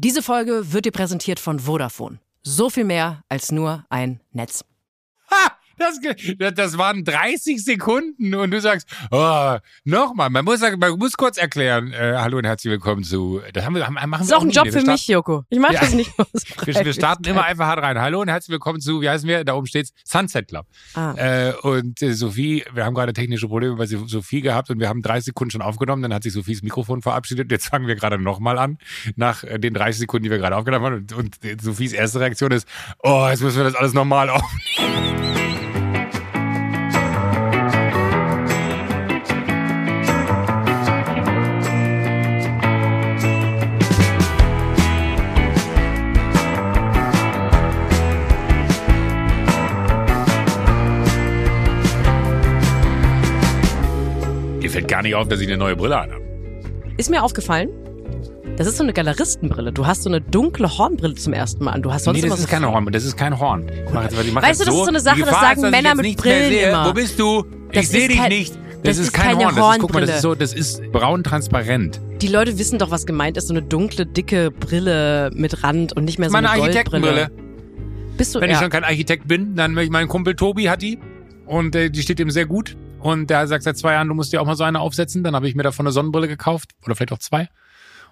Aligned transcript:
Diese 0.00 0.22
Folge 0.22 0.72
wird 0.72 0.84
dir 0.84 0.92
präsentiert 0.92 1.40
von 1.40 1.58
Vodafone. 1.58 2.20
So 2.44 2.70
viel 2.70 2.84
mehr 2.84 3.24
als 3.28 3.50
nur 3.50 3.84
ein 3.88 4.20
Netz. 4.30 4.64
Das, 5.78 6.54
das 6.54 6.78
waren 6.78 7.04
30 7.04 7.64
Sekunden 7.64 8.34
und 8.34 8.50
du 8.50 8.60
sagst, 8.60 8.88
oh, 9.10 9.56
nochmal. 9.84 10.28
Man 10.30 10.44
muss, 10.44 10.60
man 10.60 10.98
muss 10.98 11.12
kurz 11.16 11.36
erklären. 11.38 11.92
Äh, 11.92 12.14
hallo 12.16 12.38
und 12.38 12.44
herzlich 12.44 12.70
willkommen 12.72 13.04
zu. 13.04 13.40
Das 13.52 13.64
haben 13.64 13.74
wir, 13.74 13.86
haben, 13.86 13.94
machen 13.94 14.10
Das 14.12 14.22
ist 14.22 14.30
wir 14.30 14.38
auch 14.38 14.42
ein. 14.42 14.50
Job 14.50 14.64
Wir 14.64 14.72
für 14.72 14.80
starten- 14.80 14.92
mich, 14.92 15.08
Joko. 15.08 15.44
Ich 15.50 15.58
mache 15.58 15.74
Ja. 15.74 15.80
das 15.80 15.92
nicht 15.94 16.12
aus. 16.18 16.26
Wir, 16.66 16.84
wir 16.84 16.92
starten 16.92 17.24
immer 17.24 17.44
einfach 17.44 17.66
hart 17.66 17.80
rein. 17.82 17.98
Hallo 17.98 18.20
und 18.20 18.28
herzlich 18.28 18.52
willkommen 18.52 18.80
zu, 18.80 19.00
wie 19.00 19.08
heißen 19.08 19.28
wir? 19.28 19.44
Da 19.44 19.54
oben 19.54 19.66
steht's 19.66 19.92
Sunset 20.04 20.48
Club. 20.48 20.66
Ah. 20.94 21.14
Äh, 21.16 21.52
und 21.62 22.02
äh, 22.02 22.12
Sophie, 22.12 22.64
wir 22.72 22.84
haben 22.84 22.94
gerade 22.94 23.12
technische 23.12 23.48
Probleme 23.48 23.76
bei 23.76 23.86
Sophie 23.86 24.40
gehabt 24.40 24.70
und 24.70 24.80
wir 24.80 24.88
haben 24.88 25.00
30 25.02 25.26
Sekunden 25.26 25.50
schon 25.52 25.62
aufgenommen. 25.62 26.02
Dann 26.02 26.12
hat 26.12 26.22
sich 26.24 26.32
Sophies 26.32 26.62
Mikrofon 26.62 27.02
verabschiedet. 27.02 27.50
Jetzt 27.50 27.66
fangen 27.68 27.86
wir 27.86 27.94
gerade 27.94 28.18
nochmal 28.18 28.58
an, 28.58 28.78
nach 29.16 29.44
äh, 29.44 29.58
den 29.58 29.74
30 29.74 30.00
Sekunden, 30.00 30.24
die 30.24 30.30
wir 30.30 30.38
gerade 30.38 30.56
aufgenommen 30.56 30.84
haben. 30.84 30.94
Und, 30.96 31.12
und 31.12 31.44
äh, 31.44 31.56
Sophies 31.60 31.92
erste 31.92 32.20
Reaktion 32.20 32.50
ist, 32.52 32.66
oh, 33.02 33.26
jetzt 33.30 33.42
müssen 33.42 33.56
wir 33.58 33.64
das 33.64 33.74
alles 33.74 33.94
nochmal 33.94 34.28
aufnehmen. 34.30 35.27
Fällt 54.78 54.88
gar 54.88 55.02
nicht 55.02 55.14
auf, 55.16 55.26
dass 55.26 55.40
ich 55.40 55.48
eine 55.48 55.56
neue 55.56 55.74
Brille 55.74 55.98
anhabe. 55.98 56.22
Ist 56.98 57.10
mir 57.10 57.22
aufgefallen, 57.22 57.68
das 58.56 58.66
ist 58.68 58.76
so 58.76 58.84
eine 58.84 58.92
Galeristenbrille. 58.92 59.72
Du 59.72 59.86
hast 59.86 60.04
so 60.04 60.10
eine 60.10 60.20
dunkle 60.20 60.78
Hornbrille 60.78 61.14
zum 61.16 61.32
ersten 61.32 61.64
Mal 61.64 61.72
an. 61.72 61.82
Du 61.82 61.92
hast 61.92 62.04
sonst 62.04 62.18
nee, 62.18 62.22
immer 62.26 62.30
das 62.30 62.40
so 62.40 62.44
ist 62.44 62.50
keine 62.50 62.70
Horn, 62.70 62.86
das 62.92 63.04
ist 63.04 63.16
kein 63.16 63.38
Horn. 63.38 63.68
Ich 63.68 63.92
mach 63.92 64.02
jetzt, 64.04 64.14
ich 64.24 64.32
mach 64.32 64.42
Weißt 64.42 64.60
jetzt 64.60 64.60
du, 64.60 64.64
das 64.66 64.74
so. 64.74 64.80
ist 64.80 64.84
so 64.84 64.90
eine 64.90 65.00
Sache, 65.00 65.20
das 65.20 65.30
sagen 65.30 65.60
ist, 65.60 65.64
ich 65.64 65.70
Männer 65.70 65.94
mit 65.96 66.16
Brillen 66.16 66.48
sehe. 66.48 66.68
immer. 66.68 66.86
Wo 66.86 66.92
bist 66.92 67.18
du? 67.18 67.44
Das 67.72 67.82
ich 67.84 67.88
sehe 67.88 68.08
dich 68.08 68.18
kein- 68.18 68.28
nicht. 68.28 68.54
Das, 68.54 68.82
das 68.82 68.98
ist 68.98 69.04
ist 69.06 69.12
kein 69.12 69.36
keine 69.38 69.44
Horn. 69.46 69.56
Das 69.56 69.74
ist, 69.74 69.80
guck 69.80 69.94
mal, 69.94 70.00
das 70.00 70.10
ist 70.10 70.22
so, 70.22 70.28
Hornbrille. 70.28 70.50
das 70.50 70.54
ist 70.54 70.92
braun 70.92 71.24
transparent. 71.24 72.00
Die 72.22 72.28
Leute 72.28 72.58
wissen 72.58 72.78
doch, 72.78 72.92
was 72.92 73.04
gemeint 73.06 73.36
ist. 73.36 73.48
So 73.48 73.54
eine 73.54 73.62
dunkle, 73.62 74.06
dicke 74.06 74.52
Brille 74.52 75.30
mit 75.34 75.64
Rand 75.64 75.96
und 75.96 76.04
nicht 76.04 76.20
mehr 76.20 76.28
so 76.28 76.32
Meine 76.34 76.50
eine 76.50 76.62
Architektenbrille. 76.62 77.30
Bist 78.16 78.34
du 78.34 78.40
Wenn 78.40 78.50
ich 78.50 78.54
ja. 78.56 78.62
schon 78.62 78.70
kein 78.70 78.84
Architekt 78.84 79.26
bin, 79.26 79.56
dann 79.56 79.74
mein 79.74 80.06
Kumpel 80.08 80.34
Tobi 80.36 80.70
hat 80.70 80.82
die 80.82 80.98
und 81.46 81.74
äh, 81.74 81.90
die 81.90 82.02
steht 82.02 82.20
ihm 82.20 82.30
sehr 82.30 82.46
gut. 82.46 82.76
Und 83.00 83.30
der 83.30 83.46
sagt 83.46 83.64
seit 83.64 83.78
zwei 83.78 83.92
Jahren, 83.92 84.08
du 84.08 84.14
musst 84.14 84.32
dir 84.32 84.40
auch 84.40 84.46
mal 84.46 84.56
so 84.56 84.64
eine 84.64 84.80
aufsetzen. 84.80 85.22
Dann 85.22 85.34
habe 85.34 85.48
ich 85.48 85.54
mir 85.54 85.62
davon 85.62 85.86
eine 85.86 85.92
Sonnenbrille 85.92 86.28
gekauft 86.28 86.72
oder 86.84 86.94
vielleicht 86.94 87.12
auch 87.12 87.18
zwei. 87.18 87.48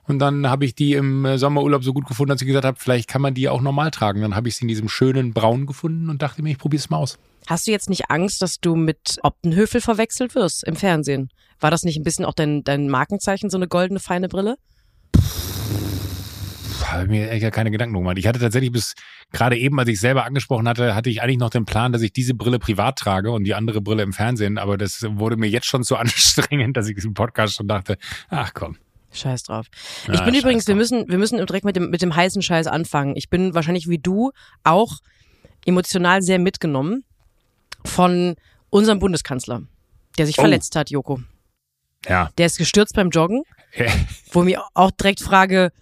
Und 0.04 0.20
dann 0.20 0.48
habe 0.48 0.64
ich 0.64 0.74
die 0.74 0.92
im 0.92 1.24
äh, 1.24 1.36
Sommerurlaub 1.36 1.82
so 1.82 1.92
gut 1.92 2.06
gefunden, 2.06 2.30
dass 2.30 2.40
ich 2.40 2.46
gesagt 2.46 2.64
habe, 2.64 2.78
vielleicht 2.78 3.08
kann 3.08 3.20
man 3.20 3.34
die 3.34 3.48
auch 3.48 3.60
normal 3.60 3.90
tragen. 3.90 4.20
Dann 4.20 4.36
habe 4.36 4.48
ich 4.48 4.56
sie 4.56 4.62
in 4.62 4.68
diesem 4.68 4.88
schönen 4.88 5.32
Braun 5.32 5.66
gefunden 5.66 6.08
und 6.10 6.22
dachte 6.22 6.42
mir, 6.42 6.50
ich 6.50 6.58
probiere 6.58 6.78
es 6.80 6.90
mal 6.90 6.98
aus. 6.98 7.18
Hast 7.48 7.66
du 7.66 7.72
jetzt 7.72 7.90
nicht 7.90 8.10
Angst, 8.10 8.40
dass 8.42 8.60
du 8.60 8.76
mit 8.76 9.18
Optenhöfel 9.22 9.80
verwechselt 9.80 10.34
wirst 10.34 10.64
im 10.64 10.76
Fernsehen? 10.76 11.30
War 11.58 11.70
das 11.70 11.82
nicht 11.82 11.96
ein 11.96 12.04
bisschen 12.04 12.24
auch 12.24 12.34
dein, 12.34 12.62
dein 12.62 12.88
Markenzeichen, 12.88 13.50
so 13.50 13.56
eine 13.56 13.66
goldene, 13.66 13.98
feine 13.98 14.28
Brille? 14.28 14.56
Habe 16.84 17.06
mir 17.06 17.30
echt 17.30 17.50
keine 17.52 17.70
Gedanken 17.70 17.94
gemacht. 17.94 18.18
Ich 18.18 18.26
hatte 18.26 18.38
tatsächlich 18.38 18.72
bis 18.72 18.94
gerade 19.32 19.56
eben, 19.56 19.78
als 19.78 19.88
ich 19.88 20.00
selber 20.00 20.24
angesprochen 20.24 20.68
hatte, 20.68 20.94
hatte 20.94 21.10
ich 21.10 21.22
eigentlich 21.22 21.38
noch 21.38 21.50
den 21.50 21.64
Plan, 21.64 21.92
dass 21.92 22.02
ich 22.02 22.12
diese 22.12 22.34
Brille 22.34 22.58
privat 22.58 22.98
trage 22.98 23.30
und 23.30 23.44
die 23.44 23.54
andere 23.54 23.80
Brille 23.80 24.02
im 24.02 24.12
Fernsehen. 24.12 24.58
Aber 24.58 24.76
das 24.78 25.04
wurde 25.08 25.36
mir 25.36 25.48
jetzt 25.48 25.66
schon 25.66 25.82
so 25.82 25.96
anstrengend, 25.96 26.76
dass 26.76 26.88
ich 26.88 27.02
im 27.04 27.14
Podcast 27.14 27.54
schon 27.54 27.68
dachte, 27.68 27.96
ach 28.28 28.52
komm. 28.54 28.76
Scheiß 29.12 29.44
drauf. 29.44 29.66
Ja, 30.08 30.14
ich 30.14 30.20
bin 30.24 30.34
scheiß 30.34 30.42
übrigens, 30.42 30.66
wir 30.66 30.74
drauf. 30.74 30.78
müssen, 30.78 31.08
wir 31.08 31.18
müssen 31.18 31.36
direkt 31.46 31.64
mit 31.64 31.76
dem, 31.76 31.90
mit 31.90 32.02
dem 32.02 32.14
heißen 32.14 32.42
Scheiß 32.42 32.66
anfangen. 32.66 33.14
Ich 33.16 33.30
bin 33.30 33.54
wahrscheinlich 33.54 33.88
wie 33.88 33.98
du 33.98 34.32
auch 34.64 34.98
emotional 35.64 36.22
sehr 36.22 36.38
mitgenommen 36.38 37.04
von 37.84 38.36
unserem 38.70 38.98
Bundeskanzler, 38.98 39.62
der 40.18 40.26
sich 40.26 40.38
Oh. 40.38 40.42
verletzt 40.42 40.76
hat, 40.76 40.90
Joko. 40.90 41.20
Ja. 42.08 42.30
Der 42.38 42.46
ist 42.46 42.58
gestürzt 42.58 42.94
beim 42.94 43.10
Joggen, 43.10 43.42
Ja. 43.76 43.86
wo 44.32 44.40
ich 44.40 44.46
mir 44.46 44.62
auch 44.74 44.90
direkt 44.90 45.20
frage, 45.20 45.72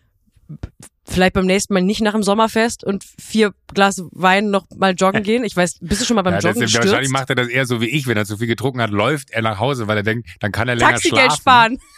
vielleicht 1.07 1.35
beim 1.35 1.47
nächsten 1.47 1.75
Mal 1.75 1.83
nicht 1.83 2.01
nach 2.01 2.13
dem 2.13 2.23
Sommerfest 2.23 2.83
und 2.85 3.05
vier 3.21 3.53
Glas 3.73 4.03
Wein 4.13 4.51
noch 4.51 4.67
mal 4.77 4.95
joggen 4.95 5.23
gehen. 5.23 5.45
Ich 5.45 5.55
weiß, 5.57 5.79
bist 5.81 6.01
du 6.01 6.07
schon 6.07 6.17
mal 6.17 6.23
beim 6.23 6.35
Ja, 6.35 6.41
Joggen 6.41 6.63
wahrscheinlich 6.63 6.91
gestürzt? 6.91 7.13
macht 7.13 7.31
er 7.31 7.37
das 7.37 7.49
eher 7.49 7.67
so 7.67 7.81
wie 7.81 7.89
ich, 7.89 8.07
wenn 8.07 8.17
er 8.17 8.25
zu 8.25 8.37
viel 8.39 8.47
getrunken 8.47 8.81
hat, 8.81 8.91
läuft 8.91 9.31
er 9.31 9.43
nach 9.43 9.59
Hause, 9.59 9.87
weil 9.87 9.99
er 9.99 10.03
denkt, 10.03 10.29
dann 10.41 10.51
kann 10.53 10.69
er 10.69 10.77
länger 10.77 10.93
Taxigeld 10.93 11.21
schlafen. 11.33 11.41
sparen. 11.41 11.79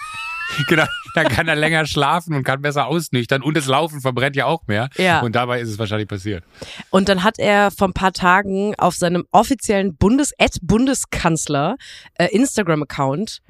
Genau, 0.69 0.85
dann 1.17 1.27
kann 1.27 1.49
er 1.49 1.57
länger 1.57 1.87
schlafen 1.87 2.33
und 2.33 2.45
kann 2.45 2.63
besser 2.63 2.87
ausnüchtern 2.87 3.43
und 3.43 3.57
das 3.57 3.67
Laufen 3.67 4.01
verbrennt 4.01 4.37
ja 4.37 4.47
auch 4.47 4.63
mehr. 4.69 4.89
Ja. 4.97 5.21
Und 5.21 5.35
dabei 5.35 5.61
ist 5.61 5.69
es 5.69 5.79
wahrscheinlich 5.81 6.07
passiert. 6.07 6.45
Und 6.91 7.09
dann 7.09 7.25
hat 7.25 7.41
er 7.41 7.73
vor 7.73 7.89
ein 7.89 7.93
paar 7.93 8.13
Tagen 8.13 8.73
auf 8.79 8.95
seinem 8.95 9.25
offiziellen 9.33 9.97
Bundes 9.97 10.33
Bundeskanzler 10.63 11.77
äh, 12.15 12.27
Instagram-Account, 12.27 13.41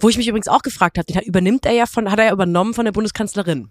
wo 0.00 0.10
ich 0.10 0.18
mich 0.18 0.28
übrigens 0.28 0.48
auch 0.48 0.60
gefragt 0.60 0.98
habe, 0.98 1.06
den 1.06 1.16
hat, 1.16 1.24
übernimmt 1.24 1.64
er 1.64 1.72
ja 1.72 1.86
von, 1.86 2.10
hat 2.10 2.18
er 2.18 2.26
ja 2.26 2.32
übernommen 2.32 2.74
von 2.74 2.84
der 2.84 2.92
Bundeskanzlerin. 2.92 3.70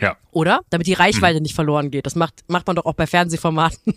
Ja. 0.00 0.16
Oder? 0.32 0.60
Damit 0.70 0.86
die 0.86 0.94
Reichweite 0.94 1.36
Mhm. 1.36 1.42
nicht 1.42 1.54
verloren 1.54 1.90
geht. 1.90 2.06
Das 2.06 2.16
macht, 2.16 2.42
macht 2.48 2.66
man 2.66 2.76
doch 2.76 2.86
auch 2.86 2.94
bei 2.94 3.06
Fernsehformaten. 3.06 3.78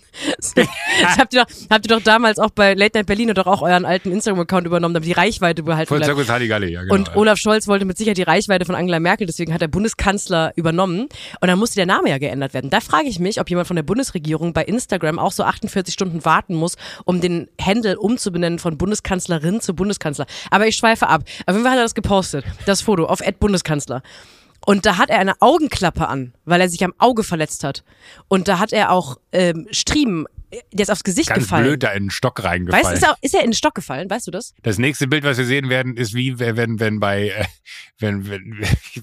habt, 1.18 1.34
ihr 1.34 1.44
doch, 1.44 1.52
habt 1.70 1.86
ihr 1.90 1.96
doch 1.96 2.04
damals 2.04 2.40
auch 2.40 2.50
bei 2.52 2.74
Late 2.74 2.98
Night 2.98 3.08
Berlin 3.08 3.34
doch 3.34 3.48
auch 3.48 3.62
euren 3.62 3.86
alten 3.86 4.12
Instagram-Account 4.12 4.68
übernommen, 4.68 4.94
damit 4.94 5.08
die 5.08 5.14
Reichweite 5.14 5.64
behalten 5.64 5.88
Von 5.88 6.00
bleibt. 6.00 6.30
Halligalli, 6.30 6.74
ja, 6.74 6.82
genau. 6.82 6.94
Und 6.94 7.08
ja. 7.10 7.16
Olaf 7.16 7.38
Scholz 7.38 7.68
wollte 7.68 7.86
mit 7.86 7.98
Sicherheit 7.98 8.18
die 8.18 8.24
Reichweite 8.24 8.66
von 8.66 8.76
Angela 8.76 9.00
Merkel, 9.00 9.26
deswegen 9.28 9.54
hat 9.54 9.62
der 9.62 9.68
Bundeskanzler 9.68 10.52
übernommen. 10.56 11.08
Und 11.40 11.48
dann 11.48 11.58
musste 11.58 11.76
der 11.76 11.86
Name 11.86 12.10
ja 12.10 12.18
geändert 12.18 12.54
werden. 12.54 12.70
Da 12.70 12.82
frage 12.82 13.08
ich 13.08 13.20
mich, 13.20 13.40
ob 13.40 13.50
jemand 13.50 13.68
von 13.68 13.76
der 13.76 13.84
Bundesregierung 13.84 14.54
bei 14.54 14.64
Instagram 14.64 15.20
auch 15.20 15.32
so 15.32 15.44
48 15.44 15.94
Stunden 15.94 16.26
warten 16.26 16.56
muss, 16.56 16.76
um 17.06 17.22
den 17.22 17.48
Handle 17.60 17.98
umzubenennen 17.98 18.60
von 18.60 18.78
Bundeskanzlerin 18.78 19.62
zu 19.62 19.74
Bundeskanzler. 19.74 20.26
Aber 20.52 20.68
ich 20.68 20.76
schweife 20.76 21.08
ab. 21.08 21.24
Auf 21.46 21.54
jeden 21.56 21.64
Fall 21.64 21.72
hat 21.72 21.80
er 21.80 21.84
das 21.84 21.96
gepostet, 21.96 22.46
das 22.66 22.82
Foto 22.82 23.06
auf 23.06 23.22
Ed 23.22 23.40
Bundeskanzler. 23.40 24.02
Und 24.66 24.86
da 24.86 24.98
hat 24.98 25.10
er 25.10 25.20
eine 25.20 25.34
Augenklappe 25.42 26.08
an, 26.08 26.34
weil 26.46 26.60
er 26.62 26.70
sich 26.70 26.84
am 26.84 26.94
Auge 26.98 27.24
verletzt 27.24 27.64
hat. 27.64 27.84
Und 28.28 28.48
da 28.48 28.60
hat 28.60 28.74
er 28.74 28.92
auch 28.92 29.18
ähm, 29.32 29.68
Striemen, 29.72 30.26
der 30.72 30.84
ist 30.84 30.90
aufs 30.90 31.04
Gesicht 31.04 31.30
Ganz 31.30 31.44
gefallen. 31.44 31.66
blöd 31.66 31.84
da 31.84 31.92
in 31.92 32.06
den 32.06 32.10
Stock 32.12 32.42
reingefallen. 32.44 32.86
Weißt 32.86 32.92
du, 33.04 33.08
ist, 33.08 33.12
er- 33.12 33.18
ist 33.22 33.34
er 33.36 33.42
in 33.42 33.48
den 33.48 33.54
Stock 33.56 33.76
gefallen? 33.76 34.10
Weißt 34.10 34.26
du 34.28 34.32
das? 34.32 34.54
Das 34.64 34.78
nächste 34.78 35.08
Bild, 35.08 35.24
was 35.24 35.38
wir 35.38 35.46
sehen 35.46 35.70
werden, 35.70 35.98
ist 35.98 36.14
wie 36.14 36.40
wenn, 36.40 36.80
wenn 36.80 37.00
bei, 37.00 37.30
äh, 37.30 37.46
wenn, 38.00 38.30
wenn, 38.30 38.64
ich 38.94 39.02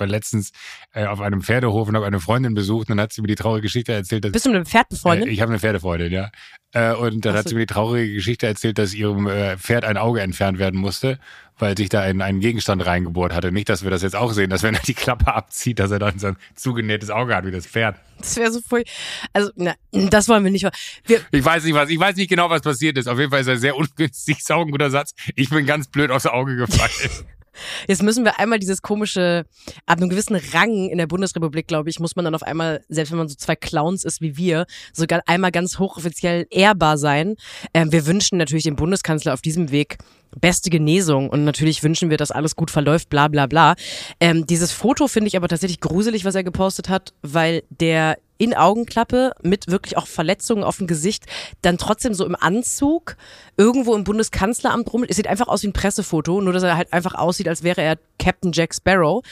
war 0.00 0.06
letztens 0.06 0.50
äh, 0.92 1.06
auf 1.06 1.20
einem 1.20 1.40
Pferdehof 1.42 1.88
und 1.88 1.94
habe 1.96 2.06
eine 2.06 2.20
Freundin 2.20 2.54
besucht 2.54 2.88
und 2.90 2.96
dann 2.96 3.00
hat 3.02 3.12
sie 3.12 3.20
mir 3.22 3.28
die 3.28 3.34
traurige 3.36 3.62
Geschichte 3.62 3.92
erzählt, 3.92 4.24
dass 4.24 4.32
Bist 4.32 4.46
du 4.46 4.50
mit 4.50 4.56
einem 4.56 4.66
Pferd 4.66 4.88
befreundet? 4.88 5.28
Äh, 5.28 5.30
ich 5.30 5.40
habe 5.40 5.50
eine 5.50 5.60
Pferdefreundin, 5.60 6.12
ja. 6.12 6.30
Äh, 6.72 6.92
und 6.94 7.24
dann 7.24 7.34
Ach 7.34 7.38
hat 7.38 7.44
so. 7.44 7.50
sie 7.50 7.54
mir 7.54 7.62
die 7.62 7.72
traurige 7.72 8.14
Geschichte 8.14 8.46
erzählt, 8.46 8.78
dass 8.78 8.92
ihrem 8.92 9.26
äh, 9.26 9.56
Pferd 9.56 9.84
ein 9.84 9.96
Auge 9.96 10.20
entfernt 10.20 10.58
werden 10.58 10.78
musste, 10.78 11.18
weil 11.58 11.76
sich 11.76 11.88
da 11.88 12.02
ein, 12.02 12.20
ein 12.20 12.40
Gegenstand 12.40 12.84
reingebohrt 12.84 13.34
hatte. 13.34 13.52
Nicht, 13.52 13.68
dass 13.68 13.84
wir 13.84 13.90
das 13.90 14.02
jetzt 14.02 14.14
auch 14.14 14.32
sehen, 14.32 14.50
dass 14.50 14.62
wenn 14.62 14.74
er 14.74 14.82
die 14.82 14.94
Klappe 14.94 15.34
abzieht, 15.34 15.78
dass 15.78 15.90
er 15.90 15.98
dann 15.98 16.18
so 16.18 16.28
ein 16.28 16.36
zugenähtes 16.54 17.10
Auge 17.10 17.34
hat 17.34 17.46
wie 17.46 17.50
das 17.50 17.66
Pferd. 17.66 17.96
Das 18.18 18.36
wäre 18.36 18.52
so 18.52 18.60
voll. 18.60 18.84
Also, 19.32 19.50
na, 19.56 19.74
das 19.92 20.28
wollen 20.28 20.44
wir 20.44 20.50
nicht. 20.50 20.68
Wir, 21.06 21.20
Ich 21.30 21.44
weiß 21.44 21.64
nicht 21.64 21.74
was, 21.74 21.88
ich 21.88 21.98
weiß 21.98 22.16
nicht 22.16 22.28
genau, 22.28 22.50
was 22.50 22.62
passiert 22.62 22.98
ist. 22.98 23.08
Auf 23.08 23.18
jeden 23.18 23.30
Fall 23.30 23.40
ist 23.40 23.46
er 23.46 23.56
sehr 23.56 23.76
ungünstig, 23.76 24.38
ist 24.38 24.52
auch 24.52 24.64
ein 24.64 24.70
guter 24.70 24.90
Satz. 24.90 25.14
Ich 25.36 25.50
bin 25.50 25.64
ganz 25.66 25.88
blöd 25.88 26.10
aufs 26.10 26.26
Auge 26.26 26.56
gefallen. 26.56 26.90
jetzt 27.86 28.02
müssen 28.02 28.24
wir 28.24 28.38
einmal 28.38 28.58
dieses 28.58 28.82
komische, 28.82 29.44
ab 29.86 29.98
einem 29.98 30.08
gewissen 30.08 30.36
Rang 30.52 30.88
in 30.88 30.98
der 30.98 31.06
Bundesrepublik, 31.06 31.66
glaube 31.66 31.90
ich, 31.90 32.00
muss 32.00 32.16
man 32.16 32.24
dann 32.24 32.34
auf 32.34 32.42
einmal, 32.42 32.84
selbst 32.88 33.10
wenn 33.10 33.18
man 33.18 33.28
so 33.28 33.36
zwei 33.36 33.56
Clowns 33.56 34.04
ist 34.04 34.20
wie 34.20 34.36
wir, 34.36 34.66
sogar 34.92 35.22
einmal 35.26 35.50
ganz 35.50 35.78
hochoffiziell 35.78 36.46
ehrbar 36.50 36.98
sein. 36.98 37.36
Ähm, 37.74 37.92
wir 37.92 38.06
wünschen 38.06 38.38
natürlich 38.38 38.64
dem 38.64 38.76
Bundeskanzler 38.76 39.34
auf 39.34 39.42
diesem 39.42 39.70
Weg 39.70 39.98
beste 40.36 40.70
Genesung 40.70 41.30
und 41.30 41.44
natürlich 41.44 41.82
wünschen 41.82 42.10
wir, 42.10 42.16
dass 42.16 42.30
alles 42.30 42.54
gut 42.54 42.70
verläuft, 42.70 43.08
bla 43.08 43.28
bla 43.28 43.46
bla. 43.46 43.74
Ähm, 44.20 44.46
dieses 44.46 44.72
Foto 44.72 45.08
finde 45.08 45.28
ich 45.28 45.36
aber 45.36 45.48
tatsächlich 45.48 45.80
gruselig, 45.80 46.24
was 46.24 46.34
er 46.34 46.44
gepostet 46.44 46.88
hat, 46.88 47.14
weil 47.22 47.62
der 47.70 48.18
in 48.38 48.54
Augenklappe 48.54 49.32
mit 49.42 49.68
wirklich 49.68 49.96
auch 49.96 50.06
Verletzungen 50.06 50.64
auf 50.64 50.78
dem 50.78 50.86
Gesicht, 50.86 51.26
dann 51.62 51.76
trotzdem 51.76 52.14
so 52.14 52.24
im 52.24 52.36
Anzug 52.36 53.16
irgendwo 53.56 53.94
im 53.94 54.04
Bundeskanzleramt 54.04 54.92
rum. 54.92 55.04
Es 55.06 55.16
sieht 55.16 55.26
einfach 55.26 55.48
aus 55.48 55.62
wie 55.62 55.68
ein 55.68 55.72
Pressefoto, 55.72 56.40
nur 56.40 56.52
dass 56.52 56.62
er 56.62 56.76
halt 56.76 56.92
einfach 56.92 57.14
aussieht, 57.14 57.48
als 57.48 57.62
wäre 57.62 57.82
er 57.82 57.98
Captain 58.18 58.52
Jack 58.52 58.74
Sparrow. 58.74 59.22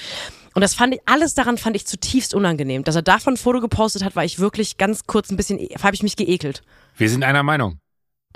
Und 0.54 0.62
das 0.62 0.74
fand 0.74 0.94
ich, 0.94 1.00
alles 1.06 1.34
daran 1.34 1.58
fand 1.58 1.76
ich 1.76 1.86
zutiefst 1.86 2.34
unangenehm. 2.34 2.82
Dass 2.82 2.96
er 2.96 3.02
davon 3.02 3.34
ein 3.34 3.36
Foto 3.36 3.60
gepostet 3.60 4.04
hat, 4.04 4.16
war 4.16 4.24
ich 4.24 4.38
wirklich 4.38 4.76
ganz 4.76 5.04
kurz 5.06 5.30
ein 5.30 5.36
bisschen, 5.36 5.58
habe 5.82 5.94
ich 5.94 6.02
mich 6.02 6.16
geekelt. 6.16 6.62
Wir 6.96 7.08
sind 7.08 7.24
einer 7.24 7.42
Meinung. 7.42 7.78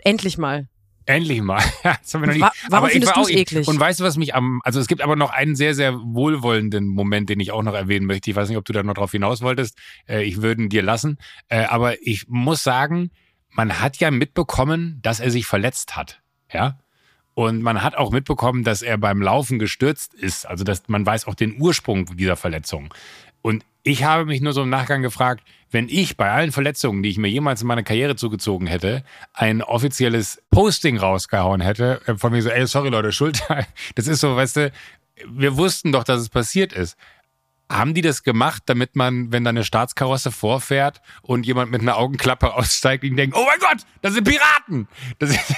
Endlich 0.02 0.38
mal. 0.38 0.68
Endlich 1.06 1.40
mal. 1.42 1.62
Das 1.82 2.14
haben 2.14 2.22
wir 2.22 2.26
noch 2.28 2.34
nie. 2.34 2.40
Wa- 2.40 2.52
warum 2.68 2.74
Aber 2.84 2.86
ich 2.88 2.92
findest 2.92 3.16
war 3.16 3.22
auch- 3.22 3.26
du's 3.26 3.34
eklig? 3.36 3.66
Und 3.68 3.80
weißt 3.80 4.00
du, 4.00 4.04
was 4.04 4.16
mich 4.16 4.34
am, 4.34 4.60
also 4.64 4.80
es 4.80 4.86
gibt 4.86 5.00
aber 5.02 5.16
noch 5.16 5.30
einen 5.30 5.56
sehr, 5.56 5.74
sehr 5.74 5.94
wohlwollenden 5.94 6.86
Moment, 6.86 7.28
den 7.30 7.40
ich 7.40 7.50
auch 7.52 7.62
noch 7.62 7.74
erwähnen 7.74 8.06
möchte. 8.06 8.30
Ich 8.30 8.36
weiß 8.36 8.48
nicht, 8.48 8.58
ob 8.58 8.64
du 8.64 8.72
da 8.72 8.82
noch 8.82 8.94
drauf 8.94 9.12
hinaus 9.12 9.40
wolltest. 9.42 9.76
Äh, 10.08 10.22
ich 10.24 10.42
würde 10.42 10.62
ihn 10.62 10.68
dir 10.68 10.82
lassen. 10.82 11.18
Äh, 11.48 11.64
aber 11.64 12.00
ich 12.06 12.26
muss 12.28 12.62
sagen, 12.62 13.10
man 13.50 13.80
hat 13.80 13.96
ja 13.98 14.10
mitbekommen, 14.10 15.00
dass 15.02 15.20
er 15.20 15.30
sich 15.30 15.46
verletzt 15.46 15.96
hat. 15.96 16.20
Ja. 16.52 16.78
Und 17.34 17.62
man 17.62 17.82
hat 17.82 17.96
auch 17.96 18.10
mitbekommen, 18.12 18.64
dass 18.64 18.82
er 18.82 18.98
beim 18.98 19.22
Laufen 19.22 19.58
gestürzt 19.58 20.14
ist. 20.14 20.46
Also, 20.46 20.62
dass 20.64 20.88
man 20.88 21.06
weiß 21.06 21.26
auch 21.26 21.34
den 21.34 21.60
Ursprung 21.60 22.04
dieser 22.16 22.36
Verletzung. 22.36 22.92
Und 23.42 23.64
ich 23.82 24.04
habe 24.04 24.26
mich 24.26 24.40
nur 24.40 24.52
so 24.52 24.62
im 24.62 24.68
Nachgang 24.68 25.02
gefragt, 25.02 25.42
wenn 25.70 25.88
ich 25.88 26.16
bei 26.16 26.30
allen 26.30 26.52
Verletzungen, 26.52 27.02
die 27.02 27.08
ich 27.08 27.18
mir 27.18 27.28
jemals 27.28 27.62
in 27.62 27.68
meiner 27.68 27.82
Karriere 27.82 28.16
zugezogen 28.16 28.66
hätte, 28.66 29.04
ein 29.32 29.62
offizielles 29.62 30.42
Posting 30.50 30.98
rausgehauen 30.98 31.60
hätte, 31.60 32.00
äh, 32.06 32.16
von 32.16 32.32
mir 32.32 32.42
so, 32.42 32.50
ey, 32.50 32.66
sorry 32.66 32.90
Leute, 32.90 33.12
Schulter, 33.12 33.66
das 33.94 34.06
ist 34.06 34.20
so, 34.20 34.36
weißt 34.36 34.56
du, 34.56 34.72
wir 35.26 35.56
wussten 35.56 35.92
doch, 35.92 36.04
dass 36.04 36.20
es 36.20 36.28
passiert 36.28 36.72
ist. 36.72 36.96
Haben 37.70 37.94
die 37.94 38.02
das 38.02 38.24
gemacht, 38.24 38.64
damit 38.66 38.96
man, 38.96 39.32
wenn 39.32 39.44
da 39.44 39.50
eine 39.50 39.62
Staatskarosse 39.62 40.32
vorfährt 40.32 41.00
und 41.22 41.46
jemand 41.46 41.70
mit 41.70 41.80
einer 41.82 41.96
Augenklappe 41.96 42.54
aussteigt, 42.54 43.04
ihnen 43.04 43.16
denkt, 43.16 43.36
oh 43.36 43.46
mein 43.46 43.60
Gott, 43.60 43.86
das 44.02 44.14
sind 44.14 44.24
Piraten! 44.24 44.88
Das 45.18 45.30
ist 45.30 45.40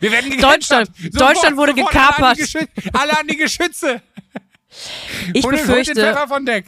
wir 0.00 0.12
werden 0.12 0.38
Deutschland, 0.38 0.90
sofort, 0.94 1.20
Deutschland 1.20 1.56
wurde 1.56 1.74
gekapert. 1.74 2.22
An, 2.22 2.36
Geschütze, 2.36 2.68
alle 2.92 3.18
an 3.18 3.26
die 3.26 3.36
Geschütze. 3.36 4.02
Ich 5.32 5.44
und 5.44 5.52
befürchte, 5.52 5.94
den 5.94 6.04
Pfeffer 6.04 6.28
von 6.28 6.46
Deck. 6.46 6.66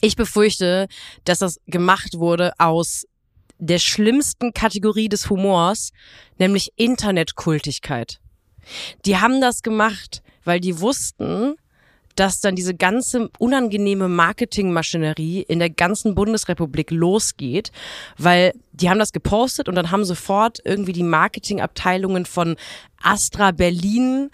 Ich 0.00 0.16
befürchte, 0.16 0.88
dass 1.24 1.40
das 1.40 1.60
gemacht 1.66 2.18
wurde 2.18 2.52
aus 2.58 3.06
der 3.58 3.78
schlimmsten 3.78 4.54
Kategorie 4.54 5.08
des 5.08 5.28
Humors, 5.28 5.92
nämlich 6.38 6.72
Internetkultigkeit. 6.76 8.20
Die 9.04 9.18
haben 9.18 9.40
das 9.40 9.62
gemacht, 9.62 10.22
weil 10.44 10.60
die 10.60 10.80
wussten, 10.80 11.56
dass 12.16 12.40
dann 12.40 12.56
diese 12.56 12.74
ganze 12.74 13.30
unangenehme 13.38 14.08
Marketingmaschinerie 14.08 15.42
in 15.42 15.58
der 15.58 15.70
ganzen 15.70 16.14
Bundesrepublik 16.14 16.90
losgeht, 16.90 17.70
weil 18.18 18.52
die 18.72 18.90
haben 18.90 18.98
das 18.98 19.12
gepostet 19.12 19.68
und 19.68 19.74
dann 19.74 19.90
haben 19.90 20.04
sofort 20.04 20.58
irgendwie 20.64 20.92
die 20.92 21.02
Marketingabteilungen 21.02 22.26
von 22.26 22.56
Astra 23.02 23.52
Berlin 23.52 24.30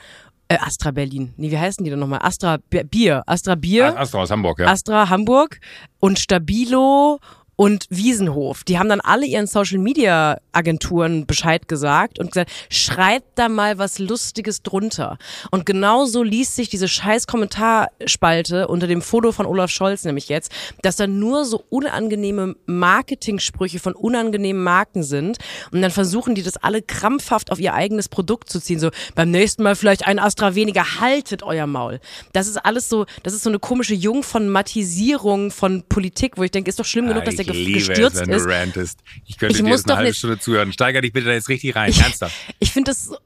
äh, 0.48 0.58
Astra 0.60 0.90
Berlin. 0.90 1.32
Nee, 1.36 1.50
wie 1.50 1.58
heißen 1.58 1.84
die 1.84 1.90
denn 1.90 1.98
nochmal? 1.98 2.20
Astra 2.22 2.58
Bier. 2.70 3.22
Astra 3.26 3.54
Bier. 3.54 3.98
Astra 3.98 4.20
aus 4.20 4.30
Hamburg, 4.30 4.60
ja. 4.60 4.66
Astra 4.66 5.08
Hamburg 5.08 5.60
und 5.98 6.18
Stabilo 6.18 7.18
und 7.56 7.86
Wiesenhof. 7.88 8.64
Die 8.64 8.78
haben 8.78 8.90
dann 8.90 9.00
alle 9.00 9.26
ihren 9.26 9.46
Social 9.46 9.78
Media 9.78 10.38
Agenturen 10.52 11.26
Bescheid 11.26 11.68
gesagt 11.68 12.18
und 12.18 12.32
gesagt, 12.32 12.50
schreibt 12.68 13.38
da 13.38 13.48
mal 13.48 13.78
was 13.78 13.98
Lustiges 13.98 14.62
drunter. 14.62 15.18
Und 15.50 15.64
genauso 15.64 16.22
liest 16.22 16.54
sich 16.54 16.68
diese 16.68 16.86
scheiß 16.86 17.26
Kommentarspalte 17.26 18.68
unter 18.68 18.86
dem 18.86 19.00
Foto 19.00 19.32
von 19.32 19.46
Olaf 19.46 19.70
Scholz 19.70 20.04
nämlich 20.04 20.28
jetzt, 20.28 20.52
dass 20.82 20.96
da 20.96 21.06
nur 21.06 21.44
so 21.46 21.64
unangenehme 21.70 22.56
Marketingsprüche 22.66 23.78
von 23.78 23.94
unangenehmen 23.94 24.62
Marken 24.62 25.02
sind. 25.02 25.38
Und 25.72 25.80
dann 25.80 25.90
versuchen 25.90 26.34
die 26.34 26.42
das 26.42 26.58
alle 26.58 26.82
krampfhaft 26.82 27.50
auf 27.50 27.58
ihr 27.58 27.72
eigenes 27.72 28.08
Produkt 28.08 28.50
zu 28.50 28.60
ziehen. 28.60 28.78
So, 28.78 28.90
beim 29.14 29.30
nächsten 29.30 29.62
Mal 29.62 29.76
vielleicht 29.76 30.06
ein 30.06 30.18
Astra 30.18 30.54
weniger, 30.54 31.00
haltet 31.00 31.42
euer 31.42 31.66
Maul. 31.66 32.00
Das 32.34 32.48
ist 32.48 32.58
alles 32.58 32.90
so, 32.90 33.06
das 33.22 33.32
ist 33.32 33.44
so 33.44 33.50
eine 33.50 33.58
komische 33.58 33.94
Jungformatisierung 33.94 35.50
von 35.50 35.84
Politik, 35.88 36.36
wo 36.36 36.42
ich 36.42 36.50
denke, 36.50 36.68
ist 36.68 36.78
doch 36.78 36.84
schlimm 36.84 37.08
genug, 37.08 37.24
dass 37.24 37.36
der 37.36 37.45
gestürzt 37.52 38.16
es, 38.16 38.20
wenn 38.26 38.30
ist. 38.34 38.44
Du 38.44 38.50
rantest. 38.50 38.98
Ich 39.26 39.38
könnte 39.38 39.56
ich 39.56 39.62
dir 39.62 39.68
muss 39.68 39.80
jetzt 39.80 39.90
eine 39.90 39.98
halbe 39.98 40.14
Stunde 40.14 40.38
zuhören. 40.38 40.72
Steiger 40.72 41.00
dich 41.00 41.12
bitte 41.12 41.26
da 41.26 41.32
jetzt 41.32 41.48
richtig 41.48 41.74
rein. 41.76 41.92
Ernsthaft. 41.98 42.34
Ich 42.58 42.72
finde 42.72 42.90
das, 42.90 43.06
so- 43.06 43.16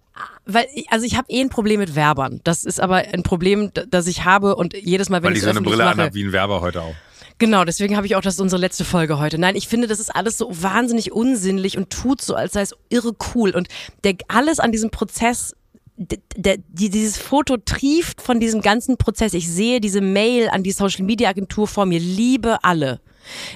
weil, 0.46 0.66
ich- 0.74 0.90
also 0.90 1.06
ich 1.06 1.16
habe 1.16 1.30
eh 1.30 1.40
ein 1.40 1.48
Problem 1.48 1.80
mit 1.80 1.94
Werbern. 1.94 2.40
Das 2.44 2.64
ist 2.64 2.80
aber 2.80 2.96
ein 2.96 3.22
Problem, 3.22 3.70
das 3.88 4.06
ich 4.06 4.24
habe 4.24 4.56
und 4.56 4.74
jedes 4.74 5.08
Mal, 5.08 5.22
wenn 5.22 5.30
Weil 5.30 5.36
ich 5.36 5.42
so 5.42 5.50
eine 5.50 5.60
Brille 5.62 5.84
mache, 5.84 5.94
anhab 5.94 6.14
wie 6.14 6.24
ein 6.24 6.32
Werber 6.32 6.60
heute 6.60 6.82
auch. 6.82 6.94
Genau, 7.38 7.64
deswegen 7.64 7.96
habe 7.96 8.06
ich 8.06 8.16
auch, 8.16 8.20
das 8.20 8.34
ist 8.34 8.40
unsere 8.40 8.60
letzte 8.60 8.84
Folge 8.84 9.18
heute. 9.18 9.38
Nein, 9.38 9.56
ich 9.56 9.66
finde, 9.66 9.86
das 9.86 9.98
ist 9.98 10.14
alles 10.14 10.36
so 10.36 10.50
wahnsinnig 10.62 11.10
unsinnlich 11.12 11.78
und 11.78 11.88
tut 11.88 12.20
so, 12.20 12.34
als 12.34 12.52
sei 12.52 12.60
es 12.60 12.74
irre 12.90 13.12
cool. 13.34 13.50
Und 13.52 13.68
der, 14.04 14.14
alles 14.28 14.58
an 14.60 14.72
diesem 14.72 14.90
Prozess, 14.90 15.54
der, 15.96 16.58
die, 16.68 16.90
dieses 16.90 17.16
Foto 17.16 17.56
trieft 17.56 18.20
von 18.20 18.40
diesem 18.40 18.60
ganzen 18.60 18.98
Prozess. 18.98 19.32
Ich 19.32 19.48
sehe 19.48 19.80
diese 19.80 20.02
Mail 20.02 20.50
an 20.50 20.62
die 20.62 20.72
Social 20.72 21.04
Media 21.04 21.30
Agentur 21.30 21.66
vor 21.66 21.86
mir. 21.86 21.98
Liebe 21.98 22.62
alle. 22.62 23.00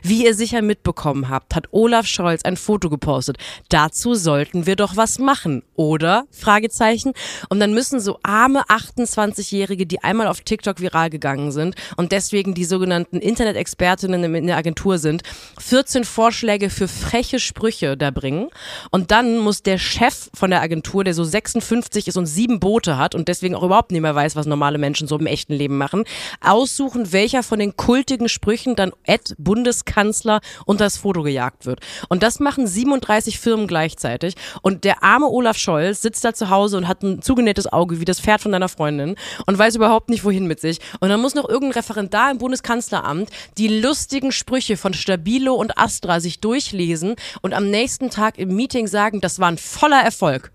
Wie 0.03 0.25
ihr 0.25 0.35
sicher 0.35 0.63
mitbekommen 0.63 1.29
habt, 1.29 1.55
hat 1.55 1.69
Olaf 1.73 2.07
Scholz 2.07 2.43
ein 2.45 2.57
Foto 2.57 2.91
gepostet. 2.91 3.39
Dazu 3.69 4.15
sollten 4.15 4.67
wir 4.67 4.77
doch 4.77 4.97
was 4.97 5.19
machen, 5.19 5.63
oder? 5.75 6.25
Fragezeichen. 6.31 7.13
Und 7.49 7.61
dann 7.61 7.75
müssen 7.75 8.01
so 8.01 8.19
arme 8.23 8.63
28-Jährige, 8.65 9.87
die 9.87 10.03
einmal 10.03 10.27
auf 10.27 10.41
TikTok 10.41 10.81
viral 10.81 11.11
gegangen 11.11 11.53
sind 11.53 11.75
und 11.97 12.13
deswegen 12.13 12.55
die 12.55 12.65
sogenannten 12.65 13.19
Internet-Expertinnen 13.19 14.35
in 14.35 14.47
der 14.47 14.57
Agentur 14.57 14.99
sind, 14.99 15.23
14 15.59 16.05
Vorschläge 16.05 16.71
für 16.71 16.89
freche 16.89 17.39
Sprüche 17.39 17.97
da 17.97 18.11
bringen. 18.11 18.49
Und 18.91 19.11
dann 19.11 19.39
muss 19.39 19.63
der 19.63 19.79
Chef 19.79 20.31
von 20.35 20.51
der 20.51 20.63
Agentur, 20.63 21.05
der 21.05 21.15
so 21.15 21.25
56 21.25 22.09
ist 22.09 22.17
und 22.17 22.27
sieben 22.27 22.61
Boote 22.61 22.99
hat 22.99 23.15
und 23.15 23.29
deswegen 23.29 23.55
auch 23.55 23.63
überhaupt 23.63 23.93
nicht 23.93 24.01
mehr 24.01 24.15
weiß, 24.15 24.37
was 24.37 24.47
normale 24.47 24.79
Menschen 24.79 25.09
so 25.09 25.19
im 25.19 25.27
echten 25.27 25.55
Leben 25.55 25.79
machen, 25.79 26.05
aussuchen, 26.41 27.13
welcher 27.13 27.43
von 27.43 27.59
den 27.59 27.77
kultigen 27.77 28.29
Sprüchen 28.29 28.77
dann 28.77 28.93
at 29.07 29.35
Bundeskanzler 29.55 30.41
unter 30.67 30.85
das 30.85 30.97
Foto 30.97 31.23
gejagt 31.23 31.65
wird. 31.65 31.81
Und 32.09 32.23
das 32.25 32.41
machen 32.41 32.67
37 32.67 33.39
Firmen 33.39 33.67
gleichzeitig. 33.69 34.35
Und 34.63 34.83
der 34.85 35.03
arme 35.05 35.27
Olaf 35.27 35.57
Scholz 35.57 36.03
sitzt 36.03 36.25
da 36.25 36.35
zu 36.35 36.51
Hause 36.51 36.77
und 36.77 36.89
hat 36.89 37.03
ein 37.03 37.23
zugenähtes 37.23 37.73
Auge 37.73 38.01
wie 38.01 38.05
das 38.05 38.21
Pferd 38.21 38.41
von 38.41 38.53
deiner 38.53 38.69
Freundin 38.69 39.15
und 39.47 39.57
weiß 39.59 39.77
überhaupt 39.77 40.11
nicht, 40.11 40.25
wohin 40.25 40.47
mit 40.47 40.61
sich. 40.61 40.79
Und 41.01 41.09
dann 41.09 41.21
muss 41.21 41.35
noch 41.35 41.49
irgendein 41.49 41.79
Referendar 41.79 42.31
im 42.33 42.39
Bundeskanzleramt 42.39 43.31
die 43.59 43.69
lustigen 43.69 44.33
Sprüche 44.33 44.77
von 44.77 44.93
Stabilo 44.93 45.55
und 45.55 45.79
Astra 45.79 46.19
sich 46.21 46.41
durchlesen 46.41 47.15
und 47.43 47.55
am 47.55 47.71
nächsten 47.71 48.11
Tag 48.11 48.39
im 48.39 48.55
Meeting 48.57 48.87
sagen, 48.89 49.21
das 49.21 49.39
war 49.39 49.49
ein 49.49 49.59
voller 49.59 50.01
Erfolg. 50.03 50.51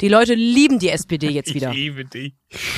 Die 0.00 0.08
Leute 0.08 0.34
lieben 0.34 0.78
die 0.80 0.88
SPD 0.90 1.28
jetzt 1.30 1.54
wieder. 1.54 1.70
Ich 1.70 1.76
liebe 1.76 2.04
dich. 2.04 2.34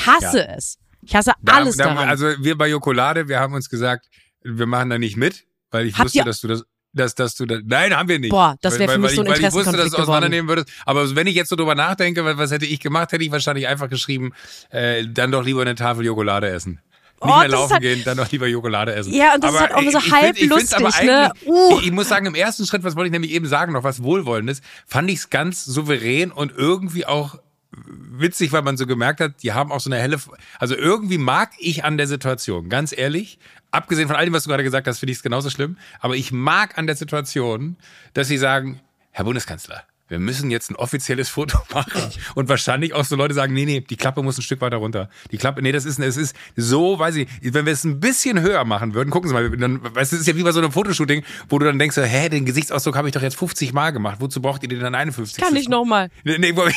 Hasse 0.06 0.46
es. 0.48 0.78
Ich 1.02 1.14
hasse 1.16 1.32
Da- 1.42 1.54
alles 1.54 1.76
da, 1.76 1.84
daran. 1.86 2.08
Also 2.08 2.26
wir 2.40 2.56
bei 2.58 2.68
Jokolade, 2.68 3.26
wir 3.28 3.40
haben 3.40 3.54
uns 3.54 3.68
gesagt, 3.70 4.06
wir 4.44 4.66
machen 4.66 4.90
da 4.90 4.98
nicht 4.98 5.16
mit, 5.16 5.44
weil 5.72 5.86
ich 5.86 5.94
Habt 5.94 6.04
wusste, 6.06 6.24
dass 6.24 6.40
du 6.40 6.48
das 6.48 6.62
dass, 6.94 7.14
dass 7.14 7.34
du 7.36 7.46
das, 7.46 7.60
nein, 7.64 7.96
haben 7.96 8.06
wir 8.10 8.18
nicht. 8.18 8.28
Boah, 8.30 8.54
das 8.60 8.78
wäre 8.78 8.92
für 8.92 8.98
mich 8.98 9.12
weil 9.12 9.14
so 9.16 9.20
ein 9.22 9.26
ich, 9.28 9.32
Weil 9.32 9.38
ich 9.48 9.54
wusste, 9.54 9.72
dass 9.72 9.86
Interessenkonflikt 9.86 9.98
du 9.98 10.02
auseinandernehmen 10.02 10.48
würdest. 10.50 10.68
Aber 10.84 11.16
wenn 11.16 11.26
ich 11.26 11.34
jetzt 11.34 11.48
so 11.48 11.56
drüber 11.56 11.74
nachdenke, 11.74 12.22
was, 12.36 12.50
hätte 12.50 12.66
ich 12.66 12.80
gemacht, 12.80 13.12
hätte 13.12 13.24
ich 13.24 13.32
wahrscheinlich 13.32 13.66
einfach 13.66 13.88
geschrieben, 13.88 14.32
äh, 14.68 15.06
dann 15.08 15.32
doch 15.32 15.42
lieber 15.42 15.62
eine 15.62 15.74
Tafel 15.74 16.04
Jokolade 16.04 16.48
essen. 16.50 16.72
Nicht 16.72 16.82
Oh, 17.22 17.26
mehr 17.28 17.36
das 17.36 17.44
ist 17.46 17.52
laufen 17.52 17.72
halt- 17.72 17.82
gehen, 17.82 18.02
dann 18.04 18.18
doch 18.18 18.30
lieber 18.30 18.46
Jokolade 18.46 18.94
essen. 18.94 19.14
Ja, 19.14 19.34
und 19.34 19.42
das 19.42 19.52
ist 19.52 19.56
Aber 19.56 19.68
halt 19.68 19.74
auch 19.74 19.90
so 19.90 19.98
ich- 20.00 20.06
ich 20.06 20.12
halb 20.12 20.36
find- 20.36 20.38
ich 20.40 20.48
lustig, 20.50 21.02
ne? 21.04 21.32
Uh. 21.46 21.78
Ich, 21.78 21.86
ich 21.86 21.92
muss 21.92 22.08
sagen, 22.10 22.26
im 22.26 22.34
ersten 22.34 22.66
Schritt, 22.66 22.84
was 22.84 22.94
wollte 22.94 23.06
ich 23.06 23.12
nämlich 23.12 23.30
eben 23.32 23.46
sagen, 23.46 23.72
noch 23.72 23.84
was 23.84 24.02
Wohlwollendes, 24.02 24.60
fand 24.86 25.08
ich 25.08 25.16
es 25.16 25.30
ganz 25.30 25.64
souverän 25.64 26.30
und 26.30 26.52
irgendwie 26.54 27.06
auch 27.06 27.36
witzig, 27.74 28.52
weil 28.52 28.60
man 28.60 28.76
so 28.76 28.86
gemerkt 28.86 29.20
hat, 29.20 29.42
die 29.42 29.52
haben 29.54 29.72
auch 29.72 29.80
so 29.80 29.88
eine 29.88 29.98
helle, 29.98 30.18
also 30.58 30.76
irgendwie 30.76 31.16
mag 31.16 31.52
ich 31.58 31.84
an 31.84 31.96
der 31.96 32.06
Situation, 32.06 32.68
ganz 32.68 32.92
ehrlich, 32.94 33.38
abgesehen 33.72 34.06
von 34.06 34.16
all 34.16 34.24
dem, 34.24 34.32
was 34.34 34.44
du 34.44 34.50
gerade 34.50 34.62
gesagt 34.62 34.86
hast, 34.86 35.00
finde 35.00 35.10
ich 35.12 35.18
es 35.18 35.22
genauso 35.22 35.50
schlimm, 35.50 35.76
aber 36.00 36.14
ich 36.14 36.30
mag 36.32 36.78
an 36.78 36.86
der 36.86 36.96
Situation, 36.96 37.76
dass 38.14 38.28
sie 38.28 38.38
sagen, 38.38 38.80
Herr 39.10 39.24
Bundeskanzler, 39.24 39.82
wir 40.08 40.18
müssen 40.18 40.50
jetzt 40.50 40.70
ein 40.70 40.76
offizielles 40.76 41.30
Foto 41.30 41.58
machen. 41.74 42.02
Und 42.34 42.50
wahrscheinlich 42.50 42.92
auch 42.92 43.04
so 43.06 43.16
Leute 43.16 43.32
sagen, 43.32 43.54
nee, 43.54 43.64
nee, 43.64 43.80
die 43.80 43.96
Klappe 43.96 44.22
muss 44.22 44.36
ein 44.36 44.42
Stück 44.42 44.60
weiter 44.60 44.76
runter. 44.76 45.08
Die 45.30 45.38
Klappe, 45.38 45.62
nee, 45.62 45.72
das 45.72 45.86
ist, 45.86 45.98
es 46.00 46.18
ist 46.18 46.36
so, 46.54 46.98
weiß 46.98 47.16
ich, 47.16 47.28
wenn 47.40 47.64
wir 47.64 47.72
es 47.72 47.84
ein 47.84 47.98
bisschen 47.98 48.38
höher 48.42 48.62
machen 48.66 48.92
würden, 48.92 49.08
gucken 49.08 49.28
Sie 49.28 49.34
mal, 49.34 49.48
dann, 49.56 49.82
weißt 49.82 50.12
du, 50.12 50.16
es 50.16 50.20
ist 50.22 50.26
ja 50.28 50.36
wie 50.36 50.42
bei 50.42 50.52
so 50.52 50.60
einem 50.60 50.70
Fotoshooting, 50.70 51.24
wo 51.48 51.58
du 51.58 51.64
dann 51.64 51.78
denkst, 51.78 51.96
hä, 51.96 52.28
den 52.28 52.44
Gesichtsausdruck 52.44 52.94
habe 52.94 53.08
ich 53.08 53.14
doch 53.14 53.22
jetzt 53.22 53.36
50 53.36 53.72
Mal 53.72 53.92
gemacht. 53.92 54.18
Wozu 54.20 54.42
braucht 54.42 54.62
ihr 54.64 54.68
den 54.68 54.80
dann 54.80 54.94
51? 54.94 55.42
Kann 55.42 55.56
ich 55.56 55.70
nochmal. 55.70 56.10
Nee, 56.24 56.36
nee, 56.36 56.54
wo- 56.56 56.68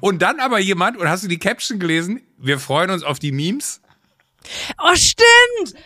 und 0.00 0.20
dann 0.20 0.40
aber 0.40 0.58
jemand, 0.58 0.96
und 0.96 1.08
hast 1.08 1.22
du 1.22 1.28
die 1.28 1.38
Caption 1.38 1.78
gelesen? 1.78 2.22
Wir 2.38 2.58
freuen 2.58 2.90
uns 2.90 3.04
auf 3.04 3.20
die 3.20 3.30
Memes. 3.30 3.80
Oh, 4.82 4.94
stimmt! 4.96 5.80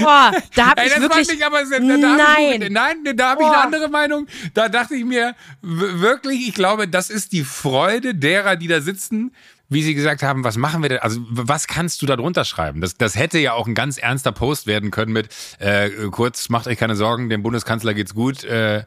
Boah, 0.00 0.32
da 0.54 0.70
hab 0.70 0.80
Ey, 0.80 0.86
ich 0.86 0.92
das 0.94 1.02
wirklich. 1.02 1.26
fand 1.28 1.38
ich 1.38 1.46
aber 1.46 1.62
da, 1.62 1.78
da 1.78 1.78
hab 1.78 2.38
ich, 2.38 2.58
Nein. 2.58 2.72
nein, 2.72 3.16
da 3.16 3.30
habe 3.30 3.42
ich 3.42 3.48
eine 3.48 3.58
andere 3.58 3.88
Meinung. 3.88 4.26
Da 4.52 4.68
dachte 4.68 4.96
ich 4.96 5.04
mir 5.04 5.34
wirklich, 5.62 6.48
ich 6.48 6.54
glaube, 6.54 6.88
das 6.88 7.08
ist 7.08 7.32
die 7.32 7.44
Freude 7.44 8.14
derer, 8.14 8.56
die 8.56 8.66
da 8.66 8.80
sitzen, 8.80 9.32
wie 9.68 9.82
sie 9.82 9.94
gesagt 9.94 10.22
haben, 10.22 10.44
was 10.44 10.56
machen 10.56 10.82
wir 10.82 10.88
denn? 10.88 10.98
Also 10.98 11.20
was 11.28 11.66
kannst 11.66 12.02
du 12.02 12.06
da 12.06 12.16
drunter 12.16 12.44
schreiben? 12.44 12.80
Das, 12.80 12.96
das 12.96 13.16
hätte 13.16 13.38
ja 13.38 13.52
auch 13.52 13.66
ein 13.66 13.74
ganz 13.74 13.98
ernster 13.98 14.32
Post 14.32 14.66
werden 14.66 14.90
können 14.90 15.12
mit 15.12 15.28
äh, 15.58 15.90
kurz, 16.10 16.48
macht 16.48 16.66
euch 16.66 16.78
keine 16.78 16.96
Sorgen, 16.96 17.28
dem 17.28 17.42
Bundeskanzler 17.42 17.94
geht's 17.94 18.14
gut. 18.14 18.44
Äh, 18.44 18.84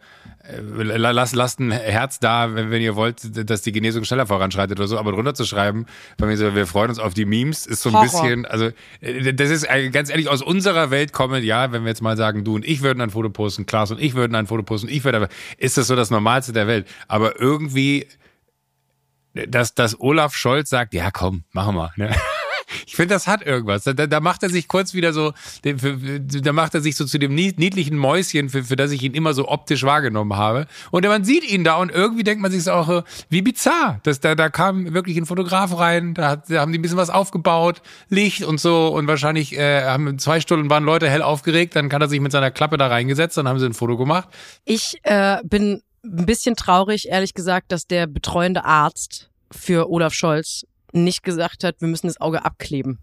lasst, 0.77 1.36
lasst 1.36 1.60
ein 1.60 1.72
Herz 1.72 2.20
da, 2.20 2.53
wenn, 2.56 2.72
wenn 2.72 2.82
ihr 2.82 2.96
wollt, 2.96 3.50
dass 3.50 3.62
die 3.62 3.72
Genesung 3.72 4.03
schneller 4.03 4.27
voranschreitet 4.27 4.79
oder 4.79 4.88
so, 4.88 4.98
aber 4.98 5.12
drunter 5.12 5.34
zu 5.34 5.46
schreiben, 5.46 5.86
bei 6.18 6.25
mir 6.25 6.38
so, 6.38 6.56
wir 6.56 6.68
freuen 6.68 6.89
uns 6.89 7.00
auf 7.00 7.13
die 7.13 7.25
Memes, 7.25 7.65
ist 7.65 7.82
so 7.82 7.89
ein 7.89 7.96
Horror. 7.96 8.06
bisschen, 8.06 8.46
also 8.46 8.70
äh, 9.01 9.34
das 9.34 9.50
ist 9.50 9.63
äh, 9.63 9.89
ganz 9.89 10.10
ehrlich 10.10 10.29
aus 10.29 10.41
unserer 10.41 10.91
Welt 10.91 11.13
kommend, 11.13 11.44
ja, 11.46 11.72
wenn 11.72 11.84
wir 11.84 11.89
jetzt 11.89 12.01
mal 12.01 12.18
sagen, 12.18 12.44
du 12.44 12.56
und 12.56 12.65
ich 12.65 12.82
würden 12.82 13.01
ein 13.01 13.10
Foto 13.10 13.29
posten, 13.29 13.65
Klaas 13.65 13.91
und 13.91 14.01
ich 14.01 14.15
würden 14.15 14.36
ein 14.36 14.48
Foto 14.48 14.63
posten, 14.63 14.89
ich 14.89 15.03
würde, 15.03 15.18
aber 15.18 15.29
ist 15.58 15.77
das 15.77 15.88
so 15.88 15.96
das 15.96 16.10
Normalste 16.10 16.53
der 16.53 16.68
Welt. 16.68 16.88
Aber 17.08 17.39
irgendwie, 17.39 18.08
dass, 19.34 19.75
dass 19.75 20.00
Olaf 20.00 20.36
Scholz 20.36 20.70
sagt, 20.70 20.94
ja 20.94 21.12
komm, 21.12 21.44
machen 21.51 21.75
wir. 21.75 21.91
Ne? 21.96 22.15
Ich 22.85 22.95
finde, 22.95 23.13
das 23.13 23.27
hat 23.27 23.45
irgendwas. 23.45 23.83
Da, 23.83 23.93
da 23.93 24.19
macht 24.19 24.43
er 24.43 24.49
sich 24.49 24.67
kurz 24.67 24.93
wieder 24.93 25.13
so, 25.13 25.33
da 25.63 26.53
macht 26.53 26.75
er 26.75 26.81
sich 26.81 26.95
so 26.95 27.05
zu 27.05 27.17
dem 27.17 27.33
niedlichen 27.35 27.97
Mäuschen, 27.97 28.49
für, 28.49 28.63
für 28.63 28.75
das 28.75 28.91
ich 28.91 29.03
ihn 29.03 29.13
immer 29.13 29.33
so 29.33 29.47
optisch 29.47 29.83
wahrgenommen 29.83 30.38
habe. 30.38 30.67
Und 30.91 31.05
man 31.05 31.23
sieht 31.23 31.49
ihn 31.49 31.63
da 31.63 31.75
und 31.75 31.91
irgendwie 31.91 32.23
denkt 32.23 32.41
man 32.41 32.51
sich 32.51 32.63
so 32.63 32.71
auch, 32.71 33.03
wie 33.29 33.41
bizarr. 33.41 33.99
Das, 34.03 34.19
da, 34.19 34.35
da 34.35 34.49
kam 34.49 34.93
wirklich 34.93 35.17
ein 35.17 35.25
Fotograf 35.25 35.77
rein, 35.77 36.13
da, 36.13 36.29
hat, 36.29 36.49
da 36.49 36.61
haben 36.61 36.71
die 36.71 36.79
ein 36.79 36.81
bisschen 36.81 36.97
was 36.97 37.09
aufgebaut, 37.09 37.81
Licht 38.09 38.43
und 38.43 38.59
so 38.59 38.88
und 38.88 39.07
wahrscheinlich 39.07 39.57
äh, 39.57 39.83
haben 39.83 40.19
zwei 40.19 40.39
Stunden 40.39 40.69
waren 40.69 40.83
Leute 40.83 41.09
hell 41.09 41.21
aufgeregt, 41.21 41.75
dann 41.75 41.89
kann 41.89 42.01
er 42.01 42.09
sich 42.09 42.19
mit 42.19 42.31
seiner 42.31 42.51
Klappe 42.51 42.77
da 42.77 42.88
reingesetzt, 42.88 43.38
dann 43.38 43.47
haben 43.47 43.59
sie 43.59 43.65
ein 43.65 43.73
Foto 43.73 43.97
gemacht. 43.97 44.29
Ich 44.65 44.99
äh, 45.03 45.38
bin 45.43 45.81
ein 46.03 46.25
bisschen 46.25 46.55
traurig, 46.55 47.09
ehrlich 47.09 47.33
gesagt, 47.33 47.71
dass 47.71 47.88
der 47.88 48.07
betreuende 48.07 48.65
Arzt 48.65 49.29
für 49.51 49.89
Olaf 49.89 50.13
Scholz 50.13 50.65
nicht 50.91 51.24
gesagt 51.24 51.63
hat, 51.63 51.81
wir 51.81 51.88
müssen 51.88 52.08
das 52.08 52.19
Auge 52.22 52.46
abkleben 52.46 53.00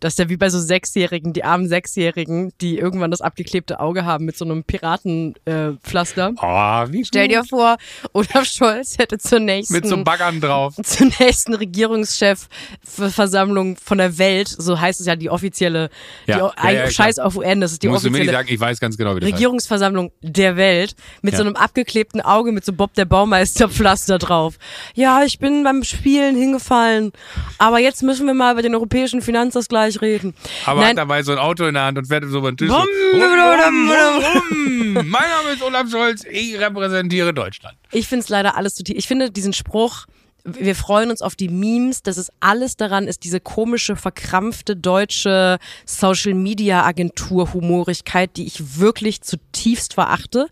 dass 0.00 0.16
der 0.16 0.30
wie 0.30 0.36
bei 0.36 0.50
so 0.50 0.58
Sechsjährigen, 0.58 1.32
die 1.32 1.44
armen 1.44 1.68
Sechsjährigen, 1.68 2.52
die 2.60 2.78
irgendwann 2.78 3.10
das 3.10 3.20
abgeklebte 3.20 3.80
Auge 3.80 4.04
haben 4.04 4.24
mit 4.24 4.36
so 4.36 4.44
einem 4.44 4.62
Piratenpflaster. 4.64 6.28
Äh, 6.28 6.34
oh, 6.36 6.92
wie 6.92 7.04
Stell 7.04 7.26
dir 7.28 7.44
vor, 7.44 7.76
Olaf 8.12 8.46
Scholz 8.46 8.98
hätte 8.98 9.18
zur 9.18 9.38
nächsten 9.40 9.74
mit 9.74 9.86
so 9.86 9.94
einem 9.94 10.04
Baggern 10.04 10.40
drauf 10.40 10.74
zur 10.82 11.08
nächsten 11.18 11.54
Regierungschefversammlung 11.54 13.76
von 13.76 13.98
der 13.98 14.16
Welt, 14.18 14.48
so 14.48 14.80
heißt 14.80 15.00
es 15.00 15.06
ja 15.06 15.16
die 15.16 15.28
offizielle, 15.30 15.90
ja, 16.26 16.36
die, 16.36 16.42
ja, 16.66 16.72
ja, 16.72 16.90
Scheiß 16.90 17.18
auf 17.18 17.36
UN, 17.36 17.60
das 17.60 17.72
ist 17.72 17.82
die 17.82 17.88
Musst 17.88 18.06
offizielle 18.06 18.24
du 18.24 18.28
mir 18.30 18.32
nicht 18.32 18.38
sagen, 18.38 18.54
ich 18.54 18.60
weiß 18.60 18.80
ganz 18.80 18.96
genau, 18.96 19.16
wie 19.16 19.20
das 19.20 19.30
Regierungsversammlung 19.30 20.06
heißt. 20.06 20.36
der 20.36 20.56
Welt 20.56 20.94
mit 21.20 21.36
so 21.36 21.42
einem 21.42 21.56
abgeklebten 21.56 22.22
Auge 22.22 22.52
mit 22.52 22.64
so 22.64 22.72
Bob 22.72 22.94
der 22.94 23.04
Baumeisterpflaster 23.04 24.18
drauf. 24.18 24.54
Ja, 24.94 25.24
ich 25.24 25.38
bin 25.38 25.62
beim 25.62 25.84
Spielen 25.84 26.36
hingefallen, 26.36 27.12
aber 27.58 27.80
jetzt 27.80 28.02
müssen 28.02 28.26
wir 28.26 28.32
mal 28.34 28.52
über 28.52 28.62
den 28.62 28.74
europäischen 28.74 29.20
Finanzausgleich 29.20 29.89
gleich 29.98 30.10
reden. 30.10 30.34
Aber 30.66 30.80
Nein. 30.80 30.90
hat 30.90 30.98
dabei 30.98 31.22
so 31.22 31.32
ein 31.32 31.38
Auto 31.38 31.66
in 31.66 31.74
der 31.74 31.84
Hand 31.84 31.98
und 31.98 32.06
fährt 32.06 32.24
so 32.28 32.38
über 32.38 32.52
den 32.52 32.56
Tisch. 32.56 32.70
Rum, 32.70 32.86
rum, 33.14 33.90
rum, 33.90 34.94
mein 34.94 35.04
Name 35.04 35.50
ist 35.54 35.62
Olaf 35.62 35.90
Scholz, 35.90 36.24
ich 36.30 36.58
repräsentiere 36.58 37.32
Deutschland. 37.34 37.76
Ich 37.92 38.08
finde 38.08 38.24
es 38.24 38.28
leider 38.28 38.56
alles 38.56 38.74
zu 38.74 38.84
tief. 38.84 38.96
Ich 38.96 39.08
finde 39.08 39.30
diesen 39.30 39.52
Spruch, 39.52 40.06
wir 40.44 40.74
freuen 40.74 41.10
uns 41.10 41.22
auf 41.22 41.36
die 41.36 41.48
Memes, 41.48 42.02
dass 42.02 42.16
es 42.16 42.30
alles 42.40 42.76
daran 42.76 43.08
ist, 43.08 43.24
diese 43.24 43.40
komische, 43.40 43.96
verkrampfte 43.96 44.76
deutsche 44.76 45.58
Social 45.84 46.34
Media 46.34 46.84
Agentur 46.84 47.52
Humorigkeit, 47.52 48.36
die 48.36 48.46
ich 48.46 48.78
wirklich 48.78 49.22
zutiefst 49.22 49.94
verachte. 49.94 50.48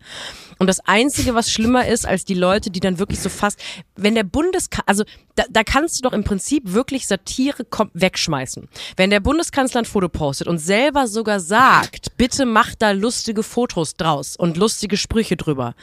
Und 0.59 0.67
das 0.67 0.81
Einzige, 0.81 1.35
was 1.35 1.51
schlimmer 1.51 1.87
ist, 1.87 2.07
als 2.07 2.25
die 2.25 2.35
Leute, 2.35 2.71
die 2.71 2.81
dann 2.81 2.99
wirklich 2.99 3.21
so 3.21 3.29
fast, 3.29 3.61
wenn 3.97 4.15
der 4.15 4.25
Bundeskanzler, 4.25 4.89
also 4.89 5.05
da, 5.37 5.45
da 5.49 5.63
kannst 5.63 5.99
du 5.99 6.03
doch 6.03 6.13
im 6.13 6.25
Prinzip 6.25 6.65
wirklich 6.67 7.07
Satire 7.07 7.65
wegschmeißen. 7.95 8.69
Wenn 8.97 9.11
der 9.11 9.21
Bundeskanzler 9.21 9.83
ein 9.83 9.85
Foto 9.85 10.09
postet 10.09 10.49
und 10.49 10.59
selber 10.59 11.07
sogar 11.07 11.39
sagt, 11.39 12.17
bitte 12.17 12.45
mach 12.45 12.75
da 12.75 12.91
lustige 12.91 13.43
Fotos 13.43 13.95
draus 13.95 14.37
und 14.37 14.57
lustige 14.57 14.97
Sprüche 14.97 15.37
drüber. 15.37 15.75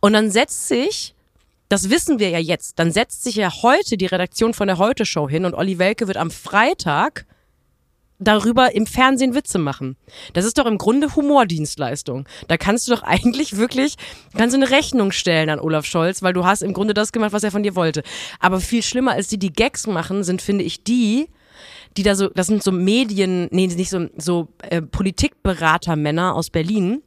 Und 0.00 0.14
dann 0.14 0.30
setzt 0.30 0.68
sich 0.68 1.14
das 1.72 1.88
wissen 1.88 2.18
wir 2.18 2.28
ja 2.28 2.38
jetzt. 2.38 2.78
Dann 2.78 2.92
setzt 2.92 3.24
sich 3.24 3.36
ja 3.36 3.50
heute 3.62 3.96
die 3.96 4.04
Redaktion 4.04 4.52
von 4.52 4.66
der 4.66 4.76
Heute 4.76 5.06
Show 5.06 5.26
hin 5.26 5.46
und 5.46 5.54
Olli 5.54 5.78
Welke 5.78 6.06
wird 6.06 6.18
am 6.18 6.30
Freitag 6.30 7.24
darüber 8.18 8.74
im 8.74 8.86
Fernsehen 8.86 9.34
Witze 9.34 9.58
machen. 9.58 9.96
Das 10.34 10.44
ist 10.44 10.58
doch 10.58 10.66
im 10.66 10.76
Grunde 10.76 11.16
Humordienstleistung. 11.16 12.28
Da 12.46 12.58
kannst 12.58 12.86
du 12.86 12.92
doch 12.92 13.02
eigentlich 13.02 13.56
wirklich, 13.56 13.94
kannst 14.36 14.54
du 14.54 14.60
eine 14.60 14.70
Rechnung 14.70 15.12
stellen 15.12 15.48
an 15.48 15.60
Olaf 15.60 15.86
Scholz, 15.86 16.20
weil 16.20 16.34
du 16.34 16.44
hast 16.44 16.60
im 16.60 16.74
Grunde 16.74 16.92
das 16.92 17.10
gemacht, 17.10 17.32
was 17.32 17.42
er 17.42 17.50
von 17.50 17.62
dir 17.62 17.74
wollte. 17.74 18.02
Aber 18.38 18.60
viel 18.60 18.82
schlimmer 18.82 19.12
als 19.12 19.28
die, 19.28 19.38
die 19.38 19.50
Gags 19.50 19.86
machen, 19.86 20.24
sind, 20.24 20.42
finde 20.42 20.64
ich, 20.64 20.84
die, 20.84 21.30
die 21.96 22.02
da 22.02 22.16
so, 22.16 22.28
das 22.28 22.48
sind 22.48 22.62
so 22.62 22.70
Medien, 22.70 23.48
nee, 23.50 23.66
nicht 23.66 23.88
so, 23.88 24.08
so 24.18 24.48
äh, 24.60 24.82
Politikberatermänner 24.82 26.34
aus 26.34 26.50
Berlin, 26.50 27.02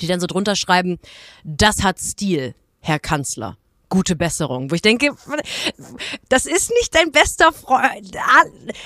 die 0.00 0.08
dann 0.08 0.18
so 0.18 0.26
drunter 0.26 0.56
schreiben, 0.56 0.98
das 1.44 1.84
hat 1.84 2.00
Stil, 2.00 2.56
Herr 2.80 2.98
Kanzler 2.98 3.58
gute 3.92 4.16
Besserung. 4.16 4.70
Wo 4.70 4.74
ich 4.74 4.80
denke, 4.80 5.10
das 6.30 6.46
ist 6.46 6.70
nicht 6.70 6.94
dein 6.94 7.12
bester 7.12 7.52
Freund. 7.52 8.16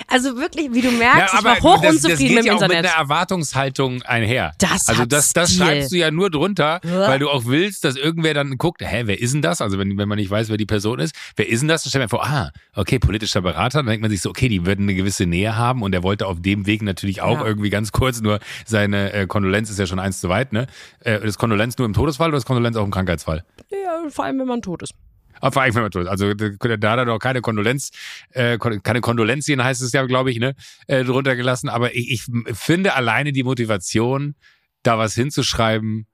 Also 0.09 0.37
wirklich, 0.37 0.73
wie 0.73 0.83
du 0.83 0.91
merkst, 0.91 1.33
ja, 1.33 1.39
ich 1.39 1.45
war 1.45 1.61
hoch 1.61 1.81
das, 1.81 1.93
unzufrieden 1.93 2.35
das 2.35 2.45
geht 2.45 2.47
ja 2.47 2.53
auch 2.53 2.63
Internet. 2.63 2.83
mit 2.83 2.91
einer 2.91 3.01
Erwartungshaltung 3.01 4.03
einher. 4.03 4.53
Das 4.59 4.89
also 4.89 5.07
das, 5.07 5.33
das 5.33 5.51
Stil. 5.51 5.65
schreibst 5.65 5.93
du 5.93 5.97
ja 5.97 6.11
nur 6.11 6.29
drunter, 6.31 6.81
ja. 6.83 7.09
weil 7.09 7.21
du 7.21 7.31
auch 7.31 7.45
willst, 7.45 7.85
dass 7.85 7.95
irgendwer 7.95 8.35
dann 8.35 8.59
guckt, 8.59 8.83
hä, 8.83 9.03
wer 9.07 9.21
ist 9.21 9.33
denn 9.33 9.43
das? 9.43 9.61
Also 9.61 9.79
wenn, 9.79 9.97
wenn 9.97 10.09
man 10.09 10.19
nicht 10.19 10.31
weiß, 10.31 10.49
wer 10.49 10.57
die 10.57 10.67
Person 10.67 10.99
ist, 10.99 11.15
wer 11.37 11.49
ist 11.49 11.61
denn 11.61 11.69
das? 11.69 11.85
Dann 11.85 11.91
stellt 11.91 12.03
man 12.03 12.09
vor, 12.09 12.27
ah, 12.27 12.51
okay, 12.75 12.99
politischer 12.99 13.43
Berater. 13.43 13.79
Dann 13.79 13.87
denkt 13.87 14.03
man 14.03 14.11
sich 14.11 14.21
so, 14.21 14.31
okay, 14.31 14.49
die 14.49 14.67
würden 14.67 14.87
eine 14.87 14.97
gewisse 14.97 15.25
Nähe 15.25 15.57
haben 15.57 15.83
und 15.83 15.95
er 15.95 16.03
wollte 16.03 16.27
auf 16.27 16.43
dem 16.43 16.67
Weg 16.67 16.83
natürlich 16.83 17.23
auch 17.23 17.41
ja. 17.41 17.47
irgendwie 17.47 17.71
ganz 17.71 17.93
kurz, 17.93 18.21
nur 18.21 18.41
seine 18.65 19.13
äh, 19.13 19.27
Kondolenz 19.29 19.71
ist 19.71 19.79
ja 19.79 19.87
schon 19.87 20.01
eins 20.01 20.21
zu 20.21 20.29
weit, 20.29 20.53
ne? 20.53 20.67
Äh, 20.99 21.21
das 21.21 21.39
Kondolenz 21.39 21.79
nur 21.79 21.87
im 21.87 21.93
Todesfall 21.93 22.29
oder 22.29 22.39
das 22.39 22.47
Kondolenz 22.47 22.77
auch 22.77 22.85
im 22.85 22.91
Krankheitsfall? 22.91 23.45
Ja, 23.71 24.11
vor 24.11 24.25
allem, 24.25 24.41
wenn 24.41 24.49
man 24.49 24.63
tot 24.63 24.83
ist. 24.83 24.96
Ah, 25.41 25.51
vor 25.51 25.63
allem, 25.63 25.75
wenn 25.75 25.83
man 25.83 25.91
tot 25.91 26.03
ist. 26.03 26.09
Also 26.09 26.35
da 26.35 26.91
hat 26.91 26.99
er 26.99 27.05
doch 27.05 27.19
keine 27.19 27.41
Kondolenz, 27.41 27.91
äh, 28.31 28.59
keine 28.59 29.01
Kondolenzien 29.01 29.63
heißt 29.63 29.83
es 29.83 29.93
ja, 29.93 30.05
glaube 30.07 30.31
ich, 30.31 30.39
ne, 30.39 30.55
äh, 30.87 31.05
drunter 31.05 31.37
gelassen. 31.37 31.69
Aber 31.69 31.95
ich, 31.95 32.11
ich 32.11 32.27
finde 32.57 32.95
alleine 32.95 33.33
die 33.33 33.43
Motivation, 33.43 34.35
da 34.83 34.99
was 34.99 35.15
hinzuschreiben, 35.15 36.07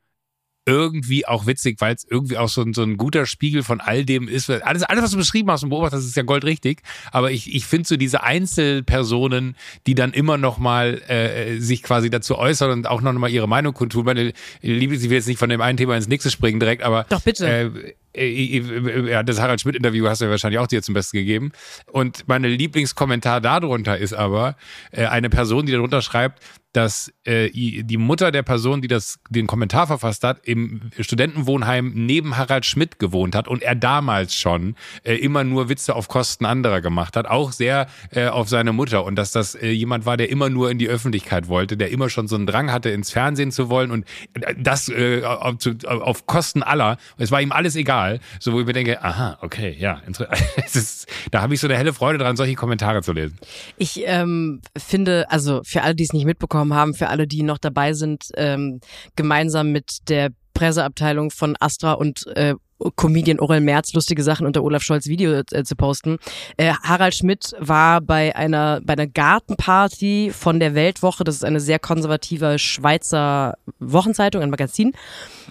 irgendwie 0.65 1.27
auch 1.27 1.47
witzig, 1.47 1.81
weil 1.81 1.95
es 1.95 2.07
irgendwie 2.09 2.39
auch 2.39 2.49
so 2.49 2.63
ein, 2.63 2.73
so 2.73 2.83
ein 2.83 2.97
guter 2.97 3.27
Spiegel 3.27 3.63
von 3.63 3.81
all 3.81 4.05
dem 4.05 4.29
ist. 4.29 4.49
Alles, 4.49 4.85
alles, 4.85 5.03
was 5.03 5.11
du 5.11 5.17
beschrieben 5.17 5.51
hast 5.51 5.65
und 5.65 5.71
beobachtest, 5.71 6.07
ist 6.07 6.17
ja 6.17 6.23
goldrichtig. 6.23 6.83
Aber 7.11 7.33
ich, 7.33 7.53
ich 7.53 7.67
finde 7.67 7.89
so 7.89 7.97
diese 7.97 8.23
Einzelpersonen, 8.23 9.57
die 9.87 9.95
dann 9.95 10.13
immer 10.13 10.39
noch 10.39 10.59
mal 10.59 11.03
äh, 11.09 11.59
sich 11.59 11.83
quasi 11.83 12.11
dazu 12.11 12.39
äußern 12.39 12.71
und 12.71 12.87
auch 12.87 13.01
noch 13.01 13.13
mal 13.15 13.31
ihre 13.31 13.49
Meinung 13.49 13.75
kundtun. 13.75 14.05
Meine 14.05 14.33
Liebe, 14.61 14.97
sie 14.97 15.11
will 15.11 15.17
jetzt 15.17 15.27
nicht 15.27 15.39
von 15.39 15.51
dem 15.51 15.61
einen 15.61 15.79
Thema 15.79 15.97
ins 15.97 16.09
nächste 16.09 16.31
springen 16.31 16.61
direkt, 16.61 16.83
aber 16.85 17.07
Doch, 17.09 17.23
bitte. 17.23 17.47
Äh, 17.47 17.95
ja, 18.15 19.23
das 19.23 19.41
Harald 19.41 19.61
Schmidt-Interview 19.61 20.07
hast 20.07 20.21
du 20.21 20.27
ja 20.27 20.31
wahrscheinlich 20.31 20.59
auch 20.59 20.67
dir 20.67 20.83
zum 20.83 20.95
Besten 20.95 21.17
gegeben. 21.17 21.53
Und 21.91 22.29
meine 22.29 22.49
Lieblingskommentar 22.49 23.41
darunter 23.41 23.97
ist 23.97 24.13
aber 24.13 24.57
äh, 24.91 25.07
eine 25.07 25.31
Person, 25.31 25.67
die 25.67 25.73
darunter 25.73 26.03
schreibt, 26.03 26.43
dass 26.73 27.13
äh, 27.25 27.51
die 27.51 27.97
Mutter 27.97 28.31
der 28.33 28.43
Person, 28.43 28.83
die 28.83 28.89
das 28.89 29.19
den 29.31 29.47
Kommentar 29.47 29.87
verfasst 29.87 30.25
hat, 30.25 30.47
im 30.47 30.91
Studentenwohnheim 30.99 31.93
neben 31.95 32.37
Harald 32.37 32.67
Schmidt 32.67 32.99
gewohnt 32.99 33.35
hat 33.35 33.49
und 33.49 33.63
er 33.63 33.75
damals 33.75 34.35
schon 34.35 34.77
äh, 35.05 35.15
immer 35.15 35.45
nur 35.45 35.69
Witze 35.69 35.95
auf 35.95 36.09
Kosten 36.09 36.45
anderer 36.45 36.81
gemacht 36.81 37.17
hat, 37.17 37.27
auch 37.27 37.53
sehr 37.53 37.87
äh, 38.11 38.27
auf 38.27 38.49
seine 38.49 38.73
Mutter 38.73 39.05
und 39.05 39.17
dass 39.17 39.33
das 39.33 39.55
äh, 39.55 39.71
jemand 39.71 40.07
war, 40.07 40.17
der 40.17 40.31
immer 40.31 40.49
nur 40.49 40.71
in 40.71 40.79
die 40.79 40.89
Öffentlichkeit 40.89 41.49
wollte, 41.49 41.77
der 41.77 41.91
immer 41.91 42.09
schon 42.09 42.29
so 42.29 42.37
einen 42.37 42.47
Drang 42.47 42.73
hatte, 42.73 42.91
ins 42.91 43.11
Fernsehen 43.11 43.53
zu 43.53 43.69
wollen 43.69 43.91
und 43.91 44.07
äh, 44.35 44.55
das 44.59 44.89
äh, 44.89 45.23
auf, 45.25 45.57
auf 45.85 46.27
Kosten 46.27 46.63
aller. 46.63 46.97
Es 47.19 47.31
war 47.31 47.41
ihm 47.41 47.53
alles 47.53 47.77
egal 47.77 48.21
so 48.41 48.53
wo 48.53 48.61
ich 48.61 48.67
mir 48.67 48.73
denke, 48.73 49.03
aha, 49.03 49.39
okay, 49.41 49.77
ja, 49.79 50.03
ist, 50.67 51.07
da 51.31 51.43
habe 51.43 51.55
ich 51.55 51.61
so 51.61 51.67
eine 51.67 51.77
helle 51.77 51.93
Freude 51.93 52.19
dran, 52.19 52.37
solche 52.37 52.55
Kommentare 52.55 53.03
zu 53.03 53.13
lesen. 53.13 53.39
Ich 53.77 54.03
ähm, 54.05 54.61
finde, 54.77 55.31
also 55.31 55.63
für 55.65 55.83
alle, 55.83 55.95
die 55.95 56.05
es 56.05 56.13
nicht 56.13 56.25
mitbekommen 56.25 56.62
haben, 56.75 56.95
für 56.95 57.09
alle, 57.09 57.27
die 57.27 57.43
noch 57.43 57.59
dabei 57.59 57.93
sind, 57.93 58.25
ähm, 58.37 58.81
gemeinsam 59.17 59.73
mit 59.73 60.09
der 60.09 60.31
Presseabteilung 60.55 61.31
von 61.31 61.57
Astra 61.61 61.93
und 61.93 62.27
äh, 62.37 62.55
Comedian 62.97 63.41
Orel 63.41 63.61
Merz 63.61 63.93
lustige 63.93 64.23
Sachen 64.23 64.47
unter 64.47 64.63
Olaf 64.63 64.83
Scholz 64.83 65.07
Video 65.07 65.33
äh, 65.33 65.65
zu 65.65 65.77
posten. 65.77 66.19
Äh, 66.57 66.73
Harald 66.83 67.15
Schmidt 67.15 67.53
war 67.59 68.01
bei 68.01 68.35
einer 68.37 68.81
bei 68.83 68.95
einer 68.95 69.07
Gartenparty 69.07 70.33
von 70.33 70.61
der 70.61 70.75
Weltwoche, 70.75 71.25
das 71.25 71.37
ist 71.37 71.45
eine 71.45 71.61
sehr 71.61 71.79
konservative 71.79 72.59
Schweizer 72.59 73.55
Wochenzeitung, 73.79 74.43
ein 74.43 74.51
Magazin 74.51 74.93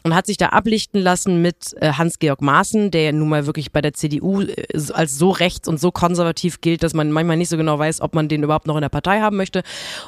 und 0.04 0.16
hat 0.16 0.26
sich 0.26 0.38
da 0.38 0.48
ablichten 0.48 1.02
lassen 1.02 1.42
mit 1.42 1.76
äh, 1.80 1.94
Hans-Georg 1.94 2.42
Maaßen, 2.42 2.92
der 2.92 3.14
nun 3.14 3.30
mal 3.30 3.46
wirklich 3.46 3.72
bei 3.72 3.82
der 3.82 3.94
CDU 3.94 4.42
äh, 4.42 4.66
als 4.94 5.18
so 5.18 5.30
rechts 5.30 5.68
und 5.68 5.80
so 5.80 5.92
konservativ 5.92 6.62
gilt, 6.62 6.84
dass 6.84 6.94
man 6.94 7.12
manchmal 7.12 7.38
nicht 7.38 7.50
so 7.50 7.58
genau 7.58 7.78
weiß, 7.78 8.02
ob 8.02 8.16
man 8.16 8.28
den 8.28 8.44
überhaupt 8.44 8.68
noch 8.68 8.76
in 8.76 8.82
der 8.82 8.90
Partei 8.90 9.22
haben 9.22 9.38
möchte. 9.38 9.64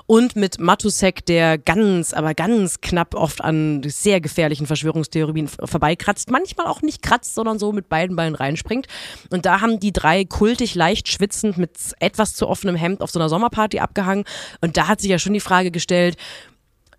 Und 0.07 0.35
mit 0.35 0.59
Matusek, 0.59 1.25
der 1.25 1.57
ganz, 1.57 2.13
aber 2.13 2.33
ganz 2.33 2.81
knapp 2.81 3.15
oft 3.15 3.41
an 3.41 3.81
sehr 3.85 4.21
gefährlichen 4.21 4.67
Verschwörungstheorien 4.67 5.47
vorbeikratzt. 5.47 6.31
Manchmal 6.31 6.67
auch 6.67 6.81
nicht 6.81 7.01
kratzt, 7.01 7.12
sondern 7.21 7.59
so 7.59 7.71
mit 7.71 7.89
beiden 7.89 8.15
Beinen 8.15 8.35
reinspringt. 8.35 8.87
Und 9.29 9.45
da 9.45 9.61
haben 9.61 9.79
die 9.79 9.93
drei 9.93 10.25
kultig 10.25 10.75
leicht 10.75 11.07
schwitzend 11.07 11.57
mit 11.57 11.77
etwas 11.99 12.35
zu 12.35 12.47
offenem 12.47 12.75
Hemd 12.75 13.01
auf 13.01 13.11
so 13.11 13.19
einer 13.19 13.29
Sommerparty 13.29 13.79
abgehangen. 13.79 14.25
Und 14.61 14.77
da 14.77 14.87
hat 14.87 15.01
sich 15.01 15.09
ja 15.09 15.19
schon 15.19 15.33
die 15.33 15.39
Frage 15.39 15.71
gestellt, 15.71 16.17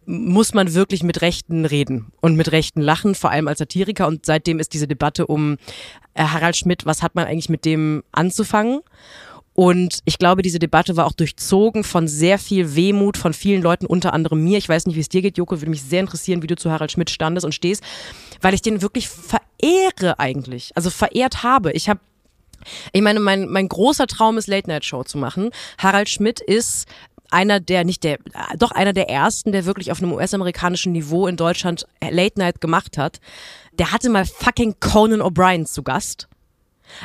muss 0.06 0.54
man 0.54 0.74
wirklich 0.74 1.02
mit 1.02 1.22
Rechten 1.22 1.64
reden 1.64 2.12
und 2.20 2.36
mit 2.36 2.52
Rechten 2.52 2.80
lachen, 2.80 3.14
vor 3.14 3.30
allem 3.30 3.48
als 3.48 3.58
Satiriker. 3.58 4.06
Und 4.06 4.26
seitdem 4.26 4.58
ist 4.58 4.72
diese 4.74 4.86
Debatte 4.86 5.26
um 5.26 5.56
äh, 6.14 6.24
Harald 6.24 6.56
Schmidt, 6.56 6.86
was 6.86 7.02
hat 7.02 7.14
man 7.14 7.26
eigentlich 7.26 7.48
mit 7.48 7.64
dem 7.64 8.02
anzufangen? 8.12 8.80
Und 9.54 10.00
ich 10.04 10.18
glaube, 10.18 10.42
diese 10.42 10.58
Debatte 10.58 10.96
war 10.96 11.06
auch 11.06 11.12
durchzogen 11.12 11.84
von 11.84 12.08
sehr 12.08 12.38
viel 12.38 12.74
Wehmut 12.74 13.16
von 13.16 13.32
vielen 13.32 13.62
Leuten, 13.62 13.86
unter 13.86 14.12
anderem 14.12 14.42
mir. 14.42 14.58
Ich 14.58 14.68
weiß 14.68 14.86
nicht, 14.86 14.96
wie 14.96 15.00
es 15.00 15.08
dir 15.08 15.22
geht, 15.22 15.38
Joko, 15.38 15.60
würde 15.60 15.70
mich 15.70 15.82
sehr 15.82 16.00
interessieren, 16.00 16.42
wie 16.42 16.48
du 16.48 16.56
zu 16.56 16.70
Harald 16.70 16.90
Schmidt 16.90 17.08
standest 17.08 17.44
und 17.44 17.54
stehst, 17.54 17.82
weil 18.40 18.52
ich 18.52 18.62
den 18.62 18.82
wirklich 18.82 19.08
verehre 19.08 20.18
eigentlich. 20.18 20.72
Also 20.74 20.90
verehrt 20.90 21.44
habe. 21.44 21.72
Ich 21.72 21.88
habe 21.88 22.00
Ich 22.92 23.02
meine, 23.02 23.20
mein, 23.20 23.48
mein 23.48 23.68
großer 23.68 24.08
Traum 24.08 24.38
ist 24.38 24.48
Late-Night-Show 24.48 25.04
zu 25.04 25.18
machen. 25.18 25.50
Harald 25.78 26.08
Schmidt 26.08 26.40
ist 26.40 26.88
einer 27.30 27.60
der, 27.60 27.84
nicht 27.84 28.04
der, 28.04 28.18
doch 28.58 28.70
einer 28.72 28.92
der 28.92 29.08
ersten, 29.08 29.52
der 29.52 29.66
wirklich 29.66 29.92
auf 29.92 30.02
einem 30.02 30.12
US-amerikanischen 30.12 30.92
Niveau 30.92 31.26
in 31.26 31.36
Deutschland 31.36 31.86
Late 32.02 32.38
Night 32.38 32.60
gemacht 32.60 32.98
hat. 32.98 33.20
Der 33.78 33.92
hatte 33.92 34.08
mal 34.08 34.24
fucking 34.24 34.76
Conan 34.80 35.20
O'Brien 35.20 35.64
zu 35.66 35.82
Gast. 35.82 36.28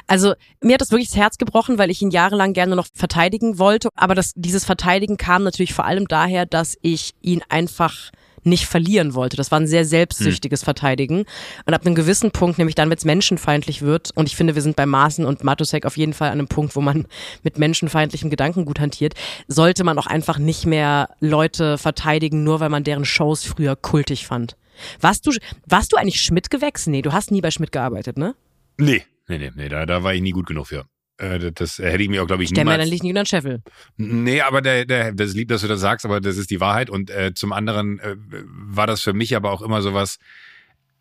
Also 0.08 0.34
mir 0.62 0.74
hat 0.74 0.82
das 0.82 0.92
wirklich 0.92 1.10
das 1.10 1.18
Herz 1.18 1.38
gebrochen, 1.38 1.78
weil 1.78 1.90
ich 1.90 2.02
ihn 2.02 2.12
jahrelang 2.12 2.54
gerne 2.54 2.76
noch 2.76 2.88
verteidigen 2.94 3.60
wollte. 3.60 3.90
Aber 3.96 4.16
das, 4.16 4.34
dieses 4.36 4.66
Verteidigen 4.66 5.18
kam 5.18 5.44
natürlich 5.44 5.74
vor 5.74 5.86
allem 5.86 6.08
daher, 6.08 6.46
dass 6.46 6.78
ich 6.82 7.14
ihn 7.22 7.42
einfach 7.50 8.12
nicht 8.44 8.66
verlieren 8.66 9.14
wollte. 9.14 9.38
Das 9.38 9.52
war 9.52 9.60
ein 9.60 9.68
sehr 9.68 9.86
selbstsüchtiges 9.86 10.62
hm. 10.62 10.66
Verteidigen. 10.66 11.26
Und 11.66 11.74
ab 11.74 11.86
einem 11.86 11.96
gewissen 11.96 12.32
Punkt, 12.32 12.58
nämlich 12.58 12.76
dann, 12.76 12.90
wenn 12.90 12.98
es 12.98 13.06
menschenfeindlich 13.06 13.82
wird, 13.82 14.12
und 14.16 14.28
ich 14.28 14.36
finde, 14.36 14.56
wir 14.56 14.62
sind 14.62 14.76
bei 14.76 14.86
Maaßen 14.86 15.26
und 15.26 15.44
Matusek 15.44 15.86
auf 15.86 15.98
jeden 15.98 16.14
Fall 16.14 16.30
an 16.30 16.40
einem 16.40 16.48
Punkt, 16.48 16.76
wo 16.76 16.82
man 16.82 17.06
mit 17.44 17.58
menschenfeindlichem 17.58 18.30
Gedanken 18.30 18.66
gut 18.66 18.80
hantiert, 18.80 19.14
sollte 19.48 19.84
man 19.84 19.98
auch 19.98 20.08
einfach 20.08 20.38
nicht 20.38 20.66
mehr 20.66 21.10
Leute 21.20 21.78
verteidigen, 21.78 22.44
nur 22.44 22.60
weil 22.60 22.70
man 22.70 22.84
deren 22.84 23.06
Shows 23.06 23.44
früher 23.44 23.76
kultig 23.76 24.26
fand. 24.26 24.56
Warst 25.02 25.28
du, 25.28 25.32
warst 25.66 25.92
du 25.92 25.98
eigentlich 25.98 26.22
Schmidt-Gewächs? 26.22 26.88
Nee, 26.88 27.02
du 27.02 27.12
hast 27.12 27.32
nie 27.32 27.42
bei 27.42 27.52
Schmidt 27.52 27.74
gearbeitet, 27.74 28.18
ne? 28.18 28.36
Nee, 28.78 29.04
nee, 29.30 29.38
nee, 29.38 29.52
nee, 29.56 29.70
da, 29.70 29.86
da 29.86 30.04
war 30.04 30.14
ich 30.14 30.22
nie 30.22 30.32
gut 30.32 30.48
genug 30.48 30.68
für. 30.68 30.86
Äh, 31.18 31.52
das 31.52 31.78
hätte 31.80 32.04
ich 32.04 32.10
mir 32.10 32.24
auch, 32.24 32.28
glaube 32.28 32.44
ich, 32.44 32.50
nicht. 32.50 32.58
Der 32.58 32.66
mir 32.66 32.78
dann 32.78 32.88
liegt 32.88 33.04
nicht 33.04 33.16
den 33.16 33.26
Scheffel. 33.26 33.62
Nee, 33.98 34.42
aber 34.42 34.62
der, 34.62 34.86
der, 34.86 35.12
das 35.14 35.30
ist 35.30 35.36
lieb, 35.36 35.50
dass 35.50 35.62
du 35.62 35.68
das 35.68 35.82
sagst, 35.82 36.06
aber 36.06 36.22
das 36.22 36.38
ist 36.38 36.50
die 36.50 36.60
Wahrheit. 36.60 36.90
Und 36.90 37.10
äh, 37.10 37.34
zum 37.34 37.54
anderen 37.54 38.00
äh, 38.00 38.16
war 38.18 38.88
das 38.88 39.02
für 39.02 39.14
mich 39.14 39.36
aber 39.36 39.52
auch 39.52 39.62
immer 39.62 39.82
sowas, 39.82 40.18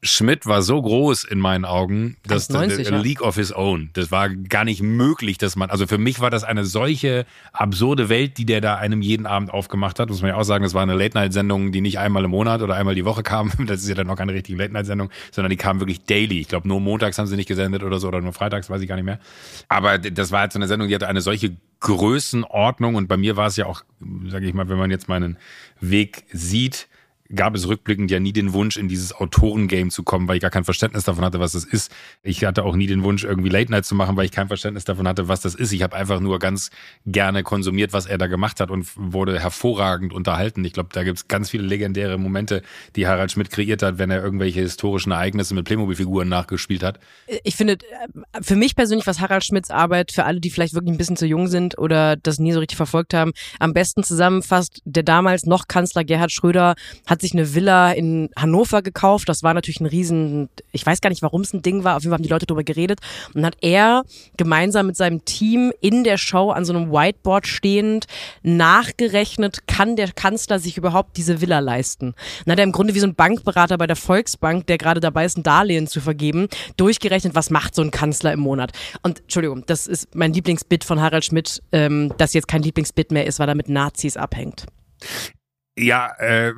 Schmidt 0.01 0.47
war 0.47 0.63
so 0.63 0.81
groß 0.81 1.25
in 1.25 1.41
meinen 1.41 1.65
Augen, 1.65 2.17
dass 2.25 2.49
90, 2.51 2.93
a 2.93 2.97
League 2.99 3.21
of 3.21 3.35
His 3.35 3.53
Own. 3.53 3.91
Das 3.95 4.13
war 4.13 4.29
gar 4.29 4.65
nicht 4.65 4.81
möglich, 4.81 5.39
dass 5.39 5.57
man, 5.57 5.71
also 5.71 5.89
für 5.89 5.99
mich 5.99 6.21
war 6.21 6.31
das 6.31 6.45
eine 6.45 6.65
solche 6.65 7.27
absurde 7.53 8.09
Welt, 8.09 8.39
die 8.39 8.47
der 8.47 8.61
da 8.61 8.77
einem 8.77 9.03
jeden 9.03 9.27
Abend 9.27 9.51
aufgemacht 9.51 9.99
hat. 9.99 10.09
Muss 10.09 10.23
man 10.23 10.31
ja 10.31 10.37
auch 10.37 10.45
sagen, 10.45 10.63
das 10.63 10.73
war 10.73 10.83
eine 10.83 10.95
Late-Night-Sendung, 10.95 11.73
die 11.73 11.81
nicht 11.81 11.99
einmal 11.99 12.25
im 12.25 12.31
Monat 12.31 12.63
oder 12.63 12.77
einmal 12.77 12.95
die 12.95 13.05
Woche 13.05 13.23
kam. 13.23 13.51
Das 13.69 13.83
ist 13.83 13.89
ja 13.89 13.95
dann 13.95 14.07
noch 14.07 14.17
keine 14.17 14.33
richtige 14.33 14.57
Late-Night-Sendung, 14.57 15.11
sondern 15.31 15.51
die 15.51 15.57
kam 15.57 15.81
wirklich 15.81 16.05
daily. 16.05 16.41
Ich 16.41 16.49
glaube, 16.49 16.69
nur 16.69 16.81
montags 16.81 17.19
haben 17.19 17.27
sie 17.27 17.37
nicht 17.37 17.49
gesendet 17.49 17.83
oder 17.83 17.99
so 17.99 18.09
oder 18.09 18.21
nur 18.21 18.33
freitags, 18.33 18.71
weiß 18.71 18.81
ich 18.81 18.89
gar 18.89 18.95
nicht 18.95 19.05
mehr. 19.05 19.19
Aber 19.69 19.99
das 19.99 20.31
war 20.31 20.41
halt 20.41 20.53
so 20.53 20.59
eine 20.59 20.69
Sendung, 20.69 20.89
die 20.89 20.95
hatte 20.95 21.09
eine 21.09 21.21
solche 21.21 21.57
Größenordnung 21.81 22.95
und 22.95 23.09
bei 23.09 23.17
mir 23.17 23.37
war 23.37 23.49
es 23.49 23.57
ja 23.57 23.67
auch, 23.67 23.83
sage 24.29 24.47
ich 24.47 24.55
mal, 24.55 24.69
wenn 24.69 24.79
man 24.79 24.91
jetzt 24.91 25.09
meinen 25.09 25.37
Weg 25.81 26.25
sieht, 26.33 26.89
gab 27.35 27.55
es 27.55 27.69
rückblickend 27.69 28.11
ja 28.11 28.21
nie 28.21 28.33
den 28.33 28.53
Wunsch, 28.53 28.77
in 28.77 28.89
dieses 28.89 29.13
Autorengame 29.13 29.91
zu 29.91 30.03
kommen, 30.03 30.29
weil 30.29 30.37
ich 30.37 30.43
gar 30.43 30.51
kein 30.51 30.65
Verständnis 30.65 31.05
davon 31.05 31.25
hatte, 31.25 31.41
was 31.41 31.53
das 31.53 31.65
ist. 31.65 31.93
Ich 32.23 32.45
hatte 32.45 32.65
auch 32.65 32.75
nie 32.75 32.87
den 32.87 33.03
Wunsch, 33.03 33.25
irgendwie 33.25 33.51
Late 33.51 33.71
Night 33.71 33.85
zu 33.85 33.95
machen, 33.95 34.17
weil 34.17 34.25
ich 34.25 34.33
kein 34.33 34.49
Verständnis 34.49 34.85
davon 34.85 35.07
hatte, 35.07 35.29
was 35.29 35.41
das 35.41 35.55
ist. 35.55 35.73
Ich 35.73 35.83
habe 35.83 35.95
einfach 35.95 36.21
nur 36.21 36.39
ganz 36.39 36.71
gerne 37.07 37.43
konsumiert, 37.43 37.93
was 37.93 38.07
er 38.07 38.19
da 38.19 38.27
gemacht 38.27 38.61
hat 38.61 38.71
und 38.71 38.87
wurde 38.97 39.39
hervorragend 39.39 40.13
unterhalten. 40.13 40.65
Ich 40.65 40.73
glaube, 40.73 40.89
da 40.93 41.05
gibt 41.05 41.19
es 41.19 41.29
ganz 41.29 41.51
viele 41.51 41.65
legendäre 41.65 42.19
Momente, 42.19 42.63
die 42.97 43.07
Harald 43.07 43.31
Schmidt 43.31 43.51
kreiert 43.51 43.83
hat, 43.83 43.99
wenn 43.99 44.11
er 44.11 44.23
irgendwelche 44.23 44.61
historischen 44.61 45.13
Ereignisse 45.13 45.55
mit 45.55 45.67
Playmobil-Figuren 45.67 46.29
nachgespielt 46.29 46.83
hat. 46.83 46.99
Ich 47.45 47.57
finde, 47.57 47.75
äh, 47.75 48.43
für 48.43 48.57
mich 48.57 48.75
persönlich, 48.75 49.07
was 49.07 49.21
Harald 49.21 49.45
Schmidts 49.45 49.71
Arbeit, 49.71 50.13
für 50.13 50.25
alle, 50.25 50.41
die 50.41 50.51
vielleicht 50.51 50.75
wirklich 50.75 50.95
ein 50.95 50.99
bisschen 50.99 51.17
zu 51.17 51.27
jung 51.27 51.47
sind 51.49 51.79
oder 51.79 52.17
das 52.17 52.39
nie 52.39 52.53
so 52.53 52.61
richtig 52.61 52.77
verfolgt 52.77 53.13
haben, 53.13 53.33
am 53.59 53.75
besten 53.75 54.03
zusammenfasst, 54.03 54.81
der 54.85 55.03
damals 55.03 55.45
noch 55.45 55.69
Kanzler 55.69 56.05
Gerhard 56.05 56.33
Schröder 56.33 56.75
hat 57.07 57.18
hat 57.19 57.23
sich 57.23 57.33
eine 57.33 57.55
Villa 57.55 57.91
in 57.93 58.31
Hannover 58.37 58.81
gekauft. 58.81 59.29
Das 59.29 59.43
war 59.43 59.53
natürlich 59.53 59.81
ein 59.81 59.87
riesen, 59.87 60.49
ich 60.71 60.87
weiß 60.87 61.01
gar 61.01 61.11
nicht, 61.11 61.23
warum 61.23 61.41
es 61.41 61.53
ein 61.53 61.63
Ding 61.63 61.83
war. 61.83 61.97
Auf 61.97 62.03
jeden 62.03 62.13
Fall 62.13 62.19
haben 62.19 62.23
die 62.23 62.29
Leute 62.29 62.47
darüber 62.47 62.63
geredet. 62.63 63.01
Und 63.29 63.37
dann 63.37 63.47
hat 63.47 63.57
er 63.61 64.05
gemeinsam 64.37 64.87
mit 64.87 64.97
seinem 64.97 65.25
Team 65.25 65.73
in 65.81 66.05
der 66.05 66.17
Show 66.17 66.51
an 66.51 66.65
so 66.65 66.73
einem 66.73 66.93
Whiteboard 66.93 67.49
stehend 67.49 68.07
nachgerechnet, 68.43 69.67
kann 69.67 69.97
der 69.97 70.13
Kanzler 70.13 70.61
sich 70.61 70.77
überhaupt 70.77 71.17
diese 71.17 71.41
Villa 71.41 71.59
leisten. 71.59 72.15
Dann 72.45 72.53
hat 72.53 72.59
er 72.61 72.65
im 72.65 72.73
Grunde 72.73 72.95
wie 72.95 73.01
so 73.01 73.07
ein 73.07 73.17
Bankberater 73.17 73.79
bei 73.79 73.89
der 73.89 73.97
Volksbank, 73.97 74.69
der 74.69 74.79
gerade 74.79 75.01
dabei 75.01 75.25
ist, 75.25 75.37
ein 75.37 75.43
Darlehen 75.43 75.89
zu 75.89 76.01
vergeben, 76.01 76.47
durchgerechnet, 76.77 77.35
was 77.35 77.51
macht 77.51 77.75
so 77.75 77.83
ein 77.83 77.91
Kanzler 77.91 78.33
im 78.33 78.41
Monat. 78.41 78.71
Und 79.03 79.21
Entschuldigung, 79.23 79.65
das 79.67 79.89
ist 79.89 80.15
mein 80.15 80.33
Lieblingsbit 80.33 80.85
von 80.85 81.01
Harald 81.01 81.25
Schmidt, 81.25 81.63
ähm, 81.73 82.13
das 82.17 82.33
jetzt 82.33 82.47
kein 82.47 82.63
Lieblingsbit 82.63 83.11
mehr 83.11 83.27
ist, 83.27 83.41
weil 83.41 83.49
er 83.49 83.57
mit 83.57 83.69
Nazis 83.69 84.17
abhängt. 84.17 84.67
Ja, 85.79 86.13
äh, 86.19 86.53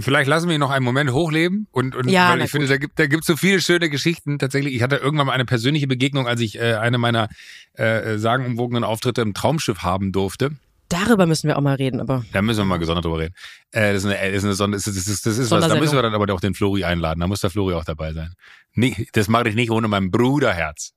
vielleicht 0.00 0.28
lassen 0.28 0.48
wir 0.48 0.54
ihn 0.54 0.60
noch 0.60 0.70
einen 0.70 0.84
Moment 0.84 1.12
hochleben 1.12 1.66
und, 1.72 1.96
und 1.96 2.08
ja, 2.08 2.30
weil 2.30 2.42
ich 2.42 2.50
finde, 2.50 2.68
da 2.68 2.76
gibt 2.76 2.98
da 2.98 3.06
gibt 3.06 3.24
so 3.24 3.36
viele 3.36 3.60
schöne 3.60 3.90
Geschichten. 3.90 4.38
Tatsächlich, 4.38 4.74
ich 4.74 4.82
hatte 4.82 4.96
irgendwann 4.96 5.26
mal 5.26 5.32
eine 5.32 5.44
persönliche 5.44 5.86
Begegnung, 5.86 6.28
als 6.28 6.40
ich 6.40 6.58
äh, 6.58 6.74
eine 6.74 6.98
meiner 6.98 7.28
äh, 7.74 8.16
sagenumwogenen 8.18 8.84
Auftritte 8.84 9.22
im 9.22 9.34
Traumschiff 9.34 9.82
haben 9.82 10.12
durfte. 10.12 10.52
Darüber 10.88 11.26
müssen 11.26 11.48
wir 11.48 11.56
auch 11.56 11.62
mal 11.62 11.74
reden, 11.74 12.00
aber. 12.00 12.24
Da 12.32 12.42
müssen 12.42 12.60
wir 12.60 12.64
mal 12.66 12.78
gesondert 12.78 13.04
drüber 13.04 13.18
reden. 13.18 13.34
Äh, 13.72 13.94
das 13.94 14.04
ist 14.04 14.10
eine, 14.10 14.32
das 14.32 14.44
ist 14.44 14.60
eine 14.60 14.72
das 14.72 14.86
ist, 14.86 14.96
das 14.96 15.08
ist, 15.08 15.26
das 15.26 15.38
ist 15.38 15.50
was. 15.50 15.66
Da 15.66 15.74
müssen 15.76 15.94
wir 15.94 16.02
dann 16.02 16.14
aber 16.14 16.32
auch 16.32 16.40
den 16.40 16.54
Flori 16.54 16.84
einladen. 16.84 17.20
Da 17.20 17.26
muss 17.26 17.40
der 17.40 17.50
Flori 17.50 17.74
auch 17.74 17.84
dabei 17.84 18.12
sein. 18.12 18.34
Nee, 18.76 19.06
das 19.12 19.28
mache 19.28 19.48
ich 19.48 19.54
nicht 19.54 19.70
ohne 19.70 19.86
mein 19.86 20.10
Bruderherz. 20.10 20.94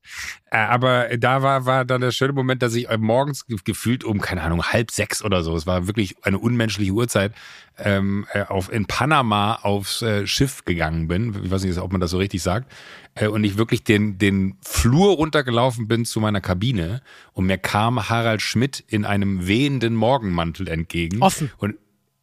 Äh, 0.50 0.58
aber 0.58 1.18
da 1.18 1.44
war, 1.44 1.66
war 1.66 1.86
dann 1.86 2.02
der 2.02 2.12
schöne 2.12 2.34
Moment, 2.34 2.64
dass 2.64 2.74
ich 2.74 2.88
morgens 2.98 3.46
gefühlt 3.64 4.04
um, 4.04 4.20
keine 4.20 4.42
Ahnung, 4.42 4.64
halb 4.64 4.90
sechs 4.92 5.24
oder 5.24 5.44
so, 5.44 5.56
es 5.56 5.68
war 5.68 5.86
wirklich 5.86 6.16
eine 6.24 6.40
unmenschliche 6.40 6.92
Uhrzeit, 6.92 7.34
ähm, 7.78 8.26
äh, 8.34 8.42
auf, 8.44 8.72
in 8.72 8.86
Panama 8.86 9.60
aufs 9.62 10.02
äh, 10.02 10.26
Schiff 10.26 10.66
gegangen 10.66 11.08
bin. 11.08 11.40
Ich 11.44 11.52
weiß 11.52 11.64
nicht, 11.64 11.78
ob 11.78 11.92
man 11.92 12.02
das 12.02 12.12
so 12.12 12.18
richtig 12.18 12.42
sagt. 12.42 12.72
Äh, 13.14 13.28
und 13.28 13.44
ich 13.44 13.58
wirklich 13.58 13.84
den, 13.84 14.18
den 14.18 14.58
Flur 14.62 15.16
runtergelaufen 15.16 15.88
bin 15.88 16.06
zu 16.06 16.20
meiner 16.20 16.42
Kabine 16.42 17.02
und 17.34 17.46
mir 17.46 17.58
kam 17.58 18.10
Harald 18.10 18.42
Schmidt 18.42 18.84
in 18.88 19.06
einem 19.06 19.48
wehenden 19.48 19.96
Morgenmantel 19.96 20.68
entgegen. 20.68 21.22
Offen. 21.22 21.52
Und, 21.58 21.76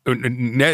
ne, 0.06 0.66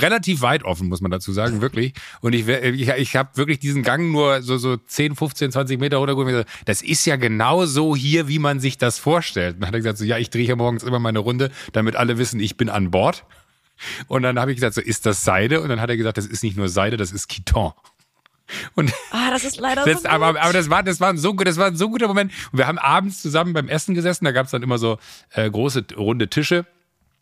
relativ 0.00 0.40
weit 0.40 0.64
offen, 0.64 0.88
muss 0.88 1.00
man 1.00 1.10
dazu 1.10 1.32
sagen, 1.32 1.60
wirklich. 1.60 1.92
Und 2.20 2.34
ich, 2.34 2.48
ich, 2.48 2.88
ich 2.88 3.16
habe 3.16 3.36
wirklich 3.36 3.58
diesen 3.58 3.82
Gang 3.82 4.10
nur 4.10 4.42
so, 4.42 4.56
so 4.56 4.76
10, 4.76 5.14
15, 5.14 5.52
20 5.52 5.80
Meter 5.80 5.98
runter. 5.98 6.44
Das 6.64 6.82
ist 6.82 7.04
ja 7.04 7.16
genau 7.16 7.66
so 7.66 7.94
hier, 7.94 8.28
wie 8.28 8.38
man 8.38 8.60
sich 8.60 8.78
das 8.78 8.98
vorstellt. 8.98 9.54
Und 9.54 9.60
dann 9.60 9.68
hat 9.68 9.74
er 9.74 9.80
gesagt, 9.80 9.98
so, 9.98 10.04
ja, 10.04 10.18
ich 10.18 10.30
drehe 10.30 10.44
hier 10.44 10.56
morgens 10.56 10.82
immer 10.82 10.98
meine 10.98 11.18
Runde, 11.18 11.50
damit 11.72 11.96
alle 11.96 12.18
wissen, 12.18 12.40
ich 12.40 12.56
bin 12.56 12.68
an 12.68 12.90
Bord. 12.90 13.24
Und 14.08 14.22
dann 14.22 14.38
habe 14.38 14.50
ich 14.50 14.56
gesagt, 14.56 14.74
so, 14.74 14.80
ist 14.80 15.06
das 15.06 15.22
Seide? 15.22 15.60
Und 15.60 15.68
dann 15.68 15.80
hat 15.80 15.90
er 15.90 15.96
gesagt, 15.96 16.18
das 16.18 16.26
ist 16.26 16.42
nicht 16.42 16.56
nur 16.56 16.68
Seide, 16.68 16.96
das 16.96 17.12
ist 17.12 17.28
Kiton. 17.28 17.72
Und 18.74 18.92
ah, 19.10 19.30
das 19.30 19.44
ist 19.44 19.58
leider 19.58 19.84
das, 19.84 20.02
so 20.02 20.08
aber, 20.08 20.28
aber 20.40 20.52
das 20.54 20.70
war 20.70 20.82
das 20.82 21.00
war 21.00 21.10
ein 21.10 21.18
so 21.18 21.34
das 21.34 21.58
war 21.58 21.66
ein 21.66 21.76
so 21.76 21.90
guter 21.90 22.08
Moment. 22.08 22.32
Und 22.50 22.58
wir 22.58 22.66
haben 22.66 22.78
abends 22.78 23.20
zusammen 23.20 23.52
beim 23.52 23.68
Essen 23.68 23.94
gesessen. 23.94 24.24
Da 24.24 24.32
gab 24.32 24.46
es 24.46 24.52
dann 24.52 24.62
immer 24.62 24.78
so 24.78 24.96
äh, 25.32 25.50
große 25.50 25.84
runde 25.96 26.28
Tische 26.28 26.64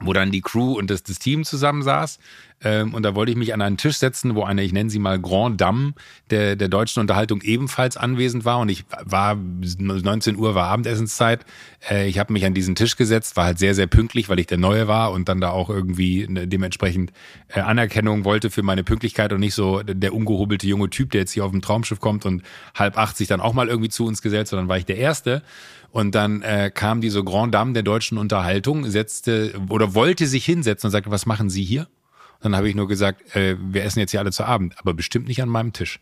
wo 0.01 0.13
dann 0.13 0.31
die 0.31 0.43
Crew 0.43 0.75
und 0.79 0.91
das, 0.91 1.03
das 1.03 1.19
Team 1.19 1.45
zusammensaß. 1.45 2.19
Ähm, 2.63 2.95
und 2.95 3.03
da 3.03 3.15
wollte 3.15 3.33
ich 3.33 3.37
mich 3.37 3.53
an 3.53 3.61
einen 3.61 3.77
Tisch 3.77 3.97
setzen, 3.97 4.35
wo 4.35 4.45
eine, 4.45 4.63
ich 4.63 4.73
nenne 4.73 4.89
sie 4.89 4.99
mal 4.99 5.21
Grand 5.21 5.61
Dame 5.61 5.93
der, 6.31 6.57
der 6.57 6.69
deutschen 6.69 7.01
Unterhaltung 7.01 7.43
ebenfalls 7.43 7.97
anwesend 7.97 8.45
war. 8.45 8.59
Und 8.59 8.69
ich 8.69 8.85
war, 9.05 9.37
19 9.37 10.37
Uhr 10.37 10.55
war 10.55 10.69
Abendessenszeit. 10.69 11.45
Äh, 11.89 12.09
ich 12.09 12.19
habe 12.19 12.33
mich 12.33 12.45
an 12.45 12.55
diesen 12.55 12.75
Tisch 12.75 12.97
gesetzt, 12.97 13.37
war 13.37 13.45
halt 13.45 13.59
sehr, 13.59 13.75
sehr 13.75 13.87
pünktlich, 13.87 14.29
weil 14.29 14.39
ich 14.39 14.47
der 14.47 14.59
Neue 14.59 14.89
war 14.89 15.13
und 15.13 15.29
dann 15.29 15.41
da 15.41 15.51
auch 15.51 15.71
irgendwie 15.71 16.27
ne, 16.29 16.47
dementsprechend 16.47 17.13
äh, 17.49 17.61
Anerkennung 17.61 18.25
wollte 18.25 18.51
für 18.51 18.63
meine 18.63 18.85
Pünktlichkeit 18.85 19.33
und 19.33 19.41
nicht 19.41 19.55
so 19.55 19.83
der 19.83 20.15
ungehobelte 20.15 20.67
junge 20.67 20.89
Typ, 20.89 21.11
der 21.11 21.23
jetzt 21.23 21.33
hier 21.33 21.45
auf 21.45 21.53
dem 21.53 21.63
Traumschiff 21.63 22.01
kommt 22.01 22.25
und 22.25 22.43
halb 22.75 22.97
80 22.97 23.29
dann 23.29 23.41
auch 23.41 23.53
mal 23.53 23.69
irgendwie 23.69 23.91
zu 23.91 24.07
uns 24.07 24.23
gesellt, 24.23 24.49
sondern 24.49 24.69
war 24.69 24.79
ich 24.79 24.87
der 24.87 24.97
Erste. 24.97 25.43
Und 25.91 26.15
dann 26.15 26.43
äh, 26.43 26.71
kam 26.73 27.01
diese 27.01 27.25
Grand 27.25 27.55
Dame 27.55 27.73
der 27.73 27.83
deutschen 27.83 28.19
Unterhaltung, 28.19 28.89
setzte 28.91 29.55
oder 29.69 29.95
wollte 29.95 30.27
sich 30.27 30.45
hinsetzen 30.45 30.89
und 30.89 30.93
sagte, 30.93 31.11
was 31.11 31.27
machen 31.27 31.51
Sie 31.51 31.65
hier? 31.65 31.89
Und 32.37 32.45
dann 32.53 32.57
habe 32.57 32.69
ich 32.69 32.75
nur 32.75 32.89
gesagt, 32.89 33.35
äh, 33.35 33.57
wir 33.59 33.85
essen 33.85 34.01
jetzt 34.01 34.11
hier 34.11 34.21
alle 34.21 34.33
zu 34.33 34.45
Abend, 34.45 34.79
aber 34.79 34.95
bestimmt 34.95 35.27
nicht 35.27 35.43
an 35.43 35.49
meinem 35.49 35.73
Tisch. 35.73 36.01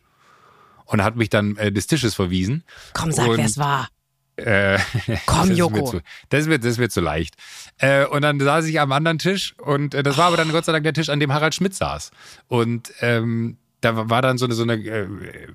Und 0.86 1.02
hat 1.02 1.16
mich 1.16 1.30
dann 1.30 1.56
äh, 1.56 1.72
des 1.72 1.86
Tisches 1.86 2.14
verwiesen. 2.14 2.64
Komm, 2.92 3.12
sag, 3.12 3.28
wer 3.28 3.44
es 3.44 3.56
war. 3.56 3.88
Äh, 4.36 4.78
Komm, 5.26 5.50
das 5.50 5.58
Joko. 5.58 5.84
Ist 5.84 5.90
zu, 5.90 6.00
das, 6.28 6.46
wird, 6.46 6.64
das 6.64 6.78
wird 6.78 6.92
zu 6.92 7.00
leicht. 7.00 7.36
Äh, 7.78 8.06
und 8.06 8.22
dann 8.22 8.40
saß 8.40 8.66
ich 8.66 8.80
am 8.80 8.92
anderen 8.92 9.18
Tisch 9.18 9.54
und 9.58 9.94
äh, 9.94 10.02
das 10.02 10.18
war 10.18 10.26
aber 10.26 10.36
dann 10.36 10.50
Gott 10.50 10.64
sei 10.64 10.72
Dank 10.72 10.84
der 10.84 10.92
Tisch, 10.92 11.08
an 11.08 11.20
dem 11.20 11.32
Harald 11.32 11.54
Schmidt 11.54 11.74
saß. 11.74 12.10
Und 12.48 12.92
ähm, 13.00 13.58
da 13.80 14.08
war 14.10 14.22
dann 14.22 14.38
so 14.38 14.44
eine, 14.46 14.54
so 14.54 14.62
eine 14.64 14.74
äh, 14.74 15.06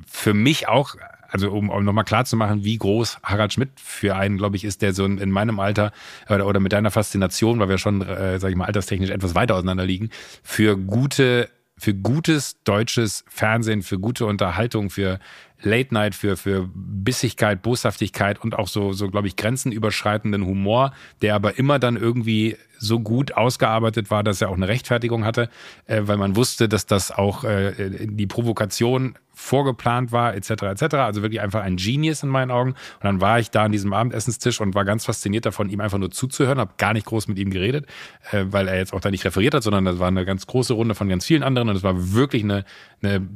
für 0.08 0.34
mich 0.34 0.68
auch 0.68 0.96
also 1.30 1.52
um, 1.52 1.70
um 1.70 1.84
nochmal 1.84 2.04
klar 2.04 2.26
zu 2.26 2.36
machen, 2.36 2.64
wie 2.64 2.78
groß 2.78 3.20
Harald 3.24 3.54
Schmidt 3.54 3.70
für 3.76 4.16
einen, 4.16 4.38
glaube 4.38 4.56
ich, 4.56 4.64
ist, 4.64 4.82
der 4.82 4.94
so 4.94 5.06
in, 5.06 5.32
meinem 5.32 5.60
Alter 5.60 5.92
oder, 6.30 6.48
oder 6.48 6.60
mit 6.60 6.74
deiner 6.74 6.92
Faszination, 6.92 7.60
weil 7.60 7.70
wir 7.70 7.78
schon, 7.78 8.02
äh, 8.02 8.40
sag 8.40 8.50
ich 8.50 8.56
mal, 8.56 8.66
alterstechnisch 8.66 9.10
etwas 9.10 9.36
weiter 9.36 9.56
auseinander 9.56 9.86
liegen, 9.86 10.10
für 10.44 10.78
gute 10.78 11.50
für 11.80 11.94
gutes 11.94 12.62
deutsches 12.66 13.24
Fernsehen, 13.30 13.84
für 13.84 14.00
gute 14.00 14.26
Unterhaltung, 14.26 14.90
für 14.90 15.18
Late 15.62 15.94
Night, 15.94 16.16
für, 16.16 16.38
für 16.38 16.70
Bissigkeit, 16.74 17.62
Boshaftigkeit 17.62 18.42
und 18.42 18.58
auch 18.58 18.68
so, 18.68 18.94
so 18.94 19.10
glaube 19.10 19.28
ich, 19.28 19.36
grenzenüberschreitenden 19.36 20.46
Humor, 20.46 20.94
der 21.22 21.36
aber 21.36 21.58
immer 21.58 21.80
dann 21.80 21.98
irgendwie 21.98 22.58
so 22.78 23.00
gut 23.00 23.34
ausgearbeitet 23.34 24.10
war, 24.10 24.24
dass 24.24 24.42
er 24.42 24.50
auch 24.50 24.56
eine 24.56 24.68
Rechtfertigung 24.68 25.26
hatte, 25.26 25.50
äh, 25.86 26.02
weil 26.04 26.18
man 26.18 26.36
wusste, 26.36 26.70
dass 26.70 26.86
das 26.86 27.12
auch 27.12 27.44
äh, 27.44 28.08
die 28.08 28.28
Provokation 28.28 29.16
vorgeplant 29.40 30.12
war, 30.12 30.36
etc. 30.36 30.50
etc. 30.64 30.96
Also 30.96 31.22
wirklich 31.22 31.42
einfach 31.42 31.62
ein 31.62 31.78
Genius 31.78 32.24
in 32.24 32.30
meinen 32.30 32.52
Augen. 32.52 32.72
Und 32.72 33.04
dann 33.04 33.22
war 33.22 33.40
ich 33.40 33.50
da 33.50 33.64
an 33.64 33.72
diesem 33.72 33.94
Abendessenstisch 33.94 34.60
und 34.60 34.76
war 34.76 34.84
ganz 34.84 35.06
fasziniert 35.06 35.46
davon, 35.46 35.70
ihm 35.70 35.80
einfach 35.80 35.98
nur 35.98 36.12
zuzuhören, 36.12 36.60
habe 36.60 36.74
gar 36.78 36.94
nicht 36.94 37.06
groß 37.06 37.30
mit 37.30 37.40
ihm 37.40 37.50
geredet, 37.50 37.88
äh, 38.32 38.46
weil 38.50 38.68
er 38.68 38.78
jetzt 38.78 38.94
auch 38.94 39.00
da 39.00 39.10
nicht 39.10 39.24
referiert 39.24 39.54
hat, 39.54 39.64
sondern 39.64 39.86
das 39.86 39.98
war 39.98 40.10
eine 40.10 40.26
ganz 40.26 40.46
große 40.46 40.74
Runde 40.74 40.94
von 40.94 41.08
ganz 41.08 41.26
vielen 41.26 41.44
anderen 41.44 41.70
und 41.70 41.78
es 41.78 41.84
war 41.84 42.14
wirklich 42.14 42.44
eine, 42.44 42.66
eine 43.02 43.28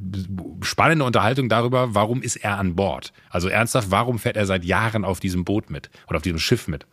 spannende 0.61 1.05
Unterhaltung 1.05 1.47
darüber, 1.47 1.95
warum 1.95 2.21
ist 2.21 2.35
er 2.35 2.59
an 2.59 2.75
Bord? 2.75 3.13
Also 3.29 3.47
ernsthaft, 3.47 3.89
warum 3.89 4.19
fährt 4.19 4.35
er 4.35 4.45
seit 4.45 4.65
Jahren 4.65 5.05
auf 5.05 5.21
diesem 5.21 5.45
Boot 5.45 5.69
mit 5.69 5.89
oder 6.07 6.17
auf 6.17 6.23
diesem 6.23 6.39
Schiff 6.39 6.67
mit? 6.67 6.85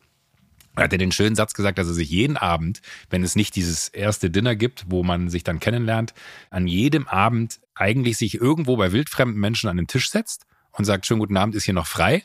Er 0.76 0.84
hat 0.84 0.92
er 0.92 0.98
den 0.98 1.12
schönen 1.12 1.34
Satz 1.34 1.52
gesagt, 1.52 1.78
dass 1.78 1.88
er 1.88 1.94
sich 1.94 2.10
jeden 2.10 2.36
Abend, 2.36 2.80
wenn 3.10 3.24
es 3.24 3.34
nicht 3.34 3.56
dieses 3.56 3.88
erste 3.88 4.30
Dinner 4.30 4.54
gibt, 4.54 4.84
wo 4.88 5.02
man 5.02 5.28
sich 5.28 5.42
dann 5.42 5.58
kennenlernt, 5.58 6.14
an 6.48 6.68
jedem 6.68 7.08
Abend 7.08 7.60
eigentlich 7.80 8.18
sich 8.18 8.34
irgendwo 8.34 8.76
bei 8.76 8.92
wildfremden 8.92 9.40
Menschen 9.40 9.68
an 9.68 9.76
den 9.76 9.86
Tisch 9.86 10.10
setzt 10.10 10.46
und 10.72 10.84
sagt, 10.84 11.06
schönen 11.06 11.20
guten 11.20 11.36
Abend, 11.36 11.54
ist 11.54 11.64
hier 11.64 11.74
noch 11.74 11.86
frei? 11.86 12.24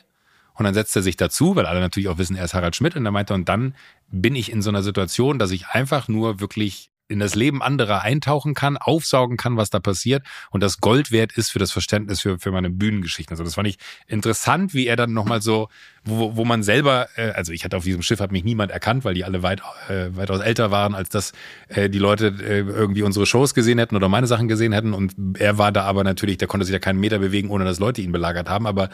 Und 0.54 0.64
dann 0.64 0.74
setzt 0.74 0.96
er 0.96 1.02
sich 1.02 1.16
dazu, 1.16 1.54
weil 1.56 1.66
alle 1.66 1.80
natürlich 1.80 2.08
auch 2.08 2.18
wissen, 2.18 2.36
er 2.36 2.44
ist 2.44 2.54
Harald 2.54 2.76
Schmidt. 2.76 2.96
Und 2.96 3.04
er 3.04 3.12
meinte, 3.12 3.34
und 3.34 3.48
dann 3.48 3.74
bin 4.08 4.34
ich 4.34 4.50
in 4.50 4.62
so 4.62 4.70
einer 4.70 4.82
Situation, 4.82 5.38
dass 5.38 5.50
ich 5.50 5.68
einfach 5.68 6.08
nur 6.08 6.40
wirklich 6.40 6.90
in 7.08 7.18
das 7.18 7.34
Leben 7.34 7.62
anderer 7.62 8.02
eintauchen 8.02 8.54
kann, 8.54 8.76
aufsaugen 8.76 9.36
kann, 9.36 9.56
was 9.56 9.70
da 9.70 9.80
passiert 9.80 10.24
und 10.50 10.62
das 10.62 10.78
Gold 10.78 11.12
wert 11.12 11.32
ist 11.32 11.50
für 11.50 11.58
das 11.58 11.72
Verständnis 11.72 12.20
für, 12.20 12.38
für 12.38 12.50
meine 12.50 12.70
Bühnengeschichten. 12.70 13.32
Also 13.32 13.44
das 13.44 13.54
fand 13.54 13.68
ich 13.68 13.78
interessant, 14.06 14.74
wie 14.74 14.86
er 14.86 14.96
dann 14.96 15.12
nochmal 15.12 15.42
so, 15.42 15.68
wo, 16.04 16.36
wo 16.36 16.44
man 16.44 16.62
selber, 16.62 17.08
äh, 17.16 17.30
also 17.30 17.52
ich 17.52 17.64
hatte 17.64 17.76
auf 17.76 17.84
diesem 17.84 18.02
Schiff, 18.02 18.20
hat 18.20 18.32
mich 18.32 18.44
niemand 18.44 18.70
erkannt, 18.70 19.04
weil 19.04 19.14
die 19.14 19.24
alle 19.24 19.42
weit, 19.42 19.62
äh, 19.88 20.16
weitaus 20.16 20.40
älter 20.40 20.70
waren, 20.70 20.94
als 20.94 21.08
dass 21.08 21.32
äh, 21.68 21.88
die 21.88 21.98
Leute 21.98 22.28
äh, 22.28 22.60
irgendwie 22.60 23.02
unsere 23.02 23.26
Shows 23.26 23.54
gesehen 23.54 23.78
hätten 23.78 23.96
oder 23.96 24.08
meine 24.08 24.26
Sachen 24.26 24.48
gesehen 24.48 24.72
hätten. 24.72 24.94
Und 24.94 25.14
er 25.38 25.58
war 25.58 25.72
da 25.72 25.84
aber 25.84 26.04
natürlich, 26.04 26.38
der 26.38 26.48
konnte 26.48 26.66
sich 26.66 26.72
ja 26.72 26.78
keinen 26.78 27.00
Meter 27.00 27.18
bewegen, 27.18 27.50
ohne 27.50 27.64
dass 27.64 27.78
Leute 27.78 28.02
ihn 28.02 28.12
belagert 28.12 28.48
haben, 28.48 28.66
aber 28.66 28.88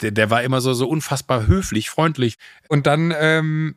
der, 0.00 0.10
der 0.10 0.30
war 0.30 0.42
immer 0.42 0.60
so, 0.60 0.74
so 0.74 0.88
unfassbar 0.88 1.46
höflich, 1.46 1.90
freundlich. 1.90 2.36
Und 2.68 2.86
dann, 2.86 3.14
ähm, 3.18 3.76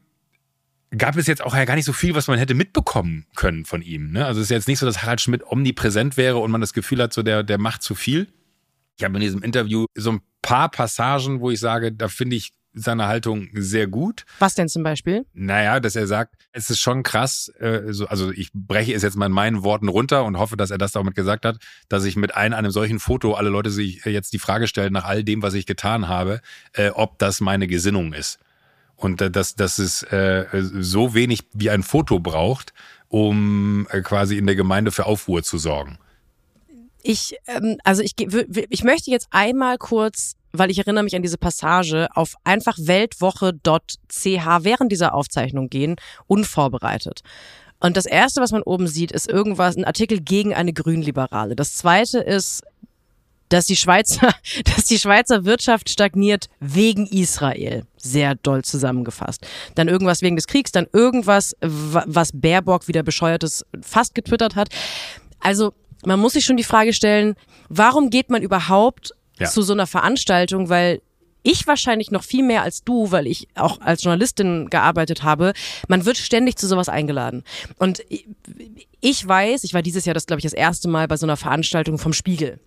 gab 0.98 1.16
es 1.18 1.28
jetzt 1.28 1.44
auch 1.44 1.56
ja 1.56 1.66
gar 1.66 1.76
nicht 1.76 1.86
so 1.86 1.94
viel, 1.94 2.16
was 2.16 2.28
man 2.28 2.40
hätte 2.40 2.56
mitbekommen 2.56 3.26
können 3.36 3.66
von 3.66 3.82
ihm. 3.82 4.12
Ne? 4.12 4.26
Also 4.26 4.40
es 4.40 4.46
ist 4.46 4.52
jetzt 4.52 4.68
nicht 4.68 4.80
so, 4.80 4.86
dass 4.86 5.04
Harald 5.04 5.22
Schmidt 5.22 5.44
omnipräsent 5.46 6.18
wäre 6.18 6.38
und 6.38 6.52
man 6.52 6.62
das 6.62 6.74
Gefühl 6.74 7.02
hat, 7.02 7.14
so 7.14 7.24
der, 7.24 7.44
der 7.44 7.58
macht 7.58 7.84
zu 7.84 7.96
viel. 7.96 8.28
Ich 8.98 9.04
habe 9.04 9.16
in 9.16 9.22
diesem 9.22 9.44
Interview 9.44 9.86
so 9.96 10.14
ein 10.14 10.22
paar 10.42 10.70
Passagen, 10.70 11.42
wo 11.42 11.52
ich 11.52 11.60
sage, 11.60 11.92
da 11.92 12.08
finde 12.08 12.36
ich 12.36 12.52
seine 12.74 13.08
Haltung 13.08 13.50
sehr 13.54 13.88
gut. 13.88 14.26
Was 14.40 14.56
denn 14.56 14.70
zum 14.70 14.84
Beispiel? 14.84 15.26
Naja, 15.34 15.80
dass 15.80 15.96
er 15.96 16.08
sagt, 16.08 16.36
es 16.52 16.70
ist 16.70 16.80
schon 16.80 17.04
krass, 17.04 17.52
äh, 17.60 17.82
so, 17.92 18.08
also 18.08 18.32
ich 18.32 18.52
breche 18.54 18.94
es 18.94 19.02
jetzt 19.02 19.18
mal 19.18 19.26
in 19.26 19.32
meinen 19.32 19.64
Worten 19.64 19.88
runter 19.88 20.24
und 20.24 20.38
hoffe, 20.38 20.56
dass 20.56 20.72
er 20.72 20.78
das 20.78 20.92
damit 20.92 21.16
gesagt 21.16 21.46
hat, 21.46 21.58
dass 21.88 22.06
ich 22.06 22.16
mit 22.16 22.36
ein, 22.36 22.54
einem 22.54 22.72
solchen 22.72 23.00
Foto 23.00 23.34
alle 23.34 23.50
Leute 23.50 23.72
sich 23.72 24.06
jetzt 24.06 24.34
die 24.34 24.40
Frage 24.40 24.68
stellen 24.68 24.94
nach 24.94 25.06
all 25.06 25.24
dem, 25.24 25.42
was 25.42 25.56
ich 25.56 25.66
getan 25.66 26.08
habe, 26.08 26.42
äh, 26.74 26.90
ob 26.90 27.18
das 27.20 27.42
meine 27.42 27.68
Gesinnung 27.68 28.14
ist. 28.14 28.40
Und 29.00 29.22
äh, 29.22 29.32
dass, 29.32 29.56
dass 29.56 29.80
es 29.80 30.04
äh, 30.04 30.46
so 30.52 31.14
wenig 31.14 31.42
wie 31.54 31.70
ein 31.70 31.84
Foto 31.84 32.20
braucht, 32.20 32.74
um 33.08 33.88
äh, 33.92 34.02
quasi 34.02 34.38
in 34.38 34.46
der 34.46 34.56
Gemeinde 34.56 34.92
für 34.92 35.06
Aufruhr 35.06 35.42
zu 35.42 35.58
sorgen. 35.58 35.98
Ich, 37.02 37.36
ähm, 37.48 37.78
also 37.86 38.02
ich, 38.02 38.14
ich 38.18 38.84
möchte 38.84 39.10
jetzt 39.10 39.28
einmal 39.32 39.78
kurz, 39.78 40.36
weil 40.52 40.70
ich 40.70 40.80
erinnere 40.80 41.06
mich 41.06 41.16
an 41.16 41.22
diese 41.22 41.38
Passage, 41.38 42.10
auf 42.14 42.36
einfach 42.44 42.78
weltwoche.ch 42.78 44.26
während 44.26 44.92
dieser 44.92 45.14
Aufzeichnung 45.14 45.70
gehen, 45.70 45.96
unvorbereitet. 46.28 47.22
Und 47.80 47.96
das 47.96 48.06
erste, 48.06 48.42
was 48.42 48.52
man 48.52 48.64
oben 48.64 48.88
sieht, 48.88 49.14
ist 49.14 49.30
irgendwas, 49.30 49.78
ein 49.78 49.86
Artikel 49.86 50.20
gegen 50.20 50.54
eine 50.54 50.74
Grünliberale. 50.74 51.56
Das 51.56 51.76
zweite 51.76 52.20
ist 52.20 52.64
dass 53.50 53.66
die 53.66 53.76
Schweizer, 53.76 54.34
dass 54.64 54.86
die 54.86 55.00
Schweizer 55.00 55.46
Wirtschaft 55.46 55.90
stagniert 55.90 56.48
wegen 56.60 57.06
Israel. 57.08 57.84
Sehr 57.98 58.36
doll 58.36 58.64
zusammengefasst. 58.64 59.46
Dann 59.76 59.88
irgendwas 59.88 60.22
wegen 60.22 60.36
des 60.36 60.48
Kriegs, 60.48 60.72
dann 60.72 60.88
irgendwas, 60.94 61.56
was 61.62 62.32
Baerbock 62.34 62.88
wieder 62.88 63.04
bescheuertes 63.04 63.66
fast 63.82 64.16
getwittert 64.16 64.56
hat. 64.56 64.70
Also, 65.40 65.74
man 66.06 66.20
muss 66.20 66.34
sich 66.34 66.46
schon 66.46 66.58
die 66.58 66.64
Frage 66.64 66.94
stellen, 66.94 67.36
warum 67.68 68.10
geht 68.10 68.30
man 68.30 68.42
überhaupt 68.42 69.14
ja. 69.38 69.50
zu 69.50 69.62
so 69.62 69.74
einer 69.74 69.88
Veranstaltung, 69.88 70.70
weil 70.70 71.02
ich 71.44 71.68
wahrscheinlich 71.68 72.12
noch 72.12 72.24
viel 72.24 72.44
mehr 72.44 72.64
als 72.64 72.84
du, 72.84 73.12
weil 73.12 73.28
ich 73.28 73.48
auch 73.56 73.80
als 73.82 74.04
Journalistin 74.04 74.70
gearbeitet 74.70 75.24
habe, 75.24 75.54
man 75.88 76.06
wird 76.06 76.18
ständig 76.18 76.58
zu 76.58 76.68
sowas 76.68 76.90
eingeladen. 76.90 77.44
Und 77.78 78.04
ich 79.00 79.28
weiß, 79.28 79.64
ich 79.64 79.74
war 79.74 79.82
dieses 79.82 80.06
Jahr 80.06 80.14
das, 80.14 80.26
glaube 80.26 80.40
ich, 80.40 80.44
das 80.44 80.54
erste 80.54 80.90
Mal 80.90 81.08
bei 81.08 81.18
so 81.18 81.26
einer 81.26 81.38
Veranstaltung 81.38 81.98
vom 81.98 82.14
Spiegel. 82.14 82.60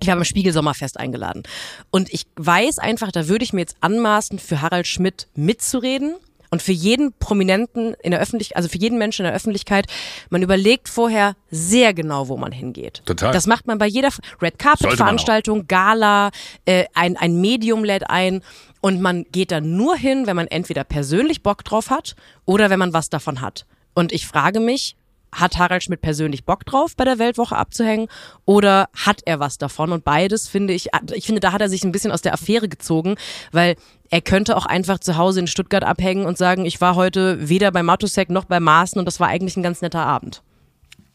Ich 0.00 0.08
war 0.08 0.14
beim 0.14 0.24
Spiegel 0.24 0.52
Sommerfest 0.52 0.98
eingeladen. 0.98 1.42
Und 1.90 2.12
ich 2.12 2.26
weiß 2.36 2.78
einfach, 2.78 3.10
da 3.10 3.28
würde 3.28 3.44
ich 3.44 3.52
mir 3.52 3.60
jetzt 3.60 3.76
anmaßen, 3.80 4.38
für 4.38 4.62
Harald 4.62 4.86
Schmidt 4.86 5.28
mitzureden. 5.34 6.14
Und 6.50 6.62
für 6.62 6.72
jeden 6.72 7.12
Prominenten 7.12 7.94
in 8.02 8.10
der 8.10 8.20
Öffentlichkeit, 8.20 8.56
also 8.56 8.70
für 8.70 8.78
jeden 8.78 8.96
Menschen 8.96 9.22
in 9.22 9.30
der 9.30 9.34
Öffentlichkeit, 9.34 9.86
man 10.30 10.40
überlegt 10.42 10.88
vorher 10.88 11.36
sehr 11.50 11.92
genau, 11.92 12.28
wo 12.28 12.38
man 12.38 12.52
hingeht. 12.52 13.02
Total. 13.04 13.32
Das 13.32 13.46
macht 13.46 13.66
man 13.66 13.76
bei 13.76 13.86
jeder 13.86 14.08
Red 14.40 14.58
Carpet 14.58 14.94
Veranstaltung, 14.94 15.66
Gala, 15.68 16.30
äh, 16.64 16.86
ein, 16.94 17.18
ein 17.18 17.38
Medium 17.40 17.84
lädt 17.84 18.08
ein. 18.08 18.42
Und 18.80 19.02
man 19.02 19.26
geht 19.30 19.50
da 19.50 19.60
nur 19.60 19.96
hin, 19.96 20.26
wenn 20.26 20.36
man 20.36 20.46
entweder 20.46 20.84
persönlich 20.84 21.42
Bock 21.42 21.64
drauf 21.64 21.90
hat 21.90 22.16
oder 22.46 22.70
wenn 22.70 22.78
man 22.78 22.94
was 22.94 23.10
davon 23.10 23.42
hat. 23.42 23.66
Und 23.92 24.12
ich 24.12 24.26
frage 24.26 24.60
mich, 24.60 24.96
hat 25.32 25.58
Harald 25.58 25.82
Schmidt 25.82 26.00
persönlich 26.00 26.44
Bock 26.44 26.64
drauf, 26.64 26.96
bei 26.96 27.04
der 27.04 27.18
Weltwoche 27.18 27.56
abzuhängen 27.56 28.08
oder 28.44 28.88
hat 28.94 29.20
er 29.24 29.40
was 29.40 29.58
davon? 29.58 29.92
Und 29.92 30.04
beides 30.04 30.48
finde 30.48 30.72
ich, 30.72 30.88
ich 31.12 31.26
finde, 31.26 31.40
da 31.40 31.52
hat 31.52 31.60
er 31.60 31.68
sich 31.68 31.84
ein 31.84 31.92
bisschen 31.92 32.12
aus 32.12 32.22
der 32.22 32.32
Affäre 32.34 32.68
gezogen, 32.68 33.16
weil 33.52 33.76
er 34.10 34.20
könnte 34.20 34.56
auch 34.56 34.66
einfach 34.66 34.98
zu 34.98 35.16
Hause 35.16 35.40
in 35.40 35.46
Stuttgart 35.46 35.84
abhängen 35.84 36.26
und 36.26 36.38
sagen, 36.38 36.64
ich 36.64 36.80
war 36.80 36.94
heute 36.94 37.48
weder 37.48 37.70
bei 37.70 37.82
Matosek 37.82 38.30
noch 38.30 38.46
bei 38.46 38.60
Maaßen 38.60 38.98
und 38.98 39.04
das 39.04 39.20
war 39.20 39.28
eigentlich 39.28 39.56
ein 39.56 39.62
ganz 39.62 39.82
netter 39.82 40.04
Abend. 40.04 40.42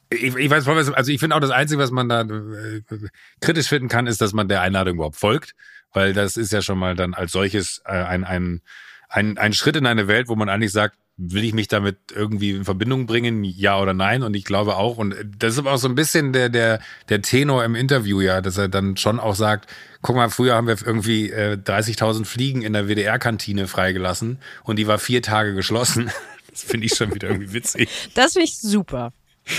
Ich, 0.10 0.36
ich 0.36 0.50
weiß, 0.50 0.68
also 0.68 1.12
ich 1.12 1.20
finde 1.20 1.36
auch 1.36 1.40
das 1.40 1.50
Einzige, 1.50 1.82
was 1.82 1.90
man 1.90 2.08
da 2.08 2.22
äh, 2.22 2.82
kritisch 3.42 3.68
finden 3.68 3.88
kann, 3.88 4.06
ist, 4.06 4.22
dass 4.22 4.34
man 4.34 4.48
der 4.48 4.62
Einladung 4.62 4.96
überhaupt 4.96 5.16
folgt, 5.16 5.56
weil 5.92 6.14
das 6.14 6.38
ist 6.38 6.52
ja 6.52 6.62
schon 6.62 6.78
mal 6.78 6.96
dann 6.96 7.16
als 7.16 7.32
solches 7.32 7.82
äh, 7.86 7.94
ein, 7.94 8.24
ein, 8.24 8.62
ein, 9.10 9.40
ein 9.40 9.54
Schritt 9.54 9.76
in 9.76 9.88
eine 9.88 10.08
Welt, 10.08 10.28
wo 10.28 10.36
man 10.36 10.50
eigentlich 10.50 10.72
sagt, 10.72 10.98
will 11.18 11.44
ich 11.44 11.54
mich 11.54 11.68
damit 11.68 11.98
irgendwie 12.14 12.52
in 12.52 12.66
Verbindung 12.66 13.06
bringen, 13.06 13.44
ja 13.44 13.80
oder 13.80 13.94
nein? 13.94 14.24
Und 14.24 14.36
ich 14.36 14.46
glaube 14.46 14.76
auch, 14.76 14.98
und 14.98 15.16
das 15.38 15.54
ist 15.54 15.60
aber 15.60 15.74
auch 15.74 15.78
so 15.78 15.88
ein 15.88 15.96
bisschen 15.96 16.34
der, 16.34 16.50
der, 16.50 16.80
der 17.10 17.22
Tenor 17.22 17.64
im 17.64 17.76
Interview, 17.76 18.20
ja, 18.22 18.42
dass 18.42 18.58
er 18.58 18.68
dann 18.68 18.98
schon 18.98 19.20
auch 19.20 19.36
sagt, 19.36 19.70
guck 20.02 20.16
mal, 20.16 20.30
früher 20.30 20.56
haben 20.56 20.68
wir 20.68 20.78
irgendwie 20.84 21.30
äh, 21.30 21.58
30.000 21.58 22.26
Fliegen 22.26 22.62
in 22.64 22.74
der 22.74 22.88
WDR-Kantine 22.88 23.68
freigelassen 23.68 24.40
und 24.64 24.78
die 24.78 24.88
war 24.88 24.98
vier 24.98 25.22
Tage 25.22 25.54
geschlossen. 25.54 26.12
Das 26.54 26.62
finde 26.62 26.86
ich 26.86 26.94
schon 26.94 27.16
wieder 27.16 27.30
irgendwie 27.30 27.52
witzig. 27.52 27.90
Das 28.14 28.34
finde 28.34 28.46
ich 28.46 28.60
super. 28.60 29.12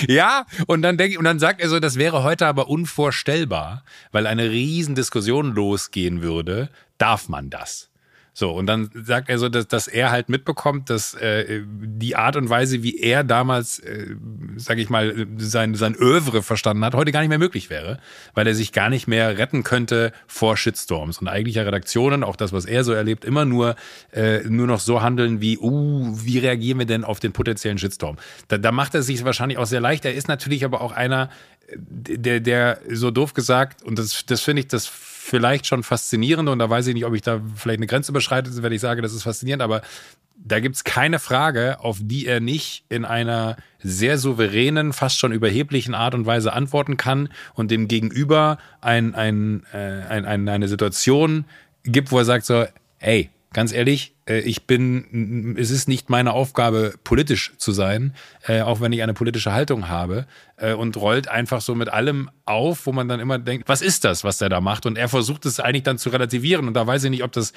Ja, 0.06 0.46
und 0.68 0.82
dann 0.82 0.96
denke 0.96 1.14
ich, 1.14 1.18
und 1.18 1.24
dann 1.24 1.40
sagt 1.40 1.60
er 1.60 1.68
so, 1.68 1.80
das 1.80 1.96
wäre 1.96 2.22
heute 2.22 2.46
aber 2.46 2.68
unvorstellbar, 2.68 3.84
weil 4.12 4.28
eine 4.28 4.48
riesen 4.48 4.94
Diskussion 4.94 5.56
losgehen 5.56 6.22
würde. 6.22 6.70
Darf 6.96 7.28
man 7.28 7.50
das? 7.50 7.90
So, 8.36 8.50
und 8.50 8.66
dann 8.66 8.90
sagt 8.92 9.28
er 9.28 9.38
so, 9.38 9.48
dass, 9.48 9.68
dass 9.68 9.86
er 9.86 10.10
halt 10.10 10.28
mitbekommt, 10.28 10.90
dass 10.90 11.14
äh, 11.14 11.62
die 11.64 12.16
Art 12.16 12.34
und 12.34 12.50
Weise, 12.50 12.82
wie 12.82 12.98
er 12.98 13.22
damals, 13.22 13.78
äh, 13.78 14.16
sag 14.56 14.78
ich 14.78 14.90
mal, 14.90 15.28
sein, 15.36 15.76
sein 15.76 15.94
Övre 15.94 16.42
verstanden 16.42 16.84
hat, 16.84 16.94
heute 16.94 17.12
gar 17.12 17.20
nicht 17.20 17.28
mehr 17.28 17.38
möglich 17.38 17.70
wäre, 17.70 18.00
weil 18.34 18.48
er 18.48 18.56
sich 18.56 18.72
gar 18.72 18.90
nicht 18.90 19.06
mehr 19.06 19.38
retten 19.38 19.62
könnte 19.62 20.12
vor 20.26 20.56
Shitstorms. 20.56 21.18
Und 21.18 21.28
eigentlich 21.28 21.54
ja 21.54 21.62
Redaktionen, 21.62 22.24
auch 22.24 22.34
das, 22.34 22.52
was 22.52 22.64
er 22.64 22.82
so 22.82 22.92
erlebt, 22.92 23.24
immer 23.24 23.44
nur, 23.44 23.76
äh, 24.12 24.40
nur 24.48 24.66
noch 24.66 24.80
so 24.80 25.00
handeln 25.00 25.40
wie, 25.40 25.56
uh, 25.56 26.18
wie 26.20 26.38
reagieren 26.38 26.80
wir 26.80 26.86
denn 26.86 27.04
auf 27.04 27.20
den 27.20 27.32
potenziellen 27.32 27.78
Shitstorm? 27.78 28.16
Da, 28.48 28.58
da 28.58 28.72
macht 28.72 28.96
er 28.96 29.02
sich 29.02 29.24
wahrscheinlich 29.24 29.58
auch 29.58 29.66
sehr 29.66 29.80
leicht. 29.80 30.04
Er 30.04 30.14
ist 30.14 30.26
natürlich 30.26 30.64
aber 30.64 30.80
auch 30.80 30.90
einer, 30.90 31.30
der, 31.76 32.40
der 32.40 32.80
so 32.90 33.12
doof 33.12 33.32
gesagt, 33.32 33.84
und 33.84 33.96
das, 33.96 34.26
das 34.26 34.40
finde 34.40 34.60
ich 34.60 34.68
das 34.68 34.90
vielleicht 35.24 35.66
schon 35.66 35.82
faszinierend 35.82 36.50
und 36.50 36.58
da 36.58 36.68
weiß 36.68 36.86
ich 36.86 36.94
nicht, 36.94 37.06
ob 37.06 37.14
ich 37.14 37.22
da 37.22 37.40
vielleicht 37.56 37.78
eine 37.78 37.86
Grenze 37.86 38.12
überschreite, 38.12 38.50
wenn 38.62 38.72
ich 38.72 38.80
sage, 38.82 39.00
das 39.00 39.14
ist 39.14 39.22
faszinierend, 39.22 39.62
aber 39.62 39.80
da 40.36 40.60
gibt 40.60 40.76
es 40.76 40.84
keine 40.84 41.18
Frage, 41.18 41.80
auf 41.80 41.98
die 42.02 42.26
er 42.26 42.40
nicht 42.40 42.84
in 42.90 43.06
einer 43.06 43.56
sehr 43.82 44.18
souveränen, 44.18 44.92
fast 44.92 45.18
schon 45.18 45.32
überheblichen 45.32 45.94
Art 45.94 46.14
und 46.14 46.26
Weise 46.26 46.52
antworten 46.52 46.98
kann 46.98 47.30
und 47.54 47.70
dem 47.70 47.88
Gegenüber 47.88 48.58
ein, 48.82 49.14
ein, 49.14 49.64
äh, 49.72 49.78
ein, 49.78 50.26
ein, 50.26 50.46
eine 50.46 50.68
Situation 50.68 51.46
gibt, 51.84 52.12
wo 52.12 52.18
er 52.18 52.26
sagt 52.26 52.44
so, 52.44 52.66
ey, 52.98 53.30
ganz 53.54 53.72
ehrlich, 53.72 54.14
äh, 54.28 54.40
ich 54.40 54.66
bin, 54.66 55.56
es 55.58 55.70
ist 55.70 55.88
nicht 55.88 56.10
meine 56.10 56.32
Aufgabe, 56.32 56.94
politisch 57.04 57.54
zu 57.56 57.72
sein, 57.72 58.14
äh, 58.46 58.60
auch 58.60 58.82
wenn 58.82 58.92
ich 58.92 59.02
eine 59.02 59.14
politische 59.14 59.52
Haltung 59.52 59.88
habe, 59.88 60.26
äh, 60.56 60.74
und 60.74 60.96
rollt 60.98 61.28
einfach 61.28 61.62
so 61.62 61.74
mit 61.74 61.88
allem 61.88 62.28
auf, 62.44 62.84
wo 62.84 62.92
man 62.92 63.08
dann 63.08 63.20
immer 63.20 63.38
denkt, 63.38 63.68
was 63.68 63.80
ist 63.80 64.04
das, 64.04 64.24
was 64.24 64.38
der 64.38 64.50
da 64.50 64.60
macht? 64.60 64.84
Und 64.84 64.98
er 64.98 65.08
versucht 65.08 65.46
es 65.46 65.60
eigentlich 65.60 65.84
dann 65.84 65.96
zu 65.96 66.10
relativieren. 66.10 66.68
Und 66.68 66.74
da 66.74 66.86
weiß 66.86 67.04
ich 67.04 67.10
nicht, 67.10 67.24
ob 67.24 67.32
das 67.32 67.54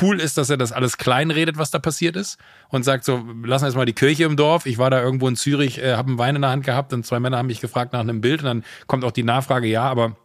cool 0.00 0.18
ist, 0.18 0.38
dass 0.38 0.48
er 0.48 0.56
das 0.56 0.72
alles 0.72 0.96
klein 0.96 1.30
redet, 1.30 1.58
was 1.58 1.70
da 1.70 1.78
passiert 1.78 2.16
ist 2.16 2.38
und 2.70 2.84
sagt 2.84 3.04
so, 3.04 3.22
lassen 3.44 3.64
wir 3.64 3.68
jetzt 3.68 3.76
mal 3.76 3.84
die 3.84 3.92
Kirche 3.92 4.24
im 4.24 4.36
Dorf. 4.36 4.64
Ich 4.64 4.78
war 4.78 4.88
da 4.88 5.02
irgendwo 5.02 5.28
in 5.28 5.36
Zürich, 5.36 5.78
habe 5.78 6.08
einen 6.08 6.18
Wein 6.18 6.36
in 6.36 6.42
der 6.42 6.50
Hand 6.52 6.64
gehabt 6.64 6.94
und 6.94 7.04
zwei 7.04 7.20
Männer 7.20 7.36
haben 7.36 7.48
mich 7.48 7.60
gefragt 7.60 7.92
nach 7.92 8.00
einem 8.00 8.22
Bild 8.22 8.40
und 8.40 8.46
dann 8.46 8.64
kommt 8.86 9.04
auch 9.04 9.10
die 9.10 9.24
Nachfrage, 9.24 9.66
ja, 9.66 9.82
aber 9.82 10.16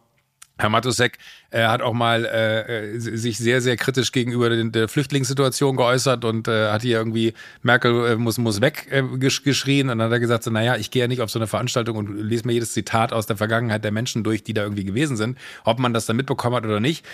Herr 0.56 0.68
Matusek 0.68 1.18
äh, 1.50 1.64
hat 1.66 1.82
auch 1.82 1.94
mal 1.94 2.24
äh, 2.24 2.98
sich 2.98 3.38
sehr, 3.38 3.60
sehr 3.60 3.76
kritisch 3.76 4.12
gegenüber 4.12 4.50
den, 4.50 4.70
der 4.70 4.88
Flüchtlingssituation 4.88 5.76
geäußert 5.76 6.24
und 6.24 6.46
äh, 6.46 6.70
hat 6.70 6.82
hier 6.82 6.98
irgendwie 6.98 7.34
Merkel 7.62 8.12
äh, 8.12 8.16
muss, 8.16 8.38
muss 8.38 8.60
weg 8.60 8.86
äh, 8.90 9.02
geschrien. 9.18 9.90
Und 9.90 9.98
dann 9.98 10.06
hat 10.06 10.12
er 10.12 10.20
gesagt, 10.20 10.44
so, 10.44 10.50
naja, 10.50 10.76
ich 10.76 10.92
gehe 10.92 11.02
ja 11.02 11.08
nicht 11.08 11.22
auf 11.22 11.30
so 11.30 11.40
eine 11.40 11.48
Veranstaltung 11.48 11.96
und 11.96 12.16
lese 12.16 12.46
mir 12.46 12.52
jedes 12.52 12.72
Zitat 12.72 13.12
aus 13.12 13.26
der 13.26 13.36
Vergangenheit 13.36 13.82
der 13.82 13.90
Menschen 13.90 14.22
durch, 14.22 14.44
die 14.44 14.54
da 14.54 14.62
irgendwie 14.62 14.84
gewesen 14.84 15.16
sind, 15.16 15.38
ob 15.64 15.80
man 15.80 15.92
das 15.92 16.06
dann 16.06 16.16
mitbekommen 16.16 16.54
hat 16.54 16.64
oder 16.64 16.80
nicht. 16.80 17.04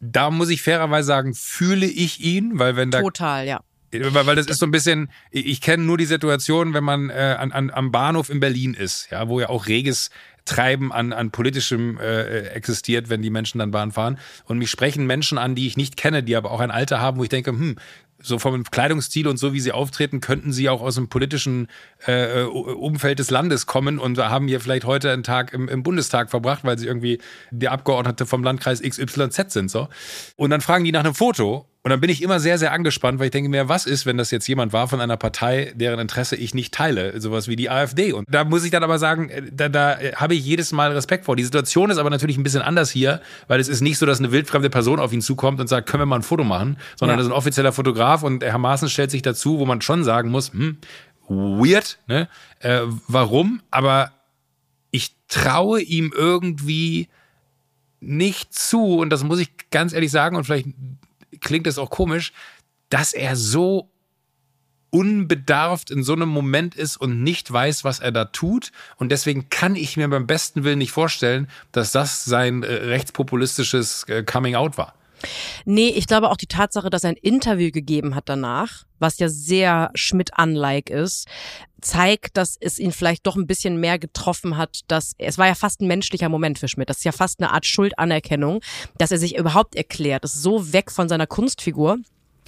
Da 0.00 0.30
muss 0.30 0.50
ich 0.50 0.60
fairerweise 0.60 1.06
sagen, 1.06 1.32
fühle 1.32 1.86
ich 1.86 2.20
ihn, 2.20 2.58
weil 2.58 2.76
wenn 2.76 2.90
da 2.90 3.00
Total, 3.00 3.46
ja. 3.46 3.60
Weil, 3.92 4.26
weil 4.26 4.36
das 4.36 4.46
ist 4.46 4.58
so 4.58 4.66
ein 4.66 4.72
bisschen, 4.72 5.08
ich, 5.30 5.46
ich 5.46 5.60
kenne 5.60 5.84
nur 5.84 5.96
die 5.96 6.04
Situation, 6.04 6.74
wenn 6.74 6.84
man 6.84 7.10
äh, 7.10 7.36
an, 7.38 7.52
an, 7.52 7.70
am 7.70 7.92
Bahnhof 7.92 8.28
in 8.28 8.40
Berlin 8.40 8.74
ist, 8.74 9.08
ja, 9.10 9.28
wo 9.28 9.40
ja 9.40 9.48
auch 9.48 9.66
reges 9.68 10.10
Treiben 10.44 10.92
an, 10.92 11.12
an 11.12 11.30
politischem 11.30 11.98
äh, 11.98 12.48
existiert, 12.48 13.08
wenn 13.08 13.22
die 13.22 13.30
Menschen 13.30 13.58
dann 13.58 13.70
Bahn 13.70 13.92
fahren. 13.92 14.18
Und 14.44 14.58
mich 14.58 14.70
sprechen 14.70 15.06
Menschen 15.06 15.38
an, 15.38 15.54
die 15.54 15.66
ich 15.66 15.76
nicht 15.76 15.96
kenne, 15.96 16.22
die 16.22 16.36
aber 16.36 16.50
auch 16.50 16.60
ein 16.60 16.70
Alter 16.70 17.00
haben, 17.00 17.18
wo 17.18 17.22
ich 17.22 17.30
denke, 17.30 17.50
hm, 17.50 17.76
so 18.24 18.38
vom 18.38 18.62
Kleidungsstil 18.64 19.28
und 19.28 19.36
so, 19.36 19.52
wie 19.52 19.60
sie 19.60 19.72
auftreten, 19.72 20.20
könnten 20.20 20.52
sie 20.52 20.68
auch 20.68 20.80
aus 20.80 20.94
dem 20.94 21.08
politischen 21.08 21.68
äh, 22.06 22.42
Umfeld 22.42 23.18
des 23.18 23.30
Landes 23.30 23.66
kommen 23.66 23.98
und 23.98 24.18
haben 24.18 24.48
hier 24.48 24.60
vielleicht 24.60 24.84
heute 24.84 25.12
einen 25.12 25.24
Tag 25.24 25.52
im, 25.52 25.68
im 25.68 25.82
Bundestag 25.82 26.30
verbracht, 26.30 26.64
weil 26.64 26.78
sie 26.78 26.86
irgendwie 26.86 27.20
die 27.50 27.68
Abgeordnete 27.68 28.24
vom 28.24 28.42
Landkreis 28.42 28.80
XYZ 28.80 29.52
sind. 29.52 29.70
so. 29.70 29.88
Und 30.36 30.50
dann 30.50 30.60
fragen 30.60 30.84
die 30.84 30.92
nach 30.92 31.04
einem 31.04 31.14
Foto 31.14 31.68
und 31.84 31.90
dann 31.90 32.00
bin 32.00 32.08
ich 32.08 32.22
immer 32.22 32.40
sehr, 32.40 32.56
sehr 32.56 32.72
angespannt, 32.72 33.18
weil 33.18 33.26
ich 33.26 33.30
denke 33.30 33.50
mir, 33.50 33.68
was 33.68 33.84
ist, 33.84 34.06
wenn 34.06 34.16
das 34.16 34.30
jetzt 34.30 34.48
jemand 34.48 34.72
war 34.72 34.88
von 34.88 35.02
einer 35.02 35.18
Partei, 35.18 35.70
deren 35.76 36.00
Interesse 36.00 36.34
ich 36.34 36.54
nicht 36.54 36.72
teile, 36.72 37.20
sowas 37.20 37.46
wie 37.46 37.56
die 37.56 37.68
AfD. 37.68 38.14
Und 38.14 38.24
da 38.26 38.44
muss 38.44 38.64
ich 38.64 38.70
dann 38.70 38.82
aber 38.82 38.98
sagen, 38.98 39.28
äh, 39.28 39.42
da, 39.52 39.68
da 39.68 39.98
habe 40.16 40.34
ich 40.34 40.42
jedes 40.42 40.72
Mal 40.72 40.92
Respekt 40.92 41.26
vor. 41.26 41.36
Die 41.36 41.44
Situation 41.44 41.90
ist 41.90 41.98
aber 41.98 42.08
natürlich 42.08 42.38
ein 42.38 42.42
bisschen 42.42 42.62
anders 42.62 42.90
hier, 42.90 43.20
weil 43.48 43.60
es 43.60 43.68
ist 43.68 43.82
nicht 43.82 43.98
so, 43.98 44.06
dass 44.06 44.18
eine 44.18 44.32
wildfremde 44.32 44.70
Person 44.70 44.98
auf 44.98 45.12
ihn 45.12 45.20
zukommt 45.20 45.60
und 45.60 45.66
sagt, 45.66 45.86
können 45.86 46.00
wir 46.00 46.06
mal 46.06 46.16
ein 46.16 46.22
Foto 46.22 46.42
machen, 46.42 46.78
sondern 46.96 47.16
ja. 47.16 47.18
das 47.18 47.26
ist 47.26 47.32
ein 47.32 47.36
offizieller 47.36 47.72
Fotograf 47.72 48.22
und 48.22 48.42
Herr 48.42 48.56
Maaßen 48.56 48.88
stellt 48.88 49.10
sich 49.10 49.20
dazu, 49.20 49.58
wo 49.58 49.66
man 49.66 49.82
schon 49.82 50.04
sagen 50.04 50.30
muss, 50.30 50.54
hm, 50.54 50.78
weird, 51.28 51.98
ne? 52.06 52.28
Äh, 52.60 52.80
warum? 53.08 53.60
Aber 53.70 54.10
ich 54.90 55.14
traue 55.28 55.82
ihm 55.82 56.14
irgendwie 56.16 57.08
nicht 58.00 58.54
zu, 58.54 58.96
und 58.96 59.10
das 59.10 59.22
muss 59.22 59.38
ich 59.38 59.50
ganz 59.70 59.92
ehrlich 59.92 60.10
sagen, 60.10 60.36
und 60.36 60.44
vielleicht 60.44 60.68
klingt 61.44 61.66
es 61.68 61.78
auch 61.78 61.90
komisch, 61.90 62.32
dass 62.88 63.12
er 63.12 63.36
so 63.36 63.90
unbedarft 64.90 65.90
in 65.90 66.04
so 66.04 66.12
einem 66.12 66.28
Moment 66.28 66.76
ist 66.76 66.96
und 66.96 67.22
nicht 67.22 67.52
weiß, 67.52 67.82
was 67.82 67.98
er 67.98 68.12
da 68.12 68.26
tut. 68.26 68.70
Und 68.96 69.10
deswegen 69.10 69.48
kann 69.50 69.74
ich 69.74 69.96
mir 69.96 70.08
beim 70.08 70.26
besten 70.26 70.62
Willen 70.62 70.78
nicht 70.78 70.92
vorstellen, 70.92 71.48
dass 71.72 71.90
das 71.90 72.24
sein 72.24 72.62
äh, 72.62 72.72
rechtspopulistisches 72.72 74.04
äh, 74.04 74.22
Coming 74.22 74.54
Out 74.54 74.78
war. 74.78 74.94
Nee, 75.64 75.88
ich 75.88 76.06
glaube 76.06 76.30
auch 76.30 76.36
die 76.36 76.46
Tatsache, 76.46 76.90
dass 76.90 77.04
er 77.04 77.10
ein 77.10 77.16
Interview 77.16 77.70
gegeben 77.70 78.14
hat 78.14 78.28
danach, 78.28 78.84
was 78.98 79.18
ja 79.18 79.28
sehr 79.28 79.90
Schmidt-unlike 79.94 80.92
ist, 80.92 81.26
zeigt, 81.80 82.36
dass 82.36 82.56
es 82.60 82.78
ihn 82.78 82.92
vielleicht 82.92 83.26
doch 83.26 83.36
ein 83.36 83.46
bisschen 83.46 83.78
mehr 83.78 83.98
getroffen 83.98 84.56
hat, 84.56 84.80
dass 84.88 85.12
es 85.18 85.38
war 85.38 85.46
ja 85.46 85.54
fast 85.54 85.80
ein 85.80 85.86
menschlicher 85.86 86.28
Moment 86.28 86.58
für 86.58 86.68
Schmidt. 86.68 86.88
Das 86.88 86.98
ist 86.98 87.04
ja 87.04 87.12
fast 87.12 87.40
eine 87.40 87.52
Art 87.52 87.66
Schuldanerkennung, 87.66 88.60
dass 88.98 89.10
er 89.10 89.18
sich 89.18 89.36
überhaupt 89.36 89.74
erklärt. 89.74 90.24
Das 90.24 90.34
ist 90.34 90.42
so 90.42 90.72
weg 90.72 90.90
von 90.90 91.08
seiner 91.08 91.26
Kunstfigur 91.26 91.98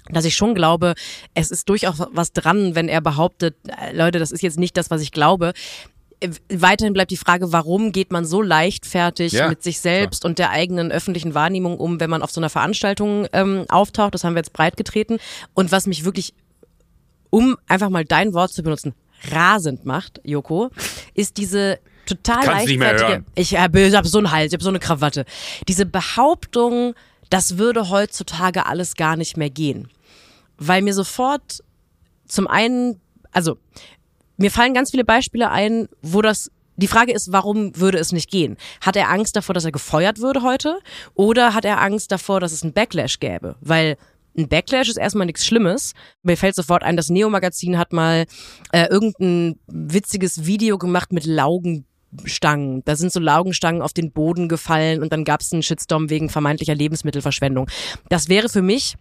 dass 0.09 0.25
ich 0.25 0.37
schon 0.37 0.55
glaube, 0.55 0.95
es 1.35 1.51
ist 1.51 1.69
durchaus 1.69 2.01
was 2.13 2.33
dran, 2.33 2.77
wenn 2.77 2.89
er 2.89 3.01
behauptet, 3.01 3.57
äh, 3.67 3.93
Leute, 3.93 4.21
das 4.21 4.31
ist 4.31 4.41
jetzt 4.41 4.57
nicht 4.57 4.77
das, 4.77 4.89
was 4.89 5.03
ich 5.03 5.11
glaube 5.11 5.53
weiterhin 6.53 6.93
bleibt 6.93 7.11
die 7.11 7.17
Frage, 7.17 7.53
warum 7.53 7.93
geht 7.93 8.13
man 8.13 8.25
so 8.25 8.43
leichtfertig 8.43 9.33
ja, 9.33 9.49
mit 9.49 9.63
sich 9.63 9.81
selbst 9.81 10.23
klar. 10.23 10.31
und 10.31 10.39
der 10.39 10.51
eigenen 10.51 10.91
öffentlichen 10.91 11.35
Wahrnehmung 11.35 11.79
um, 11.79 12.01
wenn 12.01 12.11
man 12.11 12.23
auf 12.23 12.31
so 12.31 12.41
einer 12.41 12.51
Veranstaltung 12.51 13.27
ähm, 13.33 13.65
auftaucht. 13.69 14.15
Das 14.15 14.25
haben 14.25 14.35
wir 14.35 14.41
jetzt 14.41 14.53
breit 14.53 14.77
getreten. 14.77 15.19
Und 15.55 15.73
was 15.73 15.87
mich 15.87 16.05
wirklich, 16.05 16.35
um 17.31 17.57
einfach 17.67 17.91
mal 17.91 18.05
dein 18.05 18.35
Wort 18.35 18.53
zu 18.53 18.63
benutzen, 18.63 18.95
rasend 19.31 19.85
macht, 19.85 20.21
Joko, 20.25 20.71
ist 21.15 21.37
diese 21.39 21.79
total 22.07 22.45
Kannst 22.45 22.69
leichtfertige. 22.69 23.25
Ich 23.35 23.57
habe 23.57 23.91
hab 23.93 24.07
so 24.07 24.19
einen 24.19 24.31
Hals, 24.31 24.53
ich 24.53 24.55
habe 24.55 24.65
so 24.65 24.71
eine 24.71 24.79
Krawatte. 24.79 25.25
Diese 25.69 25.87
Behauptung, 25.87 26.95
das 27.31 27.59
würde 27.59 27.91
heutzutage 27.91 28.67
alles 28.67 28.95
gar 28.95 29.17
nicht 29.17 29.37
mehr 29.37 29.51
gehen. 29.51 29.89
Weil 30.59 30.83
mir 30.83 30.95
sofort 30.95 31.63
zum 32.27 32.47
einen, 32.47 33.01
also 33.33 33.59
mir 34.37 34.51
fallen 34.51 34.75
ganz 34.75 34.91
viele 34.91 35.05
Beispiele 35.05 35.51
ein, 35.51 35.89
wo 36.03 36.23
das 36.23 36.51
die 36.77 36.89
Frage 36.89 37.13
ist, 37.13 37.33
warum 37.33 37.75
würde 37.77 37.99
es 37.99 38.13
nicht 38.13 38.31
gehen? 38.31 38.57
Hat 38.83 38.97
er 38.97 39.09
Angst 39.11 39.35
davor, 39.35 39.55
dass 39.55 39.65
er 39.65 39.73
gefeuert 39.73 40.19
würde 40.19 40.43
heute? 40.43 40.79
Oder 41.15 41.55
hat 41.55 41.65
er 41.65 41.81
Angst 41.81 42.13
davor, 42.13 42.41
dass 42.41 42.53
es 42.53 42.63
einen 42.63 42.75
Backlash 42.75 43.19
gäbe? 43.19 43.57
Weil 43.61 43.97
ein 44.37 44.49
Backlash 44.49 44.89
ist 44.89 44.99
erstmal 44.99 45.27
nichts 45.27 45.47
Schlimmes. 45.47 45.95
Mir 46.23 46.37
fällt 46.37 46.55
sofort 46.55 46.83
ein, 46.83 46.97
das 46.97 47.09
Neo-Magazin 47.09 47.79
hat 47.79 47.93
mal 47.93 48.27
äh, 48.73 48.87
irgendein 48.91 49.59
witziges 49.67 50.45
Video 50.45 50.77
gemacht 50.77 51.13
mit 51.13 51.25
Laugenstangen. 51.25 52.83
Da 52.85 52.97
sind 52.97 53.13
so 53.13 53.21
Laugenstangen 53.21 53.81
auf 53.81 53.95
den 53.95 54.13
Boden 54.13 54.49
gefallen 54.49 55.03
und 55.03 55.13
dann 55.13 55.25
gab 55.25 55.41
es 55.41 55.53
einen 55.53 55.63
Shitstorm 55.63 56.11
wegen 56.11 56.29
vermeintlicher 56.29 56.75
Lebensmittelverschwendung. 56.75 57.71
Das 58.11 58.29
wäre 58.29 58.51
für 58.51 58.63
mich 58.63 58.97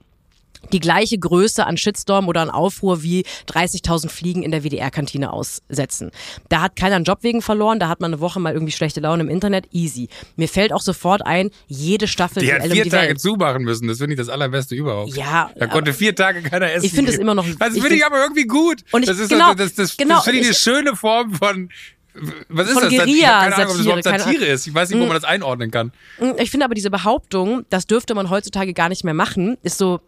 die 0.71 0.79
gleiche 0.79 1.17
Größe 1.17 1.65
an 1.65 1.77
Shitstorm 1.77 2.27
oder 2.27 2.41
an 2.41 2.49
Aufruhr 2.49 3.03
wie 3.03 3.25
30.000 3.47 4.09
Fliegen 4.09 4.43
in 4.43 4.51
der 4.51 4.63
WDR-Kantine 4.63 5.31
aussetzen. 5.33 6.11
Da 6.49 6.61
hat 6.61 6.75
keiner 6.75 6.95
einen 6.95 7.05
Job 7.05 7.19
wegen 7.21 7.41
verloren, 7.41 7.79
da 7.79 7.87
hat 7.87 7.99
man 8.01 8.13
eine 8.13 8.21
Woche 8.21 8.39
mal 8.39 8.53
irgendwie 8.53 8.71
schlechte 8.73 8.99
Laune 8.99 9.23
im 9.23 9.29
Internet, 9.29 9.67
easy. 9.71 10.09
Mir 10.35 10.47
fällt 10.49 10.73
auch 10.73 10.81
sofort 10.81 11.25
ein, 11.25 11.51
jede 11.67 12.07
Staffel 12.07 12.41
die 12.43 12.53
hat 12.53 12.63
vier 12.63 12.83
die 12.83 12.89
Tage 12.89 13.09
Welt. 13.09 13.21
zumachen 13.21 13.63
müssen, 13.63 13.87
das 13.87 13.97
finde 13.97 14.13
ich 14.13 14.17
das 14.19 14.29
allerbeste 14.29 14.75
überhaupt. 14.75 15.15
Ja. 15.15 15.49
Da 15.55 15.67
konnte 15.67 15.93
vier 15.93 16.15
Tage 16.15 16.41
keiner 16.41 16.71
essen. 16.71 16.85
Ich 16.85 16.93
finde 16.93 17.11
es 17.11 17.17
immer 17.17 17.35
noch. 17.35 17.45
Das 17.59 17.73
finde 17.73 17.95
ich 17.95 18.05
aber 18.05 18.21
irgendwie 18.21 18.45
gut. 18.45 18.83
Und 18.91 19.03
ich, 19.03 19.07
das 19.09 19.19
ist 19.19 19.29
genau, 19.29 19.53
das, 19.53 19.73
das, 19.75 19.89
das, 19.89 19.97
genau, 19.97 20.15
das 20.15 20.23
finde 20.25 20.39
ich 20.39 20.45
eine 20.45 20.51
ich, 20.53 20.57
schöne 20.59 20.95
Form 20.95 21.33
von 21.33 21.69
was 22.47 22.67
ist 22.67 22.73
Von 22.75 22.83
das? 22.83 22.93
Guerilla, 22.93 23.09
ich 23.17 23.23
keine 23.23 23.55
Ahnung, 23.55 23.67
ob 23.71 23.75
das 23.77 23.79
überhaupt 23.85 24.03
Satire, 24.05 24.45
ist. 24.45 24.67
Ich 24.67 24.73
weiß 24.73 24.89
nicht, 24.89 24.99
wo 24.99 25.03
Mm. 25.03 25.07
man 25.09 25.15
das 25.15 25.25
einordnen 25.25 25.69
kann. 25.69 25.91
Ich 26.37 26.49
finde 26.49 26.63
aber 26.65 26.73
diese 26.73 26.89
Behauptung, 26.89 27.65
das 27.69 27.87
dürfte 27.87 28.15
man 28.15 28.29
heutzutage 28.29 28.73
gar 28.73 28.87
nicht 28.87 29.03
mehr 29.03 29.13
machen, 29.13 29.57
ist 29.63 29.77
so, 29.77 29.99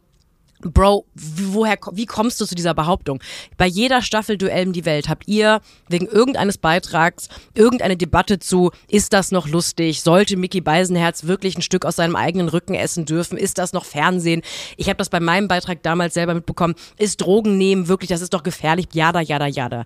Bro, 0.61 1.05
woher, 1.13 1.77
wie 1.91 2.07
kommst 2.07 2.41
du 2.41 2.45
zu 2.45 2.55
dieser 2.55 2.73
Behauptung? 2.73 3.21
Bei 3.57 3.67
jeder 3.67 4.01
Staffel 4.01 4.37
Duell 4.37 4.67
um 4.67 4.73
die 4.73 4.85
Welt 4.85 5.07
habt 5.07 5.27
ihr 5.27 5.61
wegen 5.87 6.07
irgendeines 6.07 6.57
Beitrags 6.57 7.29
irgendeine 7.53 7.95
Debatte 7.95 8.39
zu, 8.39 8.71
ist 8.87 9.13
das 9.13 9.31
noch 9.31 9.47
lustig? 9.47 10.01
Sollte 10.01 10.35
Mickey 10.35 10.61
Beisenherz 10.61 11.25
wirklich 11.25 11.57
ein 11.57 11.61
Stück 11.61 11.85
aus 11.85 11.97
seinem 11.97 12.15
eigenen 12.15 12.49
Rücken 12.49 12.73
essen 12.73 13.05
dürfen? 13.05 13.37
Ist 13.37 13.59
das 13.59 13.73
noch 13.73 13.85
Fernsehen? 13.85 14.41
Ich 14.77 14.87
habe 14.89 14.97
das 14.97 15.09
bei 15.09 15.19
meinem 15.19 15.47
Beitrag 15.47 15.83
damals 15.83 16.15
selber 16.15 16.33
mitbekommen. 16.33 16.75
Ist 16.97 17.21
Drogen 17.21 17.57
nehmen 17.57 17.87
wirklich, 17.87 18.09
das 18.09 18.21
ist 18.21 18.33
doch 18.33 18.43
gefährlich? 18.43 18.87
Jada, 18.93 19.21
jada, 19.21 19.45
jada. 19.45 19.83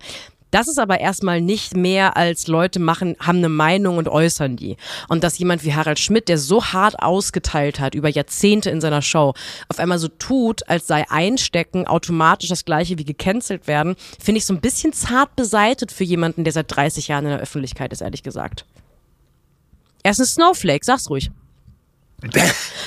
Das 0.52 0.68
ist 0.68 0.78
aber 0.78 1.00
erstmal 1.00 1.40
nicht 1.40 1.74
mehr 1.74 2.16
als 2.18 2.46
Leute 2.46 2.78
machen, 2.78 3.16
haben 3.18 3.38
eine 3.38 3.48
Meinung 3.48 3.96
und 3.96 4.06
äußern 4.06 4.56
die. 4.56 4.76
Und 5.08 5.24
dass 5.24 5.38
jemand 5.38 5.64
wie 5.64 5.74
Harald 5.74 5.98
Schmidt, 5.98 6.28
der 6.28 6.36
so 6.36 6.62
hart 6.62 7.02
ausgeteilt 7.02 7.80
hat 7.80 7.94
über 7.94 8.10
Jahrzehnte 8.10 8.68
in 8.68 8.82
seiner 8.82 9.00
Show, 9.00 9.32
auf 9.70 9.78
einmal 9.78 9.98
so 9.98 10.08
tut, 10.08 10.68
als 10.68 10.86
sei 10.86 11.06
Einstecken 11.08 11.86
automatisch 11.86 12.50
das 12.50 12.66
gleiche 12.66 12.98
wie 12.98 13.04
gecancelt 13.04 13.66
werden, 13.66 13.96
finde 14.22 14.38
ich 14.38 14.44
so 14.44 14.52
ein 14.52 14.60
bisschen 14.60 14.92
zart 14.92 15.34
beseitet 15.36 15.90
für 15.90 16.04
jemanden, 16.04 16.44
der 16.44 16.52
seit 16.52 16.76
30 16.76 17.08
Jahren 17.08 17.24
in 17.24 17.30
der 17.30 17.40
Öffentlichkeit 17.40 17.90
ist, 17.90 18.02
ehrlich 18.02 18.22
gesagt. 18.22 18.66
Er 20.02 20.10
ist 20.10 20.20
ein 20.20 20.26
Snowflake, 20.26 20.84
sag's 20.84 21.08
ruhig. 21.08 21.30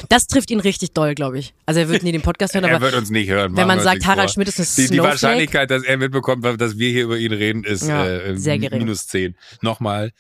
Das 0.10 0.28
trifft 0.28 0.52
ihn 0.52 0.60
richtig 0.60 0.92
doll, 0.94 1.16
glaube 1.16 1.40
ich. 1.40 1.54
Also 1.66 1.80
er 1.80 1.90
wird 1.90 2.04
nie 2.04 2.12
den 2.12 2.22
Podcast 2.22 2.54
hören, 2.54 2.64
er 2.66 2.76
aber 2.76 2.86
wird 2.86 2.96
uns 2.96 3.10
nicht 3.10 3.30
hören. 3.30 3.56
wenn 3.56 3.68
man 3.68 3.80
sagt, 3.80 4.06
Harald. 4.06 4.32
Schmidt 4.32 4.48
ist 4.48 4.60
ein 4.60 4.66
die, 4.66 4.82
die 4.82 4.88
Snowflake, 4.88 5.04
Wahrscheinlichkeit, 5.12 5.72
dass 5.72 5.84
er 5.84 5.98
mitbekommt, 5.98 6.46
dass 6.60 6.78
wir 6.78 6.90
hier 6.90 7.04
über 7.04 7.18
ihn 7.18 7.34
reden, 7.34 7.64
ist 7.64 7.88
Ja, 7.88 8.06
äh, 8.06 8.38
sehr 8.38 8.58
gering. 8.60 8.80
minus 8.80 9.08
10. 9.08 9.36
Nochmal, 9.62 10.12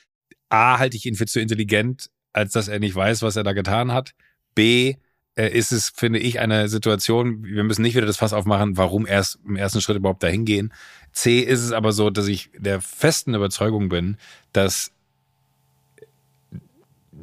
A, 0.49 0.79
halte 0.79 0.97
ich 0.97 1.05
ihn 1.05 1.15
für 1.15 1.25
zu 1.25 1.39
intelligent, 1.39 2.09
als 2.33 2.53
dass 2.53 2.67
er 2.67 2.79
nicht 2.79 2.95
weiß, 2.95 3.21
was 3.21 3.35
er 3.35 3.43
da 3.43 3.53
getan 3.53 3.91
hat. 3.91 4.11
B, 4.53 4.95
äh, 5.35 5.49
ist 5.49 5.71
es, 5.71 5.91
finde 5.95 6.19
ich, 6.19 6.39
eine 6.39 6.67
Situation, 6.69 7.43
wir 7.43 7.63
müssen 7.63 7.81
nicht 7.81 7.95
wieder 7.95 8.05
das 8.05 8.17
Fass 8.17 8.33
aufmachen, 8.33 8.77
warum 8.77 9.05
erst 9.05 9.39
im 9.45 9.55
ersten 9.55 9.81
Schritt 9.81 9.97
überhaupt 9.97 10.23
dahin 10.23 10.45
gehen. 10.45 10.73
C, 11.11 11.39
ist 11.39 11.61
es 11.61 11.71
aber 11.71 11.91
so, 11.91 12.09
dass 12.09 12.27
ich 12.27 12.49
der 12.57 12.81
festen 12.81 13.33
Überzeugung 13.33 13.89
bin, 13.89 14.17
dass 14.53 14.91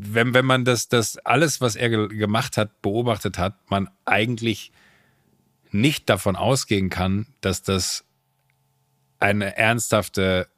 wenn, 0.05 0.35
wenn 0.35 0.45
man 0.45 0.65
das, 0.65 0.89
das 0.89 1.19
alles, 1.19 1.61
was 1.61 1.77
er 1.77 1.89
ge 1.89 2.09
gemacht 2.09 2.57
hat, 2.57 2.83
beobachtet 2.83 3.39
hat, 3.39 3.55
man 3.71 3.89
eigentlich 4.05 4.73
nicht 5.71 6.09
davon 6.09 6.37
ausgehen 6.37 6.91
kann, 6.91 7.27
dass 7.41 7.63
das 7.63 8.05
eine 9.21 9.57
ernsthafte 9.57 10.49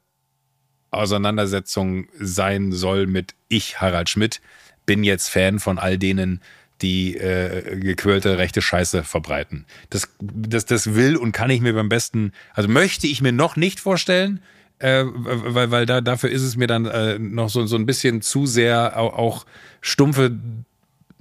Auseinandersetzung 0.90 2.07
sein 2.18 2.72
soll 2.72 3.07
mit 3.07 3.35
ich, 3.48 3.80
Harald 3.80 4.09
Schmidt, 4.09 4.40
bin 4.87 5.04
jetzt 5.04 5.28
Fan 5.28 5.59
von 5.61 5.78
all 5.78 5.98
denen, 5.98 6.40
die 6.83 7.16
äh, 7.16 7.78
gequirlte 7.78 8.38
rechte 8.38 8.61
Scheiße 8.61 9.04
verbreiten. 9.04 9.64
Das, 9.90 10.09
das, 10.20 10.66
das 10.66 10.94
will 10.94 11.16
und 11.16 11.33
kann 11.33 11.50
ich 11.50 11.61
mir 11.61 11.72
beim 11.72 11.88
besten, 11.88 12.33
also 12.52 12.68
möchte 12.68 13.07
ich 13.07 13.20
mir 13.20 13.33
noch 13.33 13.57
nicht 13.57 13.80
vorstellen, 13.80 14.40
äh, 14.78 15.04
weil, 15.06 15.70
weil 15.70 15.87
da, 15.87 16.00
dafür 16.00 16.30
ist 16.30 16.42
es 16.42 16.56
mir 16.56 16.66
dann 16.66 16.87
äh, 16.87 17.18
noch 17.18 17.48
so, 17.48 17.64
so 17.66 17.76
ein 17.76 17.87
bisschen 17.87 18.22
zu 18.22 18.46
sehr 18.46 18.98
auch, 18.98 19.14
auch 19.14 19.46
stumpfe, 19.80 20.37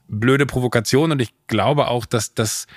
blöde 0.08 0.46
Provokation. 0.46 1.12
Und 1.12 1.22
ich 1.22 1.34
glaube 1.48 1.88
auch, 1.88 2.06
dass 2.06 2.34
das 2.34 2.68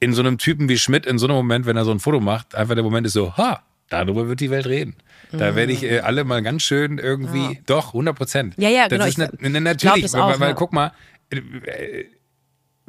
in 0.00 0.12
so 0.12 0.20
einem 0.20 0.38
Typen 0.38 0.68
wie 0.68 0.78
Schmidt, 0.78 1.06
in 1.06 1.18
so 1.18 1.26
einem 1.26 1.36
Moment, 1.36 1.66
wenn 1.66 1.76
er 1.76 1.84
so 1.84 1.90
ein 1.90 2.00
Foto 2.00 2.20
macht, 2.20 2.54
einfach 2.54 2.74
der 2.74 2.84
Moment 2.84 3.06
ist 3.06 3.14
so, 3.14 3.36
ha, 3.36 3.62
darüber 3.88 4.28
wird 4.28 4.40
die 4.40 4.50
Welt 4.50 4.66
reden. 4.66 4.96
Da 5.30 5.54
werde 5.54 5.72
ich 5.72 5.82
äh, 5.82 6.00
alle 6.00 6.24
mal 6.24 6.42
ganz 6.42 6.62
schön 6.62 6.98
irgendwie, 6.98 7.54
ja. 7.54 7.60
doch, 7.66 7.88
100 7.88 8.16
Prozent. 8.16 8.54
Ja, 8.56 8.70
ja, 8.70 8.88
das 8.88 9.14
genau. 9.14 9.26
Ist 9.26 9.42
ne, 9.42 9.60
natürlich, 9.60 10.12
weil, 10.12 10.20
auch, 10.20 10.40
weil 10.40 10.48
ja. 10.50 10.54
guck 10.54 10.72
mal, 10.72 10.92
äh, 11.30 12.04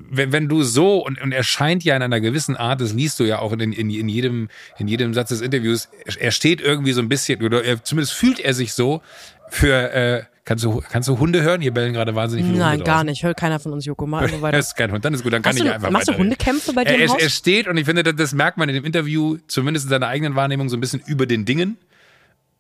wenn, 0.09 0.31
wenn 0.31 0.47
du 0.47 0.63
so, 0.63 1.05
und, 1.05 1.21
und 1.21 1.31
er 1.31 1.43
scheint 1.43 1.83
ja 1.83 1.95
in 1.95 2.01
einer 2.01 2.21
gewissen 2.21 2.55
Art, 2.55 2.81
das 2.81 2.93
liest 2.93 3.19
du 3.19 3.23
ja 3.23 3.39
auch 3.39 3.51
in, 3.53 3.59
in, 3.59 3.89
in, 3.89 4.09
jedem, 4.09 4.49
in 4.77 4.87
jedem 4.87 5.13
Satz 5.13 5.29
des 5.29 5.41
Interviews, 5.41 5.89
er 6.19 6.31
steht 6.31 6.61
irgendwie 6.61 6.93
so 6.93 7.01
ein 7.01 7.09
bisschen, 7.09 7.43
oder 7.43 7.63
er, 7.63 7.83
zumindest 7.83 8.13
fühlt 8.13 8.39
er 8.39 8.53
sich 8.53 8.73
so 8.73 9.01
für, 9.49 9.91
äh, 9.93 10.23
kannst 10.45 10.63
du, 10.63 10.81
kannst 10.89 11.09
du 11.09 11.19
Hunde 11.19 11.41
hören? 11.41 11.61
Hier 11.61 11.73
bellen 11.73 11.93
gerade 11.93 12.15
wahnsinnig 12.15 12.45
viele 12.45 12.59
Nein, 12.59 12.71
Hunde 12.73 12.83
gar 12.85 13.03
nicht. 13.03 13.23
Hört 13.23 13.37
keiner 13.37 13.59
von 13.59 13.73
uns 13.73 13.85
Joko 13.85 14.05
mal. 14.05 14.27
Das 14.51 14.67
ist 14.67 14.75
kein 14.75 14.91
Hund, 14.91 15.03
dann 15.03 15.13
ist 15.13 15.23
gut, 15.23 15.33
dann 15.33 15.41
kann 15.41 15.51
Hast 15.51 15.59
ich 15.59 15.65
du, 15.65 15.73
einfach 15.73 15.89
Machst 15.89 16.07
du 16.07 16.17
Hundekämpfe 16.17 16.73
bei 16.73 16.83
dir 16.83 16.91
er, 16.91 17.05
im 17.05 17.09
Haus? 17.09 17.21
er 17.21 17.29
steht, 17.29 17.67
und 17.67 17.77
ich 17.77 17.85
finde, 17.85 18.03
das, 18.03 18.15
das 18.15 18.33
merkt 18.33 18.57
man 18.57 18.69
in 18.69 18.75
dem 18.75 18.85
Interview, 18.85 19.37
zumindest 19.47 19.85
in 19.85 19.89
seiner 19.89 20.07
eigenen 20.07 20.35
Wahrnehmung, 20.35 20.69
so 20.69 20.77
ein 20.77 20.81
bisschen 20.81 21.01
über 21.05 21.25
den 21.25 21.45
Dingen. 21.45 21.77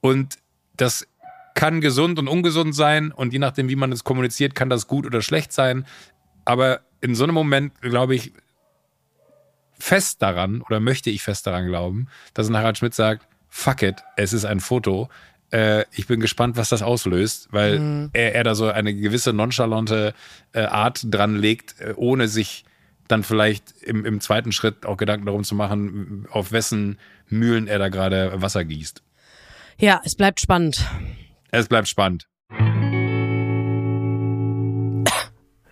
Und 0.01 0.35
das 0.77 1.07
kann 1.55 1.81
gesund 1.81 2.19
und 2.19 2.27
ungesund 2.27 2.73
sein 2.73 3.11
und 3.11 3.33
je 3.33 3.39
nachdem, 3.39 3.69
wie 3.69 3.75
man 3.75 3.91
es 3.91 4.03
kommuniziert, 4.03 4.55
kann 4.55 4.69
das 4.69 4.87
gut 4.87 5.05
oder 5.05 5.21
schlecht 5.21 5.51
sein. 5.51 5.85
Aber 6.45 6.79
in 7.01 7.15
so 7.15 7.23
einem 7.23 7.33
Moment 7.33 7.79
glaube 7.81 8.15
ich 8.15 8.33
fest 9.79 10.21
daran 10.21 10.61
oder 10.61 10.79
möchte 10.79 11.09
ich 11.09 11.23
fest 11.23 11.47
daran 11.47 11.67
glauben, 11.67 12.07
dass 12.33 12.49
ein 12.49 12.57
Harald 12.57 12.77
Schmidt 12.77 12.93
sagt, 12.93 13.27
fuck 13.47 13.81
it, 13.81 14.03
es 14.17 14.33
ist 14.33 14.45
ein 14.45 14.59
Foto. 14.59 15.09
Äh, 15.51 15.85
ich 15.91 16.05
bin 16.07 16.19
gespannt, 16.19 16.57
was 16.57 16.69
das 16.69 16.81
auslöst, 16.81 17.47
weil 17.51 17.79
mhm. 17.79 18.09
er, 18.13 18.35
er, 18.35 18.43
da 18.43 18.55
so 18.55 18.69
eine 18.69 18.93
gewisse 18.93 19.33
nonchalante 19.33 20.13
äh, 20.53 20.61
Art 20.61 21.01
dran 21.05 21.35
legt, 21.35 21.79
äh, 21.79 21.93
ohne 21.95 22.27
sich 22.27 22.65
dann 23.07 23.23
vielleicht 23.23 23.71
im, 23.81 24.05
im 24.05 24.21
zweiten 24.21 24.51
Schritt 24.51 24.85
auch 24.85 24.97
Gedanken 24.97 25.25
darum 25.25 25.43
zu 25.43 25.55
machen, 25.55 26.27
auf 26.29 26.51
wessen 26.51 26.99
Mühlen 27.27 27.67
er 27.67 27.79
da 27.79 27.89
gerade 27.89 28.41
Wasser 28.41 28.63
gießt. 28.63 29.01
Ja, 29.79 30.01
es 30.03 30.15
bleibt 30.15 30.39
spannend. 30.39 30.85
Es 31.51 31.67
bleibt 31.67 31.87
spannend. 31.87 32.27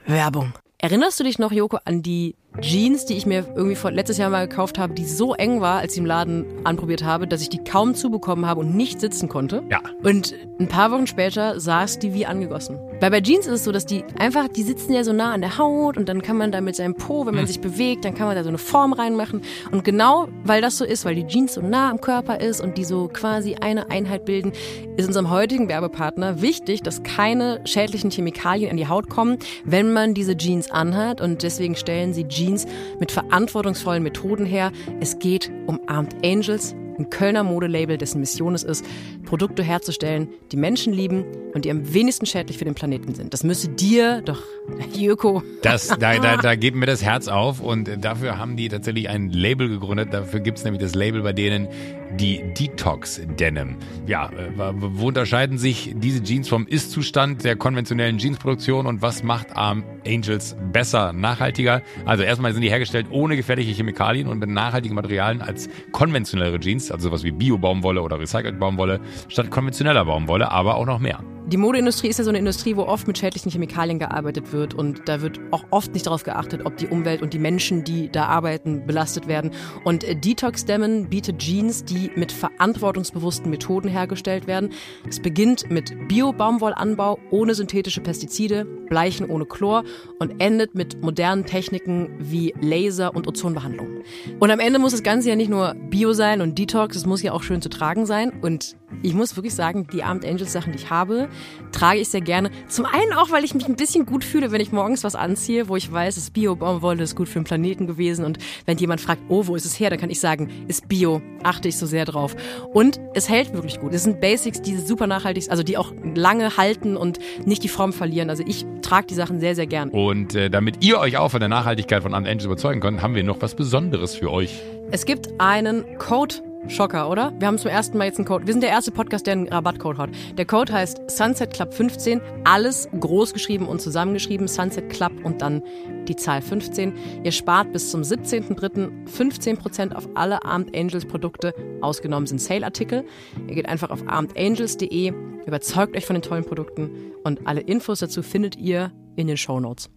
Werbung. 0.08 0.54
Erinnerst 0.80 1.20
du 1.20 1.24
dich 1.24 1.40
noch, 1.40 1.52
Joko, 1.52 1.80
an 1.86 2.04
die 2.04 2.36
Jeans, 2.62 3.06
die 3.06 3.16
ich 3.16 3.26
mir 3.26 3.46
irgendwie 3.56 3.76
vor 3.76 3.92
letztes 3.92 4.18
Jahr 4.18 4.30
mal 4.30 4.48
gekauft 4.48 4.78
habe, 4.78 4.94
die 4.94 5.06
so 5.06 5.34
eng 5.34 5.62
war, 5.62 5.80
als 5.80 5.94
ich 5.94 6.00
im 6.00 6.06
Laden 6.06 6.46
anprobiert 6.64 7.04
habe, 7.04 7.28
dass 7.28 7.42
ich 7.42 7.50
die 7.50 7.64
kaum 7.64 7.94
zubekommen 7.94 8.46
habe 8.46 8.62
und 8.62 8.76
nicht 8.76 9.00
sitzen 9.00 9.30
konnte. 9.30 9.64
Ja. 9.70 9.82
Und 10.04 10.34
ein 10.60 10.68
paar 10.68 10.92
Wochen 10.92 11.08
später 11.08 11.60
saß 11.60 12.00
die 12.00 12.14
wie 12.14 12.26
angegossen. 12.26 12.80
Weil 13.00 13.12
bei 13.12 13.22
Jeans 13.22 13.46
ist 13.46 13.54
es 13.54 13.64
so, 13.64 13.72
dass 13.72 13.86
die 13.86 14.04
einfach, 14.18 14.48
die 14.48 14.64
sitzen 14.64 14.94
ja 14.94 15.04
so 15.04 15.14
nah 15.14 15.34
an 15.34 15.42
der 15.42 15.58
Haut 15.58 15.98
und 15.98 16.10
dann 16.10 16.22
kann 16.22 16.38
man 16.38 16.52
da 16.52 16.62
mit 16.62 16.76
seinem 16.76 16.96
Po, 16.96 17.26
wenn 17.26 17.36
man 17.36 17.44
hm. 17.44 17.48
sich 17.48 17.62
bewegt, 17.62 18.06
dann 18.06 18.16
kann 18.16 18.26
man 18.26 18.36
da 18.36 18.44
so 18.44 18.50
eine 18.50 18.58
Form 18.58 18.94
reinmachen. 18.94 19.42
Und 19.72 19.84
genau 19.84 20.28
weil 20.44 20.62
das 20.62 20.78
so 20.78 20.86
ist, 20.86 21.06
weil 21.06 21.16
die 21.16 21.28
Jeans 21.28 21.54
so 21.54 21.62
nah 21.62 21.92
am 21.92 22.02
Körper 22.02 22.40
ist 22.40 22.62
und 22.62 22.78
die 22.78 22.86
so 22.86 23.08
quasi 23.08 23.56
eine 23.56 23.92
Einheit 23.92 24.26
bilden, 24.26 24.52
ist 24.98 25.08
unserem 25.08 25.30
heutigen 25.30 25.70
Werbepartner 25.70 26.42
wichtig, 26.42 26.82
dass 26.82 27.04
keine 27.04 27.62
schädlichen 27.66 28.10
Chemikalien 28.10 28.72
an 28.72 28.78
die 28.78 28.88
Haut 28.88 29.10
kommen, 29.10 29.38
wenn 29.64 29.94
man 29.94 30.14
diese 30.14 30.36
Jeans 30.36 30.72
anhat. 30.72 31.22
Und 31.22 31.44
deswegen 31.44 31.76
stellen 31.76 32.14
sie 32.14 32.28
Jeans 32.28 32.47
Jeans 32.48 32.66
mit 33.00 33.12
verantwortungsvollen 33.12 34.04
Methoden 34.04 34.46
her. 34.46 34.72
Es 35.00 35.20
geht 35.20 35.52
um 35.68 35.80
Armed 35.88 36.16
Angels, 36.24 36.76
ein 36.98 37.10
Kölner 37.10 37.44
Modelabel, 37.44 37.98
dessen 37.98 38.20
Mission 38.20 38.56
es 38.56 38.64
ist, 38.64 38.86
Produkte 39.26 39.64
herzustellen, 39.64 40.30
die 40.52 40.58
Menschen 40.58 40.94
lieben 40.94 41.26
und 41.54 41.66
die 41.66 41.72
am 41.72 41.94
wenigsten 41.94 42.26
schädlich 42.26 42.58
für 42.58 42.66
den 42.66 42.76
Planeten 42.76 43.14
sind. 43.16 43.34
Das 43.34 43.44
müsste 43.44 43.70
dir 43.70 44.22
doch, 44.22 44.42
Jöko. 44.94 45.44
Das, 45.62 45.88
da, 46.00 46.18
da, 46.18 46.38
da 46.38 46.56
geht 46.56 46.76
mir 46.76 46.86
das 46.86 47.04
Herz 47.04 47.28
auf 47.28 47.60
und 47.60 47.90
dafür 48.02 48.38
haben 48.38 48.58
die 48.58 48.70
tatsächlich 48.70 49.10
ein 49.10 49.30
Label 49.30 49.70
gegründet. 49.70 50.14
Dafür 50.14 50.40
gibt 50.40 50.58
es 50.58 50.64
nämlich 50.64 50.82
das 50.82 50.96
Label 50.96 51.22
bei 51.22 51.34
denen, 51.34 51.68
die 52.16 52.42
Detox 52.58 53.22
Denim. 53.40 53.76
Ja, 54.06 54.30
äh, 54.30 54.52
wo 54.56 55.08
unterscheiden 55.08 55.58
sich 55.58 55.94
diese 55.96 56.24
Jeans 56.24 56.48
vom 56.48 56.66
Ist-Zustand 56.68 57.44
der 57.44 57.56
konventionellen 57.56 58.18
Jeansproduktion 58.18 58.86
und 58.86 59.02
was 59.02 59.24
macht 59.24 59.56
Arm 59.56 59.84
Angels 60.06 60.56
besser, 60.72 61.14
nachhaltiger? 61.14 61.82
Also 62.06 62.24
erstmal 62.24 62.54
sind 62.54 62.62
die 62.62 62.70
hergestellt 62.70 63.08
ohne 63.10 63.36
gefährliche 63.36 63.72
Chemikalien 63.72 64.28
und 64.28 64.40
mit 64.40 64.50
nachhaltigen 64.50 64.96
Materialien 64.96 65.42
als 65.42 65.70
konventionellere 65.92 66.60
Jeans, 66.60 66.87
also 66.92 67.10
sowas 67.10 67.24
wie 67.24 67.32
Bio-Baumwolle 67.32 68.02
oder 68.02 68.20
Recycelt 68.20 68.60
Baumwolle, 68.60 69.00
statt 69.28 69.50
konventioneller 69.50 70.06
Baumwolle, 70.06 70.52
aber 70.52 70.76
auch 70.76 70.86
noch 70.86 71.00
mehr. 71.00 71.20
Die 71.50 71.56
Modeindustrie 71.56 72.10
ist 72.10 72.18
ja 72.18 72.26
so 72.26 72.30
eine 72.30 72.40
Industrie, 72.40 72.76
wo 72.76 72.82
oft 72.82 73.08
mit 73.08 73.18
schädlichen 73.18 73.50
Chemikalien 73.50 74.00
gearbeitet 74.00 74.52
wird 74.52 74.74
und 74.74 75.08
da 75.08 75.22
wird 75.22 75.40
auch 75.52 75.64
oft 75.70 75.94
nicht 75.94 76.06
darauf 76.06 76.24
geachtet, 76.24 76.66
ob 76.66 76.76
die 76.76 76.88
Umwelt 76.88 77.22
und 77.22 77.32
die 77.32 77.40
Menschen, 77.40 77.86
die 77.86 78.12
da 78.12 78.26
arbeiten, 78.26 78.86
belastet 78.86 79.30
werden. 79.30 79.52
Und 79.86 80.04
äh, 80.04 80.14
Detox 80.14 80.66
Demon 80.66 81.08
bietet 81.08 81.40
Jeans, 81.40 81.86
die 81.86 82.12
mit 82.18 82.34
verantwortungsbewussten 82.34 83.50
Methoden 83.50 83.88
hergestellt 83.88 84.46
werden. 84.46 84.72
Es 85.08 85.22
beginnt 85.22 85.72
mit 85.72 86.10
Bio-Baumwollanbau 86.10 87.18
ohne 87.32 87.56
synthetische 87.56 88.02
Pestizide, 88.02 88.66
Bleichen 88.66 89.30
ohne 89.30 89.46
Chlor 89.46 89.86
und 90.20 90.42
endet 90.42 90.76
mit 90.76 91.02
modernen 91.02 91.46
Techniken 91.46 92.10
wie 92.20 92.54
Laser 92.60 93.16
und 93.16 93.26
Ozonbehandlung. 93.26 94.02
Und 94.42 94.52
am 94.52 94.60
Ende 94.60 94.80
muss 94.80 94.92
das 94.92 95.04
Ganze 95.04 95.30
ja 95.30 95.38
nicht 95.38 95.50
nur 95.50 95.76
Bio 95.90 96.12
sein 96.12 96.42
und 96.42 96.60
Detox, 96.60 96.98
es 96.98 97.06
muss 97.06 97.22
ja 97.22 97.32
auch 97.32 97.44
schön 97.44 97.62
zu 97.62 97.70
tragen 97.70 98.06
sein. 98.06 98.34
Und 98.42 98.76
ich 99.02 99.14
muss 99.14 99.36
wirklich 99.36 99.54
sagen, 99.54 99.88
die 99.92 100.04
Armed 100.04 100.26
Angels 100.26 100.54
Sachen, 100.54 100.74
die 100.74 100.80
ich 100.80 100.90
habe, 100.90 101.28
trage 101.72 102.00
ich 102.00 102.10
sehr 102.10 102.22
gerne. 102.22 102.50
Zum 102.68 102.86
einen 102.86 103.14
auch, 103.14 103.32
weil 103.32 103.44
ich 103.44 103.54
mich 103.54 103.68
ein 103.68 103.76
bisschen 103.76 104.06
gut 104.06 104.24
fühle, 104.24 104.52
wenn 104.52 104.62
ich 104.62 104.72
morgens 104.72 105.04
was 105.04 105.16
anziehe, 105.16 105.68
wo 105.70 105.76
ich 105.76 105.92
weiß, 105.92 106.18
es 106.18 106.24
ist 106.24 106.34
Bio-Baumwolle, 106.34 107.04
ist 107.04 107.16
gut 107.16 107.28
für 107.28 107.40
den 107.40 107.44
Planeten 107.44 107.88
gewesen. 107.88 108.26
Und 108.26 108.38
wenn 108.66 108.78
jemand 108.78 109.02
fragt, 109.02 109.22
oh, 109.30 109.48
wo 109.48 109.56
ist 109.56 109.66
es 109.66 109.80
her, 109.80 109.90
dann 109.90 110.00
kann 110.00 110.10
ich 110.10 110.20
sagen, 110.20 110.50
ist 110.68 110.88
Bio, 110.88 111.22
achte 111.44 111.68
ich 111.68 111.78
so 111.78 111.86
sehr 111.86 112.06
drauf. 112.06 112.36
Und 112.74 113.00
es 113.14 113.30
hält 113.30 113.54
wirklich 113.54 113.80
gut. 113.80 113.94
Es 113.94 114.04
sind 114.04 114.20
Basics, 114.22 114.62
die 114.62 114.78
super 114.78 115.08
nachhaltig 115.08 115.44
sind, 115.44 115.52
also 115.52 115.64
die 115.64 115.78
auch 115.78 115.94
lange 116.16 116.58
halten 116.58 116.98
und 116.98 117.20
nicht 117.46 117.64
die 117.64 117.70
Form 117.70 117.94
verlieren. 117.94 118.30
Also 118.30 118.44
ich 118.46 118.66
trage 118.82 119.08
die 119.08 119.16
Sachen 119.16 119.40
sehr, 119.40 119.56
sehr 119.56 119.68
gern. 119.68 119.90
Und 119.90 120.36
äh, 120.36 120.50
damit 120.50 120.84
ihr 120.84 121.00
euch 121.00 121.18
auch 121.18 121.30
von 121.30 121.40
der 121.40 121.50
Nachhaltigkeit 121.50 122.04
von 122.04 122.14
Armed 122.14 122.30
Angels 122.30 122.46
überzeugen 122.46 122.80
könnt, 122.80 123.02
haben 123.02 123.16
wir 123.16 123.24
noch 123.24 123.42
was 123.42 123.56
Besonderes 123.56 124.16
für 124.16 124.32
euch. 124.32 124.62
Es 124.90 125.06
gibt 125.06 125.30
einen 125.40 125.84
Code 125.98 126.36
Schocker, 126.68 127.10
oder? 127.10 127.34
Wir 127.40 127.48
haben 127.48 127.58
zum 127.58 127.72
ersten 127.72 127.98
Mal 127.98 128.06
jetzt 128.06 128.18
einen 128.18 128.26
Code. 128.26 128.46
Wir 128.46 128.54
sind 128.54 128.62
der 128.62 128.70
erste 128.70 128.92
Podcast, 128.92 129.26
der 129.26 129.34
einen 129.34 129.48
Rabattcode 129.48 129.98
hat. 129.98 130.10
Der 130.38 130.46
Code 130.46 130.74
heißt 130.74 131.10
Sunset 131.10 131.54
Club 131.54 131.74
15. 131.74 132.22
Alles 132.44 132.90
groß 133.00 133.34
geschrieben 133.34 133.68
und 133.68 133.82
zusammengeschrieben. 133.82 134.48
Sunset 134.48 134.90
Club 134.90 135.12
und 135.24 135.42
dann 135.42 135.62
die 136.08 136.16
Zahl 136.16 136.42
15. 136.42 136.94
Ihr 137.24 137.32
spart 137.32 137.72
bis 137.72 137.92
zum 137.92 138.02
17.03. 138.02 139.08
15% 139.08 139.94
auf 139.94 140.10
alle 140.16 140.44
Armed 140.44 140.76
Angels 140.76 141.06
Produkte. 141.06 141.54
Ausgenommen 141.82 142.28
sind 142.28 142.42
Sale-Artikel. 142.42 143.06
Ihr 143.48 143.56
geht 143.56 143.68
einfach 143.68 143.90
auf 143.90 144.08
armedangels.de, 144.08 145.14
überzeugt 145.46 145.96
euch 145.96 146.06
von 146.06 146.16
den 146.16 146.22
tollen 146.22 146.44
Produkten 146.44 147.14
und 147.24 147.48
alle 147.48 147.62
Infos 147.62 148.00
dazu 148.00 148.24
findet 148.24 148.58
ihr 148.58 148.92
in 149.16 149.28
den 149.28 149.38
Show 149.38 149.60
Notes. 149.60 149.90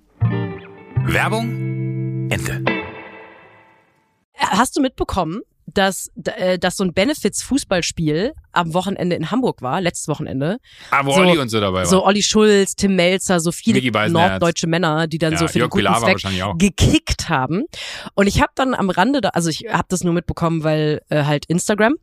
Werbung 1.06 2.28
Ende. 2.30 2.64
Hast 4.36 4.76
du 4.76 4.80
mitbekommen, 4.80 5.42
dass, 5.74 6.10
äh, 6.24 6.58
dass 6.58 6.76
so 6.76 6.84
ein 6.84 6.92
Benefits-Fußballspiel 6.92 8.32
am 8.52 8.74
Wochenende 8.74 9.16
in 9.16 9.30
Hamburg 9.30 9.62
war, 9.62 9.80
letztes 9.80 10.08
Wochenende. 10.08 10.58
Ah, 10.90 11.04
wo 11.04 11.12
so, 11.12 11.20
Olli 11.20 11.38
und 11.38 11.48
so 11.48 11.60
dabei 11.60 11.80
war. 11.80 11.86
So 11.86 12.04
Olli 12.04 12.22
Schulz, 12.22 12.74
Tim 12.74 12.96
Melzer, 12.96 13.40
so 13.40 13.52
viele 13.52 13.80
norddeutsche 14.08 14.66
Männer, 14.66 15.06
die 15.06 15.18
dann 15.18 15.32
ja, 15.32 15.38
so 15.38 15.48
für 15.48 15.60
Jörg 15.60 15.70
den 15.70 15.84
guten 15.84 16.20
Zweck 16.20 16.58
gekickt 16.58 17.28
haben. 17.28 17.64
Und 18.14 18.26
ich 18.26 18.40
habe 18.40 18.52
dann 18.54 18.74
am 18.74 18.90
Rande, 18.90 19.20
da, 19.20 19.30
also 19.30 19.50
ich 19.50 19.66
habe 19.70 19.86
das 19.88 20.04
nur 20.04 20.12
mitbekommen, 20.12 20.64
weil 20.64 21.02
äh, 21.08 21.24
halt 21.24 21.46
Instagram 21.46 21.94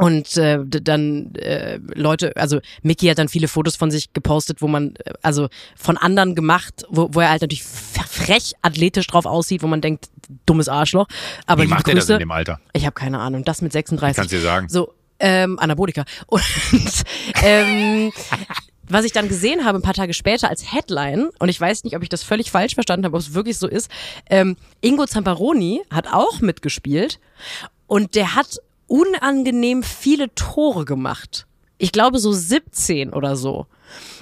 und 0.00 0.36
äh, 0.36 0.58
dann 0.64 1.34
äh, 1.34 1.78
Leute, 1.94 2.36
also 2.36 2.60
Mickey 2.82 3.06
hat 3.06 3.18
dann 3.18 3.28
viele 3.28 3.48
Fotos 3.48 3.76
von 3.76 3.90
sich 3.90 4.12
gepostet, 4.12 4.62
wo 4.62 4.68
man, 4.68 4.94
äh, 4.96 5.12
also 5.22 5.48
von 5.76 5.96
anderen 5.96 6.34
gemacht, 6.34 6.84
wo, 6.88 7.10
wo 7.12 7.20
er 7.20 7.30
halt 7.30 7.42
natürlich 7.42 7.62
frech 7.62 8.54
athletisch 8.62 9.06
drauf 9.06 9.26
aussieht, 9.26 9.62
wo 9.62 9.66
man 9.66 9.80
denkt, 9.80 10.08
dummes 10.46 10.68
Arschloch. 10.68 11.06
Aber 11.46 11.62
Wie 11.62 11.66
macht 11.66 11.84
Grüße, 11.84 11.92
er 11.92 12.00
das 12.00 12.10
in 12.10 12.18
dem 12.20 12.30
Alter? 12.30 12.60
Ich 12.72 12.86
habe 12.86 12.94
keine 12.94 13.18
Ahnung. 13.18 13.44
Das 13.44 13.62
mit 13.62 13.72
36. 13.72 14.16
Kannst 14.16 14.32
du 14.32 14.36
dir 14.36 14.42
sagen. 14.42 14.68
So, 14.68 14.94
ähm, 15.18 15.58
Anabolika. 15.58 16.04
Und 16.26 16.42
ähm, 17.42 18.12
was 18.88 19.04
ich 19.04 19.12
dann 19.12 19.28
gesehen 19.28 19.64
habe, 19.64 19.78
ein 19.78 19.82
paar 19.82 19.94
Tage 19.94 20.14
später 20.14 20.48
als 20.48 20.72
Headline, 20.72 21.28
und 21.38 21.48
ich 21.48 21.60
weiß 21.60 21.84
nicht, 21.84 21.94
ob 21.94 22.02
ich 22.02 22.08
das 22.08 22.22
völlig 22.22 22.50
falsch 22.50 22.74
verstanden 22.74 23.04
habe, 23.04 23.16
ob 23.16 23.22
es 23.22 23.34
wirklich 23.34 23.58
so 23.58 23.68
ist, 23.68 23.90
ähm, 24.28 24.56
Ingo 24.80 25.06
Zamparoni 25.06 25.82
hat 25.90 26.08
auch 26.12 26.40
mitgespielt 26.40 27.20
und 27.86 28.14
der 28.14 28.34
hat 28.34 28.60
unangenehm 28.90 29.82
viele 29.82 30.34
Tore 30.34 30.84
gemacht. 30.84 31.46
Ich 31.78 31.92
glaube 31.92 32.18
so 32.18 32.32
17 32.32 33.12
oder 33.12 33.36
so. 33.36 33.66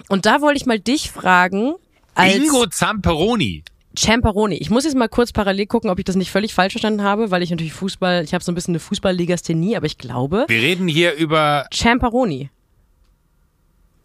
Und 0.09 0.27
da 0.27 0.41
wollte 0.41 0.59
ich 0.59 0.67
mal 0.67 0.79
dich 0.79 1.11
fragen. 1.11 1.75
Als 2.15 2.37
Ingo 2.37 2.67
Zamperoni. 2.67 3.65
Champeroni. 3.97 4.57
Ich 4.57 4.71
muss 4.71 4.85
jetzt 4.85 4.97
mal 4.97 5.09
kurz 5.09 5.33
parallel 5.33 5.67
gucken, 5.67 5.91
ob 5.91 5.99
ich 5.99 6.05
das 6.05 6.17
nicht 6.17 6.31
völlig 6.31 6.55
falsch 6.55 6.75
verstanden 6.75 7.03
habe, 7.03 7.31
weil 7.31 7.43
ich 7.43 7.51
natürlich 7.51 7.73
Fußball, 7.73 8.23
ich 8.23 8.35
habe 8.35 8.45
so 8.45 8.53
ein 8.53 8.55
bisschen 8.55 8.73
eine 8.73 8.81
Fußballlegasthenie, 8.81 9.77
aber 9.77 9.87
ich 9.87 9.99
glaube. 9.99 10.45
Wir 10.49 10.61
reden 10.61 10.87
hier 10.87 11.15
über. 11.15 11.67
Champeroni. 11.73 12.51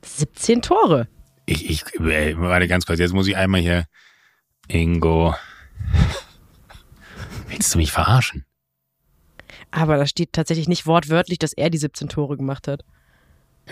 17 0.01 0.61
Tore. 0.61 1.07
Ich, 1.45 1.69
ich, 1.69 1.83
äh, 1.99 2.37
warte 2.39 2.67
ganz 2.67 2.85
kurz, 2.85 2.99
jetzt 2.99 3.13
muss 3.13 3.27
ich 3.27 3.35
einmal 3.35 3.61
hier. 3.61 3.85
Ingo. 4.69 5.35
Willst 7.49 7.73
du 7.73 7.77
mich 7.77 7.91
verarschen? 7.91 8.45
Aber 9.75 9.97
da 9.97 10.05
steht 10.05 10.33
tatsächlich 10.33 10.67
nicht 10.67 10.85
wortwörtlich, 10.85 11.39
dass 11.39 11.53
er 11.53 11.69
die 11.71 11.79
17 11.79 12.07
Tore 12.07 12.37
gemacht 12.37 12.67
hat. 12.67 12.83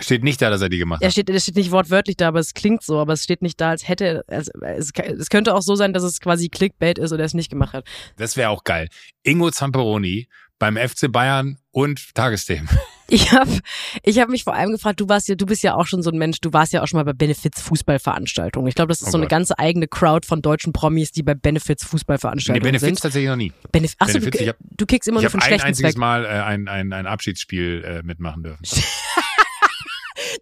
Steht 0.00 0.24
nicht 0.24 0.40
da, 0.42 0.50
dass 0.50 0.60
er 0.62 0.68
die 0.68 0.78
gemacht 0.78 1.00
Er 1.02 1.06
hat. 1.06 1.12
steht, 1.12 1.30
es 1.30 1.42
steht 1.44 1.54
nicht 1.56 1.70
wortwörtlich 1.70 2.16
da, 2.16 2.28
aber 2.28 2.40
es 2.40 2.54
klingt 2.54 2.82
so, 2.82 2.98
aber 2.98 3.12
es 3.12 3.22
steht 3.22 3.42
nicht 3.42 3.60
da, 3.60 3.70
als 3.70 3.86
hätte 3.86 4.04
er, 4.06 4.24
also 4.26 4.50
es, 4.62 4.90
es 4.96 5.28
könnte 5.28 5.54
auch 5.54 5.60
so 5.62 5.76
sein, 5.76 5.92
dass 5.92 6.02
es 6.02 6.18
quasi 6.18 6.48
Clickbait 6.48 6.98
ist 6.98 7.12
oder 7.12 7.22
er 7.22 7.26
es 7.26 7.34
nicht 7.34 7.50
gemacht 7.50 7.74
hat. 7.74 7.86
Das 8.16 8.36
wäre 8.36 8.48
auch 8.50 8.64
geil. 8.64 8.88
Ingo 9.22 9.50
Zamperoni 9.50 10.28
beim 10.58 10.76
FC 10.76 11.12
Bayern 11.12 11.58
und 11.70 12.14
Tagesthemen. 12.14 12.68
Ich 13.08 13.32
habe 13.32 13.58
ich 14.04 14.18
hab 14.20 14.28
mich 14.30 14.44
vor 14.44 14.54
allem 14.54 14.70
gefragt, 14.72 15.00
du 15.00 15.08
warst 15.08 15.28
ja, 15.28 15.34
du 15.34 15.44
bist 15.44 15.62
ja 15.62 15.74
auch 15.74 15.86
schon 15.86 16.02
so 16.02 16.10
ein 16.10 16.16
Mensch, 16.18 16.40
du 16.40 16.52
warst 16.52 16.72
ja 16.72 16.82
auch 16.82 16.86
schon 16.86 16.98
mal 16.98 17.04
bei 17.04 17.12
Benefits 17.12 17.60
Fußballveranstaltungen. 17.60 18.68
Ich 18.68 18.74
glaube, 18.74 18.88
das 18.88 19.02
ist 19.02 19.08
Oh 19.08 19.10
so 19.12 19.16
eine 19.18 19.24
Gott. 19.26 19.30
ganze 19.30 19.58
eigene 19.58 19.86
Crowd 19.88 20.26
von 20.26 20.40
deutschen 20.40 20.72
Promis, 20.72 21.12
die 21.12 21.22
bei 21.22 21.34
Benefits 21.34 21.84
Nee, 21.84 21.88
Fußballveranstaltungen 21.90 22.62
Benefits 22.62 22.84
sind. 22.86 23.00
tatsächlich 23.02 23.28
noch 23.28 23.36
nie. 23.36 23.52
Benef 23.70 23.94
Achso, 23.98 24.14
Benefits, 24.14 24.38
du, 24.38 24.42
ich 24.44 24.48
hab- 24.48 24.56
du 24.60 24.86
kickst 24.86 25.08
immer 25.08 25.18
Ich 25.18 25.22
nur 25.24 25.30
habe 25.32 25.32
für 25.32 25.36
einen 25.38 25.42
ein 25.42 25.48
schlechten 25.48 25.66
einziges 25.68 25.90
Zweck. 25.92 25.98
Mal 26.00 26.24
äh, 26.24 26.28
ein, 26.28 26.68
ein, 26.68 26.92
ein 26.92 27.06
Abschiedsspiel 27.06 27.84
äh, 27.84 28.02
mitmachen 28.02 28.42
dürfen. 28.44 28.62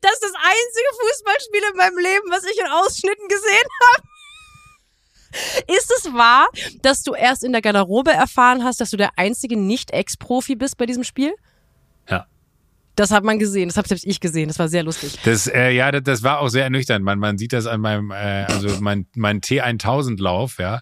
Das 0.02 0.12
ist 0.12 0.22
das 0.22 0.32
einzige 0.34 0.88
Fußballspiel 1.00 1.60
in 1.72 1.76
meinem 1.76 1.98
Leben, 1.98 2.30
was 2.30 2.44
ich 2.44 2.58
in 2.58 2.66
Ausschnitten 2.70 3.28
gesehen 3.28 3.68
habe. 3.96 5.74
Ist 5.76 5.92
es 5.98 6.12
wahr, 6.12 6.48
dass 6.82 7.02
du 7.02 7.14
erst 7.14 7.44
in 7.44 7.52
der 7.52 7.60
Garderobe 7.62 8.10
erfahren 8.12 8.64
hast, 8.64 8.80
dass 8.80 8.90
du 8.90 8.96
der 8.96 9.10
einzige 9.16 9.58
Nicht-Ex-Profi 9.58 10.56
bist 10.56 10.76
bei 10.76 10.86
diesem 10.86 11.04
Spiel? 11.04 11.34
Ja. 12.08 12.26
Das 12.96 13.10
hat 13.10 13.24
man 13.24 13.38
gesehen, 13.38 13.68
das 13.68 13.76
habe 13.76 13.88
selbst 13.88 14.04
ich 14.06 14.20
gesehen, 14.20 14.48
das 14.48 14.58
war 14.58 14.68
sehr 14.68 14.82
lustig. 14.82 15.18
Das, 15.24 15.46
äh, 15.46 15.70
ja, 15.70 15.90
das, 15.90 16.02
das 16.02 16.22
war 16.22 16.40
auch 16.40 16.48
sehr 16.48 16.64
ernüchternd. 16.64 17.04
Man, 17.04 17.18
man 17.18 17.38
sieht 17.38 17.52
das 17.52 17.66
an 17.66 17.80
meinem, 17.80 18.10
äh, 18.10 18.14
also 18.44 18.80
mein, 18.80 19.06
mein 19.14 19.40
T1000-Lauf, 19.40 20.58
ja, 20.58 20.80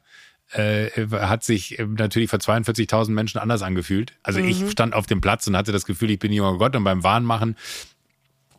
äh, 0.53 0.89
hat 1.13 1.45
sich 1.45 1.79
äh, 1.79 1.87
natürlich 1.87 2.31
vor 2.31 2.39
42.000 2.39 3.11
Menschen 3.11 3.39
anders 3.39 3.63
angefühlt. 3.63 4.15
Also 4.23 4.41
Mhm. 4.41 4.49
ich 4.49 4.71
stand 4.71 4.95
auf 4.95 5.07
dem 5.07 5.21
Platz 5.21 5.47
und 5.47 5.57
hatte 5.57 5.73
das 5.73 5.85
Gefühl, 5.85 6.11
ich 6.11 6.19
bin 6.19 6.33
junger 6.33 6.57
Gott 6.59 6.75
und 6.75 6.85
beim 6.85 7.03
Warnmachen 7.05 7.57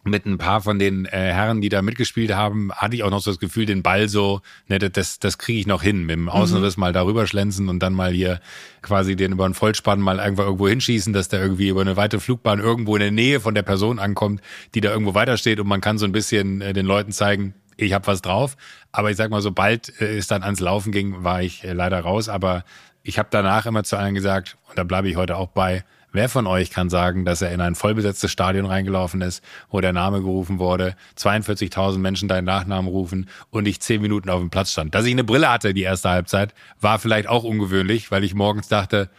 mit 0.09 0.25
ein 0.25 0.37
paar 0.37 0.61
von 0.61 0.79
den 0.79 1.05
äh, 1.05 1.09
Herren, 1.11 1.61
die 1.61 1.69
da 1.69 1.81
mitgespielt 1.81 2.33
haben, 2.33 2.71
hatte 2.73 2.95
ich 2.95 3.03
auch 3.03 3.09
noch 3.09 3.21
so 3.21 3.31
das 3.31 3.39
Gefühl, 3.39 3.65
den 3.65 3.83
Ball 3.83 4.09
so, 4.09 4.41
ne, 4.67 4.79
das- 4.79 5.19
das, 5.19 5.37
kriege 5.37 5.59
ich 5.59 5.67
noch 5.67 5.81
hin, 5.83 6.01
mit 6.05 6.15
dem 6.15 6.27
Außenriss 6.29 6.77
mal 6.77 6.93
darüber 6.93 7.27
schlenzen 7.27 7.69
und 7.69 7.79
dann 7.79 7.93
mal 7.93 8.11
hier 8.11 8.39
quasi 8.81 9.15
den 9.15 9.31
über 9.33 9.45
einen 9.45 9.53
Vollspann 9.53 9.99
mal 9.99 10.19
irgendwo 10.19 10.43
irgendwo 10.43 10.67
hinschießen, 10.67 11.13
dass 11.13 11.29
der 11.29 11.41
irgendwie 11.41 11.69
über 11.69 11.81
eine 11.81 11.95
weite 11.97 12.19
Flugbahn 12.19 12.59
irgendwo 12.59 12.95
in 12.95 13.01
der 13.01 13.11
Nähe 13.11 13.39
von 13.39 13.55
der 13.55 13.63
Person 13.63 13.99
ankommt, 13.99 14.41
die 14.75 14.81
da 14.81 14.89
irgendwo 14.91 15.13
weitersteht 15.13 15.59
und 15.59 15.67
man 15.67 15.81
kann 15.81 15.97
so 15.97 16.05
ein 16.05 16.11
bisschen 16.11 16.61
äh, 16.61 16.73
den 16.73 16.85
Leuten 16.85 17.11
zeigen, 17.11 17.53
ich 17.77 17.93
habe 17.93 18.07
was 18.07 18.21
drauf. 18.21 18.57
Aber 18.91 19.09
ich 19.09 19.17
sag 19.17 19.29
mal, 19.31 19.41
sobald 19.41 20.01
äh, 20.01 20.17
es 20.17 20.27
dann 20.27 20.43
ans 20.43 20.59
Laufen 20.59 20.91
ging, 20.91 21.23
war 21.23 21.41
ich 21.41 21.63
äh, 21.63 21.71
leider 21.73 21.99
raus. 22.01 22.27
Aber 22.27 22.65
ich 23.03 23.17
habe 23.17 23.29
danach 23.31 23.65
immer 23.65 23.83
zu 23.83 23.95
allen 23.97 24.15
gesagt, 24.15 24.57
und 24.67 24.77
da 24.77 24.83
bleibe 24.83 25.07
ich 25.09 25.15
heute 25.15 25.37
auch 25.37 25.47
bei, 25.47 25.85
wer 26.11 26.29
von 26.29 26.47
euch 26.47 26.71
kann 26.71 26.89
sagen, 26.89 27.25
dass 27.25 27.41
er 27.41 27.51
in 27.51 27.61
ein 27.61 27.75
vollbesetztes 27.75 28.31
Stadion 28.31 28.65
reingelaufen 28.65 29.21
ist, 29.21 29.43
wo 29.69 29.81
der 29.81 29.93
Name 29.93 30.19
gerufen 30.21 30.59
wurde, 30.59 30.95
42.000 31.17 31.97
Menschen 31.97 32.27
deinen 32.27 32.45
Nachnamen 32.45 32.89
rufen 32.89 33.29
und 33.49 33.67
ich 33.67 33.79
zehn 33.79 34.01
Minuten 34.01 34.29
auf 34.29 34.39
dem 34.39 34.49
Platz 34.49 34.71
stand. 34.71 34.95
Dass 34.95 35.05
ich 35.05 35.11
eine 35.11 35.23
Brille 35.23 35.49
hatte 35.49 35.73
die 35.73 35.83
erste 35.83 36.09
Halbzeit, 36.09 36.53
war 36.79 36.99
vielleicht 36.99 37.27
auch 37.27 37.43
ungewöhnlich, 37.43 38.11
weil 38.11 38.23
ich 38.23 38.33
morgens 38.33 38.67
dachte, 38.67 39.09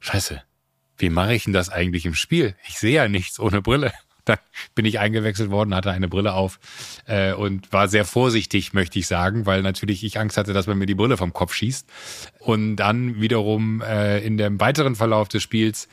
scheiße, 0.00 0.42
wie 0.96 1.10
mache 1.10 1.34
ich 1.34 1.44
denn 1.44 1.52
das 1.52 1.68
eigentlich 1.70 2.06
im 2.06 2.14
Spiel? 2.14 2.56
Ich 2.66 2.78
sehe 2.78 2.94
ja 2.94 3.08
nichts 3.08 3.38
ohne 3.38 3.62
Brille. 3.62 3.92
Dann 4.28 4.38
bin 4.74 4.84
ich 4.84 4.98
eingewechselt 4.98 5.50
worden, 5.50 5.74
hatte 5.74 5.90
eine 5.90 6.08
Brille 6.08 6.34
auf 6.34 6.58
äh, 7.06 7.32
und 7.32 7.72
war 7.72 7.88
sehr 7.88 8.04
vorsichtig, 8.04 8.74
möchte 8.74 8.98
ich 8.98 9.06
sagen, 9.06 9.46
weil 9.46 9.62
natürlich 9.62 10.04
ich 10.04 10.18
Angst 10.20 10.36
hatte, 10.36 10.52
dass 10.52 10.66
man 10.66 10.78
mir 10.78 10.86
die 10.86 10.94
Brille 10.94 11.16
vom 11.16 11.32
Kopf 11.32 11.54
schießt. 11.54 11.88
Und 12.38 12.76
dann 12.76 13.20
wiederum 13.20 13.80
äh, 13.80 14.18
in 14.18 14.36
dem 14.36 14.60
weiteren 14.60 14.96
Verlauf 14.96 15.28
des 15.28 15.42
Spiels 15.42 15.88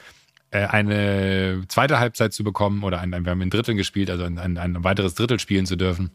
äh, 0.52 0.66
eine 0.66 1.64
zweite 1.70 2.00
Halbzeit 2.00 2.34
zu 2.34 2.44
bekommen 2.44 2.84
oder 2.84 3.00
ein, 3.00 3.14
ein, 3.14 3.26
wir 3.26 3.32
haben 3.32 3.42
in 3.42 3.50
Dritteln 3.50 3.78
gespielt, 3.78 4.10
also 4.10 4.26
ein, 4.26 4.38
ein, 4.38 4.58
ein 4.58 4.84
weiteres 4.84 5.16
Drittel 5.16 5.40
spielen 5.40 5.66
zu 5.66 5.76
dürfen 5.76 6.12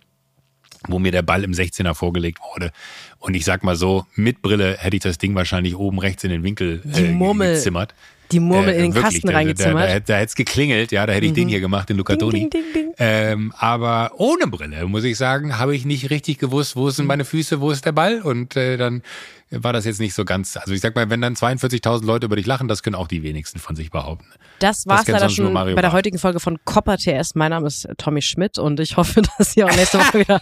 wo 0.89 0.99
mir 0.99 1.13
der 1.13 1.21
Ball 1.23 1.45
im 1.45 1.53
16er 1.53 1.93
vorgelegt 1.95 2.39
wurde. 2.55 2.73
Und 3.19 3.35
ich 3.35 3.45
sag 3.45 3.65
mal 3.65 3.77
so, 3.77 4.07
mit 4.15 4.41
Brille 4.41 4.79
hätte 4.79 4.97
ich 4.97 5.03
das 5.03 5.19
Ding 5.19 5.35
wahrscheinlich 5.35 5.77
oben 5.77 5.99
rechts 5.99 6.25
in 6.25 6.31
den 6.31 6.43
Winkel 6.43 6.81
äh, 6.95 7.13
gezimmert. 7.55 7.95
Die 8.33 8.41
Murmel 8.41 8.75
in 8.75 8.83
den 8.83 8.95
wirklich, 8.95 9.15
Kasten 9.15 9.29
reingezimmert. 9.29 9.89
Mhm. 9.89 9.93
Da, 9.93 9.95
da, 9.95 10.01
da 10.01 10.15
hätte 10.17 10.27
es 10.27 10.35
geklingelt, 10.35 10.93
ja, 10.93 11.07
da 11.07 11.13
hätte 11.13 11.27
ich 11.27 11.33
den 11.33 11.49
hier 11.49 11.61
gemacht, 11.61 11.89
den 11.89 11.97
Luca 11.97 12.15
Ding, 12.15 12.21
Toni. 12.21 12.41
ding, 12.41 12.51
ding, 12.51 12.73
ding. 12.75 12.95
Ähm, 12.99 13.53
aber 13.57 14.13
ohne 14.17 14.47
Brille, 14.47 14.87
muss 14.87 15.05
ich 15.05 15.17
sagen, 15.17 15.59
habe 15.59 15.75
ich 15.75 15.85
nicht 15.85 16.11
richtig 16.11 16.39
gewusst, 16.39 16.77
wo 16.77 16.91
sind 16.91 17.07
meine 17.07 17.25
Füße, 17.25 17.61
wo 17.61 17.71
ist 17.71 17.87
der 17.87 17.93
Ball. 17.93 18.21
Und 18.21 18.57
äh, 18.57 18.77
dann 18.77 19.03
war 19.51 19.73
das 19.73 19.85
jetzt 19.85 20.01
nicht 20.01 20.15
so 20.15 20.25
ganz. 20.25 20.57
Also 20.57 20.73
ich 20.73 20.81
sag 20.81 20.95
mal, 20.95 21.11
wenn 21.11 21.21
dann 21.21 21.35
42.000 21.35 22.05
Leute 22.05 22.27
über 22.27 22.37
dich 22.37 22.47
lachen, 22.47 22.69
das 22.69 22.83
können 22.83 22.95
auch 22.95 23.09
die 23.09 23.23
wenigsten 23.23 23.59
von 23.59 23.75
sich 23.75 23.91
behaupten. 23.91 24.27
Das 24.61 24.87
war's 24.87 25.05
kennt 25.05 25.19
leider 25.19 25.31
schon 25.31 25.53
bei 25.53 25.75
der 25.75 25.93
heutigen 25.93 26.19
Folge 26.19 26.39
von 26.39 26.59
Copper 26.65 26.99
TS. 26.99 27.35
Mein 27.35 27.51
Name 27.51 27.67
ist 27.67 27.89
Tommy 27.99 28.23
Schmidt 28.23 28.59
und 28.59 28.79
ich 28.79 28.97
hoffe, 28.97 29.23
dass 29.39 29.57
ihr 29.57 29.67
auch 29.67 29.75
nächste 29.75 29.99
Woche 29.99 30.21
wieder. 30.21 30.41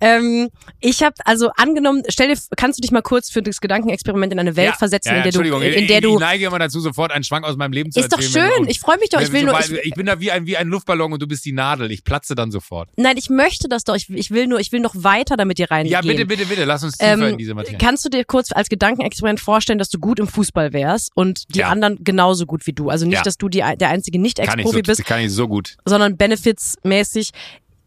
Ähm, 0.00 0.48
ich 0.80 1.02
habe 1.02 1.16
also 1.24 1.50
angenommen, 1.56 2.02
stell 2.08 2.28
dir, 2.28 2.40
kannst 2.56 2.78
du 2.78 2.82
dich 2.82 2.92
mal 2.92 3.02
kurz 3.02 3.30
für 3.30 3.42
das 3.42 3.60
Gedankenexperiment 3.60 4.32
in 4.32 4.38
eine 4.38 4.54
Welt 4.54 4.76
versetzen, 4.76 5.08
in 5.08 5.14
der 5.14 5.22
du, 5.22 5.28
Entschuldigung, 5.28 5.62
in 5.62 5.86
der 5.88 5.98
ich, 5.98 6.04
du. 6.04 6.14
ich 6.14 6.20
neige 6.20 6.46
immer 6.46 6.58
dazu, 6.58 6.80
sofort 6.80 7.10
einen 7.16 7.24
Schwank 7.24 7.44
aus 7.44 7.56
meinem 7.56 7.72
Leben 7.72 7.90
zu 7.90 7.98
Ist 7.98 8.12
doch 8.12 8.18
erzählen. 8.20 8.44
wenn 8.50 8.56
schön. 8.58 8.68
Ich 8.68 8.78
freue 8.78 8.98
mich 8.98 9.08
doch. 9.08 9.20
Ich 9.20 9.32
will 9.32 9.42
nur. 9.44 9.58
Ich, 9.58 9.72
ich 9.72 9.94
bin 9.94 10.06
da 10.06 10.20
wie 10.20 10.30
ein, 10.30 10.46
wie 10.46 10.56
ein 10.56 10.68
Luftballon 10.68 11.12
und 11.12 11.20
du 11.20 11.26
bist 11.26 11.44
die 11.44 11.52
Nadel. 11.52 11.90
Ich 11.90 12.04
platze 12.04 12.34
dann 12.36 12.52
sofort. 12.52 12.88
nein, 12.96 13.16
ich 13.16 13.28
möchte 13.30 13.68
das 13.68 13.82
doch. 13.84 13.96
Ich, 13.96 14.08
ich 14.10 14.30
will 14.30 14.46
nur. 14.46 14.60
Ich 14.60 14.70
will 14.70 14.80
noch 14.80 14.94
weiter 14.96 15.36
damit 15.36 15.58
dir 15.58 15.70
reingehen. 15.70 15.92
Ja, 15.92 16.00
bitte, 16.02 16.24
bitte, 16.26 16.46
bitte, 16.46 16.64
lass 16.64 16.84
uns 16.84 16.96
tiefer 16.98 17.14
in 17.14 17.22
Ähm, 17.22 17.38
diese 17.38 17.54
Materie. 17.54 17.78
kannst 17.78 18.04
du 18.04 18.08
dir 18.08 18.24
kurz 18.24 18.52
als 18.52 18.68
Gedankenexperiment 18.68 19.40
vorstellen, 19.40 19.78
dass 19.78 19.88
du 19.88 19.98
gut 19.98 20.20
im 20.20 20.28
Fußball 20.28 20.72
wärst 20.72 21.10
und 21.16 21.44
die 21.54 21.60
Ja. 21.60 21.68
anderen 21.70 22.04
genauso 22.04 22.46
gut 22.46 22.66
wie 22.66 22.72
du? 22.72 22.90
Also 22.90 23.04
nicht, 23.06 23.14
Ja. 23.16 23.22
dass 23.22 23.38
du 23.38 23.48
die, 23.48 23.58
der 23.58 23.88
einzige 23.88 24.18
Nicht-Ex-Profi 24.20 24.76
so, 24.78 24.82
bist, 24.82 25.04
kann 25.06 25.20
ich 25.20 25.32
so 25.32 25.48
gut. 25.48 25.76
sondern 25.84 26.16
benefitsmäßig. 26.16 27.30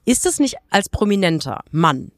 Ist 0.06 0.26
es 0.26 0.40
nicht 0.40 0.56
als 0.72 0.90
prominenter 0.90 1.62
Mann? 1.72 2.12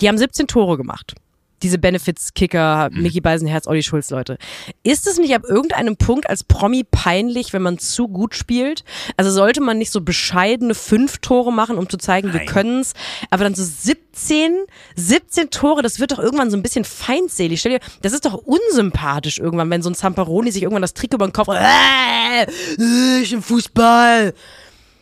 Die 0.00 0.08
haben 0.08 0.18
17 0.18 0.46
Tore 0.46 0.76
gemacht. 0.76 1.14
Diese 1.62 1.78
Benefits-Kicker, 1.78 2.88
Mhm. 2.92 3.02
Mickey 3.02 3.20
Beisenherz, 3.20 3.66
Olli 3.66 3.82
Schulz, 3.82 4.10
Leute. 4.10 4.38
Ist 4.82 5.06
es 5.06 5.18
nicht 5.18 5.34
ab 5.34 5.42
irgendeinem 5.46 5.96
Punkt 5.96 6.28
als 6.28 6.42
Promi 6.44 6.84
peinlich, 6.90 7.52
wenn 7.52 7.62
man 7.62 7.78
zu 7.78 8.08
gut 8.08 8.34
spielt? 8.34 8.84
Also 9.16 9.30
sollte 9.30 9.60
man 9.60 9.78
nicht 9.78 9.90
so 9.90 10.00
bescheidene 10.00 10.74
fünf 10.74 11.18
Tore 11.18 11.52
machen, 11.52 11.76
um 11.78 11.88
zu 11.88 11.98
zeigen, 11.98 12.32
wir 12.32 12.40
Nein. 12.40 12.46
können's, 12.48 12.94
aber 13.30 13.44
dann 13.44 13.54
so 13.54 13.62
17, 13.64 14.52
17 14.96 15.50
Tore, 15.50 15.82
das 15.82 16.00
wird 16.00 16.12
doch 16.12 16.18
irgendwann 16.18 16.50
so 16.50 16.56
ein 16.56 16.62
bisschen 16.62 16.84
feindselig. 16.84 17.60
Stell 17.60 17.72
dir, 17.72 17.80
das 18.02 18.12
ist 18.12 18.24
doch 18.24 18.34
unsympathisch 18.34 19.38
irgendwann, 19.38 19.70
wenn 19.70 19.82
so 19.82 19.90
ein 19.90 19.94
Zamperoni 19.94 20.50
sich 20.52 20.62
irgendwann 20.62 20.82
das 20.82 20.94
Trick 20.94 21.12
über 21.14 21.26
den 21.26 21.32
Kopf, 21.32 21.48
äh, 21.48 22.42
äh, 22.42 23.20
ich 23.22 23.32
im 23.32 23.42
Fußball. 23.42 24.32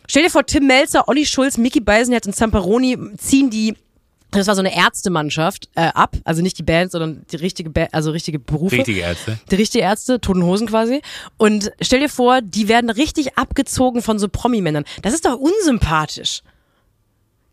Stell 0.07 0.23
dir 0.23 0.29
vor, 0.31 0.45
Tim 0.45 0.65
Melzer, 0.67 1.07
Olli 1.07 1.25
Schulz, 1.25 1.57
Mickey 1.57 1.79
Beisenherz 1.79 2.25
und 2.25 2.35
Zamperoni 2.35 2.97
ziehen 3.17 3.49
die, 3.49 3.75
das 4.31 4.47
war 4.47 4.55
so 4.55 4.61
eine 4.61 4.75
Ärztemannschaft, 4.75 5.69
äh, 5.75 5.81
ab. 5.81 6.15
Also 6.23 6.41
nicht 6.41 6.57
die 6.57 6.63
Band, 6.63 6.91
sondern 6.91 7.25
die 7.31 7.37
richtige 7.37 7.69
Band, 7.69 7.93
also 7.93 8.11
richtige 8.11 8.39
Berufe. 8.39 8.77
Richtige 8.77 9.01
Ärzte. 9.01 9.39
Die 9.49 9.55
richtige 9.55 9.83
Ärzte, 9.83 10.21
Toten 10.21 10.43
Hosen 10.43 10.67
quasi. 10.67 11.01
Und 11.37 11.71
stell 11.81 11.99
dir 11.99 12.09
vor, 12.09 12.41
die 12.41 12.67
werden 12.67 12.89
richtig 12.89 13.37
abgezogen 13.37 14.01
von 14.01 14.19
so 14.19 14.27
Promi-Männern. 14.27 14.85
Das 15.01 15.13
ist 15.13 15.25
doch 15.25 15.35
unsympathisch. 15.35 16.41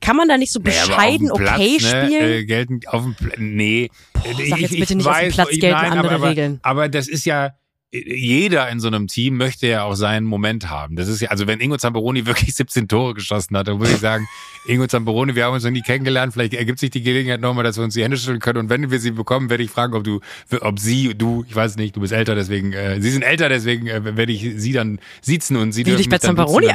Kann 0.01 0.17
man 0.17 0.29
da 0.29 0.37
nicht 0.37 0.53
so 0.53 0.61
bescheiden 0.61 1.29
dem 1.29 1.37
Platz, 1.37 1.55
okay 1.55 1.73
ne, 1.73 1.81
spielen? 1.81 2.31
Äh, 2.31 2.45
gelten 2.45 2.81
auf 2.87 3.03
dem 3.03 3.15
Pla 3.15 3.33
nee. 3.39 3.91
sag 4.23 4.61
jetzt 4.61 4.79
bitte 4.79 4.95
nicht, 4.95 5.07
auf 5.07 5.19
dem 5.19 5.33
Platz 5.33 5.49
gelten 5.51 5.71
nein, 5.71 5.93
andere 5.93 6.15
aber, 6.17 6.29
Regeln. 6.29 6.61
Aber, 6.63 6.83
aber 6.83 6.89
das 6.91 7.09
ist 7.09 7.25
ja, 7.25 7.55
jeder 7.93 8.69
in 8.69 8.81
so 8.81 8.89
einem 8.89 9.07
Team 9.07 9.37
möchte 9.37 9.69
ja 9.69 9.85
auch 9.85 9.95
seinen 9.95 10.27
Moment 10.27 10.69
haben. 10.69 10.97
Das 10.97 11.07
ist 11.07 11.21
ja, 11.21 11.29
also 11.31 11.47
wenn 11.47 11.61
Ingo 11.61 11.77
Zamperoni 11.77 12.27
wirklich 12.27 12.55
17 12.57 12.89
Tore 12.89 13.15
geschossen 13.15 13.57
hat, 13.57 13.69
dann 13.69 13.79
muss 13.79 13.91
ich 13.91 13.99
sagen, 13.99 14.27
Ingo 14.67 14.87
Zamperoni, 14.87 15.37
wir 15.37 15.45
haben 15.45 15.55
uns 15.55 15.63
noch 15.63 15.71
nie 15.71 15.83
kennengelernt, 15.83 16.33
vielleicht 16.33 16.55
ergibt 16.55 16.81
sich 16.81 16.91
die 16.91 17.03
Gelegenheit 17.03 17.41
nochmal, 17.41 17.63
dass 17.63 17.77
wir 17.77 17.85
uns 17.85 17.95
die 17.95 18.03
Hände 18.03 18.17
schütteln 18.17 18.41
können 18.41 18.59
und 18.59 18.71
wenn 18.71 18.91
wir 18.91 18.99
sie 18.99 19.13
bekommen, 19.13 19.51
werde 19.51 19.63
ich 19.63 19.71
fragen, 19.71 19.95
ob 19.95 20.03
du, 20.03 20.21
ob 20.61 20.79
sie, 20.79 21.15
du, 21.15 21.45
ich 21.49 21.55
weiß 21.55 21.77
nicht, 21.77 21.95
du 21.95 22.01
bist 22.01 22.13
älter, 22.13 22.35
deswegen, 22.35 22.73
äh, 22.73 23.01
sie 23.01 23.11
sind 23.11 23.23
älter, 23.23 23.49
deswegen 23.49 23.87
äh, 23.87 24.17
werde 24.17 24.33
ich 24.33 24.55
sie 24.57 24.73
dann 24.73 24.99
siezen 25.21 25.57
und 25.57 25.73
sie 25.73 25.81
Wie 25.81 25.91
dürfen 25.91 25.99
dich 25.99 26.09
bei 26.09 26.19
Zamperoni 26.19 26.69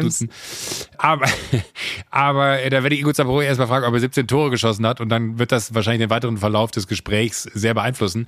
duzen. 0.00 0.30
Aber, 0.96 1.26
aber 2.10 2.62
äh, 2.62 2.70
da 2.70 2.84
werde 2.84 2.94
ich 2.94 3.00
Ingo 3.00 3.12
Zamperoni 3.12 3.46
erstmal 3.46 3.68
fragen, 3.68 3.86
ob 3.86 3.94
er 3.94 4.00
17 4.00 4.28
Tore 4.28 4.50
geschossen 4.50 4.86
hat 4.86 5.00
und 5.00 5.08
dann 5.08 5.38
wird 5.38 5.50
das 5.50 5.74
wahrscheinlich 5.74 6.06
den 6.06 6.10
weiteren 6.10 6.38
Verlauf 6.38 6.70
des 6.70 6.86
Gesprächs 6.86 7.42
sehr 7.42 7.74
beeinflussen. 7.74 8.26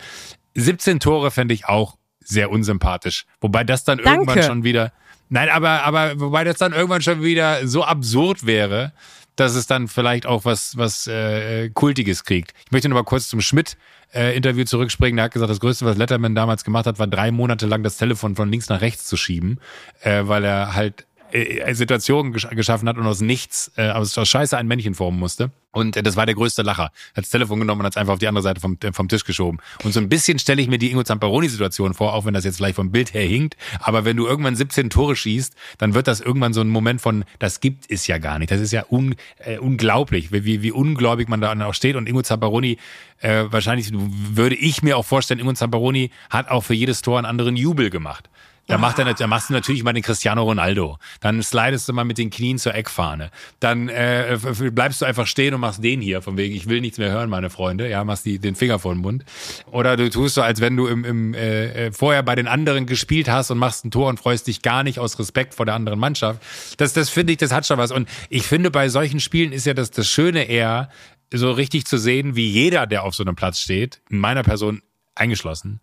17 0.57 1.01
Tore 1.01 1.31
fände 1.31 1.55
ich 1.55 1.67
auch 1.67 1.97
sehr 2.25 2.51
unsympathisch. 2.51 3.27
Wobei 3.41 3.65
das 3.65 3.85
dann 3.85 3.99
irgendwann 3.99 4.37
Danke. 4.37 4.43
schon 4.43 4.65
wieder, 4.65 4.93
nein, 5.29 5.49
aber, 5.49 5.83
aber 5.85 6.19
wobei 6.21 6.45
das 6.45 6.57
dann 6.57 6.73
irgendwann 6.73 7.03
schon 7.03 7.23
wieder 7.23 7.67
so 7.67 7.85
absurd 7.85 8.47
wäre, 8.47 8.93
dass 9.37 9.55
es 9.55 9.67
dann 9.67 9.89
vielleicht 9.89 10.27
auch 10.27 10.45
was, 10.45 10.77
was 10.77 11.07
äh, 11.07 11.71
Kultiges 11.71 12.25
kriegt. 12.25 12.53
Ich 12.67 12.73
möchte 12.73 12.89
noch 12.89 12.97
mal 12.97 13.05
kurz 13.05 13.29
zum 13.29 13.41
Schmidt-Interview 13.41 14.63
äh, 14.63 14.67
zurückspringen. 14.67 15.19
Er 15.19 15.25
hat 15.25 15.33
gesagt, 15.33 15.51
das 15.51 15.61
Größte, 15.61 15.85
was 15.85 15.97
Letterman 15.97 16.35
damals 16.35 16.65
gemacht 16.65 16.87
hat, 16.87 16.99
war 16.99 17.07
drei 17.07 17.31
Monate 17.31 17.67
lang 17.67 17.83
das 17.83 17.97
Telefon 17.97 18.37
von 18.37 18.51
links 18.51 18.69
nach 18.69 18.81
rechts 18.81 19.07
zu 19.07 19.17
schieben, 19.17 19.59
äh, 20.03 20.23
weil 20.25 20.45
er 20.45 20.75
halt 20.75 21.07
äh, 21.35 21.75
Situationen 21.75 22.33
gesch 22.33 22.49
geschaffen 22.51 22.89
hat 22.89 22.97
und 22.97 23.07
aus 23.07 23.21
nichts, 23.21 23.73
äh, 23.77 23.91
aus, 23.91 24.17
aus 24.17 24.29
Scheiße 24.29 24.57
ein 24.57 24.69
Männchen 24.69 24.95
formen 24.95 25.19
musste. 25.19 25.51
Und 25.73 25.97
äh, 25.97 26.03
das 26.03 26.17
war 26.17 26.27
der 26.27 26.37
größte 26.37 26.63
Lacher. 26.63 26.85
Hat 26.85 26.93
das 27.17 27.31
Telefon 27.31 27.59
genommen 27.59 27.81
und 27.81 27.87
hat 27.87 27.95
es 27.95 27.97
einfach 27.97 28.15
auf 28.15 28.19
die 28.21 28.29
andere 28.29 28.43
Seite 28.43 28.61
vom, 28.61 28.79
äh, 28.83 28.93
vom 28.93 29.09
Tisch 29.09 29.25
geschoben. 29.25 29.59
Und 29.83 29.93
so 29.93 30.01
ein 30.01 30.09
bisschen 30.09 30.39
stelle 30.39 30.63
ich 30.63 30.69
mir 30.69 30.79
die 30.79 30.91
Ingo 30.91 31.03
Zamperoni-Situation 31.03 31.95
vor, 31.95 32.15
auch 32.15 32.25
wenn 32.25 32.35
das 32.35 32.45
jetzt 32.45 32.57
vielleicht 32.57 32.77
vom 32.77 32.93
Bild 32.93 33.13
her 33.13 33.27
hinkt. 33.27 33.57
Aber 33.81 34.05
wenn 34.05 34.17
du 34.17 34.27
irgendwann 34.27 34.55
17 34.55 34.91
Tore 34.91 35.17
schießt, 35.17 35.55
dann 35.79 35.95
wird 35.95 36.07
das 36.07 36.21
irgendwann 36.21 36.55
so 36.55 36.61
ein 36.61 36.69
Moment 36.69 37.01
von, 37.01 37.25
das 37.41 37.61
gibt 37.61 37.91
es 37.91 38.07
ja 38.07 38.19
gar 38.19 38.39
nicht. 38.39 38.53
Das 38.53 38.61
ist 38.61 38.73
ja 38.73 38.85
un, 38.89 39.17
äh, 39.39 39.59
unglaublich, 39.59 40.31
wie, 40.31 40.63
wie 40.63 40.71
ungläubig 40.71 41.29
man 41.29 41.41
da 41.41 41.53
auch 41.67 41.75
steht. 41.75 41.97
Und 41.97 42.09
Ingo 42.09 42.23
Zamperoni, 42.23 42.79
äh, 43.19 43.45
wahrscheinlich 43.49 43.91
würde 43.93 44.55
ich 44.55 44.83
mir 44.83 44.97
auch 44.97 45.05
vorstellen, 45.05 45.41
Ingo 45.41 45.53
Zamperoni 45.53 46.11
hat 46.31 46.49
auch 46.49 46.63
für 46.63 46.75
jedes 46.75 47.03
Tor 47.03 47.19
einen 47.19 47.27
anderen 47.27 47.57
Jubel 47.57 47.91
gemacht. 47.91 48.31
Da, 48.67 48.79
macht 48.79 48.99
er, 48.99 49.13
da 49.13 49.27
machst 49.27 49.51
du 49.51 49.53
natürlich 49.53 49.83
mal 49.83 49.93
den 49.93 50.03
Cristiano 50.03 50.43
Ronaldo. 50.43 50.99
Dann 51.21 51.43
slidest 51.43 51.89
du 51.89 51.93
mal 51.93 52.05
mit 52.05 52.17
den 52.17 52.31
Knien 52.31 52.59
zur 52.59 52.75
Eckfahne. 52.75 53.31
Dann 53.61 53.89
äh, 53.89 54.39
bleibst 54.73 55.03
du 55.03 55.05
einfach 55.05 55.27
stehen 55.27 55.55
und 55.55 55.61
machst 55.61 55.85
den 55.85 56.01
hier, 56.01 56.23
von 56.23 56.37
wegen, 56.37 56.55
ich 56.55 56.69
will 56.69 56.81
nichts 56.81 56.99
mehr 56.99 57.11
hören, 57.11 57.29
meine 57.29 57.51
Freunde. 57.51 57.89
Ja, 57.89 58.05
machst 58.05 58.25
die, 58.25 58.39
den 58.39 58.55
Finger 58.55 58.79
vor 58.79 58.95
den 58.95 59.03
Mund. 59.03 59.25
Oder 59.71 59.97
du 59.97 60.09
tust 60.09 60.37
so, 60.37 60.43
als 60.43 60.61
wenn 60.61 60.77
du 60.77 60.87
im, 60.87 61.05
im 61.05 61.35
äh, 61.35 61.87
äh, 61.87 61.93
vorher 61.93 62.23
bei 62.23 62.35
den 62.35 62.47
anderen 62.47 62.87
gespielt 62.87 63.29
hast 63.29 63.51
und 63.51 63.59
machst 63.59 63.85
ein 63.85 63.91
Tor 63.91 64.09
und 64.09 64.19
freust 64.19 64.47
dich 64.47 64.63
gar 64.63 64.83
nicht 64.83 64.99
aus 64.99 65.19
Respekt 65.19 65.55
vor 65.55 65.67
der 65.67 65.75
anderen 65.75 65.99
Mannschaft. 65.99 66.43
Das, 66.79 66.95
das 66.95 67.11
finde 67.11 67.33
ich, 67.33 67.39
das 67.39 67.53
hat 67.53 67.67
schon 67.67 67.79
was. 67.79 67.91
Und 67.91 68.09
ich 68.31 68.45
finde, 68.45 68.71
bei 68.71 68.89
solchen 68.89 69.21
Spielen 69.21 69.53
ist 69.53 69.67
ja 69.67 69.75
das, 69.75 69.91
das 69.91 70.09
Schöne 70.09 70.45
eher, 70.45 70.89
so 71.33 71.51
richtig 71.51 71.87
zu 71.87 71.99
sehen, 71.99 72.37
wie 72.37 72.49
jeder, 72.49 72.87
der 72.87 73.03
auf 73.03 73.15
so 73.15 73.25
einem 73.25 73.35
Platz 73.35 73.59
steht, 73.59 74.01
in 74.09 74.19
meiner 74.19 74.43
Person 74.43 74.83
eingeschlossen, 75.15 75.81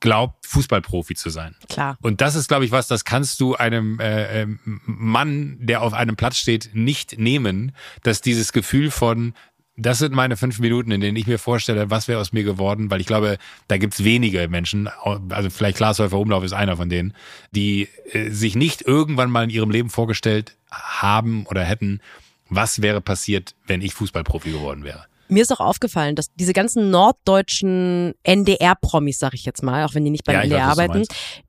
glaubt, 0.00 0.46
Fußballprofi 0.46 1.14
zu 1.14 1.30
sein. 1.30 1.54
Klar. 1.68 1.98
Und 2.00 2.20
das 2.20 2.34
ist, 2.34 2.48
glaube 2.48 2.64
ich, 2.64 2.72
was, 2.72 2.88
das 2.88 3.04
kannst 3.04 3.40
du 3.40 3.54
einem 3.54 4.00
äh, 4.00 4.42
ähm, 4.42 4.58
Mann, 4.84 5.58
der 5.60 5.82
auf 5.82 5.92
einem 5.92 6.16
Platz 6.16 6.38
steht, 6.38 6.70
nicht 6.74 7.18
nehmen, 7.18 7.72
dass 8.02 8.20
dieses 8.20 8.52
Gefühl 8.52 8.90
von, 8.90 9.34
das 9.76 9.98
sind 9.98 10.14
meine 10.14 10.36
fünf 10.36 10.58
Minuten, 10.58 10.90
in 10.90 11.00
denen 11.00 11.16
ich 11.16 11.26
mir 11.26 11.38
vorstelle, 11.38 11.90
was 11.90 12.08
wäre 12.08 12.20
aus 12.20 12.32
mir 12.32 12.44
geworden, 12.44 12.90
weil 12.90 13.00
ich 13.00 13.06
glaube, 13.06 13.38
da 13.68 13.78
gibt's 13.78 14.04
wenige 14.04 14.48
Menschen, 14.48 14.88
also 15.28 15.50
vielleicht 15.50 15.76
Glashäufer 15.76 16.18
Umlauf 16.18 16.44
ist 16.44 16.52
einer 16.52 16.76
von 16.76 16.88
denen, 16.88 17.14
die 17.50 17.88
äh, 18.12 18.30
sich 18.30 18.56
nicht 18.56 18.82
irgendwann 18.82 19.30
mal 19.30 19.44
in 19.44 19.50
ihrem 19.50 19.70
Leben 19.70 19.90
vorgestellt 19.90 20.56
haben 20.70 21.46
oder 21.46 21.62
hätten, 21.64 22.00
was 22.48 22.82
wäre 22.82 23.00
passiert, 23.00 23.54
wenn 23.66 23.80
ich 23.80 23.94
Fußballprofi 23.94 24.50
geworden 24.50 24.84
wäre. 24.84 25.06
Mir 25.30 25.42
ist 25.42 25.52
auch 25.52 25.60
aufgefallen, 25.60 26.16
dass 26.16 26.32
diese 26.34 26.52
ganzen 26.52 26.90
norddeutschen 26.90 28.14
NDR-Promis, 28.22 29.18
sag 29.18 29.34
ich 29.34 29.44
jetzt 29.44 29.62
mal, 29.62 29.84
auch 29.84 29.94
wenn 29.94 30.04
die 30.04 30.10
nicht 30.10 30.24
beim 30.24 30.36
ja, 30.36 30.42
NDR 30.42 30.60
weiß, 30.60 30.78
arbeiten, 30.78 31.04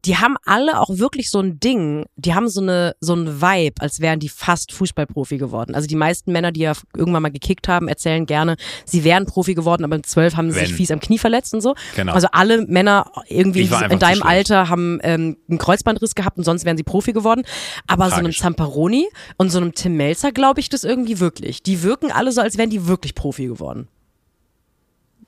die 0.06 0.18
haben 0.18 0.36
alle 0.46 0.80
auch 0.80 0.90
wirklich 0.90 1.30
so 1.30 1.40
ein 1.40 1.60
Ding, 1.60 2.06
die 2.16 2.34
haben 2.34 2.48
so 2.48 2.62
eine 2.62 2.96
so 3.00 3.16
ein 3.16 3.42
Vibe, 3.42 3.82
als 3.82 4.00
wären 4.00 4.20
die 4.20 4.30
fast 4.30 4.72
Fußballprofi 4.72 5.38
geworden. 5.38 5.76
Also 5.76 5.88
die 5.88 5.96
meisten 5.96 6.32
Männer, 6.32 6.52
die 6.52 6.62
ja 6.62 6.74
irgendwann 6.96 7.24
mal 7.24 7.32
gekickt 7.32 7.68
haben, 7.68 7.88
erzählen 7.88 8.26
gerne, 8.26 8.56
sie 8.86 9.04
wären 9.04 9.26
Profi 9.26 9.54
geworden, 9.54 9.84
aber 9.84 9.96
in 9.96 10.04
zwölf 10.04 10.36
haben 10.36 10.52
sie 10.52 10.58
wenn. 10.58 10.68
sich 10.68 10.76
fies 10.76 10.92
am 10.92 11.00
Knie 11.00 11.18
verletzt 11.18 11.54
und 11.54 11.62
so. 11.62 11.76
Genau. 11.96 12.14
Also 12.14 12.28
alle 12.32 12.66
Männer 12.68 13.12
irgendwie 13.28 13.70
in 13.90 14.00
deinem 14.00 14.24
Alter 14.24 14.70
haben 14.70 15.00
ähm, 15.04 15.38
einen 15.50 15.58
Kreuzbandriss 15.58 16.16
gehabt 16.16 16.38
und 16.38 16.44
sonst 16.44 16.66
wären 16.66 16.78
sie 16.78 16.84
Profi 16.84 17.14
geworden. 17.14 17.44
Aber 17.88 18.10
Tragisch. 18.10 18.16
so 18.16 18.20
einem 18.20 18.34
Zamperoni 18.34 19.08
und 19.38 19.50
so 19.50 19.60
einem 19.60 19.74
Tim 19.74 19.98
Melzer 19.98 20.32
glaube 20.32 20.60
ich 20.60 20.70
das 20.70 20.84
irgendwie 20.84 21.20
wirklich. 21.20 21.64
Die 21.64 21.84
wirken 21.84 22.12
alle 22.12 22.32
so, 22.32 22.42
als 22.42 22.58
wären 22.58 22.70
die 22.70 22.88
wirklich 22.88 23.16
Profi 23.16 23.48
geworden. 23.48 23.71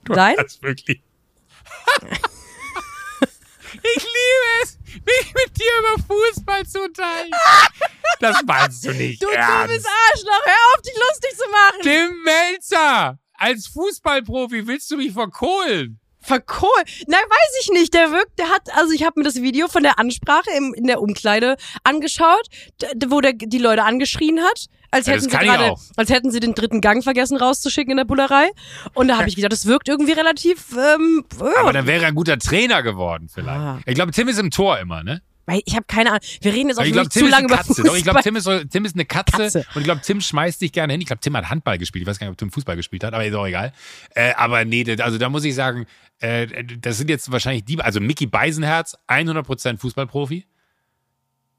Du 0.05 0.13
Nein? 0.13 0.35
Das 0.37 0.61
wirklich. 0.61 1.01
ich 3.71 4.03
liebe 4.03 4.63
es, 4.63 4.77
mich 4.85 5.33
mit 5.33 5.57
dir 5.57 5.71
über 5.79 6.03
Fußball 6.07 6.65
zu 6.65 6.83
unterhalten. 6.83 7.31
Das 8.19 8.41
meinst 8.45 8.85
du 8.85 8.91
nicht. 8.91 9.21
Du 9.23 9.27
ernst. 9.29 9.87
Arschloch, 9.87 10.45
hör 10.45 10.75
auf, 10.75 10.81
dich 10.81 10.93
lustig 10.93 11.37
zu 11.37 11.49
machen. 11.49 11.81
Tim 11.81 12.23
Melzer, 12.23 13.19
als 13.33 13.67
Fußballprofi 13.67 14.67
willst 14.67 14.91
du 14.91 14.97
mich 14.97 15.13
verkohlen? 15.13 15.99
Verkohlen? 16.21 16.85
Nein, 17.07 17.23
weiß 17.27 17.61
ich 17.61 17.69
nicht. 17.71 17.93
Der 17.93 18.11
wirkt, 18.11 18.39
der 18.39 18.49
hat, 18.49 18.73
also 18.75 18.93
ich 18.93 19.03
habe 19.03 19.19
mir 19.19 19.25
das 19.25 19.41
Video 19.41 19.67
von 19.67 19.83
der 19.83 19.99
Ansprache 19.99 20.49
im, 20.55 20.73
in 20.73 20.87
der 20.87 21.01
Umkleide 21.01 21.57
angeschaut, 21.83 22.47
wo 23.07 23.19
der 23.19 23.33
die 23.33 23.57
Leute 23.57 23.83
angeschrien 23.83 24.41
hat. 24.41 24.67
Als 24.93 25.07
hätten, 25.07 25.29
ja, 25.29 25.39
sie 25.39 25.45
grade, 25.47 25.75
als 25.95 26.09
hätten 26.11 26.31
sie 26.31 26.39
den 26.39 26.53
dritten 26.53 26.79
Gang 26.79 27.03
vergessen 27.03 27.37
rauszuschicken 27.37 27.91
in 27.91 27.97
der 27.97 28.05
Bullerei. 28.05 28.49
Und 28.93 29.07
da 29.07 29.17
habe 29.17 29.27
ich 29.27 29.35
gedacht, 29.35 29.51
das 29.51 29.65
wirkt 29.65 29.89
irgendwie 29.89 30.11
relativ. 30.11 30.67
Ähm, 30.73 31.25
ja. 31.39 31.61
Aber 31.61 31.73
dann 31.73 31.87
wäre 31.87 32.03
er 32.03 32.09
ein 32.09 32.15
guter 32.15 32.37
Trainer 32.37 32.83
geworden, 32.83 33.27
vielleicht. 33.33 33.59
Ah. 33.59 33.79
Ich 33.85 33.95
glaube, 33.95 34.11
Tim 34.11 34.27
ist 34.27 34.39
im 34.39 34.51
Tor 34.51 34.77
immer, 34.77 35.03
ne? 35.03 35.21
Weil 35.45 35.61
ich 35.65 35.75
habe 35.75 35.85
keine 35.87 36.09
Ahnung. 36.11 36.21
Wir 36.41 36.53
reden 36.53 36.69
jetzt 36.69 36.79
auch 36.79 36.85
glaub, 36.85 37.11
zu 37.11 37.27
lange 37.27 37.47
über 37.47 37.57
Fußball. 37.57 37.85
Doch, 37.85 37.97
ich 37.97 38.03
glaube, 38.03 38.21
Tim 38.21 38.35
ist, 38.35 38.49
Tim 38.71 38.85
ist 38.85 38.95
eine 38.95 39.05
Katze, 39.05 39.31
Katze. 39.31 39.65
und 39.73 39.81
ich 39.81 39.83
glaube, 39.83 40.01
Tim 40.01 40.21
schmeißt 40.21 40.59
sich 40.59 40.71
gerne 40.71 40.93
hin. 40.93 41.01
Ich 41.01 41.07
glaube, 41.07 41.19
Tim 41.19 41.35
hat 41.35 41.49
Handball 41.49 41.77
gespielt. 41.77 42.03
Ich 42.03 42.07
weiß 42.07 42.19
gar 42.19 42.27
nicht, 42.27 42.31
ob 42.31 42.37
Tim 42.37 42.51
Fußball 42.51 42.75
gespielt 42.75 43.03
hat, 43.03 43.13
aber 43.13 43.25
ist 43.25 43.33
auch 43.33 43.45
egal. 43.45 43.73
Äh, 44.15 44.33
aber 44.35 44.63
nee, 44.63 44.85
also 44.99 45.17
da 45.17 45.29
muss 45.29 45.43
ich 45.43 45.55
sagen, 45.55 45.85
äh, 46.19 46.63
das 46.79 46.97
sind 46.97 47.09
jetzt 47.09 47.31
wahrscheinlich 47.31 47.65
die, 47.65 47.81
also 47.81 47.99
Mickey 47.99 48.25
Beisenherz, 48.25 48.95
100% 49.09 49.79
Fußballprofi 49.79 50.45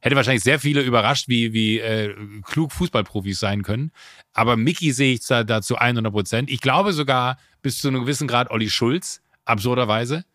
hätte 0.04 0.16
wahrscheinlich 0.16 0.44
sehr 0.44 0.60
viele 0.60 0.82
überrascht, 0.82 1.28
wie, 1.28 1.54
wie 1.54 1.78
äh, 1.78 2.14
klug 2.42 2.72
Fußballprofis 2.72 3.38
sein 3.38 3.62
können. 3.62 3.90
Aber 4.34 4.58
Mickey 4.58 4.92
sehe 4.92 5.14
ich 5.14 5.26
da, 5.26 5.44
da 5.44 5.62
zu 5.62 5.76
100 5.76 6.12
Prozent. 6.12 6.50
Ich 6.50 6.60
glaube 6.60 6.92
sogar 6.92 7.38
bis 7.62 7.80
zu 7.80 7.88
einem 7.88 8.02
gewissen 8.02 8.28
Grad 8.28 8.50
Olli 8.50 8.68
Schulz, 8.68 9.22
absurderweise. 9.46 10.26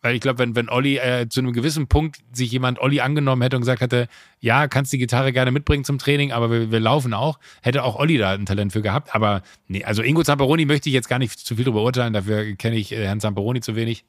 Weil 0.00 0.16
ich 0.16 0.20
glaube, 0.20 0.40
wenn, 0.40 0.56
wenn 0.56 0.68
Olli 0.68 0.96
äh, 0.96 1.28
zu 1.28 1.38
einem 1.38 1.52
gewissen 1.52 1.86
Punkt 1.86 2.18
sich 2.32 2.50
jemand 2.50 2.80
Olli 2.80 2.98
angenommen 2.98 3.42
hätte 3.42 3.54
und 3.54 3.62
gesagt 3.62 3.80
hätte, 3.80 4.08
ja, 4.40 4.66
kannst 4.66 4.92
die 4.92 4.98
Gitarre 4.98 5.32
gerne 5.32 5.52
mitbringen 5.52 5.84
zum 5.84 5.98
Training, 5.98 6.32
aber 6.32 6.50
wir, 6.50 6.72
wir 6.72 6.80
laufen 6.80 7.14
auch, 7.14 7.38
hätte 7.62 7.84
auch 7.84 7.94
Olli 7.94 8.18
da 8.18 8.32
ein 8.32 8.44
Talent 8.44 8.72
für 8.72 8.82
gehabt. 8.82 9.14
Aber 9.14 9.42
nee, 9.68 9.84
also 9.84 10.02
Ingo 10.02 10.24
Zamperoni 10.24 10.64
möchte 10.64 10.88
ich 10.88 10.94
jetzt 10.94 11.08
gar 11.08 11.20
nicht 11.20 11.38
zu 11.38 11.54
viel 11.54 11.64
darüber 11.64 11.84
urteilen, 11.84 12.12
dafür 12.12 12.56
kenne 12.56 12.74
ich 12.74 12.90
äh, 12.90 13.06
Herrn 13.06 13.20
Zamperoni 13.20 13.60
zu 13.60 13.76
wenig. 13.76 14.04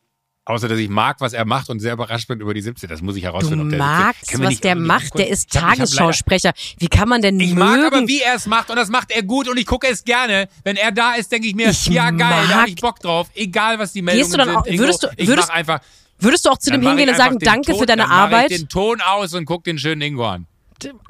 Außer, 0.46 0.68
dass 0.68 0.78
ich 0.78 0.90
mag, 0.90 1.22
was 1.22 1.32
er 1.32 1.46
macht 1.46 1.70
und 1.70 1.80
sehr 1.80 1.94
überrascht 1.94 2.28
bin 2.28 2.42
über 2.42 2.54
die 2.54 2.62
17. 2.62 2.90
Das 2.90 3.02
muss 3.02 3.16
ich 3.16 3.24
herausfinden. 3.24 3.70
Du 3.70 3.78
magst, 3.78 4.38
was 4.40 4.60
der 4.60 4.76
macht. 4.76 5.18
Der 5.18 5.30
ist 5.30 5.50
Tagesschausprecher. 5.52 6.52
Wie 6.80 6.90
kann 6.90 7.08
man 7.08 7.22
denn 7.22 7.40
Ich 7.40 7.54
mögen? 7.54 7.60
mag 7.60 7.94
aber, 7.94 8.08
wie 8.10 8.22
er 8.22 8.36
es 8.36 8.46
macht 8.46 8.70
und 8.70 8.76
das 8.76 8.90
macht 8.90 9.12
er 9.12 9.24
gut 9.24 9.48
und 9.48 9.58
ich 9.58 9.66
gucke 9.66 9.88
es 9.88 10.04
gerne. 10.04 10.50
Wenn 10.66 10.76
er 10.76 10.92
da 10.92 11.14
ist, 11.14 11.32
denke 11.32 11.48
ich 11.48 11.56
mir, 11.56 11.70
ich 11.70 11.88
ja 11.88 12.10
geil, 12.12 12.46
da 12.50 12.60
habe 12.60 12.70
ich 12.70 12.76
Bock 12.76 13.00
drauf. 13.00 13.30
Egal, 13.36 13.80
was 13.80 13.94
die 13.94 14.02
Meldungen 14.02 14.24
Gehst 14.26 14.34
du 14.34 14.38
dann 14.38 14.50
sind. 14.50 14.58
Auch, 14.58 14.80
würdest 14.80 15.04
du, 15.04 15.08
ich 15.16 15.28
würdest, 15.28 15.48
mach 15.48 15.56
einfach, 15.56 15.80
würdest 16.20 16.46
du 16.46 16.50
auch 16.50 16.58
zu 16.58 16.72
dem 16.72 16.82
hingehen 16.82 17.08
und 17.08 17.16
sagen, 17.16 17.40
danke 17.40 17.72
Ton, 17.72 17.80
für 17.80 17.86
deine 17.86 18.02
dann 18.02 18.12
Arbeit? 18.12 18.52
Ich 18.52 18.58
den 18.58 18.68
Ton 18.68 19.00
aus 19.00 19.34
und 19.34 19.46
guck 19.46 19.64
den 19.64 19.78
schönen 19.80 20.02
Ingo 20.02 20.28
an. 20.28 20.48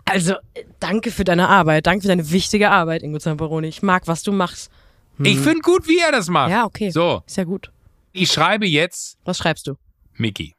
Also, 0.06 0.36
danke 0.80 1.10
für 1.10 1.24
deine 1.24 1.50
Arbeit. 1.50 1.88
Danke 1.88 2.04
für 2.04 2.08
deine 2.10 2.30
wichtige 2.30 2.70
Arbeit, 2.70 3.02
Ingo 3.02 3.18
Zamperoni. 3.18 3.68
Ich 3.68 3.82
mag, 3.82 4.04
was 4.06 4.22
du 4.22 4.32
machst. 4.32 4.70
Hm. 5.18 5.26
Ich 5.26 5.40
finde 5.40 5.62
gut, 5.62 5.88
wie 5.88 5.98
er 5.98 6.12
das 6.12 6.30
macht. 6.30 6.52
Ja, 6.52 6.66
okay. 6.66 6.92
So. 6.92 7.24
Ist 7.26 7.38
ja 7.38 7.46
gut. 7.46 7.73
Ich 8.16 8.32
schreibe 8.32 8.68
jetzt. 8.68 9.18
Was 9.26 9.40
schreibst 9.40 9.66
du? 9.66 9.76
Mickey. 10.14 10.56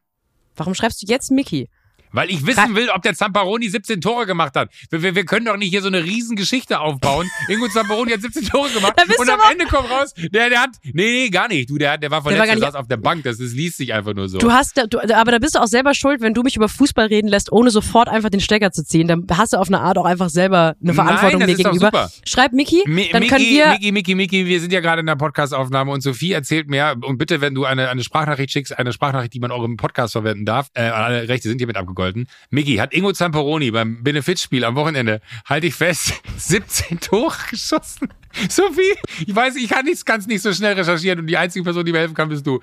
Warum 0.56 0.74
schreibst 0.74 1.00
du 1.02 1.06
jetzt 1.06 1.30
Mickey? 1.30 1.70
Weil 2.14 2.30
ich 2.30 2.46
wissen 2.46 2.76
will, 2.76 2.90
ob 2.90 3.02
der 3.02 3.14
Zamparoni 3.14 3.68
17 3.68 4.00
Tore 4.00 4.24
gemacht 4.24 4.54
hat. 4.54 4.70
Wir, 4.90 5.02
wir, 5.02 5.14
wir 5.16 5.24
können 5.24 5.46
doch 5.46 5.56
nicht 5.56 5.70
hier 5.70 5.82
so 5.82 5.88
eine 5.88 6.04
Riesengeschichte 6.04 6.78
aufbauen. 6.78 7.28
Ingo 7.48 7.66
Zamparoni 7.68 8.12
hat 8.12 8.22
17 8.22 8.46
Tore 8.46 8.70
gemacht 8.70 8.94
und 9.18 9.28
am 9.28 9.40
Ende 9.50 9.66
kommt 9.66 9.90
raus, 9.90 10.14
der, 10.16 10.48
der 10.48 10.60
hat, 10.60 10.70
nee, 10.84 10.92
nee, 10.92 11.28
gar 11.28 11.48
nicht. 11.48 11.68
Du, 11.68 11.76
der, 11.76 11.98
der 11.98 12.12
war 12.12 12.22
verletzt, 12.22 12.44
der, 12.44 12.48
war 12.48 12.56
der 12.56 12.66
saß 12.72 12.74
auf 12.76 12.86
der 12.86 12.98
Bank. 12.98 13.24
Das, 13.24 13.38
das 13.38 13.52
liest 13.52 13.78
sich 13.78 13.92
einfach 13.92 14.14
nur 14.14 14.28
so. 14.28 14.38
Du 14.38 14.52
hast, 14.52 14.76
du, 14.76 14.98
aber 15.00 15.32
da 15.32 15.38
bist 15.40 15.56
du 15.56 15.58
auch 15.58 15.66
selber 15.66 15.92
schuld, 15.94 16.20
wenn 16.20 16.34
du 16.34 16.42
mich 16.42 16.54
über 16.54 16.68
Fußball 16.68 17.06
reden 17.06 17.26
lässt, 17.26 17.50
ohne 17.50 17.70
sofort 17.70 18.08
einfach 18.08 18.30
den 18.30 18.40
Stecker 18.40 18.70
zu 18.70 18.84
ziehen. 18.84 19.08
Dann 19.08 19.26
hast 19.32 19.52
du 19.52 19.56
auf 19.56 19.66
eine 19.66 19.80
Art 19.80 19.98
auch 19.98 20.04
einfach 20.04 20.28
selber 20.28 20.76
eine 20.80 20.94
Verantwortung 20.94 21.40
Nein, 21.40 21.48
mir 21.48 21.56
gegenüber. 21.56 21.86
Super. 21.86 22.10
Schreib 22.24 22.52
Mickey, 22.52 22.84
Mi 22.86 23.08
dann 23.10 23.22
Mickey, 23.22 23.34
können 23.34 23.44
wir... 23.44 23.68
Mickey, 23.70 23.92
Mickey, 23.92 24.14
Mickey, 24.14 24.46
wir 24.46 24.60
sind 24.60 24.72
ja 24.72 24.78
gerade 24.78 25.00
in 25.00 25.06
der 25.06 25.16
Podcastaufnahme 25.16 25.90
und 25.90 26.00
Sophie 26.00 26.30
erzählt 26.30 26.68
mir, 26.68 26.94
und 27.00 27.18
bitte, 27.18 27.40
wenn 27.40 27.56
du 27.56 27.64
eine, 27.64 27.88
eine 27.88 28.04
Sprachnachricht 28.04 28.52
schickst, 28.52 28.78
eine 28.78 28.92
Sprachnachricht, 28.92 29.34
die 29.34 29.40
man 29.40 29.50
auch 29.50 29.64
im 29.64 29.76
Podcast 29.76 30.12
verwenden 30.12 30.44
darf, 30.44 30.68
äh, 30.74 30.82
alle 30.82 31.28
Rechte 31.28 31.48
sind 31.48 31.58
hiermit 31.58 31.76
abgegolten. 31.76 32.03
Mickey, 32.50 32.76
hat 32.76 32.92
Ingo 32.92 33.12
Zamperoni 33.12 33.70
beim 33.70 34.02
Benefitspiel 34.02 34.64
am 34.64 34.74
Wochenende, 34.76 35.20
halte 35.46 35.66
ich 35.66 35.74
fest, 35.74 36.14
17 36.36 37.00
Tore 37.00 37.34
geschossen. 37.50 38.08
Sophie, 38.48 38.94
ich 39.26 39.34
weiß, 39.34 39.56
ich 39.56 39.68
kann 39.68 39.84
nicht, 39.84 40.04
kann's 40.04 40.26
nicht 40.26 40.42
so 40.42 40.52
schnell 40.52 40.74
recherchieren 40.74 41.20
und 41.20 41.26
die 41.26 41.36
einzige 41.36 41.64
Person, 41.64 41.84
die 41.84 41.92
mir 41.92 41.98
helfen 41.98 42.14
kann, 42.14 42.28
bist 42.28 42.46
du. 42.46 42.60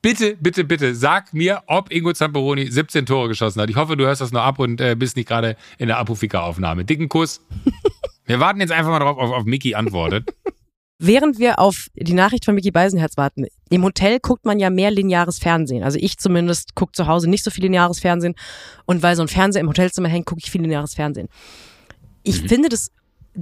Bitte, 0.00 0.36
bitte, 0.40 0.64
bitte, 0.64 0.96
sag 0.96 1.32
mir, 1.32 1.62
ob 1.66 1.92
Ingo 1.92 2.12
Zamperoni 2.12 2.66
17 2.66 3.06
Tore 3.06 3.28
geschossen 3.28 3.62
hat. 3.62 3.70
Ich 3.70 3.76
hoffe, 3.76 3.96
du 3.96 4.04
hörst 4.04 4.20
das 4.20 4.32
noch 4.32 4.42
ab 4.42 4.58
und 4.58 4.80
äh, 4.80 4.96
bist 4.96 5.16
nicht 5.16 5.28
gerade 5.28 5.56
in 5.78 5.86
der 5.86 5.98
Apofika-Aufnahme. 5.98 6.84
Dicken 6.84 7.08
Kuss. 7.08 7.40
Wir 8.26 8.40
warten 8.40 8.60
jetzt 8.60 8.72
einfach 8.72 8.90
mal 8.90 8.98
drauf, 8.98 9.18
auf, 9.18 9.30
auf 9.30 9.44
Mickey 9.44 9.74
antwortet. 9.74 10.34
Während 11.04 11.40
wir 11.40 11.58
auf 11.58 11.88
die 11.94 12.12
Nachricht 12.12 12.44
von 12.44 12.54
Mickey 12.54 12.70
Beisenherz 12.70 13.16
warten, 13.16 13.46
im 13.70 13.82
Hotel 13.82 14.20
guckt 14.20 14.44
man 14.44 14.60
ja 14.60 14.70
mehr 14.70 14.92
lineares 14.92 15.40
Fernsehen. 15.40 15.82
Also 15.82 15.98
ich 16.00 16.16
zumindest 16.16 16.76
gucke 16.76 16.92
zu 16.92 17.08
Hause 17.08 17.28
nicht 17.28 17.42
so 17.42 17.50
viel 17.50 17.64
lineares 17.64 17.98
Fernsehen. 17.98 18.36
Und 18.86 19.02
weil 19.02 19.16
so 19.16 19.22
ein 19.22 19.28
Fernseher 19.28 19.62
im 19.62 19.68
Hotelzimmer 19.68 20.08
hängt, 20.08 20.26
gucke 20.26 20.40
ich 20.44 20.50
viel 20.50 20.62
lineares 20.62 20.94
Fernsehen. 20.94 21.28
Ich 22.22 22.44
mhm. 22.44 22.48
finde 22.48 22.68
das 22.68 22.92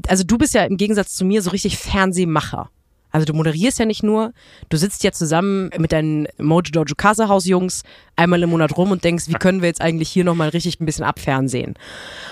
also 0.06 0.24
du 0.24 0.38
bist 0.38 0.54
ja 0.54 0.64
im 0.64 0.76
Gegensatz 0.76 1.14
zu 1.14 1.24
mir 1.24 1.42
so 1.42 1.50
richtig 1.50 1.76
Fernsehmacher. 1.76 2.70
Also 3.11 3.24
du 3.24 3.34
moderierst 3.34 3.78
ja 3.78 3.86
nicht 3.86 4.02
nur, 4.02 4.32
du 4.68 4.76
sitzt 4.76 5.04
ja 5.04 5.12
zusammen 5.12 5.70
mit 5.78 5.92
deinen 5.92 6.28
Mojo 6.38 6.70
Dojo 6.72 6.94
Casa 6.96 7.28
Haus 7.28 7.46
Jungs 7.46 7.82
einmal 8.16 8.42
im 8.42 8.50
Monat 8.50 8.76
rum 8.76 8.90
und 8.90 9.02
denkst, 9.04 9.24
wie 9.28 9.34
können 9.34 9.62
wir 9.62 9.68
jetzt 9.68 9.80
eigentlich 9.80 10.08
hier 10.08 10.24
nochmal 10.24 10.50
richtig 10.50 10.80
ein 10.80 10.86
bisschen 10.86 11.04
abfernsehen. 11.04 11.74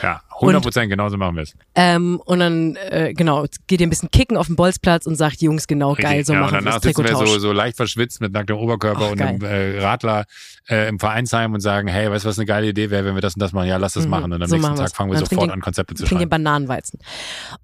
Ja, 0.02 0.20
100 0.40 0.62
Prozent 0.62 0.90
genauso 0.90 1.16
machen 1.16 1.36
wir 1.36 1.42
es. 1.42 1.54
Ähm, 1.74 2.20
und 2.24 2.38
dann, 2.38 2.76
äh, 2.76 3.12
genau, 3.14 3.46
geht 3.66 3.80
ihr 3.80 3.86
ein 3.86 3.90
bisschen 3.90 4.10
kicken 4.10 4.36
auf 4.36 4.46
dem 4.46 4.56
Bolzplatz 4.56 5.06
und 5.06 5.16
sagt, 5.16 5.42
Jungs, 5.42 5.66
genau, 5.66 5.90
Richtig. 5.90 6.04
geil, 6.04 6.24
so 6.24 6.32
ja, 6.34 6.40
machen 6.40 6.52
wir 6.52 6.58
danach 6.58 6.74
das 6.74 6.82
sitzen 6.82 7.04
wir 7.04 7.16
so, 7.16 7.38
so 7.38 7.52
leicht 7.52 7.76
verschwitzt 7.76 8.20
mit 8.20 8.32
nacktem 8.32 8.56
Oberkörper 8.56 9.06
Ach, 9.06 9.12
und 9.12 9.20
einem 9.20 9.42
äh, 9.42 9.80
Radler 9.80 10.26
äh, 10.68 10.88
im 10.88 10.98
Vereinsheim 10.98 11.54
und 11.54 11.60
sagen, 11.60 11.88
hey, 11.88 12.10
weißt 12.10 12.24
du, 12.24 12.28
was 12.28 12.38
eine 12.38 12.46
geile 12.46 12.68
Idee 12.68 12.90
wäre, 12.90 13.04
wenn 13.04 13.14
wir 13.14 13.20
das 13.20 13.34
und 13.34 13.40
das 13.40 13.52
machen? 13.52 13.66
Ja, 13.68 13.78
lass 13.78 13.94
das 13.94 14.06
machen. 14.06 14.32
Und 14.32 14.34
am 14.34 14.40
Mhm. 14.40 14.46
So 14.48 14.56
nächsten 14.56 14.76
Tag 14.76 14.94
fangen 14.94 15.10
wir 15.10 15.18
sofort 15.18 15.50
an, 15.50 15.60
Konzepte 15.60 15.94
zu 15.94 16.06
schreiben. 16.06 16.28
Bananenweizen. 16.28 17.00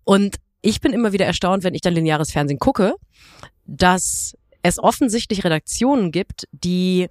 Und 0.04 0.36
ich 0.64 0.80
bin 0.80 0.92
immer 0.92 1.12
wieder 1.12 1.26
erstaunt, 1.26 1.62
wenn 1.62 1.74
ich 1.74 1.82
dann 1.82 1.94
lineares 1.94 2.32
Fernsehen 2.32 2.58
gucke, 2.58 2.94
dass 3.66 4.34
es 4.62 4.78
offensichtlich 4.78 5.44
Redaktionen 5.44 6.10
gibt, 6.10 6.48
die 6.52 7.08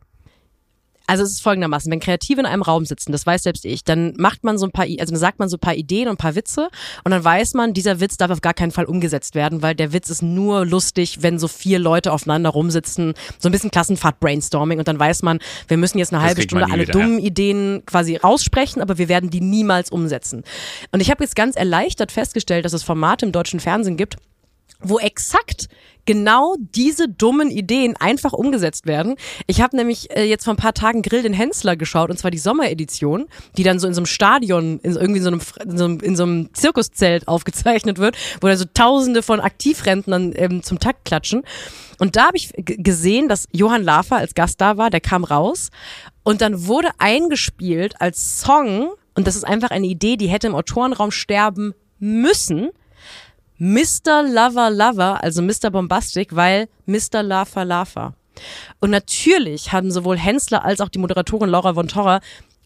also 1.05 1.23
es 1.23 1.31
ist 1.31 1.41
folgendermaßen, 1.41 1.91
wenn 1.91 1.99
Kreative 1.99 2.39
in 2.39 2.45
einem 2.45 2.61
Raum 2.61 2.85
sitzen, 2.85 3.11
das 3.11 3.25
weiß 3.25 3.43
selbst 3.43 3.65
ich, 3.65 3.83
dann 3.83 4.13
macht 4.17 4.43
man 4.43 4.57
so 4.57 4.65
ein 4.65 4.71
paar, 4.71 4.85
also 4.85 5.11
dann 5.11 5.19
sagt 5.19 5.39
man 5.39 5.49
so 5.49 5.57
ein 5.57 5.59
paar 5.59 5.75
Ideen 5.75 6.07
und 6.07 6.13
ein 6.13 6.17
paar 6.17 6.35
Witze 6.35 6.69
und 7.03 7.11
dann 7.11 7.23
weiß 7.23 7.55
man, 7.55 7.73
dieser 7.73 7.99
Witz 7.99 8.17
darf 8.17 8.31
auf 8.31 8.41
gar 8.41 8.53
keinen 8.53 8.71
Fall 8.71 8.85
umgesetzt 8.85 9.35
werden, 9.35 9.61
weil 9.61 9.75
der 9.75 9.91
Witz 9.91 10.09
ist 10.09 10.21
nur 10.21 10.65
lustig, 10.65 11.21
wenn 11.21 11.39
so 11.39 11.47
vier 11.47 11.79
Leute 11.79 12.13
aufeinander 12.13 12.51
rumsitzen, 12.51 13.13
so 13.37 13.49
ein 13.49 13.51
bisschen 13.51 13.71
Klassenfahrt-Brainstorming 13.71 14.79
und 14.79 14.87
dann 14.87 14.97
weiß 14.97 15.23
man, 15.23 15.39
wir 15.67 15.77
müssen 15.77 15.97
jetzt 15.97 16.13
eine 16.13 16.21
Das 16.21 16.29
halbe 16.29 16.41
Stunde 16.43 16.65
alle 16.65 16.83
wieder, 16.83 16.97
ja. 16.97 17.05
dummen 17.05 17.19
Ideen 17.19 17.83
quasi 17.85 18.15
raussprechen, 18.15 18.81
aber 18.81 18.97
wir 18.97 19.09
werden 19.09 19.29
die 19.29 19.41
niemals 19.41 19.91
umsetzen. 19.91 20.43
Und 20.91 21.01
ich 21.01 21.11
habe 21.11 21.23
jetzt 21.23 21.35
ganz 21.35 21.55
erleichtert 21.55 22.11
festgestellt, 22.11 22.63
dass 22.63 22.73
es 22.73 22.83
Formate 22.83 23.25
im 23.25 23.31
deutschen 23.31 23.59
Fernsehen 23.59 23.97
gibt, 23.97 24.15
wo 24.79 24.99
exakt 24.99 25.67
genau 26.05 26.55
diese 26.59 27.07
dummen 27.07 27.49
Ideen 27.49 27.95
einfach 27.97 28.33
umgesetzt 28.33 28.85
werden. 28.85 29.15
Ich 29.47 29.61
habe 29.61 29.75
nämlich 29.75 30.15
äh, 30.15 30.23
jetzt 30.23 30.45
vor 30.45 30.53
ein 30.53 30.57
paar 30.57 30.73
Tagen 30.73 31.01
Grill 31.01 31.23
den 31.23 31.33
Hensler 31.33 31.75
geschaut 31.75 32.09
und 32.09 32.17
zwar 32.17 32.31
die 32.31 32.37
Sommeredition, 32.37 33.27
die 33.57 33.63
dann 33.63 33.79
so 33.79 33.87
in 33.87 33.93
so 33.93 33.99
einem 33.99 34.05
Stadion, 34.05 34.79
in 34.79 34.95
irgendwie 34.95 35.21
so 35.21 35.27
einem, 35.27 35.41
in 35.63 35.77
so 35.77 35.85
einem, 35.85 35.99
in 35.99 36.15
so 36.15 36.23
einem 36.23 36.53
Zirkuszelt 36.53 37.27
aufgezeichnet 37.27 37.99
wird, 37.99 38.17
wo 38.41 38.47
dann 38.47 38.57
so 38.57 38.65
Tausende 38.73 39.23
von 39.23 39.39
Aktivrentnern 39.39 40.33
ähm, 40.35 40.63
zum 40.63 40.79
Takt 40.79 41.05
klatschen. 41.05 41.43
Und 41.99 42.15
da 42.15 42.27
habe 42.27 42.37
ich 42.37 42.51
gesehen, 42.55 43.29
dass 43.29 43.47
Johann 43.51 43.83
Lafer 43.83 44.17
als 44.17 44.33
Gast 44.33 44.59
da 44.59 44.77
war, 44.77 44.89
der 44.89 45.01
kam 45.01 45.23
raus 45.23 45.69
und 46.23 46.41
dann 46.41 46.67
wurde 46.67 46.89
eingespielt 46.97 48.01
als 48.01 48.41
Song 48.41 48.93
und 49.15 49.27
das 49.27 49.35
ist 49.35 49.43
einfach 49.43 49.71
eine 49.71 49.87
Idee, 49.87 50.17
die 50.17 50.27
hätte 50.27 50.47
im 50.47 50.55
Autorenraum 50.55 51.11
sterben 51.11 51.73
müssen. 51.99 52.69
Mr. 53.57 54.23
Lover 54.23 54.69
Lover, 54.69 55.23
also 55.23 55.41
Mr. 55.41 55.69
Bombastic, 55.71 56.35
weil 56.35 56.67
Mr. 56.85 57.23
Lava 57.23 57.63
Lava. 57.63 58.13
Und 58.79 58.89
natürlich 58.89 59.71
haben 59.71 59.91
sowohl 59.91 60.17
Hensler 60.17 60.65
als 60.65 60.81
auch 60.81 60.89
die 60.89 60.99
Moderatorin 60.99 61.49
Laura 61.49 61.73
von 61.73 61.87
Torra 61.87 62.19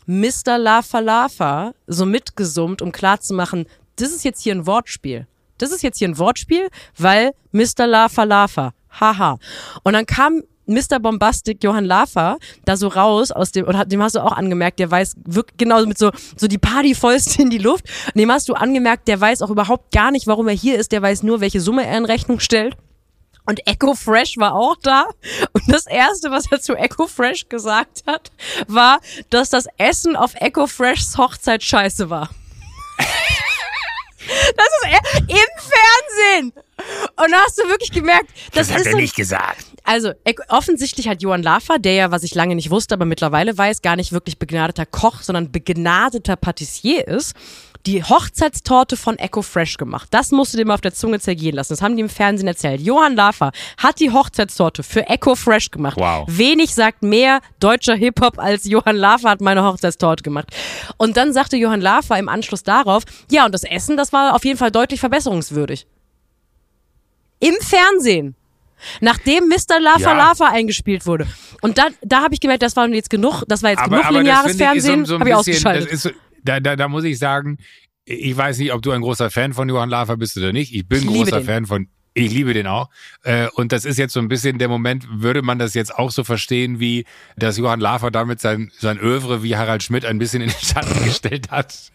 Mr. 0.05 0.57
Lava 0.57 0.99
Lava 0.99 1.73
so 1.85 2.05
mitgesummt, 2.05 2.81
um 2.81 2.91
klarzumachen, 2.91 3.67
das 3.97 4.11
ist 4.11 4.23
jetzt 4.23 4.41
hier 4.41 4.55
ein 4.55 4.65
Wortspiel. 4.65 5.27
Das 5.57 5.71
ist 5.71 5.83
jetzt 5.83 5.97
hier 5.97 6.07
ein 6.07 6.17
Wortspiel, 6.17 6.69
weil 6.97 7.33
Mr. 7.51 7.85
Lava 7.87 8.23
Lava. 8.23 8.73
Haha. 8.99 9.37
Und 9.83 9.93
dann 9.93 10.05
kam 10.05 10.43
Mr. 10.67 10.99
Bombastic 10.99 11.63
Johann 11.63 11.85
Lafer 11.85 12.37
da 12.65 12.77
so 12.77 12.87
raus 12.87 13.31
aus 13.31 13.51
dem, 13.51 13.65
und 13.65 13.77
hat- 13.77 13.91
dem 13.91 14.01
hast 14.03 14.15
du 14.15 14.19
auch 14.23 14.31
angemerkt, 14.33 14.79
der 14.79 14.91
weiß 14.91 15.15
wirklich 15.25 15.57
genau 15.57 15.83
mit 15.85 15.97
so, 15.97 16.11
so 16.35 16.47
die 16.47 16.57
Partyfäuste 16.57 17.41
in 17.41 17.49
die 17.49 17.57
Luft. 17.57 17.85
Und 18.07 18.17
dem 18.19 18.31
hast 18.31 18.49
du 18.49 18.53
angemerkt, 18.53 19.07
der 19.07 19.19
weiß 19.19 19.41
auch 19.41 19.49
überhaupt 19.49 19.91
gar 19.91 20.11
nicht, 20.11 20.27
warum 20.27 20.47
er 20.47 20.53
hier 20.55 20.77
ist. 20.77 20.91
Der 20.91 21.01
weiß 21.01 21.23
nur, 21.23 21.41
welche 21.41 21.61
Summe 21.61 21.85
er 21.85 21.97
in 21.97 22.05
Rechnung 22.05 22.39
stellt. 22.39 22.75
Und 23.45 23.65
Echo 23.65 23.93
Fresh 23.95 24.35
war 24.37 24.53
auch 24.55 24.75
da. 24.83 25.05
Und 25.53 25.63
das 25.71 25.87
erste, 25.87 26.31
was 26.31 26.51
er 26.51 26.59
zu 26.59 26.75
Echo 26.75 27.07
Fresh 27.07 27.47
gesagt 27.47 28.03
hat, 28.05 28.29
war, 28.67 28.99
dass 29.29 29.49
das 29.49 29.67
Essen 29.77 30.17
auf 30.17 30.33
Echo 30.35 30.67
Freshs 30.67 31.17
Hochzeit 31.17 31.63
scheiße 31.63 32.09
war. 32.09 32.29
Das 34.57 34.65
ist 34.67 34.85
er 34.91 35.19
im 35.21 36.41
Fernsehen. 36.41 36.53
Und 37.15 37.31
da 37.31 37.37
hast 37.45 37.57
du 37.57 37.67
wirklich 37.69 37.91
gemerkt, 37.91 38.29
das, 38.53 38.69
ist 38.69 38.91
so, 38.91 38.97
gesagt. 39.15 39.65
Also 39.87 40.11
ek- 40.25 40.41
offensichtlich 40.49 41.07
hat 41.07 41.21
Johann 41.21 41.41
Lafer, 41.41 41.79
der 41.79 41.93
ja, 41.93 42.11
was 42.11 42.23
ich 42.23 42.35
lange 42.35 42.55
nicht 42.55 42.69
wusste, 42.69 42.93
aber 42.93 43.05
mittlerweile 43.05 43.57
weiß, 43.57 43.81
gar 43.81 43.95
nicht 43.95 44.11
wirklich 44.11 44.37
begnadeter 44.37 44.85
Koch, 44.85 45.21
sondern 45.21 45.51
begnadeter 45.51 46.35
Patissier 46.35 47.07
ist, 47.07 47.33
die 47.85 48.03
Hochzeitstorte 48.03 48.97
von 48.97 49.17
Echo 49.17 49.41
Fresh 49.41 49.77
gemacht. 49.77 50.09
Das 50.11 50.31
musst 50.31 50.53
du 50.53 50.57
dir 50.57 50.65
mal 50.65 50.73
auf 50.73 50.81
der 50.81 50.93
Zunge 50.93 51.21
zergehen 51.21 51.55
lassen. 51.55 51.71
Das 51.71 51.81
haben 51.81 51.95
die 51.95 52.01
im 52.01 52.09
Fernsehen 52.09 52.47
erzählt. 52.47 52.81
Johann 52.81 53.15
Lafer 53.15 53.51
hat 53.77 54.01
die 54.01 54.11
Hochzeitstorte 54.11 54.83
für 54.83 55.07
Echo 55.07 55.35
Fresh 55.35 55.71
gemacht. 55.71 55.97
Wow. 55.97 56.25
Wenig 56.27 56.75
sagt 56.75 57.01
mehr 57.01 57.39
deutscher 57.61 57.95
Hip-Hop 57.95 58.39
als 58.39 58.65
Johann 58.65 58.97
Lafer 58.97 59.29
hat 59.29 59.41
meine 59.41 59.63
Hochzeitstorte 59.63 60.21
gemacht. 60.21 60.47
Und 60.97 61.15
dann 61.15 61.31
sagte 61.31 61.55
Johann 61.55 61.79
Lafer 61.79 62.19
im 62.19 62.27
Anschluss 62.27 62.63
darauf, 62.63 63.03
ja, 63.31 63.45
und 63.45 63.53
das 63.53 63.63
Essen, 63.63 63.95
das 63.95 64.11
war 64.11 64.35
auf 64.35 64.43
jeden 64.43 64.57
Fall 64.57 64.71
deutlich 64.71 64.99
verbesserungswürdig. 64.99 65.87
Im 67.39 67.55
Fernsehen. 67.61 68.35
Nachdem 69.01 69.47
Mr. 69.47 69.79
Lava 69.79 69.99
Ja. 69.99 70.13
Lava 70.17 70.49
eingespielt 70.49 71.05
wurde. 71.05 71.27
Und 71.61 71.77
da, 71.77 71.87
da 72.01 72.21
habe 72.23 72.33
ich 72.33 72.39
gemerkt, 72.39 72.63
das 72.63 72.75
war 72.75 72.87
jetzt 72.89 73.09
genug, 73.09 73.43
das 73.47 73.63
war 73.63 73.71
jetzt 73.71 73.79
Aber, 73.79 73.89
genug 73.97 74.05
aber 74.05 74.17
lineares 74.19 74.55
Fernsehen, 74.57 75.05
so, 75.05 75.15
so 75.15 75.19
habe 75.19 75.29
ich 75.29 75.35
ausgeschaltet. 75.35 75.91
ist, 75.91 76.13
da, 76.43 76.59
da, 76.59 76.75
da 76.75 76.87
muss 76.87 77.03
ich 77.03 77.17
sagen, 77.19 77.57
ich 78.05 78.35
weiß 78.37 78.59
nicht, 78.59 78.71
ob 78.73 78.81
du 78.81 78.91
ein 78.91 79.01
großer 79.01 79.29
Fan 79.29 79.53
von 79.53 79.67
Johann 79.67 79.89
Lafer 79.89 80.15
bist 80.17 80.37
oder 80.37 80.53
nicht. 80.53 80.73
Ich 80.73 80.87
bin 80.87 80.99
Ich 80.99 81.07
großer 81.07 81.37
den. 81.37 81.45
Fan 81.45 81.65
von 81.65 81.87
ich 82.13 82.31
liebe 82.31 82.53
den 82.55 82.65
auch. 82.65 82.89
Äh, 83.23 83.47
Und 83.53 83.71
das 83.71 83.85
ist 83.85 83.97
jetzt 83.99 84.13
so 84.13 84.19
ein 84.19 84.27
bisschen 84.27 84.57
der 84.57 84.69
Moment, 84.69 85.05
würde 85.09 85.43
man 85.43 85.59
das 85.59 85.75
jetzt 85.75 85.93
auch 85.93 86.09
so 86.09 86.23
verstehen, 86.23 86.79
wie 86.79 87.05
dass 87.35 87.57
Johann 87.57 87.79
Lafer 87.79 88.09
damit 88.09 88.41
sein, 88.41 88.71
sein 88.79 88.97
Övre 88.97 89.43
wie 89.43 89.55
Harald 89.55 89.83
Schmidt 89.83 90.03
ein 90.03 90.17
bisschen 90.17 90.41
in 90.41 90.49
den 90.49 90.59
Schatten 90.59 91.03
gestellt 91.05 91.51
hat? 91.51 91.91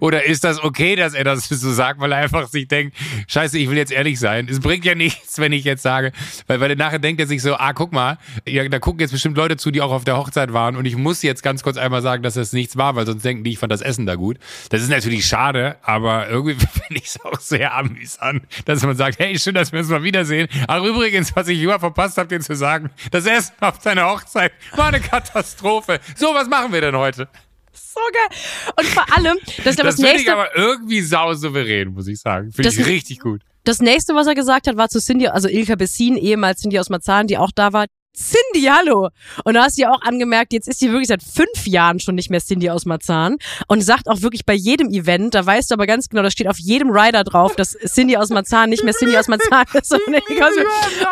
Oder 0.00 0.24
ist 0.24 0.44
das 0.44 0.62
okay, 0.62 0.96
dass 0.96 1.14
er 1.14 1.24
das 1.24 1.48
so 1.48 1.72
sagt, 1.72 2.00
weil 2.00 2.12
er 2.12 2.18
einfach 2.18 2.48
sich 2.48 2.68
denkt, 2.68 2.96
scheiße, 3.28 3.58
ich 3.58 3.68
will 3.68 3.76
jetzt 3.76 3.92
ehrlich 3.92 4.18
sein. 4.18 4.48
Es 4.50 4.60
bringt 4.60 4.84
ja 4.84 4.94
nichts, 4.94 5.38
wenn 5.38 5.52
ich 5.52 5.64
jetzt 5.64 5.82
sage, 5.82 6.12
weil, 6.46 6.60
weil 6.60 6.74
nachher 6.76 6.98
denkt 6.98 7.20
er 7.20 7.26
sich 7.26 7.42
so, 7.42 7.54
ah, 7.56 7.72
guck 7.72 7.92
mal, 7.92 8.18
ja, 8.46 8.68
da 8.68 8.78
gucken 8.78 9.00
jetzt 9.00 9.12
bestimmt 9.12 9.36
Leute 9.36 9.56
zu, 9.56 9.70
die 9.70 9.80
auch 9.80 9.92
auf 9.92 10.04
der 10.04 10.16
Hochzeit 10.16 10.52
waren 10.52 10.76
und 10.76 10.84
ich 10.84 10.96
muss 10.96 11.22
jetzt 11.22 11.42
ganz 11.42 11.62
kurz 11.62 11.76
einmal 11.76 12.02
sagen, 12.02 12.22
dass 12.22 12.34
das 12.34 12.52
nichts 12.52 12.76
war, 12.76 12.96
weil 12.96 13.06
sonst 13.06 13.24
denken 13.24 13.44
die, 13.44 13.52
ich 13.52 13.58
fand 13.58 13.72
das 13.72 13.80
Essen 13.80 14.06
da 14.06 14.14
gut. 14.14 14.38
Das 14.70 14.82
ist 14.82 14.90
natürlich 14.90 15.26
schade, 15.26 15.76
aber 15.82 16.28
irgendwie 16.28 16.54
finde 16.72 17.00
ich 17.00 17.06
es 17.06 17.20
auch 17.24 17.40
sehr 17.40 17.74
amüsant, 17.74 18.42
dass 18.64 18.82
man 18.82 18.96
sagt, 18.96 19.18
hey, 19.18 19.38
schön, 19.38 19.54
dass 19.54 19.72
wir 19.72 19.80
uns 19.80 19.88
mal 19.88 20.02
wiedersehen. 20.02 20.48
Ach, 20.68 20.82
übrigens, 20.82 21.34
was 21.34 21.48
ich 21.48 21.60
immer 21.60 21.78
verpasst 21.78 22.18
habe, 22.18 22.28
dir 22.28 22.40
zu 22.40 22.54
sagen, 22.54 22.90
das 23.10 23.26
Essen 23.26 23.54
auf 23.60 23.78
deiner 23.78 24.06
Hochzeit 24.06 24.52
war 24.74 24.88
eine 24.88 25.00
Katastrophe. 25.00 26.00
So, 26.16 26.34
was 26.34 26.48
machen 26.48 26.72
wir 26.72 26.80
denn 26.80 26.96
heute? 26.96 27.28
So 27.76 28.00
geil. 28.12 28.38
Und 28.78 28.86
vor 28.88 29.04
allem, 29.16 29.38
das 29.64 29.74
ist 29.74 29.78
ja 29.78 29.84
Das 29.84 29.94
das, 29.94 29.94
finde 29.96 30.10
ich 30.10 30.16
nächste, 30.18 30.32
aber 30.32 30.56
irgendwie 30.56 31.00
sau 31.02 31.34
souverän, 31.34 31.88
muss 31.92 32.06
ich 32.08 32.20
sagen. 32.20 32.52
Finde 32.52 32.68
ich 32.70 32.86
richtig 32.86 33.20
gut. 33.20 33.42
das 33.64 33.80
nächste, 33.80 34.14
was 34.14 34.26
er 34.26 34.34
gesagt 34.34 34.66
hat, 34.66 34.76
war 34.76 34.88
zu 34.88 35.00
Cindy, 35.00 35.28
also 35.28 35.48
Ilka 35.48 35.74
Bessin, 35.76 36.16
ehemals 36.16 36.60
Cindy 36.60 36.78
aus 36.78 36.88
Marzahn, 36.90 37.26
die 37.26 37.38
auch 37.38 37.50
da 37.54 37.72
war. 37.72 37.86
Cindy, 38.18 38.66
hallo! 38.66 39.10
Und 39.44 39.52
da 39.54 39.64
hast 39.64 39.76
du 39.76 39.82
ja 39.82 39.90
auch 39.92 40.00
angemerkt, 40.00 40.54
jetzt 40.54 40.68
ist 40.68 40.78
sie 40.78 40.88
wirklich 40.90 41.08
seit 41.08 41.22
fünf 41.22 41.66
Jahren 41.66 42.00
schon 42.00 42.14
nicht 42.14 42.30
mehr 42.30 42.40
Cindy 42.40 42.70
aus 42.70 42.86
Marzahn 42.86 43.36
und 43.68 43.82
sagt 43.82 44.08
auch 44.08 44.22
wirklich 44.22 44.46
bei 44.46 44.54
jedem 44.54 44.88
Event, 44.88 45.34
da 45.34 45.44
weißt 45.44 45.70
du 45.70 45.74
aber 45.74 45.86
ganz 45.86 46.08
genau, 46.08 46.22
da 46.22 46.30
steht 46.30 46.48
auf 46.48 46.58
jedem 46.58 46.88
Rider 46.90 47.24
drauf, 47.24 47.54
dass 47.56 47.72
Cindy 47.72 48.16
aus 48.16 48.30
Marzahn 48.30 48.70
nicht 48.70 48.84
mehr 48.84 48.94
Cindy 48.94 49.18
aus 49.18 49.28
Marzahn 49.28 49.66
ist. 49.74 49.92
aus- 49.92 50.00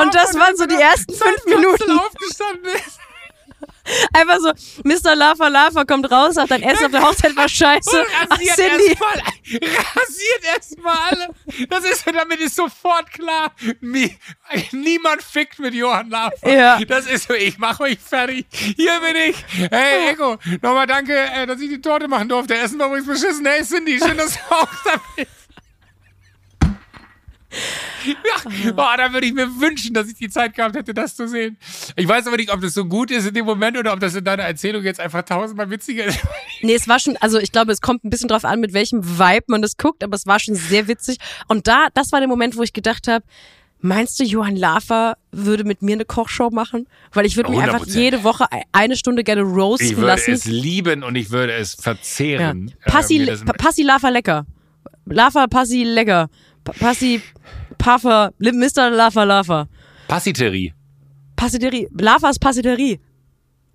Und 0.03 0.15
das 0.15 0.35
waren 0.35 0.57
so 0.57 0.65
die 0.65 0.77
ersten 0.81 1.13
fünf 1.13 1.45
Minuten. 1.45 1.91
aufgestanden 1.99 2.71
ist. 2.75 2.99
Einfach 4.13 4.39
so, 4.41 4.53
Mr. 4.85 5.15
Lava 5.15 5.49
Lava 5.49 5.85
kommt 5.85 6.11
raus, 6.11 6.35
sagt, 6.35 6.51
dein 6.51 6.63
Essen 6.63 6.87
auf 6.87 6.91
der 6.93 7.03
Hochzeit 7.03 7.37
war 7.37 7.49
scheiße. 7.49 8.05
Ach, 8.29 8.31
Rasiert 8.39 8.57
Cindy. 8.57 8.87
erstmal 8.89 9.23
rasiert 9.95 10.45
erstmal 10.55 10.97
alle. 11.11 11.29
Das 11.69 11.85
ist, 11.85 12.05
damit 12.07 12.41
ist 12.41 12.57
sofort 12.57 13.11
klar, 13.13 13.53
niemand 14.73 15.23
fickt 15.23 15.59
mit 15.59 15.75
Johann 15.75 16.11
Lafer. 16.11 16.51
Ja. 16.51 16.79
Das 16.87 17.07
ist 17.07 17.29
so, 17.29 17.35
ich 17.35 17.59
mache 17.59 17.85
euch 17.85 17.99
fertig. 17.99 18.47
Hier 18.51 19.01
bin 19.01 19.17
ich. 19.31 19.45
Hey, 19.71 20.11
Echo, 20.11 20.39
nochmal 20.63 20.87
danke, 20.87 21.15
äh, 21.15 21.47
dass 21.47 21.61
ich 21.61 21.69
die 21.69 21.81
Torte 21.81 22.09
machen 22.09 22.29
durfte. 22.29 22.55
Essen 22.55 22.79
war 22.79 22.87
übrigens 22.89 23.07
beschissen. 23.07 23.45
Hey, 23.47 23.63
Cindy, 23.65 23.99
schön, 23.99 24.17
dass 24.17 24.35
du 24.35 24.41
auch 24.55 24.69
da 24.85 25.01
bist. 25.17 25.29
Ja, 28.65 28.73
boah, 28.73 28.95
da 28.97 29.13
würde 29.13 29.27
ich 29.27 29.33
mir 29.33 29.49
wünschen, 29.61 29.95
dass 29.95 30.09
ich 30.09 30.15
die 30.15 30.29
Zeit 30.29 30.55
gehabt 30.55 30.77
hätte, 30.77 30.93
das 30.95 31.17
zu 31.17 31.27
sehen. 31.29 31.57
Ich 31.97 32.07
weiß 32.07 32.27
aber 32.27 32.37
nicht, 32.37 32.53
ob 32.53 32.61
das 32.61 32.75
so 32.75 32.85
gut 32.85 33.11
ist 33.11 33.27
in 33.27 33.35
dem 33.35 33.47
Moment 33.47 33.77
oder 33.79 33.93
ob 33.93 34.01
das 34.01 34.15
in 34.15 34.25
deiner 34.25 34.43
Erzählung 34.45 34.83
jetzt 34.85 35.01
einfach 35.01 35.23
tausendmal 35.23 35.71
witziger 35.71 36.05
ist. 36.05 36.19
Nee, 36.63 36.75
es 36.75 36.89
war 36.89 36.99
schon, 36.99 37.17
also 37.19 37.39
ich 37.39 37.53
glaube, 37.53 37.73
es 37.73 37.81
kommt 37.83 38.05
ein 38.05 38.11
bisschen 38.11 38.29
drauf 38.29 38.45
an, 38.45 38.59
mit 38.61 38.73
welchem 38.73 39.19
Vibe 39.19 39.45
man 39.49 39.61
das 39.63 39.77
guckt, 39.77 40.03
aber 40.03 40.15
es 40.17 40.27
war 40.27 40.39
schon 40.39 40.55
sehr 40.55 40.89
witzig. 40.89 41.19
Und 41.49 41.67
da, 41.67 41.89
das 41.95 42.11
war 42.13 42.21
der 42.21 42.29
Moment, 42.29 42.57
wo 42.57 42.63
ich 42.63 42.73
gedacht 42.73 43.07
habe, 43.09 43.25
meinst 43.81 44.19
du, 44.19 44.25
Johann 44.25 44.57
Lafer 44.57 45.17
würde 45.31 45.65
mit 45.65 45.83
mir 45.83 45.93
eine 45.95 46.07
Kochshow 46.07 46.49
machen? 46.51 46.87
Weil 47.13 47.27
ich 47.27 47.37
würde 47.37 47.51
mich 47.51 47.61
einfach 47.61 47.85
100%. 47.87 47.99
jede 47.99 48.25
Woche 48.25 48.45
e- 48.51 48.63
eine 48.73 48.97
Stunde 48.97 49.25
gerne 49.25 49.43
roasten 49.43 49.89
Ich 49.89 49.97
würde 49.97 50.07
lassen. 50.07 50.33
es 50.33 50.47
lieben 50.47 51.03
und 51.03 51.17
ich 51.17 51.31
würde 51.31 51.53
es 51.53 51.77
ja. 51.77 51.83
verzehren. 51.83 52.73
Passi, 52.87 53.19
Äh, 53.21 53.37
Passi 53.59 53.83
Lafer 53.83 54.11
lecker. 54.11 54.47
Lava, 55.07 55.47
Passi, 55.49 55.83
lecker. 55.85 56.31
Pa- 56.65 56.73
Passi, 56.73 57.21
Puffer, 57.79 58.33
Mr. 58.39 58.91
Lava, 58.91 59.25
Lava. 59.25 59.69
Passiterie. 60.09 60.73
Passiterie, 61.37 61.89
Lavas 61.99 62.39
Passiterie. 62.39 63.01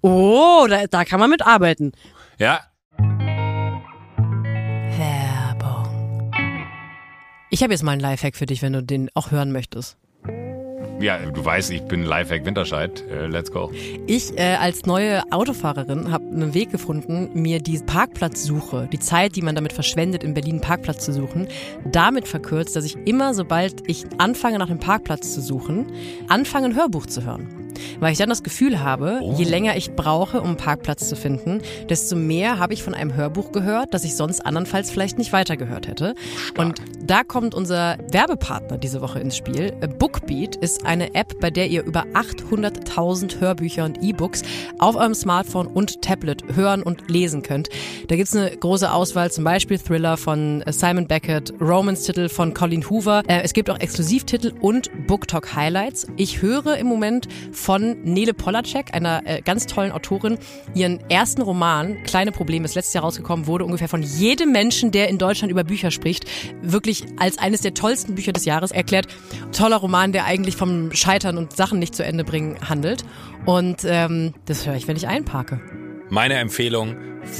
Oh, 0.01 0.65
da, 0.69 0.85
da 0.87 1.03
kann 1.05 1.19
man 1.19 1.29
mitarbeiten. 1.29 1.91
Ja. 2.37 2.61
Werbung. 4.97 6.31
Ich 7.49 7.61
habe 7.63 7.73
jetzt 7.73 7.83
mal 7.83 7.91
einen 7.91 8.01
Lifehack 8.01 8.35
für 8.35 8.45
dich, 8.45 8.61
wenn 8.61 8.73
du 8.73 8.81
den 8.83 9.09
auch 9.13 9.31
hören 9.31 9.51
möchtest. 9.51 9.97
Ja, 11.00 11.18
du 11.18 11.45
weißt, 11.45 11.72
ich 11.72 11.84
bin 11.84 12.04
Lifehack 12.04 12.45
Winterscheid. 12.45 13.06
Äh, 13.10 13.28
let's 13.28 13.50
go. 13.52 13.72
Ich 14.06 14.38
äh, 14.38 14.56
als 14.56 14.86
neue 14.86 15.24
Autofahrerin 15.32 16.12
habe 16.12 16.26
einen 16.26 16.54
Weg 16.54 16.72
gefunden, 16.72 17.30
mir 17.34 17.62
die 17.62 17.80
Parkplatzsuche, 17.80 18.89
die 18.91 19.00
Zeit, 19.00 19.38
die 19.38 19.41
man 19.41 19.56
damit 19.56 19.72
verschwendet, 19.72 20.26
in 20.26 20.34
Berlin 20.34 20.56
einen 20.56 20.62
Parkplatz 20.62 21.06
zu 21.06 21.14
suchen, 21.14 21.47
damit 21.86 22.28
verkürzt, 22.28 22.76
dass 22.76 22.84
ich 22.84 22.97
immer, 23.06 23.34
sobald 23.34 23.89
ich 23.89 24.04
anfange, 24.18 24.60
nach 24.60 24.70
einem 24.70 24.80
Parkplatz 24.80 25.34
zu 25.34 25.41
suchen, 25.41 25.86
anfange, 26.28 26.68
ein 26.68 26.76
Hörbuch 26.76 27.06
zu 27.06 27.24
hören. 27.24 27.68
Weil 27.99 28.11
ich 28.11 28.17
dann 28.17 28.30
das 28.30 28.43
Gefühl 28.43 28.82
habe, 28.82 29.21
je 29.36 29.43
länger 29.45 29.75
ich 29.77 29.91
brauche, 29.91 30.41
um 30.41 30.47
einen 30.49 30.57
Parkplatz 30.57 31.07
zu 31.09 31.15
finden, 31.15 31.61
desto 31.89 32.15
mehr 32.15 32.59
habe 32.59 32.73
ich 32.73 32.84
von 32.84 32.93
einem 32.93 33.15
Hörbuch 33.15 33.51
gehört, 33.51 33.93
das 33.93 34.03
ich 34.03 34.15
sonst 34.15 34.45
andernfalls 34.45 34.91
vielleicht 34.91 35.17
nicht 35.17 35.34
weitergehört 35.34 35.88
hätte. 35.88 36.15
Und 36.57 36.82
da 37.03 37.23
kommt 37.23 37.55
unser 37.55 37.97
Werbepartner 38.11 38.77
diese 38.77 39.01
Woche 39.01 39.19
ins 39.19 39.36
Spiel. 39.38 39.71
Bookbeat 39.97 40.55
ist 40.57 40.86
eine 40.86 41.15
App, 41.15 41.39
bei 41.39 41.49
der 41.49 41.67
ihr 41.67 41.84
über 41.84 42.05
800.000 42.13 43.39
Hörbücher 43.39 43.86
und 43.86 44.01
E-Books 44.03 44.41
auf 44.80 44.95
eurem 44.95 45.13
Smartphone 45.13 45.67
und 45.67 46.01
Tablet 46.01 46.43
hören 46.55 46.84
und 46.84 47.09
lesen 47.09 47.41
könnt. 47.41 47.69
Da 48.07 48.15
gibt's 48.15 48.36
eine 48.36 48.49
große 48.55 48.91
Auswahl, 48.91 49.32
zum 49.32 49.43
Beispiel 49.43 49.77
Thriller 49.80 50.17
von 50.17 50.63
Simon 50.67 51.07
Beckett, 51.07 51.53
Romance-Titel 51.61 52.30
von 52.30 52.53
Colin 52.53 52.89
Hoover. 52.89 53.23
Äh, 53.27 53.41
Es 53.43 53.53
gibt 53.53 53.69
auch 53.69 53.80
Exklusivtitel 53.80 54.53
und 54.59 54.89
BookTalk 55.07 55.55
Highlights. 55.55 56.07
Ich 56.17 56.41
höre 56.41 56.77
im 56.77 56.88
Moment 56.88 57.27
von 57.51 57.68
Nele 57.78 58.34
Polacek, 58.34 58.93
einer 58.93 59.22
äh, 59.26 59.41
ganz 59.41 59.67
tollen 59.67 59.91
Autorin, 59.91 60.38
ihren 60.74 60.99
ersten 61.09 61.41
Roman, 61.41 62.01
Kleine 62.03 62.32
Probleme, 62.32 62.65
ist 62.65 62.76
letztes 62.76 62.93
Jahr 62.93 63.03
rausgekommen, 63.03 63.45
wurde 63.45 63.65
ungefähr 63.65 63.88
von 63.88 64.01
jedem 64.01 64.51
Menschen, 64.51 64.91
der 64.91 65.09
in 65.09 65.17
Deutschland 65.17 65.51
über 65.51 65.63
Bücher 65.63 65.91
spricht, 65.91 66.26
wirklich 66.61 67.05
als 67.17 67.38
eines 67.38 67.61
der 67.61 67.74
tollsten 67.74 68.15
Bücher 68.15 68.32
des 68.32 68.45
Jahres 68.45 68.72
erklärt. 68.72 69.07
Toller 69.51 69.78
Roman, 69.78 70.11
der 70.11 70.26
eigentlich 70.26 70.55
vom 70.55 70.91
Scheitern 70.93 71.38
und 71.38 71.55
Sachen 71.55 71.80
nicht 71.80 71.95
zu 71.95 72.03
Ende 72.03 72.24
bringen 72.24 72.57
handelt. 72.67 73.03
Und 73.45 73.82
ähm, 73.86 74.34
das 74.45 74.65
höre 74.65 74.76
ich, 74.76 74.88
wenn 74.88 74.97
ich 74.97 75.07
einparke. 75.07 75.59
Meine 76.09 76.36
Empfehlung, 76.36 76.95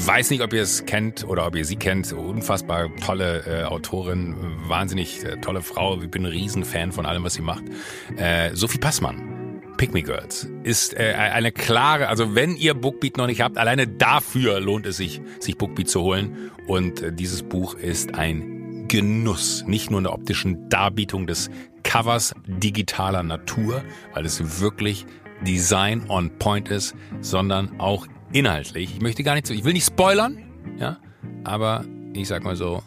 weiß 0.06 0.30
nicht, 0.30 0.44
ob 0.44 0.54
ihr 0.54 0.62
es 0.62 0.86
kennt 0.86 1.28
oder 1.28 1.48
ob 1.48 1.56
ihr 1.56 1.66
sie 1.66 1.76
kennt, 1.76 2.14
unfassbar 2.14 2.90
tolle 3.04 3.44
äh, 3.48 3.64
Autorin, 3.64 4.36
wahnsinnig 4.68 5.24
äh, 5.26 5.38
tolle 5.38 5.62
Frau, 5.62 6.00
ich 6.02 6.12
bin 6.12 6.24
ein 6.24 6.32
Riesenfan 6.32 6.92
von 6.92 7.06
allem, 7.06 7.24
was 7.24 7.34
sie 7.34 7.42
macht. 7.42 7.64
Äh, 8.18 8.52
Sophie 8.54 8.78
Passmann. 8.78 9.29
Pick 9.80 9.94
Me 9.94 10.04
Girls 10.04 10.46
ist 10.64 10.94
äh, 10.94 11.14
eine 11.14 11.54
klare, 11.54 12.10
also 12.10 12.36
wenn 12.36 12.58
ihr 12.58 12.74
Bookbeat 12.74 13.16
noch 13.16 13.28
nicht 13.28 13.40
habt, 13.40 13.58
alleine 13.58 13.88
dafür 13.88 14.60
lohnt 14.60 14.86
es 14.86 14.98
sich, 14.98 15.22
sich 15.40 15.58
Bookbeat 15.58 15.88
zu 15.88 16.02
holen. 16.02 16.52
Und 16.68 17.02
äh, 17.02 17.14
dieses 17.14 17.44
Buch 17.44 17.76
ist 17.76 18.16
ein 18.16 18.90
Genuss, 18.90 19.64
nicht 19.68 19.90
nur 19.90 20.00
in 20.00 20.04
der 20.04 20.14
optischen 20.14 20.68
Darbietung 20.68 21.28
des 21.28 21.50
Covers 21.84 22.36
digitaler 22.46 23.24
Natur, 23.24 23.82
weil 24.14 24.26
es 24.26 24.60
wirklich 24.60 25.06
Design 25.48 26.10
on 26.10 26.30
Point 26.40 26.68
ist, 26.68 26.94
sondern 27.22 27.80
auch 27.80 28.06
inhaltlich. 28.34 28.96
Ich 28.96 29.02
möchte 29.02 29.24
gar 29.24 29.36
nicht 29.36 29.50
ich 29.50 29.64
will 29.64 29.72
nicht 29.72 29.88
spoilern, 29.88 30.44
ja, 30.78 30.98
aber 31.46 31.86
ich 32.12 32.28
sag 32.28 32.44
mal 32.44 32.58
so, 32.58 32.84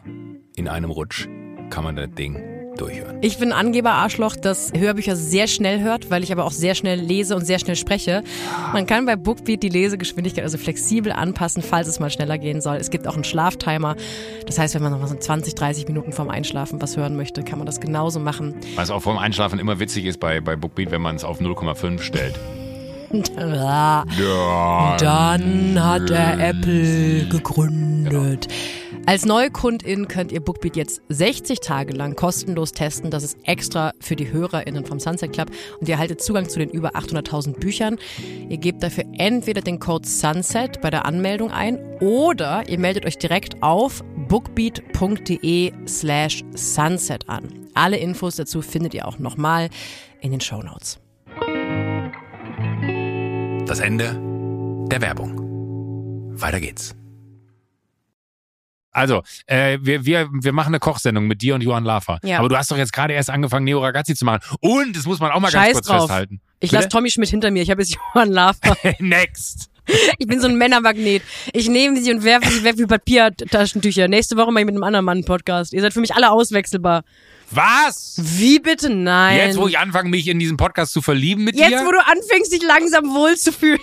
in 0.57 0.69
einem 0.69 0.91
Rutsch 0.91 1.27
kann 1.71 1.85
man 1.85 1.97
das 1.97 2.11
Ding 2.11 2.52
durchhören. 2.77 3.19
Ich 3.21 3.39
bin 3.39 3.53
Angeber-Arschloch, 3.53 4.37
das 4.37 4.73
Hörbücher 4.77 5.17
sehr 5.17 5.47
schnell 5.47 5.81
hört, 5.81 6.11
weil 6.11 6.23
ich 6.23 6.33
aber 6.33 6.45
auch 6.45 6.53
sehr 6.53 6.75
schnell 6.75 7.01
lese 7.01 7.37
und 7.37 7.45
sehr 7.45 7.59
schnell 7.59 7.77
spreche. 7.77 8.23
Man 8.73 8.87
kann 8.87 9.07
bei 9.07 9.17
Bookbeat 9.17 9.63
die 9.63 9.69
Lesegeschwindigkeit 9.69 10.45
also 10.45 10.59
flexibel 10.59 11.13
anpassen, 11.13 11.63
falls 11.63 11.89
es 11.89 12.01
mal 12.01 12.11
schneller 12.11 12.39
gehen 12.39 12.61
soll. 12.61 12.77
Es 12.77 12.91
gibt 12.91 13.07
auch 13.07 13.15
einen 13.15 13.25
Schlaftimer. 13.25 13.97
Das 14.47 14.59
heißt, 14.59 14.75
wenn 14.75 14.83
man 14.83 14.93
noch 14.93 15.01
mal 15.01 15.09
so 15.09 15.17
20, 15.17 15.55
30 15.55 15.89
Minuten 15.89 16.13
vorm 16.13 16.31
Einschlafen 16.31 16.81
was 16.83 16.97
hören 16.97 17.17
möchte, 17.17 17.43
kann 17.43 17.59
man 17.59 17.67
das 17.67 17.81
genauso 17.81 18.21
machen. 18.21 18.55
Was 18.77 18.91
auch 18.91 19.01
vorm 19.01 19.19
Einschlafen 19.19 19.59
immer 19.59 19.79
witzig 19.79 20.05
ist 20.07 20.21
bei, 20.21 20.41
bei 20.41 20.57
Bookbeat, 20.57 20.91
wenn 20.91 21.03
man 21.03 21.17
es 21.17 21.25
auf 21.25 21.41
0,5 21.41 22.01
stellt. 22.01 22.35
Ja. 23.37 24.97
Dann 24.99 25.77
hat 25.79 26.11
er 26.11 26.41
Apple 26.49 27.27
gegründet. 27.27 28.49
Als 29.05 29.25
neue 29.25 29.51
Kundin 29.51 30.07
könnt 30.07 30.31
ihr 30.31 30.41
Bookbeat 30.41 30.77
jetzt 30.77 31.03
60 31.09 31.59
Tage 31.59 31.93
lang 31.93 32.15
kostenlos 32.15 32.71
testen. 32.73 33.11
Das 33.11 33.25
ist 33.25 33.37
extra 33.43 33.93
für 33.99 34.15
die 34.15 34.31
HörerInnen 34.31 34.87
vom 34.87 35.01
Sunset 35.01 35.33
Club. 35.33 35.51
Und 35.81 35.89
ihr 35.89 35.95
erhaltet 35.95 36.23
Zugang 36.23 36.49
zu 36.49 36.61
den 36.61 36.71
über 36.71 36.95
800.000 36.95 37.59
Büchern. 37.59 37.99
Ihr 38.49 38.59
gebt 38.59 38.83
dafür 38.83 39.05
entweder 39.19 39.61
den 39.61 39.81
Code 39.81 40.09
SUNSET 40.09 40.81
bei 40.81 40.91
der 40.91 41.05
Anmeldung 41.05 41.51
ein 41.51 41.79
oder 42.01 42.69
ihr 42.69 42.79
meldet 42.79 43.05
euch 43.05 43.19
direkt 43.19 43.61
auf 43.63 44.05
bookbeat.de 44.29 45.73
slash 45.87 46.45
sunset 46.55 47.29
an. 47.29 47.69
Alle 47.75 47.97
Infos 47.97 48.37
dazu 48.37 48.63
findet 48.63 48.95
ihr 48.95 49.09
auch 49.09 49.19
nochmal 49.19 49.69
in 50.21 50.31
den 50.31 50.41
Show 50.41 50.63
Notes. 50.63 51.01
Das 53.67 53.81
Ende 53.81 54.17
der 54.91 55.01
Werbung. 55.01 55.41
Weiter 56.41 56.61
geht's. 56.61 56.95
Also, 58.93 59.23
äh, 59.47 59.79
wir, 59.81 60.05
wir, 60.05 60.29
wir 60.31 60.53
machen 60.53 60.69
eine 60.69 60.79
Kochsendung 60.79 61.27
mit 61.27 61.43
dir 61.43 61.55
und 61.55 61.63
Johann 61.63 61.85
Lafer. 61.85 62.19
Ja. 62.23 62.39
Aber 62.39 62.49
du 62.49 62.57
hast 62.57 62.71
doch 62.71 62.77
jetzt 62.77 62.93
gerade 62.93 63.15
erst 63.15 63.31
angefangen, 63.31 63.65
Neo 63.65 63.81
Ragazzi 63.83 64.15
zu 64.15 64.25
machen. 64.25 64.41
Und, 64.61 64.97
das 64.97 65.07
muss 65.07 65.19
man 65.19 65.31
auch 65.33 65.41
mal 65.41 65.51
Scheiß 65.51 65.75
ganz 65.75 65.75
kurz 65.75 65.87
drauf. 65.87 66.01
festhalten. 66.03 66.41
Ich 66.61 66.71
lasse 66.71 66.89
Tommy 66.89 67.11
Schmidt 67.11 67.31
hinter 67.31 67.51
mir. 67.51 67.63
Ich 67.63 67.71
habe 67.71 67.83
jetzt 67.83 67.97
Johann 68.15 68.31
Lafer. 68.31 68.77
Next. 68.99 69.71
Ich 70.19 70.29
bin 70.29 70.41
so 70.41 70.47
ein 70.47 70.57
Männermagnet. 70.57 71.23
Ich 71.53 71.69
nehme 71.69 72.01
sie 72.01 72.13
und 72.13 72.23
werfe 72.23 72.49
sie 72.49 72.63
weg 72.63 72.79
wie 72.79 72.87
Papiertaschentücher. 72.87 74.07
Nächste 74.07 74.37
Woche 74.37 74.53
mal 74.53 74.65
mit 74.65 74.75
einem 74.75 74.85
anderen 74.85 75.05
Mann 75.05 75.19
einen 75.19 75.25
Podcast. 75.25 75.73
Ihr 75.73 75.81
seid 75.81 75.93
für 75.93 76.01
mich 76.01 76.15
alle 76.15 76.31
auswechselbar. 76.31 77.03
Was? 77.51 78.15
Wie 78.19 78.61
bitte? 78.61 78.91
Nein. 78.91 79.39
Jetzt, 79.39 79.59
wo 79.59 79.67
ich 79.67 79.79
anfange, 79.79 80.09
mich 80.09 80.29
in 80.29 80.39
diesen 80.39 80.57
Podcast 80.57 80.93
zu 80.93 81.03
verlieben 81.03 81.45
mit 81.45 81.57
Jetzt, 81.57 81.71
dir? 81.71 81.85
wo 81.85 81.91
du 81.91 81.99
anfängst, 81.99 82.53
dich 82.53 82.63
langsam 82.63 83.07
wohlzufühlen. 83.13 83.81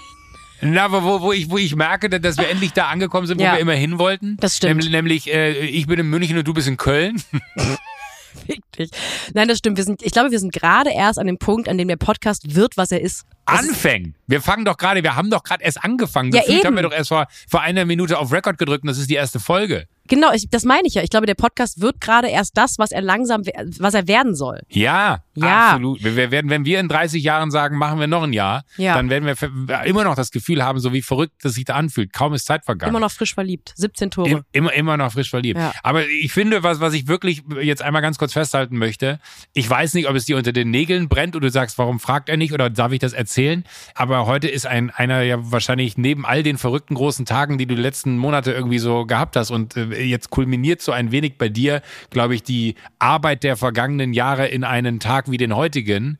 Na, 0.62 0.86
aber 0.86 1.04
wo, 1.04 1.22
wo, 1.22 1.32
ich, 1.32 1.50
wo 1.50 1.58
ich 1.58 1.76
merke, 1.76 2.10
dass 2.10 2.38
wir 2.38 2.50
endlich 2.50 2.74
da 2.74 2.88
angekommen 2.88 3.28
sind, 3.28 3.40
wo 3.40 3.44
Ja. 3.44 3.54
wir 3.54 3.60
immer 3.60 3.74
hin 3.74 3.98
wollten. 4.00 4.38
Das 4.40 4.58
stimmt. 4.58 4.84
Nem- 4.84 4.92
Nämlich, 4.92 5.32
äh, 5.34 5.52
ich 5.66 5.88
bin 5.88 6.00
in 6.00 6.10
München 6.10 6.38
und 6.38 6.48
du 6.48 6.54
bist 6.54 6.68
in 6.68 6.78
Köln. 6.78 7.22
Fick 8.46 8.62
dich. 8.78 8.90
Nein, 9.34 9.48
das 9.48 9.58
stimmt. 9.58 9.78
Wir 9.78 9.84
sind, 9.84 10.02
ich 10.04 10.12
glaube, 10.12 10.32
wir 10.32 10.40
sind 10.40 10.54
gerade 10.54 10.92
erst 10.92 11.18
an 11.20 11.28
dem 11.28 11.38
Punkt, 11.38 11.68
an 11.68 11.78
dem 11.78 11.88
der 11.88 11.96
Podcast 11.98 12.56
wird, 12.56 12.78
was 12.78 12.92
er 12.92 13.02
ist. 13.02 13.26
Das 13.46 13.62
ist 13.62 13.70
Anfängt. 13.70 14.16
Wir 14.28 14.42
fangen 14.42 14.66
doch 14.66 14.78
gerade, 14.78 15.02
wir 15.04 15.16
haben 15.16 15.30
doch 15.32 15.44
gerade 15.44 15.64
erst 15.64 15.84
angefangen. 15.84 16.32
Ja, 16.32 16.42
Gefühlt 16.42 16.60
eben. 16.60 16.68
haben 16.68 16.76
wir 16.76 16.84
doch 16.84 16.92
erst 16.92 17.10
vor, 17.10 17.28
vor 17.50 17.62
einer 17.62 17.86
Minute 17.86 18.18
auf 18.20 18.32
Record 18.32 18.58
gedrückt 18.58 18.84
und 18.84 18.88
das 18.88 18.98
ist 19.00 19.10
die 19.10 19.16
erste 19.16 19.40
Folge. 19.40 19.88
Genau, 20.10 20.32
ich, 20.34 20.50
das 20.50 20.64
meine 20.66 20.88
ich 20.88 20.96
ja. 20.96 21.04
Ich 21.04 21.10
glaube, 21.10 21.26
der 21.26 21.36
Podcast 21.36 21.80
wird 21.82 22.02
gerade 22.02 22.28
erst 22.28 22.58
das, 22.58 22.78
was 22.78 22.92
er 22.92 23.02
langsam, 23.02 23.44
was 23.80 23.94
er 23.94 24.08
werden 24.08 24.36
soll. 24.36 24.60
Ja, 24.70 25.24
Ja. 25.36 25.68
absolut. 25.70 26.04
Wir, 26.04 26.32
werden, 26.32 26.50
wenn 26.50 26.66
wir 26.66 26.80
in 26.80 26.88
30 26.90 27.24
Jahren 27.24 27.52
sagen, 27.52 27.78
machen 27.78 28.00
wir 28.00 28.08
noch 28.08 28.24
ein 28.24 28.34
Jahr, 28.34 28.64
Ja. 28.78 28.96
dann 28.96 29.10
werden 29.10 29.26
wir 29.26 29.84
immer 29.86 30.04
noch 30.04 30.16
das 30.16 30.32
Gefühl 30.32 30.64
haben, 30.64 30.80
so 30.80 30.92
wie 30.94 31.02
verrückt 31.02 31.36
das 31.44 31.54
sich 31.54 31.64
da 31.66 31.76
anfühlt. 31.76 32.12
Kaum 32.12 32.34
ist 32.34 32.46
Zeit 32.46 32.66
vergangen. 32.66 32.90
Immer 32.92 33.00
noch 33.00 33.12
frisch 33.12 33.34
verliebt. 33.34 33.72
17 33.76 34.12
Tore. 34.12 34.30
Im, 34.30 34.44
immer, 34.52 34.74
immer 34.74 34.98
noch 34.98 35.12
frisch 35.14 35.30
verliebt. 35.30 35.60
Ja. 35.60 35.72
Aber 35.84 36.06
ich 36.08 36.34
finde, 36.34 36.64
was, 36.64 36.80
was 36.82 36.94
ich 36.94 37.08
wirklich 37.08 37.44
jetzt 37.62 37.82
einmal 37.82 38.02
ganz 38.02 38.18
kurz 38.18 38.34
festhalten 38.34 38.78
möchte, 38.78 39.20
ich 39.54 39.70
weiß 39.70 39.94
nicht, 39.94 40.10
ob 40.10 40.16
es 40.16 40.26
dir 40.26 40.38
unter 40.38 40.52
den 40.52 40.72
Nägeln 40.72 41.08
brennt 41.08 41.36
oder 41.36 41.48
du 41.48 41.52
sagst, 41.52 41.78
warum 41.78 42.00
fragt 42.00 42.30
er 42.30 42.38
nicht 42.38 42.52
oder 42.54 42.70
darf 42.70 42.92
ich 42.92 43.00
das 43.00 43.14
erzählen? 43.14 43.64
Aber 43.96 44.26
heute 44.26 44.48
ist 44.48 44.66
ein, 44.66 44.90
einer 44.90 45.22
ja 45.22 45.38
wahrscheinlich 45.52 45.98
neben 45.98 46.26
all 46.26 46.44
den 46.44 46.58
verrückten 46.58 46.96
großen 46.96 47.26
Tagen, 47.26 47.58
die 47.58 47.66
du 47.66 47.76
die 47.76 47.82
letzten 47.82 48.18
Monate 48.18 48.52
irgendwie 48.52 48.80
so 48.80 49.06
gehabt 49.06 49.36
hast 49.36 49.52
und 49.52 49.78
äh, 49.78 49.99
jetzt 50.00 50.30
kulminiert 50.30 50.82
so 50.82 50.92
ein 50.92 51.12
wenig 51.12 51.38
bei 51.38 51.50
dir, 51.50 51.82
glaube 52.10 52.36
ich, 52.36 52.44
die 52.44 52.76
Arbeit 53.00 53.44
der 53.44 53.58
vergangenen 53.58 54.14
Jahre 54.14 54.48
in 54.48 54.64
einen 54.64 55.00
Tag 55.00 55.30
wie 55.30 55.38
den 55.38 55.56
heutigen. 55.56 56.18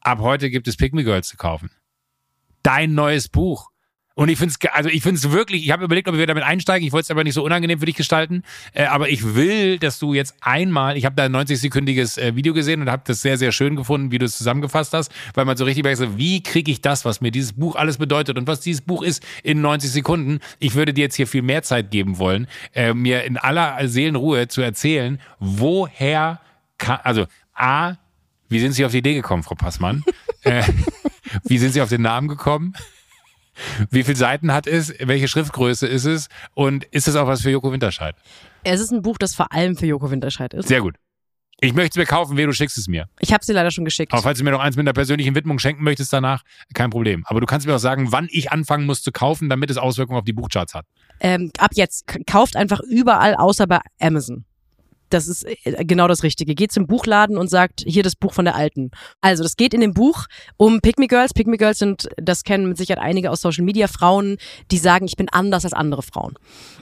Ab 0.00 0.20
heute 0.20 0.50
gibt 0.50 0.68
es 0.68 0.78
Me 0.92 1.04
Girls 1.04 1.28
zu 1.28 1.36
kaufen. 1.36 1.70
Dein 2.62 2.94
neues 2.94 3.28
Buch. 3.28 3.70
Und 4.18 4.30
ich 4.30 4.36
finde 4.36 4.52
es, 4.60 4.70
also 4.72 4.88
ich 4.88 5.04
finde 5.04 5.16
es 5.16 5.30
wirklich, 5.30 5.64
ich 5.64 5.70
habe 5.70 5.84
überlegt, 5.84 6.08
ob 6.08 6.16
wir 6.16 6.26
damit 6.26 6.42
einsteigen. 6.42 6.84
Ich 6.84 6.92
wollte 6.92 7.04
es 7.04 7.10
aber 7.12 7.22
nicht 7.22 7.34
so 7.34 7.44
unangenehm 7.44 7.78
für 7.78 7.86
dich 7.86 7.94
gestalten. 7.94 8.42
Äh, 8.72 8.86
aber 8.86 9.10
ich 9.10 9.36
will, 9.36 9.78
dass 9.78 10.00
du 10.00 10.12
jetzt 10.12 10.34
einmal, 10.40 10.96
ich 10.96 11.04
habe 11.04 11.14
da 11.14 11.26
ein 11.26 11.36
90-sekündiges 11.36 12.20
äh, 12.20 12.34
Video 12.34 12.52
gesehen 12.52 12.80
und 12.82 12.90
habe 12.90 13.04
das 13.06 13.22
sehr, 13.22 13.38
sehr 13.38 13.52
schön 13.52 13.76
gefunden, 13.76 14.10
wie 14.10 14.18
du 14.18 14.26
es 14.26 14.36
zusammengefasst 14.36 14.92
hast, 14.92 15.12
weil 15.34 15.44
man 15.44 15.56
so 15.56 15.64
richtig 15.64 15.84
merkt, 15.84 16.18
wie 16.18 16.42
kriege 16.42 16.68
ich 16.72 16.80
das, 16.80 17.04
was 17.04 17.20
mir 17.20 17.30
dieses 17.30 17.52
Buch 17.52 17.76
alles 17.76 17.98
bedeutet 17.98 18.36
und 18.38 18.48
was 18.48 18.58
dieses 18.58 18.80
Buch 18.80 19.04
ist, 19.04 19.24
in 19.44 19.60
90 19.60 19.88
Sekunden. 19.88 20.40
Ich 20.58 20.74
würde 20.74 20.92
dir 20.92 21.02
jetzt 21.02 21.14
hier 21.14 21.28
viel 21.28 21.42
mehr 21.42 21.62
Zeit 21.62 21.92
geben 21.92 22.18
wollen, 22.18 22.48
äh, 22.74 22.94
mir 22.94 23.22
in 23.22 23.36
aller 23.36 23.86
Seelenruhe 23.86 24.48
zu 24.48 24.62
erzählen, 24.62 25.20
woher 25.38 26.40
kann, 26.76 26.98
also 27.04 27.26
A, 27.54 27.94
wie 28.48 28.58
sind 28.58 28.72
Sie 28.72 28.84
auf 28.84 28.90
die 28.90 28.98
Idee 28.98 29.14
gekommen, 29.14 29.44
Frau 29.44 29.54
Passmann? 29.54 30.02
äh, 30.42 30.64
wie 31.44 31.58
sind 31.58 31.70
Sie 31.70 31.80
auf 31.80 31.88
den 31.88 32.02
Namen 32.02 32.26
gekommen? 32.26 32.74
Wie 33.90 34.04
viele 34.04 34.16
Seiten 34.16 34.52
hat 34.52 34.66
es? 34.66 34.94
Welche 35.00 35.28
Schriftgröße 35.28 35.86
ist 35.86 36.04
es? 36.04 36.28
Und 36.54 36.84
ist 36.84 37.08
es 37.08 37.16
auch 37.16 37.26
was 37.26 37.42
für 37.42 37.50
Joko 37.50 37.72
Winterscheid? 37.72 38.14
Es 38.64 38.80
ist 38.80 38.92
ein 38.92 39.02
Buch, 39.02 39.18
das 39.18 39.34
vor 39.34 39.52
allem 39.52 39.76
für 39.76 39.86
Joko 39.86 40.10
Winterscheid 40.10 40.54
ist. 40.54 40.68
Sehr 40.68 40.80
gut. 40.80 40.96
Ich 41.60 41.74
möchte 41.74 41.98
es 41.98 42.02
mir 42.02 42.06
kaufen, 42.06 42.36
wer 42.36 42.46
du 42.46 42.52
schickst 42.52 42.78
es 42.78 42.86
mir. 42.86 43.08
Ich 43.18 43.32
habe 43.32 43.44
sie 43.44 43.52
leider 43.52 43.72
schon 43.72 43.84
geschickt. 43.84 44.12
Aber 44.12 44.22
falls 44.22 44.38
du 44.38 44.44
mir 44.44 44.52
noch 44.52 44.60
eins 44.60 44.76
mit 44.76 44.84
einer 44.84 44.92
persönlichen 44.92 45.34
Widmung 45.34 45.58
schenken 45.58 45.82
möchtest 45.82 46.12
danach, 46.12 46.44
kein 46.72 46.90
Problem. 46.90 47.24
Aber 47.26 47.40
du 47.40 47.46
kannst 47.46 47.66
mir 47.66 47.74
auch 47.74 47.80
sagen, 47.80 48.12
wann 48.12 48.28
ich 48.30 48.52
anfangen 48.52 48.86
muss 48.86 49.02
zu 49.02 49.10
kaufen, 49.10 49.48
damit 49.48 49.68
es 49.68 49.76
Auswirkungen 49.76 50.18
auf 50.18 50.24
die 50.24 50.32
Buchcharts 50.32 50.74
hat. 50.74 50.86
Ähm, 51.18 51.50
ab 51.58 51.72
jetzt 51.74 52.04
kauft 52.28 52.54
einfach 52.54 52.78
überall 52.80 53.34
außer 53.34 53.66
bei 53.66 53.80
Amazon. 54.00 54.44
Das 55.10 55.28
ist 55.28 55.44
äh, 55.44 55.84
genau 55.84 56.08
das 56.08 56.22
Richtige. 56.22 56.54
Geht 56.54 56.72
zum 56.72 56.86
Buchladen 56.86 57.36
und 57.38 57.48
sagt, 57.48 57.82
hier 57.86 58.02
das 58.02 58.16
Buch 58.16 58.32
von 58.32 58.44
der 58.44 58.54
Alten. 58.54 58.90
Also, 59.20 59.42
das 59.42 59.56
geht 59.56 59.74
in 59.74 59.80
dem 59.80 59.94
Buch 59.94 60.26
um 60.56 60.80
Pick 60.80 60.98
Me 60.98 61.06
Girls. 61.06 61.34
Pick 61.34 61.46
Me 61.46 61.56
Girls 61.56 61.78
sind, 61.78 62.08
das 62.16 62.44
kennen 62.44 62.68
mit 62.68 62.78
Sicherheit 62.78 63.02
einige 63.02 63.30
aus 63.30 63.40
Social 63.40 63.64
Media, 63.64 63.88
Frauen, 63.88 64.36
die 64.70 64.78
sagen, 64.78 65.06
ich 65.06 65.16
bin 65.16 65.28
anders 65.28 65.64
als 65.64 65.72
andere 65.72 66.02
Frauen. 66.02 66.34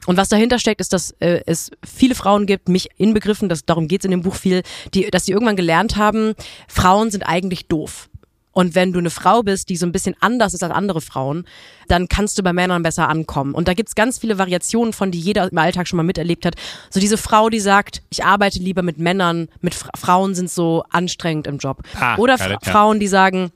Und 0.06 0.16
was 0.16 0.28
dahinter 0.28 0.58
steckt, 0.58 0.80
ist, 0.80 0.92
dass 0.92 1.12
äh, 1.20 1.40
es 1.46 1.70
viele 1.84 2.14
Frauen 2.14 2.46
gibt, 2.46 2.68
mich 2.68 2.88
inbegriffen, 2.96 3.48
das, 3.48 3.64
darum 3.64 3.88
geht's 3.88 4.04
in 4.04 4.10
dem 4.10 4.22
Buch 4.22 4.34
viel, 4.34 4.62
die, 4.94 5.10
dass 5.10 5.26
sie 5.26 5.32
irgendwann 5.32 5.56
gelernt 5.56 5.96
haben, 5.96 6.34
Frauen 6.68 7.10
sind 7.10 7.22
eigentlich 7.22 7.66
doof. 7.66 8.08
Und 8.56 8.74
wenn 8.74 8.90
du 8.90 8.98
eine 8.98 9.10
Frau 9.10 9.42
bist, 9.42 9.68
die 9.68 9.76
so 9.76 9.84
ein 9.84 9.92
bisschen 9.92 10.16
anders 10.20 10.54
ist 10.54 10.62
als 10.62 10.72
andere 10.72 11.02
Frauen, 11.02 11.44
dann 11.88 12.08
kannst 12.08 12.38
du 12.38 12.42
bei 12.42 12.54
Männern 12.54 12.82
besser 12.82 13.06
ankommen. 13.06 13.52
Und 13.52 13.68
da 13.68 13.74
gibt's 13.74 13.94
ganz 13.94 14.16
viele 14.16 14.38
Variationen 14.38 14.94
von, 14.94 15.10
die 15.10 15.20
jeder 15.20 15.46
im 15.50 15.58
Alltag 15.58 15.86
schon 15.86 15.98
mal 15.98 16.04
miterlebt 16.04 16.46
hat. 16.46 16.54
So 16.88 16.98
diese 16.98 17.18
Frau, 17.18 17.50
die 17.50 17.60
sagt, 17.60 18.00
ich 18.08 18.24
arbeite 18.24 18.58
lieber 18.58 18.80
mit 18.80 18.96
Männern, 18.96 19.48
mit 19.60 19.74
Fra 19.74 19.90
Frauen 19.94 20.34
sind 20.34 20.50
so 20.50 20.84
anstrengend 20.88 21.46
im 21.46 21.58
Job. 21.58 21.82
Ah, 22.00 22.16
Oder 22.16 22.38
Fra 22.38 22.52
ja. 22.52 22.58
Frauen, 22.62 22.98
die 22.98 23.08
sagen, 23.08 23.50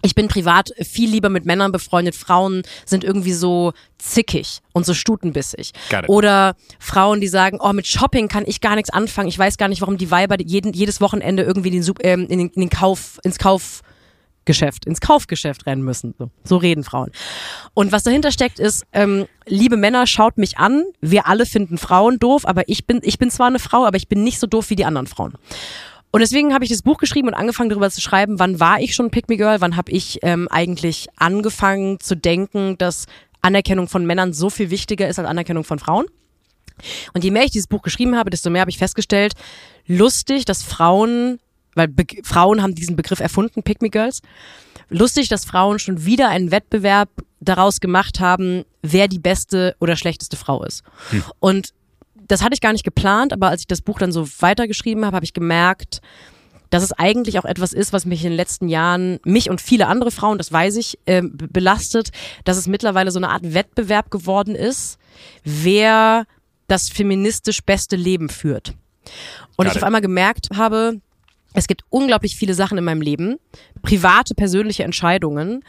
ich 0.00 0.14
bin 0.14 0.28
privat 0.28 0.72
viel 0.80 1.10
lieber 1.10 1.28
mit 1.28 1.44
Männern 1.44 1.70
befreundet. 1.70 2.14
Frauen 2.14 2.62
sind 2.86 3.04
irgendwie 3.04 3.34
so 3.34 3.74
zickig 3.98 4.60
und 4.72 4.86
so 4.86 4.94
stutenbissig. 4.94 5.72
Oder 6.08 6.56
Frauen, 6.78 7.20
die 7.20 7.28
sagen, 7.28 7.58
oh, 7.60 7.74
mit 7.74 7.86
Shopping 7.86 8.28
kann 8.28 8.44
ich 8.46 8.62
gar 8.62 8.76
nichts 8.76 8.88
anfangen. 8.88 9.28
Ich 9.28 9.38
weiß 9.38 9.58
gar 9.58 9.68
nicht, 9.68 9.82
warum 9.82 9.98
die 9.98 10.10
Weiber 10.10 10.36
jeden, 10.40 10.72
jedes 10.72 11.02
Wochenende 11.02 11.42
irgendwie 11.42 11.70
den, 11.70 11.84
ähm, 12.00 12.26
in 12.30 12.38
den, 12.38 12.48
in 12.48 12.60
den 12.60 12.70
Kauf, 12.70 13.20
ins 13.24 13.38
Kaufgeschäft, 14.48 14.86
ins 14.86 15.00
Kaufgeschäft 15.00 15.66
rennen 15.66 15.82
müssen. 15.82 16.14
So, 16.18 16.30
so 16.42 16.56
reden 16.56 16.82
Frauen. 16.82 17.10
Und 17.74 17.92
was 17.92 18.02
dahinter 18.02 18.32
steckt, 18.32 18.58
ist, 18.58 18.86
ähm, 18.94 19.26
liebe 19.46 19.76
Männer, 19.76 20.06
schaut 20.06 20.38
mich 20.38 20.56
an. 20.56 20.84
Wir 21.02 21.26
alle 21.26 21.44
finden 21.44 21.76
Frauen 21.76 22.18
doof, 22.18 22.46
aber 22.46 22.66
ich 22.66 22.86
bin, 22.86 23.00
ich 23.02 23.18
bin 23.18 23.30
zwar 23.30 23.48
eine 23.48 23.58
Frau, 23.58 23.84
aber 23.84 23.98
ich 23.98 24.08
bin 24.08 24.24
nicht 24.24 24.40
so 24.40 24.46
doof 24.46 24.70
wie 24.70 24.76
die 24.76 24.86
anderen 24.86 25.06
Frauen. 25.06 25.34
Und 26.10 26.20
deswegen 26.20 26.54
habe 26.54 26.64
ich 26.64 26.70
das 26.70 26.80
Buch 26.80 26.96
geschrieben 26.96 27.28
und 27.28 27.34
angefangen 27.34 27.68
darüber 27.68 27.90
zu 27.90 28.00
schreiben, 28.00 28.38
wann 28.38 28.58
war 28.58 28.80
ich 28.80 28.94
schon 28.94 29.10
Pick 29.10 29.28
Me 29.28 29.36
Girl, 29.36 29.60
wann 29.60 29.76
habe 29.76 29.92
ich 29.92 30.20
ähm, 30.22 30.48
eigentlich 30.50 31.08
angefangen 31.16 32.00
zu 32.00 32.16
denken, 32.16 32.78
dass 32.78 33.04
Anerkennung 33.42 33.86
von 33.86 34.06
Männern 34.06 34.32
so 34.32 34.48
viel 34.48 34.70
wichtiger 34.70 35.08
ist 35.08 35.18
als 35.18 35.28
Anerkennung 35.28 35.64
von 35.64 35.78
Frauen. 35.78 36.06
Und 37.12 37.22
je 37.22 37.30
mehr 37.30 37.44
ich 37.44 37.50
dieses 37.50 37.66
Buch 37.66 37.82
geschrieben 37.82 38.16
habe, 38.16 38.30
desto 38.30 38.48
mehr 38.48 38.62
habe 38.62 38.70
ich 38.70 38.78
festgestellt, 38.78 39.34
lustig, 39.86 40.46
dass 40.46 40.62
Frauen, 40.62 41.38
weil 41.78 41.88
Be 41.88 42.04
Frauen 42.22 42.62
haben 42.62 42.74
diesen 42.74 42.96
Begriff 42.96 43.20
erfunden, 43.20 43.62
Pick 43.62 43.80
Me 43.80 43.88
Girls, 43.88 44.20
lustig, 44.90 45.28
dass 45.28 45.46
Frauen 45.46 45.78
schon 45.78 46.04
wieder 46.04 46.28
einen 46.28 46.50
Wettbewerb 46.50 47.08
daraus 47.40 47.80
gemacht 47.80 48.20
haben, 48.20 48.64
wer 48.82 49.08
die 49.08 49.18
beste 49.18 49.74
oder 49.80 49.96
schlechteste 49.96 50.36
Frau 50.36 50.62
ist. 50.64 50.82
Und 51.40 51.72
das 52.26 52.42
hatte 52.42 52.52
ich 52.54 52.60
gar 52.60 52.72
nicht 52.72 52.84
geplant, 52.84 53.32
aber 53.32 53.48
als 53.48 53.62
ich 53.62 53.66
das 53.66 53.80
Buch 53.80 53.98
dann 53.98 54.12
so 54.12 54.28
weitergeschrieben 54.40 55.06
habe, 55.06 55.16
habe 55.16 55.24
ich 55.24 55.32
gemerkt, 55.32 56.02
dass 56.70 56.82
es 56.82 56.92
eigentlich 56.92 57.38
auch 57.38 57.46
etwas 57.46 57.72
ist, 57.72 57.94
was 57.94 58.04
mich 58.04 58.22
in 58.24 58.30
den 58.30 58.36
letzten 58.36 58.68
Jahren, 58.68 59.20
mich 59.24 59.48
und 59.48 59.62
viele 59.62 59.86
andere 59.86 60.10
Frauen, 60.10 60.36
das 60.36 60.52
weiß 60.52 60.76
ich, 60.76 60.98
be- 61.06 61.22
belastet, 61.22 62.10
dass 62.44 62.58
es 62.58 62.66
mittlerweile 62.66 63.10
so 63.10 63.18
eine 63.18 63.30
Art 63.30 63.54
Wettbewerb 63.54 64.10
geworden 64.10 64.54
ist, 64.54 64.98
wer 65.44 66.26
das 66.66 66.90
feministisch 66.90 67.62
beste 67.62 67.96
Leben 67.96 68.28
führt. 68.28 68.74
Und 69.56 69.64
Got 69.64 69.68
ich 69.68 69.76
auf 69.78 69.84
einmal 69.84 70.02
gemerkt 70.02 70.48
habe, 70.54 71.00
es 71.54 71.66
gibt 71.66 71.82
unglaublich 71.88 72.36
viele 72.36 72.54
Sachen 72.54 72.78
in 72.78 72.84
meinem 72.84 73.00
Leben, 73.00 73.36
private, 73.82 74.34
persönliche 74.34 74.84
Entscheidungen, 74.84 75.64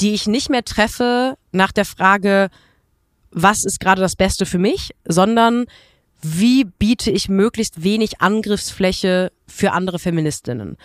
die 0.00 0.14
ich 0.14 0.26
nicht 0.26 0.50
mehr 0.50 0.64
treffe 0.64 1.36
nach 1.52 1.72
der 1.72 1.84
Frage, 1.84 2.48
was 3.30 3.64
ist 3.64 3.80
gerade 3.80 4.00
das 4.00 4.16
Beste 4.16 4.46
für 4.46 4.58
mich, 4.58 4.90
sondern 5.04 5.66
wie 6.24 6.64
biete 6.64 7.10
ich 7.10 7.28
möglichst 7.28 7.84
wenig 7.84 8.20
Angriffsfläche 8.20 9.30
für 9.46 9.72
andere 9.72 9.98
Feministinnen. 9.98 10.76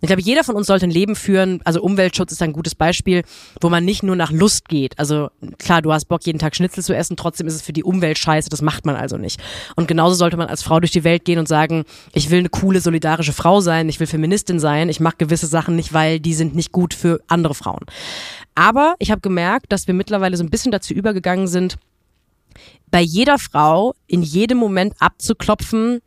Ich 0.00 0.06
glaube, 0.06 0.22
jeder 0.22 0.44
von 0.44 0.54
uns 0.54 0.68
sollte 0.68 0.86
ein 0.86 0.90
Leben 0.90 1.16
führen, 1.16 1.60
also 1.64 1.82
Umweltschutz 1.82 2.30
ist 2.30 2.42
ein 2.42 2.52
gutes 2.52 2.76
Beispiel, 2.76 3.24
wo 3.60 3.70
man 3.70 3.84
nicht 3.84 4.04
nur 4.04 4.14
nach 4.14 4.30
Lust 4.30 4.68
geht. 4.68 4.96
Also 4.98 5.30
klar, 5.58 5.82
du 5.82 5.92
hast 5.92 6.04
Bock, 6.04 6.24
jeden 6.24 6.38
Tag 6.38 6.54
Schnitzel 6.54 6.84
zu 6.84 6.94
essen, 6.94 7.16
trotzdem 7.16 7.48
ist 7.48 7.54
es 7.54 7.62
für 7.62 7.72
die 7.72 7.82
Umwelt 7.82 8.18
scheiße, 8.18 8.50
das 8.50 8.62
macht 8.62 8.86
man 8.86 8.94
also 8.94 9.16
nicht. 9.16 9.40
Und 9.74 9.88
genauso 9.88 10.14
sollte 10.14 10.36
man 10.36 10.48
als 10.48 10.62
Frau 10.62 10.78
durch 10.78 10.92
die 10.92 11.04
Welt 11.04 11.24
gehen 11.24 11.40
und 11.40 11.48
sagen, 11.48 11.84
ich 12.12 12.30
will 12.30 12.38
eine 12.38 12.50
coole, 12.50 12.80
solidarische 12.80 13.32
Frau 13.32 13.60
sein, 13.60 13.88
ich 13.88 13.98
will 13.98 14.06
Feministin 14.06 14.60
sein, 14.60 14.88
ich 14.88 15.00
mache 15.00 15.16
gewisse 15.18 15.46
Sachen 15.46 15.74
nicht, 15.74 15.92
weil 15.92 16.20
die 16.20 16.34
sind 16.34 16.54
nicht 16.54 16.70
gut 16.70 16.94
für 16.94 17.20
andere 17.26 17.54
Frauen. 17.54 17.84
Aber 18.54 18.94
ich 19.00 19.10
habe 19.10 19.22
gemerkt, 19.22 19.72
dass 19.72 19.88
wir 19.88 19.94
mittlerweile 19.94 20.36
so 20.36 20.44
ein 20.44 20.50
bisschen 20.50 20.70
dazu 20.70 20.94
übergegangen 20.94 21.48
sind, 21.48 21.78
bei 22.90 23.00
jeder 23.00 23.38
Frau 23.38 23.94
in 24.06 24.22
jedem 24.22 24.58
Moment 24.58 24.94
abzuklopfen, 25.00 26.00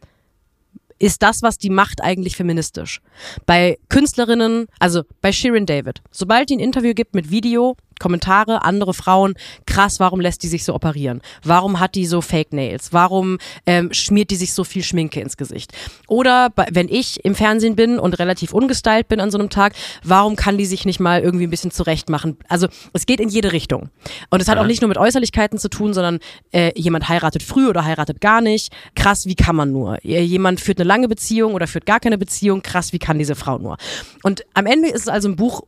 ist 1.00 1.22
das, 1.22 1.44
was 1.44 1.58
die 1.58 1.70
macht, 1.70 2.02
eigentlich 2.02 2.36
feministisch. 2.36 3.02
Bei 3.46 3.78
Künstlerinnen, 3.90 4.68
also 4.80 5.04
bei 5.22 5.32
Shirin 5.32 5.66
David, 5.66 6.02
sobald 6.12 6.50
die 6.50 6.56
ein 6.56 6.60
Interview 6.60 6.94
gibt 6.94 7.14
mit 7.14 7.30
Video, 7.30 7.76
Kommentare, 8.00 8.64
andere 8.64 8.94
Frauen, 8.94 9.36
krass, 9.66 10.00
warum 10.00 10.20
lässt 10.20 10.44
die 10.44 10.48
sich 10.48 10.64
so 10.64 10.74
operieren? 10.74 11.22
Warum 11.44 11.80
hat 11.80 11.96
die 11.96 12.06
so 12.06 12.22
Fake 12.22 12.54
Nails? 12.54 12.94
Warum 12.94 13.38
ähm, 13.66 13.94
schmiert 13.94 14.32
die 14.32 14.36
sich 14.36 14.54
so 14.54 14.64
viel 14.64 14.84
Schminke 14.84 15.20
ins 15.20 15.38
Gesicht? 15.38 15.74
Oder 16.08 16.50
wenn 16.72 16.90
ich 16.90 17.24
im 17.26 17.36
Fernsehen 17.36 17.76
bin 17.76 18.00
und 18.00 18.20
relativ 18.20 18.54
ungestylt 18.54 19.08
bin 19.08 19.20
an 19.20 19.32
so 19.32 19.38
einem 19.38 19.50
Tag, 19.50 19.74
warum 20.04 20.36
kann 20.36 20.58
die 20.58 20.66
sich 20.66 20.86
nicht 20.86 21.00
mal 21.00 21.22
irgendwie 21.22 21.48
ein 21.48 21.52
bisschen 21.52 21.72
zurecht 21.72 22.10
machen? 22.10 22.38
Also 22.48 22.68
es 22.94 23.06
geht 23.06 23.20
in 23.20 23.30
jede 23.30 23.52
Richtung. 23.52 23.90
Und 24.30 24.42
es 24.42 24.48
hat 24.48 24.58
auch 24.58 24.66
nicht 24.66 24.82
nur 24.82 24.90
mit 24.90 24.98
Äußerlichkeiten 24.98 25.58
zu 25.58 25.70
tun, 25.70 25.94
sondern 25.94 26.20
äh, 26.52 26.72
jemand 26.80 27.10
heiratet 27.10 27.44
früh 27.44 27.68
oder 27.68 27.86
heiratet 27.86 28.22
gar 28.22 28.42
nicht. 28.42 28.72
Krass, 28.96 29.26
wie 29.26 29.36
kann 29.36 29.56
man 29.56 29.72
nur? 29.72 30.04
Äh, 30.06 30.22
Jemand 30.22 30.60
führt 30.62 30.80
eine 30.80 30.88
lange 30.88 31.08
Beziehung 31.08 31.54
oder 31.54 31.68
führt 31.68 31.86
gar 31.86 32.00
keine 32.00 32.18
Beziehung. 32.18 32.62
Krass, 32.62 32.94
wie 32.94 33.00
kann 33.00 33.18
diese 33.18 33.36
Frau 33.36 33.58
nur? 33.58 33.78
Und 34.24 34.46
am 34.54 34.66
Ende 34.66 34.90
ist 34.90 35.02
es 35.02 35.08
also 35.08 35.30
ein 35.30 35.36
Buch, 35.36 35.64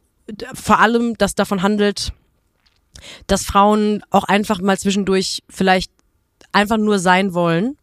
vor 0.54 0.80
allem, 0.80 1.18
das 1.18 1.34
davon 1.36 1.64
handelt, 1.64 2.14
dass 3.28 3.44
Frauen 3.44 4.04
auch 4.10 4.24
einfach 4.24 4.62
mal 4.62 4.78
zwischendurch 4.78 5.44
vielleicht 5.50 5.92
einfach 6.52 6.78
nur 6.78 7.00
sein 7.00 7.34
wollen, 7.34 7.78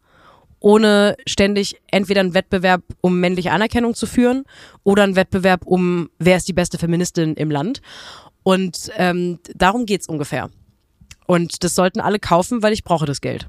ohne 0.59 1.15
ständig 1.27 1.77
entweder 1.91 2.21
einen 2.21 2.33
Wettbewerb 2.33 2.81
um 3.01 3.19
männliche 3.19 3.51
Anerkennung 3.51 3.93
zu 3.93 4.07
führen 4.07 4.43
oder 4.83 5.03
einen 5.03 5.15
Wettbewerb 5.15 5.65
um, 5.65 6.09
wer 6.19 6.37
ist 6.37 6.47
die 6.47 6.53
beste 6.53 6.77
Feministin 6.77 7.35
im 7.35 7.51
Land. 7.51 7.81
Und 8.43 8.91
ähm, 8.97 9.39
darum 9.55 9.85
geht's 9.85 10.07
ungefähr. 10.07 10.49
Und 11.25 11.63
das 11.63 11.75
sollten 11.75 11.99
alle 11.99 12.19
kaufen, 12.19 12.63
weil 12.63 12.73
ich 12.73 12.83
brauche 12.83 13.05
das 13.05 13.21
Geld. 13.21 13.47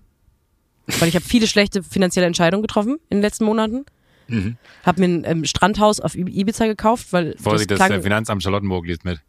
Weil 0.98 1.08
ich 1.08 1.14
habe 1.14 1.24
viele 1.24 1.46
schlechte 1.46 1.82
finanzielle 1.82 2.26
Entscheidungen 2.26 2.62
getroffen 2.62 2.98
in 3.08 3.18
den 3.18 3.22
letzten 3.22 3.44
Monaten. 3.44 3.84
Mhm. 4.26 4.56
Habe 4.84 5.00
mir 5.00 5.06
ein 5.06 5.24
ähm, 5.24 5.44
Strandhaus 5.44 6.00
auf 6.00 6.14
Ib- 6.14 6.28
Ibiza 6.28 6.66
gekauft, 6.66 7.12
weil 7.12 7.36
Vorsicht, 7.38 7.70
das, 7.70 7.78
das, 7.78 7.86
das 7.86 7.86
klang, 7.88 8.02
Finanzamt 8.02 8.42
Charlottenburg 8.42 8.86
liest 8.86 9.04
mit. 9.04 9.20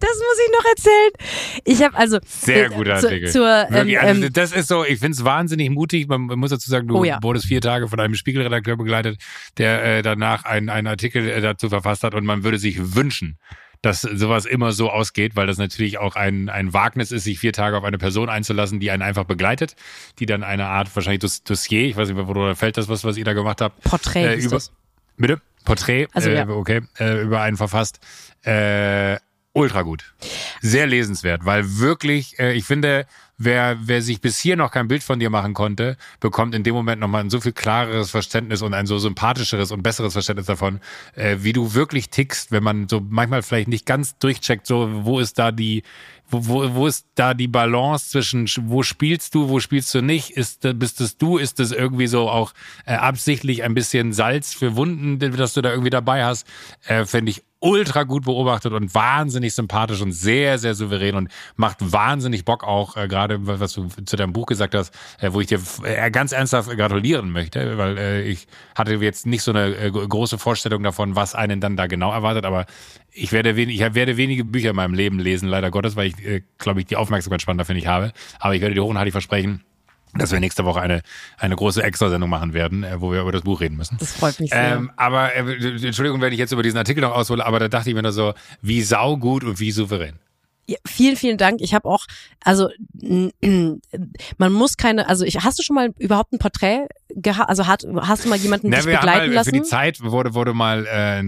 Das 0.00 0.10
muss 0.10 0.38
ich 0.46 0.52
noch 0.52 0.64
erzählen. 0.70 1.62
Ich 1.64 1.82
habe 1.82 1.96
also 1.96 2.18
Sehr 2.26 2.66
äh, 2.66 2.68
guter 2.68 2.96
zu, 2.98 3.06
Artikel. 3.08 3.30
zur 3.30 3.48
ähm, 3.68 3.74
Wirklich, 3.74 4.00
also 4.00 4.22
ähm, 4.24 4.32
das 4.32 4.52
ist 4.52 4.68
so, 4.68 4.84
ich 4.84 4.98
finde 5.00 5.16
es 5.16 5.24
wahnsinnig 5.24 5.70
mutig. 5.70 6.08
Man 6.08 6.22
muss 6.22 6.50
dazu 6.50 6.70
sagen, 6.70 6.88
du 6.88 6.96
Oh 6.98 7.04
ja. 7.04 7.18
wurdest 7.22 7.46
vier 7.46 7.60
Tage 7.60 7.88
von 7.88 8.00
einem 8.00 8.14
Spiegelredakteur 8.14 8.76
begleitet, 8.76 9.18
der 9.56 9.84
äh, 9.84 10.02
danach 10.02 10.44
einen, 10.44 10.68
einen 10.68 10.86
Artikel 10.86 11.28
äh, 11.28 11.40
dazu 11.40 11.68
verfasst 11.68 12.04
hat 12.04 12.14
und 12.14 12.24
man 12.24 12.44
würde 12.44 12.58
sich 12.58 12.94
wünschen, 12.94 13.38
dass 13.82 14.00
sowas 14.02 14.44
immer 14.44 14.72
so 14.72 14.90
ausgeht, 14.90 15.36
weil 15.36 15.46
das 15.46 15.56
natürlich 15.56 15.98
auch 15.98 16.16
ein, 16.16 16.48
ein 16.48 16.72
Wagnis 16.72 17.12
ist, 17.12 17.22
sich 17.24 17.38
vier 17.38 17.52
Tage 17.52 17.76
auf 17.76 17.84
eine 17.84 17.96
Person 17.98 18.28
einzulassen, 18.28 18.80
die 18.80 18.90
einen 18.90 19.02
einfach 19.02 19.22
begleitet, 19.24 19.76
die 20.18 20.26
dann 20.26 20.42
eine 20.42 20.66
Art 20.66 20.94
wahrscheinlich 20.96 21.20
Doss- 21.20 21.44
Dossier, 21.44 21.82
ich 21.86 21.96
weiß 21.96 22.08
nicht, 22.08 22.18
wo 22.26 22.54
fällt 22.56 22.76
das 22.76 22.88
was, 22.88 23.04
was 23.04 23.16
ihr 23.16 23.24
da 23.24 23.34
gemacht 23.34 23.60
habt, 23.60 23.80
Porträt 23.84 24.34
äh, 24.34 24.34
über, 24.34 24.56
das. 24.56 24.72
bitte 25.16 25.40
Porträt, 25.64 26.08
Also, 26.12 26.28
äh, 26.30 26.34
ja. 26.36 26.48
okay, 26.48 26.80
äh, 26.98 27.20
über 27.22 27.40
einen 27.42 27.56
verfasst. 27.56 28.00
Äh, 28.44 29.16
ultra 29.58 29.82
gut. 29.82 30.12
Sehr 30.60 30.86
lesenswert, 30.86 31.44
weil 31.44 31.78
wirklich, 31.78 32.38
äh, 32.38 32.52
ich 32.54 32.64
finde, 32.64 33.06
wer, 33.36 33.76
wer 33.80 34.02
sich 34.02 34.20
bis 34.20 34.38
hier 34.38 34.56
noch 34.56 34.70
kein 34.70 34.88
Bild 34.88 35.02
von 35.02 35.18
dir 35.18 35.30
machen 35.30 35.54
konnte, 35.54 35.96
bekommt 36.20 36.54
in 36.54 36.62
dem 36.64 36.74
Moment 36.74 37.00
nochmal 37.00 37.22
ein 37.22 37.30
so 37.30 37.40
viel 37.40 37.52
klareres 37.52 38.10
Verständnis 38.10 38.62
und 38.62 38.74
ein 38.74 38.86
so 38.86 38.98
sympathischeres 38.98 39.70
und 39.70 39.82
besseres 39.82 40.12
Verständnis 40.12 40.46
davon, 40.46 40.80
äh, 41.14 41.36
wie 41.40 41.52
du 41.52 41.74
wirklich 41.74 42.10
tickst, 42.10 42.50
wenn 42.52 42.62
man 42.62 42.88
so 42.88 43.00
manchmal 43.08 43.42
vielleicht 43.42 43.68
nicht 43.68 43.86
ganz 43.86 44.18
durchcheckt, 44.18 44.66
so 44.66 44.88
wo 45.04 45.20
ist 45.20 45.38
da 45.38 45.52
die, 45.52 45.82
wo, 46.30 46.74
wo, 46.74 46.86
ist 46.86 47.06
da 47.14 47.32
die 47.32 47.48
Balance 47.48 48.10
zwischen 48.10 48.46
sch- 48.46 48.60
wo 48.64 48.82
spielst 48.82 49.34
du, 49.34 49.48
wo 49.48 49.60
spielst 49.60 49.94
du 49.94 50.02
nicht? 50.02 50.30
Ist 50.30 50.64
da- 50.64 50.72
bist 50.74 51.00
es 51.00 51.16
du? 51.16 51.38
Ist 51.38 51.58
es 51.58 51.72
irgendwie 51.72 52.06
so 52.06 52.28
auch 52.28 52.52
äh, 52.84 52.94
absichtlich 52.94 53.62
ein 53.62 53.72
bisschen 53.74 54.12
Salz 54.12 54.52
für 54.52 54.76
Wunden, 54.76 55.18
das 55.18 55.54
du 55.54 55.62
da 55.62 55.70
irgendwie 55.70 55.90
dabei 55.90 56.24
hast? 56.24 56.46
Äh, 56.86 57.06
Finde 57.06 57.30
ich 57.30 57.42
ultra 57.60 58.04
gut 58.04 58.24
beobachtet 58.24 58.72
und 58.72 58.94
wahnsinnig 58.94 59.54
sympathisch 59.54 60.00
und 60.00 60.12
sehr, 60.12 60.58
sehr 60.58 60.74
souverän 60.74 61.16
und 61.16 61.30
macht 61.56 61.78
wahnsinnig 61.80 62.44
Bock 62.44 62.64
auch, 62.64 62.96
äh, 62.96 63.08
gerade 63.08 63.38
was 63.46 63.72
du 63.72 63.88
zu 64.04 64.16
deinem 64.16 64.32
Buch 64.32 64.46
gesagt 64.46 64.74
hast, 64.74 64.94
äh, 65.20 65.32
wo 65.32 65.40
ich 65.40 65.48
dir 65.48 65.60
äh, 65.82 66.10
ganz 66.10 66.32
ernsthaft 66.32 66.70
gratulieren 66.70 67.30
möchte, 67.30 67.76
weil 67.78 67.98
äh, 67.98 68.22
ich 68.22 68.46
hatte 68.74 68.94
jetzt 68.94 69.26
nicht 69.26 69.42
so 69.42 69.50
eine 69.50 69.74
äh, 69.76 69.90
große 69.90 70.38
Vorstellung 70.38 70.82
davon, 70.82 71.16
was 71.16 71.34
einen 71.34 71.60
dann 71.60 71.76
da 71.76 71.86
genau 71.86 72.12
erwartet, 72.12 72.44
aber 72.44 72.66
ich 73.10 73.32
werde, 73.32 73.56
wenig, 73.56 73.80
ich 73.80 73.94
werde 73.94 74.16
wenige 74.16 74.44
Bücher 74.44 74.70
in 74.70 74.76
meinem 74.76 74.94
Leben 74.94 75.18
lesen, 75.18 75.48
leider 75.48 75.70
Gottes, 75.70 75.96
weil 75.96 76.08
ich, 76.08 76.24
äh, 76.24 76.42
glaube 76.58 76.80
ich, 76.80 76.86
die 76.86 76.96
Aufmerksamkeitsspanne 76.96 77.58
dafür 77.58 77.74
nicht 77.74 77.88
habe. 77.88 78.12
Aber 78.38 78.54
ich 78.54 78.60
werde 78.60 78.74
dir 78.74 78.84
hochhaltig 78.84 79.12
versprechen, 79.12 79.64
dass 80.14 80.32
wir 80.32 80.40
nächste 80.40 80.64
Woche 80.64 80.80
eine, 80.80 81.02
eine 81.36 81.56
große 81.56 81.82
Extrasendung 81.82 82.30
machen 82.30 82.54
werden, 82.54 82.84
äh, 82.84 83.00
wo 83.00 83.12
wir 83.12 83.20
über 83.20 83.32
das 83.32 83.42
Buch 83.42 83.60
reden 83.60 83.76
müssen. 83.76 83.96
Das 83.98 84.12
freut 84.12 84.40
mich 84.40 84.50
sehr. 84.50 84.76
Ähm, 84.76 84.90
aber 84.96 85.34
äh, 85.34 85.86
Entschuldigung, 85.86 86.20
wenn 86.20 86.32
ich 86.32 86.38
jetzt 86.38 86.52
über 86.52 86.62
diesen 86.62 86.78
Artikel 86.78 87.00
noch 87.00 87.14
aushole, 87.14 87.44
aber 87.44 87.58
da 87.58 87.68
dachte 87.68 87.90
ich 87.90 87.94
mir 87.94 88.02
nur 88.02 88.12
so, 88.12 88.34
wie 88.62 88.82
saugut 88.82 89.44
und 89.44 89.60
wie 89.60 89.70
souverän. 89.70 90.18
Ja, 90.66 90.76
vielen, 90.86 91.16
vielen 91.16 91.38
Dank. 91.38 91.62
Ich 91.62 91.72
habe 91.72 91.88
auch, 91.88 92.04
also 92.44 92.68
man 93.00 94.52
muss 94.52 94.76
keine, 94.76 95.08
also 95.08 95.24
ich, 95.24 95.36
hast 95.42 95.58
du 95.58 95.62
schon 95.62 95.74
mal 95.74 95.94
überhaupt 95.98 96.34
ein 96.34 96.38
Porträt 96.38 96.86
gehabt? 97.08 97.48
Also 97.48 97.66
hat, 97.66 97.86
hast 98.02 98.26
du 98.26 98.28
mal 98.28 98.36
jemanden 98.36 98.68
Na, 98.68 98.76
dich 98.76 98.84
begleiten 98.84 99.28
mal, 99.28 99.34
lassen? 99.34 99.48
Für 99.48 99.56
die 99.56 99.62
Zeit 99.62 100.02
wurde, 100.02 100.34
wurde 100.34 100.52
mal, 100.52 100.86
äh, 100.86 101.22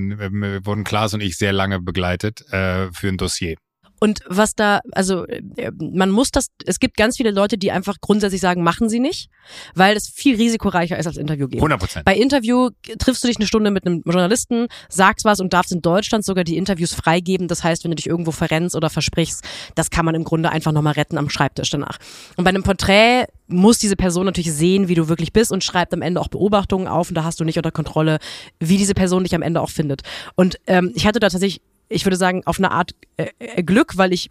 wurden 0.66 0.84
Klaas 0.84 1.14
und 1.14 1.22
ich 1.22 1.38
sehr 1.38 1.54
lange 1.54 1.80
begleitet 1.80 2.42
äh, 2.52 2.92
für 2.92 3.08
ein 3.08 3.16
Dossier. 3.16 3.56
Und 4.00 4.20
was 4.26 4.54
da, 4.54 4.80
also 4.92 5.26
äh, 5.26 5.70
man 5.78 6.10
muss 6.10 6.30
das, 6.30 6.48
es 6.64 6.80
gibt 6.80 6.96
ganz 6.96 7.18
viele 7.18 7.30
Leute, 7.30 7.58
die 7.58 7.70
einfach 7.70 7.96
grundsätzlich 8.00 8.40
sagen, 8.40 8.62
machen 8.62 8.88
sie 8.88 8.98
nicht, 8.98 9.28
weil 9.74 9.96
es 9.96 10.08
viel 10.08 10.36
risikoreicher 10.36 10.98
ist 10.98 11.06
als 11.06 11.18
Interview 11.18 11.46
geben. 11.46 11.60
100 11.60 11.78
Prozent. 11.78 12.04
Bei 12.06 12.16
Interview 12.16 12.70
triffst 12.98 13.22
du 13.22 13.28
dich 13.28 13.36
eine 13.36 13.46
Stunde 13.46 13.70
mit 13.70 13.86
einem 13.86 14.02
Journalisten, 14.04 14.68
sagst 14.88 15.26
was 15.26 15.38
und 15.38 15.52
darfst 15.52 15.70
in 15.72 15.82
Deutschland 15.82 16.24
sogar 16.24 16.44
die 16.44 16.56
Interviews 16.56 16.94
freigeben. 16.94 17.46
Das 17.46 17.62
heißt, 17.62 17.84
wenn 17.84 17.90
du 17.90 17.96
dich 17.96 18.06
irgendwo 18.06 18.32
verrennst 18.32 18.74
oder 18.74 18.88
versprichst, 18.88 19.44
das 19.74 19.90
kann 19.90 20.06
man 20.06 20.14
im 20.14 20.24
Grunde 20.24 20.50
einfach 20.50 20.72
nochmal 20.72 20.94
retten 20.94 21.18
am 21.18 21.28
Schreibtisch 21.28 21.68
danach. 21.68 21.98
Und 22.36 22.44
bei 22.44 22.50
einem 22.50 22.62
Porträt 22.62 23.26
muss 23.48 23.78
diese 23.78 23.96
Person 23.96 24.24
natürlich 24.26 24.52
sehen, 24.52 24.88
wie 24.88 24.94
du 24.94 25.08
wirklich 25.08 25.32
bist 25.32 25.52
und 25.52 25.62
schreibt 25.62 25.92
am 25.92 26.02
Ende 26.02 26.20
auch 26.20 26.28
Beobachtungen 26.28 26.88
auf 26.88 27.08
und 27.08 27.14
da 27.16 27.24
hast 27.24 27.40
du 27.40 27.44
nicht 27.44 27.58
unter 27.58 27.72
Kontrolle, 27.72 28.18
wie 28.60 28.78
diese 28.78 28.94
Person 28.94 29.24
dich 29.24 29.34
am 29.34 29.42
Ende 29.42 29.60
auch 29.60 29.70
findet. 29.70 30.02
Und 30.36 30.58
ähm, 30.66 30.92
ich 30.94 31.06
hatte 31.06 31.20
da 31.20 31.28
tatsächlich 31.28 31.60
ich 31.90 32.06
würde 32.06 32.16
sagen, 32.16 32.42
auf 32.46 32.58
eine 32.58 32.70
Art 32.70 32.92
äh, 33.18 33.26
äh, 33.38 33.62
Glück, 33.62 33.98
weil 33.98 34.14
ich 34.14 34.30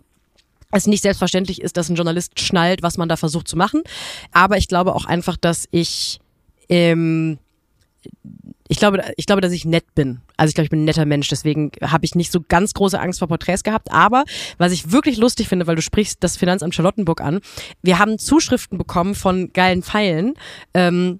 es 0.71 0.87
nicht 0.87 1.01
selbstverständlich 1.01 1.61
ist, 1.61 1.77
dass 1.77 1.89
ein 1.89 1.95
Journalist 1.95 2.39
schnallt, 2.39 2.81
was 2.81 2.97
man 2.97 3.09
da 3.09 3.17
versucht 3.17 3.47
zu 3.47 3.57
machen. 3.57 3.81
Aber 4.31 4.57
ich 4.57 4.67
glaube 4.67 4.95
auch 4.95 5.05
einfach, 5.05 5.35
dass 5.35 5.67
ich, 5.71 6.19
ähm, 6.69 7.37
ich 8.67 8.77
glaube, 8.77 9.03
ich 9.17 9.25
glaube, 9.25 9.41
dass 9.41 9.51
ich 9.51 9.65
nett 9.65 9.95
bin. 9.95 10.21
Also 10.37 10.49
ich 10.49 10.55
glaube, 10.55 10.65
ich 10.65 10.69
bin 10.69 10.81
ein 10.81 10.85
netter 10.85 11.05
Mensch. 11.05 11.27
Deswegen 11.27 11.71
habe 11.81 12.05
ich 12.05 12.13
nicht 12.13 12.31
so 12.31 12.39
ganz 12.47 12.73
große 12.73 12.99
Angst 12.99 13.19
vor 13.19 13.27
Porträts 13.27 13.63
gehabt. 13.63 13.91
Aber 13.91 14.25
was 14.59 14.71
ich 14.71 14.91
wirklich 14.91 15.17
lustig 15.17 15.47
finde, 15.49 15.65
weil 15.65 15.75
du 15.75 15.81
sprichst 15.81 16.23
das 16.23 16.37
Finanzamt 16.37 16.75
Charlottenburg 16.75 17.19
an, 17.19 17.39
wir 17.81 17.97
haben 17.97 18.19
Zuschriften 18.19 18.77
bekommen 18.77 19.15
von 19.15 19.51
geilen 19.53 19.81
Pfeilen. 19.81 20.35
Ähm, 20.75 21.19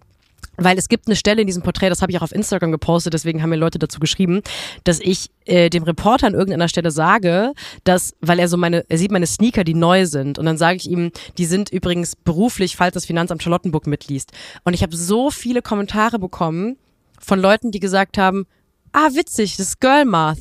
weil 0.60 0.78
es 0.78 0.90
gibt 0.90 1.08
eine 1.08 1.16
Stelle 1.16 1.42
in 1.42 1.48
diesem 1.48 1.64
Porträt, 1.64 1.90
das 1.90 2.02
habe 2.02 2.12
ich 2.12 2.18
auch 2.18 2.24
auf 2.24 2.32
Instagram 2.32 2.72
gepostet, 2.72 3.14
deswegen 3.14 3.42
haben 3.42 3.50
mir 3.50 3.56
Leute 3.56 3.80
dazu 3.80 4.00
geschrieben, 4.00 4.42
dass 4.84 5.00
ich 5.00 5.30
äh, 5.46 5.70
dem 5.70 5.84
Reporter 5.84 6.28
an 6.28 6.34
irgendeiner 6.34 6.68
Stelle 6.68 6.92
sage, 6.92 7.54
dass, 7.84 8.14
weil 8.22 8.40
er 8.40 8.48
so 8.48 8.58
meine, 8.58 8.86
er 8.90 8.98
sieht 8.98 9.12
meine 9.12 9.28
Sneaker, 9.28 9.64
die 9.64 9.74
neu 9.74 10.06
sind, 10.06 10.40
und 10.40 10.46
dann 10.46 10.58
sage 10.58 10.78
ich 10.78 10.90
ihm, 10.90 11.12
die 11.38 11.46
sind 11.46 11.70
übrigens 11.70 12.16
beruflich, 12.16 12.76
falls 12.76 12.94
das 12.94 13.06
Finanzamt 13.06 13.44
Charlottenburg 13.44 13.88
mitliest. 13.88 14.32
Und 14.64 14.74
ich 14.74 14.84
habe 14.84 14.96
so 14.96 15.32
viele 15.32 15.62
Kommentare 15.62 16.20
bekommen 16.20 16.78
von 17.20 17.40
Leuten, 17.40 17.72
die 17.72 17.80
gesagt 17.80 18.18
haben, 18.18 18.46
ah 18.92 19.10
witzig, 19.14 19.58
das 19.58 19.68
ist 19.68 19.82
Girl 19.82 20.06
Math. 20.06 20.40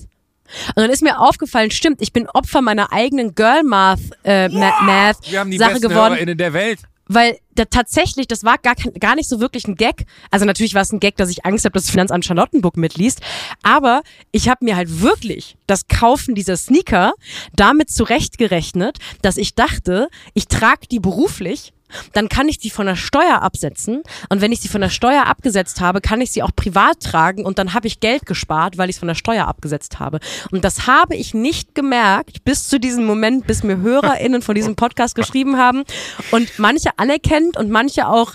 Und 0.68 0.76
dann 0.78 0.90
ist 0.90 1.02
mir 1.02 1.20
aufgefallen, 1.20 1.70
stimmt, 1.70 2.00
ich 2.00 2.14
bin 2.14 2.26
Opfer 2.28 2.62
meiner 2.62 2.90
eigenen 2.92 3.34
Girl 3.34 3.62
Math 3.64 4.00
äh, 4.24 4.48
Ma- 4.48 4.80
Math 4.82 5.30
Wir 5.30 5.40
haben 5.40 5.50
die 5.50 5.58
Sache 5.58 5.72
besten 5.72 5.88
geworden 5.88 6.38
der 6.38 6.52
Welt. 6.54 6.80
Weil 7.08 7.38
da 7.54 7.64
tatsächlich, 7.64 8.28
das 8.28 8.44
war 8.44 8.58
gar, 8.58 8.74
gar 8.74 9.16
nicht 9.16 9.28
so 9.28 9.40
wirklich 9.40 9.66
ein 9.66 9.74
Gag. 9.74 10.04
Also 10.30 10.44
natürlich 10.44 10.74
war 10.74 10.82
es 10.82 10.92
ein 10.92 11.00
Gag, 11.00 11.16
dass 11.16 11.30
ich 11.30 11.44
Angst 11.44 11.64
habe, 11.64 11.72
dass 11.72 11.84
das 11.84 11.90
Finanzamt 11.90 12.24
Charlottenburg 12.24 12.76
mitliest. 12.76 13.20
Aber 13.62 14.02
ich 14.30 14.48
habe 14.48 14.64
mir 14.64 14.76
halt 14.76 15.00
wirklich 15.00 15.56
das 15.66 15.88
Kaufen 15.88 16.34
dieser 16.34 16.56
Sneaker 16.56 17.14
damit 17.54 17.90
zurechtgerechnet, 17.90 18.98
dass 19.22 19.36
ich 19.36 19.54
dachte, 19.54 20.08
ich 20.34 20.46
trage 20.48 20.86
die 20.90 21.00
beruflich. 21.00 21.72
Dann 22.12 22.28
kann 22.28 22.48
ich 22.48 22.58
die 22.58 22.70
von 22.70 22.86
der 22.86 22.96
Steuer 22.96 23.42
absetzen. 23.42 24.02
Und 24.28 24.40
wenn 24.40 24.52
ich 24.52 24.60
sie 24.60 24.68
von 24.68 24.80
der 24.80 24.88
Steuer 24.88 25.26
abgesetzt 25.26 25.80
habe, 25.80 26.00
kann 26.00 26.20
ich 26.20 26.30
sie 26.30 26.42
auch 26.42 26.54
privat 26.54 27.00
tragen. 27.00 27.44
Und 27.44 27.58
dann 27.58 27.74
habe 27.74 27.86
ich 27.86 28.00
Geld 28.00 28.26
gespart, 28.26 28.78
weil 28.78 28.90
ich 28.90 28.96
es 28.96 29.00
von 29.00 29.08
der 29.08 29.14
Steuer 29.14 29.46
abgesetzt 29.46 29.98
habe. 29.98 30.20
Und 30.50 30.64
das 30.64 30.86
habe 30.86 31.16
ich 31.16 31.34
nicht 31.34 31.74
gemerkt 31.74 32.44
bis 32.44 32.68
zu 32.68 32.78
diesem 32.78 33.04
Moment, 33.04 33.46
bis 33.46 33.62
mir 33.62 33.78
HörerInnen 33.78 34.42
von 34.42 34.54
diesem 34.54 34.76
Podcast 34.76 35.14
geschrieben 35.14 35.56
haben. 35.56 35.84
Und 36.30 36.58
manche 36.58 36.90
anerkennt 36.98 37.56
und 37.56 37.70
manche 37.70 38.08
auch, 38.08 38.34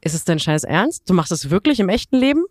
ist 0.00 0.14
es 0.14 0.24
dein 0.24 0.38
scheiß 0.38 0.64
Ernst? 0.64 1.08
Du 1.08 1.14
machst 1.14 1.30
das 1.30 1.50
wirklich 1.50 1.80
im 1.80 1.88
echten 1.88 2.16
Leben? 2.16 2.44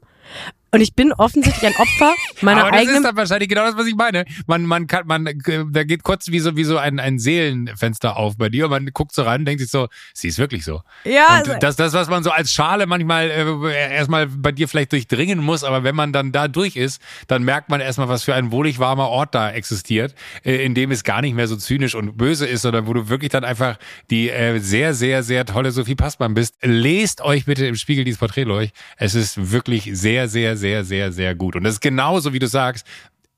Und 0.74 0.82
ich 0.82 0.96
bin 0.96 1.14
offensichtlich 1.14 1.68
ein 1.68 1.76
Opfer 1.80 2.16
meiner 2.42 2.62
Aber 2.62 2.72
das 2.72 2.80
eigenen 2.80 2.98
ist 2.98 3.04
dann 3.06 3.16
wahrscheinlich 3.16 3.48
genau 3.48 3.64
das, 3.64 3.78
was 3.78 3.86
ich 3.86 3.96
meine. 3.96 4.26
Man, 4.48 4.66
man 4.66 4.88
kann, 4.88 5.06
man, 5.06 5.28
äh, 5.28 5.36
da 5.70 5.84
geht 5.84 6.02
kurz 6.02 6.30
wie 6.30 6.40
so, 6.40 6.56
wie 6.56 6.64
so 6.64 6.80
ein, 6.80 7.00
ein 7.00 7.20
Seelenfenster 7.20 8.18
auf 8.18 8.38
bei 8.38 8.50
dir 8.50 8.66
und 8.66 8.72
man 8.72 8.88
guckt 8.88 9.14
so 9.14 9.22
rein 9.22 9.42
und 9.42 9.46
denkt 9.46 9.62
sich 9.62 9.70
so, 9.70 9.88
sie 10.16 10.30
ist 10.30 10.40
wirklich 10.40 10.66
so. 10.66 10.82
Ja, 11.04 11.28
also 11.28 11.54
Und 11.54 11.62
das, 11.62 11.76
das, 11.76 11.94
was 11.94 12.10
man 12.10 12.24
so 12.24 12.32
als 12.32 12.52
Schale 12.52 12.88
manchmal 12.88 13.30
äh, 13.30 13.94
erstmal 13.94 14.26
bei 14.26 14.52
dir 14.52 14.68
vielleicht 14.68 14.94
durchdringen 14.94 15.38
muss, 15.38 15.64
aber 15.64 15.84
wenn 15.84 15.96
man 15.96 16.12
dann 16.12 16.32
da 16.32 16.48
durch 16.48 16.76
ist, 16.76 17.00
dann 17.28 17.44
merkt 17.44 17.70
man 17.70 17.80
erstmal, 17.80 18.10
was 18.10 18.24
für 18.24 18.34
ein 18.34 18.52
wohlig 18.52 18.80
warmer 18.80 19.10
Ort 19.10 19.36
da 19.36 19.52
existiert, 19.52 20.16
äh, 20.44 20.66
in 20.66 20.74
dem 20.74 20.90
es 20.90 21.04
gar 21.04 21.22
nicht 21.22 21.36
mehr 21.36 21.48
so 21.48 21.56
zynisch 21.56 21.94
und 21.94 22.18
böse 22.18 22.48
ist, 22.48 22.64
sondern 22.64 22.88
wo 22.88 22.94
du 22.94 23.10
wirklich 23.10 23.30
dann 23.30 23.44
einfach 23.44 23.78
die 24.10 24.32
äh, 24.32 24.58
sehr, 24.58 24.96
sehr, 24.96 25.22
sehr 25.22 25.46
tolle 25.46 25.72
Sophie 25.72 25.94
Passmann 25.94 26.34
bist. 26.34 26.56
Lest 26.64 27.22
euch 27.22 27.46
bitte 27.46 27.68
im 27.68 27.76
Spiegel 27.76 28.06
dieses 28.06 28.18
Porträt 28.18 28.46
durch. 28.46 28.72
Es 28.98 29.14
ist 29.14 29.52
wirklich 29.52 29.92
sehr, 29.94 30.28
sehr, 30.28 30.58
sehr, 30.58 30.63
sehr, 30.84 31.12
sehr 31.12 31.36
gut. 31.36 31.56
Und 31.56 31.64
das 31.64 31.74
ist 31.74 31.82
genauso, 31.82 32.34
wie 32.34 32.40
du 32.40 32.48
sagst, 32.48 32.88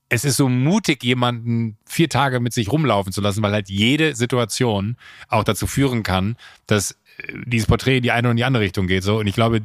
es 0.08 0.24
ist 0.24 0.36
so 0.36 0.48
mutig, 0.48 1.02
jemanden 1.02 1.76
vier 1.84 2.08
Tage 2.08 2.40
mit 2.40 2.52
sich 2.52 2.70
rumlaufen 2.70 3.12
zu 3.12 3.20
lassen, 3.20 3.42
weil 3.42 3.52
halt 3.52 3.68
jede 3.68 4.14
Situation 4.14 4.96
auch 5.28 5.44
dazu 5.44 5.66
führen 5.66 6.02
kann, 6.02 6.36
dass 6.66 6.92
äh, 6.92 7.32
dieses 7.44 7.66
Porträt 7.66 7.98
in 7.98 8.02
die 8.02 8.12
eine 8.12 8.30
und 8.30 8.36
die 8.36 8.44
andere 8.44 8.62
Richtung 8.62 8.86
geht. 8.86 9.02
So. 9.02 9.18
Und 9.18 9.26
ich 9.26 9.34
glaube, 9.34 9.62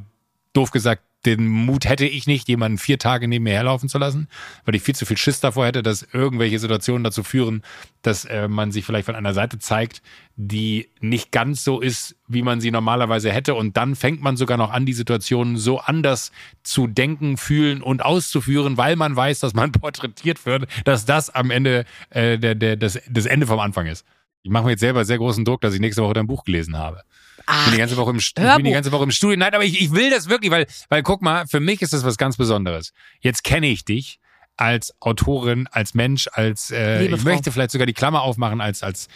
doof 0.53 0.72
gesagt, 0.72 1.03
den 1.26 1.48
Mut 1.48 1.86
hätte 1.86 2.06
ich 2.06 2.26
nicht, 2.26 2.48
jemanden 2.48 2.78
vier 2.78 2.98
Tage 2.98 3.28
neben 3.28 3.44
mir 3.44 3.54
herlaufen 3.54 3.90
zu 3.90 3.98
lassen, 3.98 4.28
weil 4.66 4.76
ich 4.76 4.82
viel 4.82 4.96
zu 4.96 5.06
viel 5.06 5.18
Schiss 5.18 5.40
davor 5.40 5.66
hätte, 5.68 5.84
dass 5.84 6.08
irgendwelche 6.14 6.58
Situationen 6.60 7.04
dazu 7.04 7.24
führen, 7.24 7.64
dass 8.02 8.26
äh, 8.26 8.48
man 8.48 8.72
sich 8.72 8.86
vielleicht 8.86 9.06
von 9.06 9.16
einer 9.16 9.34
Seite 9.34 9.60
zeigt, 9.60 10.02
die 10.36 10.90
nicht 11.00 11.32
ganz 11.32 11.64
so 11.64 11.80
ist, 11.80 12.16
wie 12.28 12.42
man 12.42 12.60
sie 12.60 12.72
normalerweise 12.72 13.32
hätte. 13.32 13.54
Und 13.54 13.78
dann 13.78 13.96
fängt 13.96 14.22
man 14.22 14.38
sogar 14.38 14.58
noch 14.58 14.72
an, 14.72 14.86
die 14.86 14.94
Situationen 14.94 15.58
so 15.58 15.80
anders 15.80 16.32
zu 16.64 16.88
denken, 16.88 17.38
fühlen 17.38 17.84
und 17.84 18.04
auszuführen, 18.04 18.78
weil 18.78 18.96
man 18.96 19.16
weiß, 19.16 19.40
dass 19.40 19.54
man 19.54 19.72
porträtiert 19.72 20.46
wird, 20.46 20.68
dass 20.86 21.06
das 21.06 21.30
am 21.30 21.52
Ende 21.52 21.86
äh, 22.10 22.40
der, 22.40 22.56
der, 22.56 22.78
das, 22.78 23.00
das 23.10 23.26
Ende 23.26 23.46
vom 23.46 23.60
Anfang 23.60 23.86
ist. 23.86 24.06
Ich 24.44 24.50
mache 24.50 24.64
mir 24.66 24.72
jetzt 24.72 24.80
selber 24.80 25.06
sehr 25.06 25.18
großen 25.20 25.46
Druck, 25.46 25.62
dass 25.62 25.76
ich 25.76 25.80
nächste 25.80 26.02
Woche 26.02 26.16
dein 26.16 26.26
Buch 26.26 26.44
gelesen 26.44 26.78
habe. 26.78 27.04
Ich 27.48 27.64
bin 27.66 27.74
die 27.74 27.80
ganze 27.80 27.98
Woche 27.98 28.12
im, 28.12 28.18
ich 28.18 28.34
bin 28.34 28.64
die 28.64 28.72
ganze 28.72 28.92
Woche 28.92 29.04
im 29.04 29.12
Studio. 29.12 29.38
Nein, 29.38 29.54
aber 29.54 29.64
ich, 29.64 29.82
ich 29.82 29.92
will 29.92 30.10
das 30.10 30.30
wirklich, 30.30 30.52
weil, 30.52 30.66
weil 30.89 31.04
guck 31.04 31.22
mal, 31.22 31.48
für 31.48 31.60
mich 31.60 31.82
ist 31.82 31.94
das 31.94 32.04
was 32.04 32.18
ganz 32.18 32.38
Besonderes. 32.38 32.94
Jetzt 33.20 33.44
kenne 33.44 33.68
ich 33.68 33.86
dich 33.86 34.20
als 34.58 34.94
Autorin, 35.00 35.68
als 35.72 35.94
Mensch, 35.94 36.28
als 36.34 36.72
äh, 36.72 37.02
Liebe 37.04 37.16
ich 37.16 37.22
Frau. 37.22 37.30
möchte 37.30 37.52
vielleicht 37.52 37.72
sogar 37.72 37.88
die 37.88 37.94
Klammer 37.94 38.22
aufmachen 38.22 38.62
als 38.62 38.84
als 38.84 39.08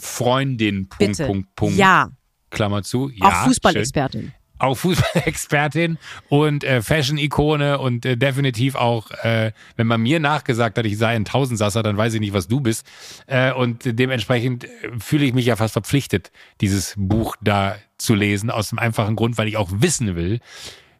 Freundin. 0.00 0.88
Punkt, 0.88 0.98
Bitte. 0.98 1.26
Punkt, 1.26 1.54
Punkt. 1.54 1.76
Ja, 1.76 2.10
Klammer 2.50 2.82
zu. 2.82 3.10
Ja, 3.10 3.28
auch 3.28 3.46
Fußballexpertin. 3.46 4.32
Auch 4.62 4.76
Fußballexpertin 4.76 5.98
und 6.28 6.64
äh, 6.64 6.82
Fashion-Ikone 6.82 7.78
und 7.78 8.06
äh, 8.06 8.16
definitiv 8.16 8.74
auch, 8.74 9.10
äh, 9.10 9.52
wenn 9.76 9.86
man 9.86 10.00
mir 10.00 10.20
nachgesagt 10.20 10.78
hat, 10.78 10.86
ich 10.86 10.98
sei 10.98 11.08
ein 11.08 11.24
Tausendsasser, 11.24 11.82
dann 11.82 11.96
weiß 11.96 12.14
ich 12.14 12.20
nicht, 12.20 12.32
was 12.32 12.48
du 12.48 12.60
bist. 12.60 12.86
Äh, 13.26 13.52
und 13.52 13.82
dementsprechend 13.84 14.64
äh, 14.64 14.68
fühle 14.98 15.24
ich 15.24 15.34
mich 15.34 15.46
ja 15.46 15.56
fast 15.56 15.72
verpflichtet, 15.72 16.30
dieses 16.60 16.94
Buch 16.96 17.36
da 17.40 17.76
zu 17.98 18.14
lesen, 18.14 18.50
aus 18.50 18.70
dem 18.70 18.78
einfachen 18.78 19.16
Grund, 19.16 19.38
weil 19.38 19.48
ich 19.48 19.56
auch 19.56 19.68
wissen 19.72 20.14
will, 20.16 20.40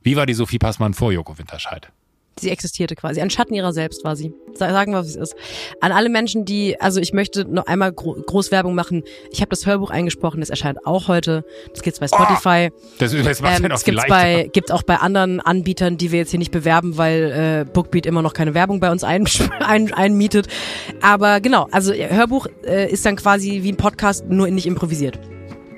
wie 0.02 0.16
war 0.16 0.26
die 0.26 0.34
Sophie 0.34 0.58
Passmann 0.58 0.94
vor 0.94 1.12
Joko 1.12 1.38
Winterscheid? 1.38 1.90
Sie 2.40 2.50
existierte 2.50 2.94
quasi. 2.94 3.20
Ein 3.20 3.30
Schatten 3.30 3.54
ihrer 3.54 3.72
selbst 3.72 4.04
war 4.04 4.16
sie. 4.16 4.32
Sa- 4.54 4.70
Sagen 4.72 4.92
wir, 4.92 4.98
was 4.98 5.08
es 5.08 5.16
ist. 5.16 5.34
An 5.80 5.92
alle 5.92 6.08
Menschen, 6.08 6.44
die, 6.44 6.80
also 6.80 6.98
ich 7.00 7.12
möchte 7.12 7.44
noch 7.44 7.66
einmal 7.66 7.92
gro 7.92 8.14
Großwerbung 8.14 8.74
machen. 8.74 9.02
Ich 9.30 9.40
habe 9.40 9.50
das 9.50 9.66
Hörbuch 9.66 9.90
eingesprochen, 9.90 10.40
das 10.40 10.50
erscheint 10.50 10.86
auch 10.86 11.08
heute. 11.08 11.44
Das 11.72 11.82
gibt's 11.82 12.00
bei 12.00 12.08
Spotify. 12.08 12.70
Das, 12.98 13.12
das 13.12 13.40
macht 13.42 13.60
Ähm, 13.60 13.70
es 13.70 13.84
gibt's 13.84 14.04
bei, 14.08 14.48
gibt's 14.52 14.70
auch 14.70 14.82
bei 14.82 14.96
anderen 14.96 15.40
Anbietern, 15.40 15.96
die 15.98 16.10
wir 16.12 16.20
jetzt 16.20 16.30
hier 16.30 16.38
nicht 16.38 16.52
bewerben, 16.52 16.96
weil 16.96 17.64
äh, 17.68 17.70
Bookbeat 17.70 18.06
immer 18.06 18.22
noch 18.22 18.32
keine 18.34 18.54
Werbung 18.54 18.80
bei 18.80 18.90
uns 18.90 19.04
ein, 19.04 19.26
ein, 19.60 19.92
einmietet. 19.92 20.48
Aber 21.02 21.40
genau, 21.40 21.68
also 21.70 21.92
Hörbuch 21.92 22.46
äh, 22.66 22.90
ist 22.90 23.04
dann 23.06 23.16
quasi 23.16 23.62
wie 23.62 23.72
ein 23.72 23.76
Podcast, 23.76 24.24
nur 24.26 24.48
nicht 24.48 24.66
improvisiert. 24.66 25.18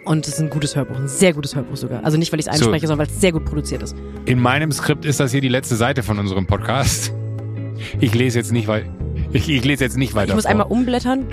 Und 0.05 0.27
es 0.27 0.35
ist 0.35 0.41
ein 0.41 0.51
gutes 0.51 0.77
Hörbuch, 0.77 0.97
ein 0.97 1.09
sehr 1.09 1.33
gutes 1.33 1.55
Hörbuch 1.57 1.77
sogar. 1.77 2.05
Also 2.05 2.19
nicht, 2.19 2.31
weil 2.33 2.39
ich 2.41 2.47
es 2.47 2.53
So. 2.59 2.65
einspreche, 2.65 2.87
sondern 2.87 3.07
weil 3.07 3.15
es 3.15 3.21
sehr 3.21 3.33
gut 3.33 3.45
produziert 3.47 3.83
ist. 3.83 3.97
In 4.27 4.39
meinem 4.39 4.71
Skript 4.71 5.05
ist 5.05 5.19
das 5.21 5.33
hier 5.33 5.41
die 5.41 5.49
letzte 5.49 5.77
Seite 5.77 6.03
von 6.03 6.19
unserem 6.19 6.47
Podcast. 6.47 7.13
ich 8.01 8.15
lese 8.15 8.39
jetzt 8.39 8.53
nicht, 8.53 8.69
weil 8.69 8.87
ich, 9.33 9.49
ich 9.49 9.65
lese 9.65 9.85
jetzt 9.85 9.97
nicht 9.97 10.15
weiter. 10.15 10.29
Ich 10.31 10.35
muss 10.35 10.45
vor. 10.45 10.51
einmal 10.51 10.67
umblättern. 10.67 11.27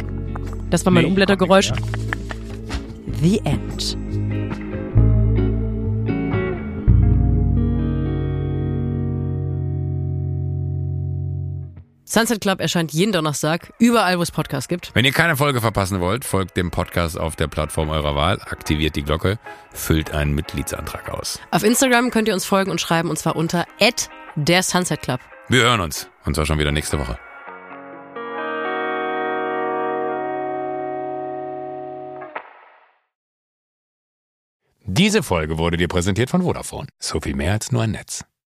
Das 0.69 0.85
war 0.85 0.93
mein 0.93 1.03
Nee, 1.03 1.09
Umblättergeräusch. 1.09 1.73
The 3.21 3.41
End. 3.43 3.97
Sunset 12.11 12.41
Club 12.41 12.59
erscheint 12.59 12.91
jeden 12.91 13.13
Donnerstag, 13.13 13.71
überall, 13.79 14.17
wo 14.19 14.21
es 14.21 14.31
Podcasts 14.31 14.67
gibt. 14.67 14.91
Wenn 14.93 15.05
ihr 15.05 15.13
keine 15.13 15.37
Folge 15.37 15.61
verpassen 15.61 16.01
wollt, 16.01 16.25
folgt 16.25 16.57
dem 16.57 16.69
Podcast 16.69 17.17
auf 17.17 17.37
der 17.37 17.47
Plattform 17.47 17.87
eurer 17.87 18.17
Wahl, 18.17 18.41
aktiviert 18.41 18.97
die 18.97 19.03
Glocke, 19.03 19.39
füllt 19.71 20.11
einen 20.11 20.35
Mitgliedsantrag 20.35 21.09
aus. 21.09 21.39
Auf 21.51 21.63
Instagram 21.63 22.11
könnt 22.11 22.27
ihr 22.27 22.33
uns 22.33 22.43
folgen 22.43 22.69
und 22.69 22.81
schreiben, 22.81 23.09
und 23.09 23.17
zwar 23.17 23.37
unter 23.37 23.65
der 24.35 24.61
Sunset 24.61 25.01
Club. 25.01 25.21
Wir 25.47 25.61
hören 25.61 25.79
uns. 25.79 26.09
Und 26.25 26.35
zwar 26.35 26.45
schon 26.45 26.59
wieder 26.59 26.73
nächste 26.73 26.99
Woche. 26.99 27.17
Diese 34.83 35.23
Folge 35.23 35.57
wurde 35.57 35.77
dir 35.77 35.87
präsentiert 35.87 36.29
von 36.29 36.41
Vodafone. 36.41 36.89
So 36.99 37.21
viel 37.21 37.37
mehr 37.37 37.53
als 37.53 37.71
nur 37.71 37.83
ein 37.83 37.91
Netz. 37.91 38.25